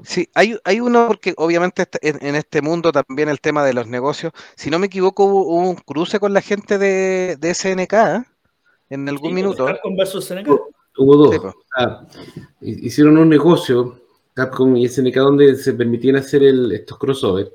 Sí, 0.02 0.28
hay, 0.34 0.58
hay 0.64 0.80
uno 0.80 1.06
porque 1.08 1.34
obviamente 1.36 1.86
en, 2.02 2.34
este 2.34 2.62
mundo 2.62 2.92
también 2.92 3.28
el 3.28 3.40
tema 3.40 3.64
de 3.64 3.74
los 3.74 3.86
negocios, 3.86 4.32
si 4.56 4.70
no 4.70 4.78
me 4.78 4.86
equivoco, 4.86 5.24
hubo, 5.24 5.68
un 5.68 5.76
cruce 5.76 6.18
con 6.18 6.32
la 6.32 6.40
gente 6.40 6.78
de, 6.78 7.36
de 7.38 7.54
SNK 7.54 7.92
¿eh? 7.92 8.24
en 8.90 9.08
algún 9.08 9.34
minuto. 9.34 9.66
Capcom 9.66 9.96
versus 9.96 10.26
SNK. 10.26 10.48
Hubo 10.96 11.16
dos. 11.16 11.36
Pues. 11.40 11.54
hicieron 12.60 13.18
un 13.18 13.28
negocio, 13.28 14.00
Capcom 14.34 14.76
y 14.76 14.88
SNK, 14.88 15.14
donde 15.16 15.56
se 15.56 15.72
permitían 15.72 16.16
hacer 16.16 16.42
el, 16.42 16.72
estos 16.72 16.98
crossovers. 16.98 17.50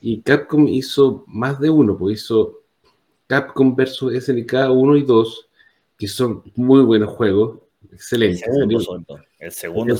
Y 0.00 0.20
Capcom 0.22 0.68
hizo 0.68 1.24
más 1.26 1.58
de 1.58 1.70
uno, 1.70 1.96
pues 1.96 2.22
hizo 2.22 2.60
Capcom 3.26 3.74
versus 3.74 4.12
SNK 4.24 4.70
1 4.70 4.96
y 4.96 5.02
2, 5.02 5.48
que 5.98 6.06
son 6.06 6.42
muy 6.54 6.82
buenos 6.82 7.10
juegos, 7.10 7.58
excelentes. 7.96 8.42
El 9.38 9.52
segundo. 9.52 9.94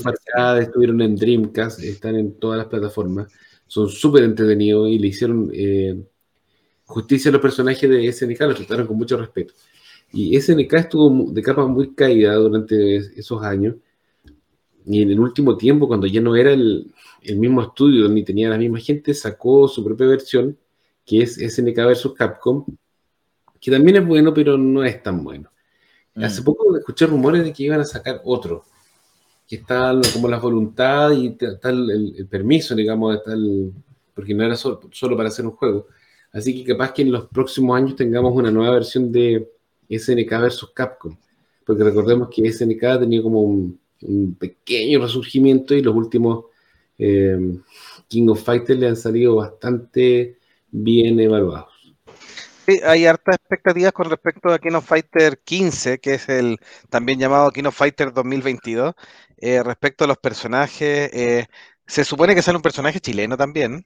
estuvieron 0.59 1.01
en 1.01 1.15
Dreamcast, 1.15 1.83
están 1.83 2.15
en 2.15 2.39
todas 2.39 2.57
las 2.57 2.67
plataformas. 2.67 3.31
Son 3.67 3.89
súper 3.89 4.23
entretenidos 4.23 4.89
y 4.89 4.97
le 4.97 5.07
hicieron 5.07 5.51
eh, 5.53 6.01
justicia 6.85 7.29
a 7.29 7.33
los 7.33 7.41
personajes 7.41 7.89
de 7.89 8.11
SNK, 8.11 8.41
los 8.41 8.55
trataron 8.55 8.87
con 8.87 8.97
mucho 8.97 9.17
respeto. 9.17 9.53
Y 10.13 10.39
SNK 10.39 10.73
estuvo 10.73 11.31
de 11.31 11.41
capa 11.41 11.65
muy 11.67 11.93
caída 11.93 12.35
durante 12.35 12.97
esos 12.97 13.43
años. 13.43 13.75
Y 14.85 15.01
en 15.01 15.11
el 15.11 15.19
último 15.19 15.57
tiempo, 15.57 15.87
cuando 15.87 16.07
ya 16.07 16.21
no 16.21 16.35
era 16.35 16.53
el, 16.53 16.93
mismo 17.35 17.61
estudio 17.61 18.07
ni 18.07 18.23
tenía 18.23 18.49
la 18.49 18.57
misma 18.57 18.79
gente, 18.79 19.13
sacó 19.13 19.67
su 19.67 19.83
propia 19.83 20.07
versión, 20.07 20.57
que 21.05 21.23
es 21.23 21.35
SNK 21.35 21.75
vs 21.75 22.13
Capcom, 22.15 22.65
que 23.59 23.69
también 23.69 23.97
es 23.97 24.07
bueno, 24.07 24.33
pero 24.33 24.57
no 24.57 24.85
es 24.85 25.03
tan 25.03 25.23
bueno. 25.25 25.49
Mm. 26.17 26.23
Hace 26.23 26.41
poco 26.41 26.75
escuché 26.75 27.05
rumores 27.05 27.43
de 27.43 27.53
que 27.53 27.63
iban 27.63 27.79
a 27.79 27.85
sacar 27.85 28.21
otro 28.25 28.65
que 29.47 29.57
está 29.57 29.93
como 30.13 30.27
la 30.27 30.39
voluntad 30.39 31.11
y 31.11 31.37
está 31.39 31.69
el, 31.69 32.27
permiso, 32.29 32.75
digamos, 32.75 33.15
está 33.15 33.33
porque 34.13 34.33
no 34.33 34.43
era 34.43 34.57
solo, 34.57 34.81
para 35.15 35.29
hacer 35.29 35.45
un 35.45 35.53
juego. 35.53 35.87
Así 36.33 36.53
que 36.53 36.73
capaz 36.73 36.91
que 36.91 37.03
en 37.03 37.13
los 37.13 37.27
próximos 37.27 37.77
años 37.77 37.95
tengamos 37.95 38.33
una 38.35 38.51
nueva 38.51 38.73
versión 38.73 39.09
de 39.09 39.49
SNK 39.89 40.29
versus 40.41 40.71
Capcom. 40.73 41.15
Porque 41.65 41.83
recordemos 41.83 42.29
que 42.29 42.51
SNK 42.51 42.83
ha 42.83 42.99
tenido 42.99 43.23
como 43.23 43.41
un, 43.41 43.79
pequeño 44.37 44.99
resurgimiento 44.99 45.73
y 45.73 45.81
los 45.81 45.95
últimos 45.95 46.45
eh, 46.97 47.57
King 48.07 48.27
of 48.27 48.43
Fighters 48.43 48.79
le 48.79 48.87
han 48.89 48.97
salido 48.97 49.35
bastante 49.35 50.37
bien 50.71 51.19
evaluados 51.19 51.76
hay 52.85 53.05
hartas 53.05 53.35
expectativas 53.35 53.93
con 53.93 54.09
respecto 54.09 54.49
a 54.49 54.59
Kino 54.59 54.81
Fighter 54.81 55.39
15, 55.43 55.99
que 55.99 56.15
es 56.15 56.29
el 56.29 56.57
también 56.89 57.19
llamado 57.19 57.51
Kino 57.51 57.71
Fighter 57.71 58.13
2022, 58.13 58.93
eh, 59.37 59.63
respecto 59.63 60.03
a 60.03 60.07
los 60.07 60.17
personajes. 60.17 61.09
Eh, 61.13 61.45
se 61.85 62.03
supone 62.03 62.35
que 62.35 62.41
sale 62.41 62.57
un 62.57 62.61
personaje 62.61 62.99
chileno 62.99 63.37
también, 63.37 63.85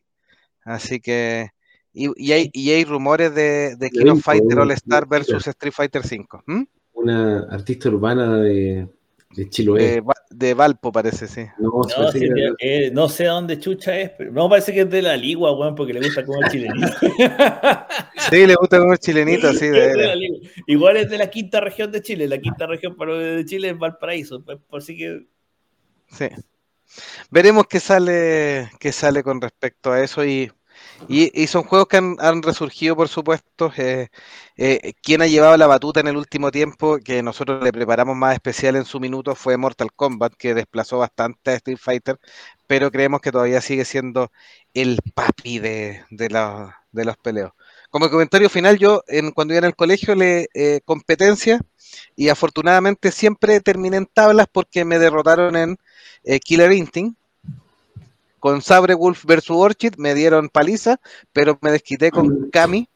así 0.63 0.99
que... 0.99 1.49
Y, 1.93 2.31
hay, 2.31 2.49
hay 2.55 2.85
rumores 2.85 3.35
de, 3.35 3.75
de 3.75 3.89
Kino 3.89 4.15
Fighter 4.15 4.59
All 4.59 4.71
Star 4.71 5.05
versus 5.07 5.45
Street 5.45 5.73
Fighter 5.73 6.07
5. 6.07 6.43
Una 6.93 7.39
artista 7.49 7.89
urbana 7.89 8.37
de, 8.37 8.87
de 9.35 9.49
Chiloé. 9.49 10.01
De, 10.31 10.53
Valpo 10.53 10.91
parece, 10.91 11.27
sí. 11.27 11.45
No, 11.57 11.81
eh, 12.59 12.89
no, 12.91 13.09
sé 13.09 13.25
dónde 13.25 13.59
chucha 13.59 13.99
es, 13.99 14.11
pero 14.11 14.31
no 14.31 14.49
parece 14.49 14.73
que 14.73 14.81
es 14.81 14.89
de 14.89 15.01
la 15.01 15.17
Ligua, 15.17 15.51
weón, 15.53 15.75
porque 15.75 15.93
le 15.93 15.99
gusta 15.99 16.25
comer 16.25 16.49
chilenito. 16.49 16.87
sí, 18.29 18.47
le 18.47 18.55
gusta 18.55 18.79
comer 18.79 18.97
chilenito, 18.97 19.51
sí. 19.53 19.67
De 19.67 20.41
Igual 20.67 20.97
es 20.97 21.09
de 21.09 21.17
la 21.17 21.29
quinta 21.29 21.59
región 21.59 21.91
de 21.91 22.01
Chile, 22.01 22.27
la 22.27 22.37
quinta 22.37 22.65
región 22.65 22.95
de 22.97 23.45
Chile 23.45 23.69
es 23.69 23.77
Valparaíso, 23.77 24.43
pues, 24.43 24.57
por 24.69 24.81
si 24.81 24.97
que... 24.97 25.25
Sí. 26.07 26.27
Veremos 27.29 27.67
qué 27.67 27.79
sale, 27.79 28.69
qué 28.79 28.91
sale 28.91 29.23
con 29.23 29.41
respecto 29.41 29.91
a 29.91 30.03
eso 30.03 30.25
y 30.25 30.51
y, 31.07 31.47
son 31.47 31.63
juegos 31.63 31.87
que 31.87 31.97
han, 31.97 32.43
resurgido, 32.43 32.95
por 32.95 33.07
supuesto. 33.07 33.71
Eh, 33.77 34.09
eh, 34.57 34.93
quien 35.01 35.21
ha 35.21 35.27
llevado 35.27 35.57
la 35.57 35.67
batuta 35.67 35.99
en 35.99 36.07
el 36.07 36.17
último 36.17 36.51
tiempo, 36.51 36.99
que 37.03 37.23
nosotros 37.23 37.63
le 37.63 37.71
preparamos 37.71 38.15
más 38.15 38.33
especial 38.33 38.75
en 38.75 38.85
su 38.85 38.99
minuto, 38.99 39.35
fue 39.35 39.57
Mortal 39.57 39.91
Kombat, 39.93 40.33
que 40.35 40.53
desplazó 40.53 40.99
bastante 40.99 41.51
a 41.51 41.55
Street 41.55 41.77
Fighter, 41.79 42.19
pero 42.67 42.91
creemos 42.91 43.21
que 43.21 43.31
todavía 43.31 43.61
sigue 43.61 43.85
siendo 43.85 44.31
el 44.73 44.99
papi 45.13 45.59
de, 45.59 46.03
los 46.91 47.17
peleos. 47.17 47.51
Como 47.89 48.09
comentario 48.09 48.49
final, 48.49 48.77
yo 48.77 49.03
en, 49.07 49.31
cuando 49.31 49.53
iba 49.53 49.59
en 49.59 49.65
el 49.65 49.75
colegio 49.75 50.15
le 50.15 50.47
eh, 50.53 50.81
competencia 50.85 51.59
y 52.15 52.29
afortunadamente 52.29 53.11
siempre 53.11 53.59
terminé 53.59 53.97
en 53.97 54.05
tablas 54.05 54.47
porque 54.51 54.85
me 54.85 54.99
derrotaron 54.99 55.55
en 55.57 55.77
Killer 56.45 56.71
Instinct 56.71 57.20
con 58.41 58.63
Sabre 58.63 58.95
Wolf 58.95 59.23
versus 59.23 59.55
Orchid 59.55 59.93
me 59.97 60.15
dieron 60.15 60.49
paliza, 60.49 60.99
pero 61.31 61.59
me 61.61 61.71
desquité 61.71 62.09
con 62.09 62.49
Kami. 62.49 62.89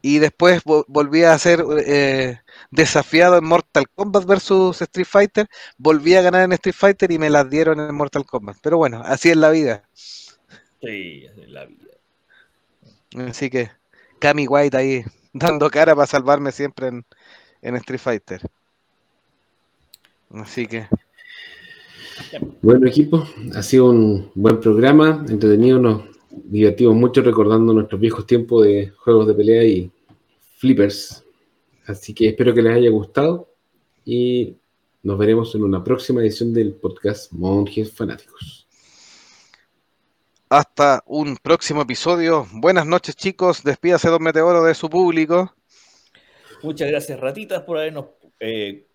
Y 0.00 0.20
después 0.20 0.62
volví 0.64 1.24
a 1.24 1.36
ser 1.38 1.64
eh, 1.84 2.40
desafiado 2.70 3.36
en 3.36 3.44
Mortal 3.44 3.86
Kombat 3.94 4.24
versus 4.26 4.80
Street 4.80 5.08
Fighter. 5.10 5.48
Volví 5.76 6.14
a 6.14 6.22
ganar 6.22 6.42
en 6.42 6.52
Street 6.52 6.76
Fighter 6.78 7.10
y 7.10 7.18
me 7.18 7.30
las 7.30 7.50
dieron 7.50 7.80
en 7.80 7.94
Mortal 7.94 8.24
Kombat. 8.24 8.58
Pero 8.62 8.76
bueno, 8.78 9.02
así 9.04 9.30
es 9.30 9.36
la 9.36 9.50
vida. 9.50 9.82
Sí, 9.92 11.26
es 11.26 11.48
la 11.48 11.64
vida. 11.64 11.90
Así 13.28 13.50
que 13.50 13.72
Kami 14.20 14.46
White 14.46 14.76
ahí 14.76 15.04
dando 15.32 15.68
cara 15.68 15.96
para 15.96 16.06
salvarme 16.06 16.52
siempre 16.52 16.88
en, 16.88 17.04
en 17.60 17.74
Street 17.76 18.00
Fighter. 18.00 18.40
Así 20.30 20.68
que 20.68 20.86
bueno, 22.62 22.86
equipo, 22.86 23.26
ha 23.54 23.62
sido 23.62 23.90
un 23.90 24.30
buen 24.34 24.60
programa, 24.60 25.24
entretenido, 25.28 25.78
nos 25.78 26.02
divertimos 26.30 26.96
mucho 26.96 27.22
recordando 27.22 27.72
nuestros 27.72 28.00
viejos 28.00 28.26
tiempos 28.26 28.64
de 28.64 28.90
juegos 28.90 29.26
de 29.26 29.34
pelea 29.34 29.64
y 29.64 29.90
flippers. 30.56 31.24
Así 31.86 32.14
que 32.14 32.28
espero 32.28 32.54
que 32.54 32.62
les 32.62 32.74
haya 32.74 32.90
gustado 32.90 33.48
y 34.04 34.56
nos 35.02 35.18
veremos 35.18 35.54
en 35.54 35.64
una 35.64 35.84
próxima 35.84 36.22
edición 36.22 36.52
del 36.52 36.74
podcast 36.74 37.32
Monjes 37.32 37.92
Fanáticos. 37.92 38.66
Hasta 40.48 41.02
un 41.06 41.36
próximo 41.36 41.82
episodio. 41.82 42.46
Buenas 42.52 42.86
noches, 42.86 43.16
chicos. 43.16 43.62
Despídase 43.62 44.08
Don 44.08 44.22
Meteoro 44.22 44.62
de 44.62 44.74
su 44.74 44.88
público. 44.88 45.54
Muchas 46.62 46.88
gracias, 46.88 47.20
ratitas, 47.20 47.62
por 47.62 47.76
habernos 47.76 48.06
eh, 48.40 48.86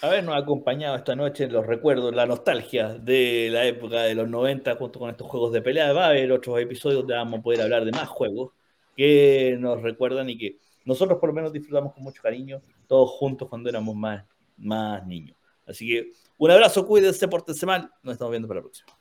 habernos 0.00 0.36
acompañado 0.36 0.96
esta 0.96 1.16
noche 1.16 1.44
en 1.44 1.52
los 1.52 1.66
recuerdos, 1.66 2.14
la 2.14 2.26
nostalgia 2.26 2.94
de 2.94 3.48
la 3.50 3.64
época 3.64 4.02
de 4.02 4.14
los 4.14 4.28
90 4.28 4.76
junto 4.76 4.98
con 4.98 5.10
estos 5.10 5.26
juegos 5.28 5.52
de 5.52 5.62
pelea. 5.62 5.92
Va 5.92 6.06
a 6.06 6.08
haber 6.10 6.30
otros 6.32 6.60
episodios 6.60 7.00
donde 7.00 7.14
vamos 7.14 7.40
a 7.40 7.42
poder 7.42 7.62
hablar 7.62 7.84
de 7.84 7.92
más 7.92 8.08
juegos 8.08 8.52
que 8.96 9.56
nos 9.58 9.82
recuerdan 9.82 10.30
y 10.30 10.38
que 10.38 10.58
nosotros 10.84 11.18
por 11.18 11.30
lo 11.30 11.34
menos 11.34 11.52
disfrutamos 11.52 11.92
con 11.92 12.02
mucho 12.02 12.22
cariño, 12.22 12.62
todos 12.86 13.10
juntos 13.10 13.48
cuando 13.48 13.68
éramos 13.68 13.94
más, 13.94 14.24
más 14.56 15.06
niños. 15.06 15.36
Así 15.66 15.86
que 15.86 16.12
un 16.38 16.50
abrazo, 16.50 16.86
cuídense, 16.86 17.28
pórtense 17.28 17.66
mal, 17.66 17.90
nos 18.02 18.14
estamos 18.14 18.30
viendo 18.30 18.48
para 18.48 18.60
la 18.60 18.62
próxima. 18.62 18.92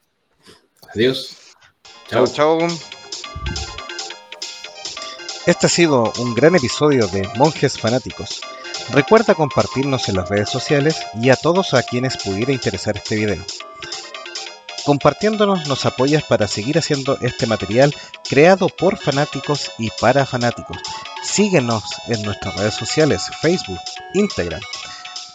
Adiós. 0.93 1.55
Chao, 2.07 2.27
chao. 2.27 2.59
Este 5.45 5.65
ha 5.65 5.69
sido 5.69 6.11
un 6.19 6.33
gran 6.33 6.55
episodio 6.55 7.07
de 7.07 7.27
Monjes 7.37 7.79
Fanáticos. 7.79 8.41
Recuerda 8.89 9.35
compartirnos 9.35 10.07
en 10.07 10.15
las 10.15 10.29
redes 10.29 10.49
sociales 10.49 11.05
y 11.21 11.29
a 11.29 11.35
todos 11.35 11.73
a 11.73 11.83
quienes 11.83 12.15
pudiera 12.17 12.53
interesar 12.53 12.95
este 12.97 13.17
video. 13.17 13.43
Compartiéndonos 14.85 15.67
nos 15.67 15.85
apoyas 15.85 16.23
para 16.23 16.47
seguir 16.47 16.77
haciendo 16.77 17.17
este 17.19 17.45
material 17.45 17.93
creado 18.27 18.67
por 18.69 18.97
fanáticos 18.97 19.71
y 19.77 19.89
para 19.99 20.25
fanáticos. 20.25 20.77
Síguenos 21.21 21.83
en 22.07 22.21
nuestras 22.21 22.55
redes 22.55 22.75
sociales, 22.75 23.29
Facebook, 23.41 23.81
Instagram. 24.13 24.61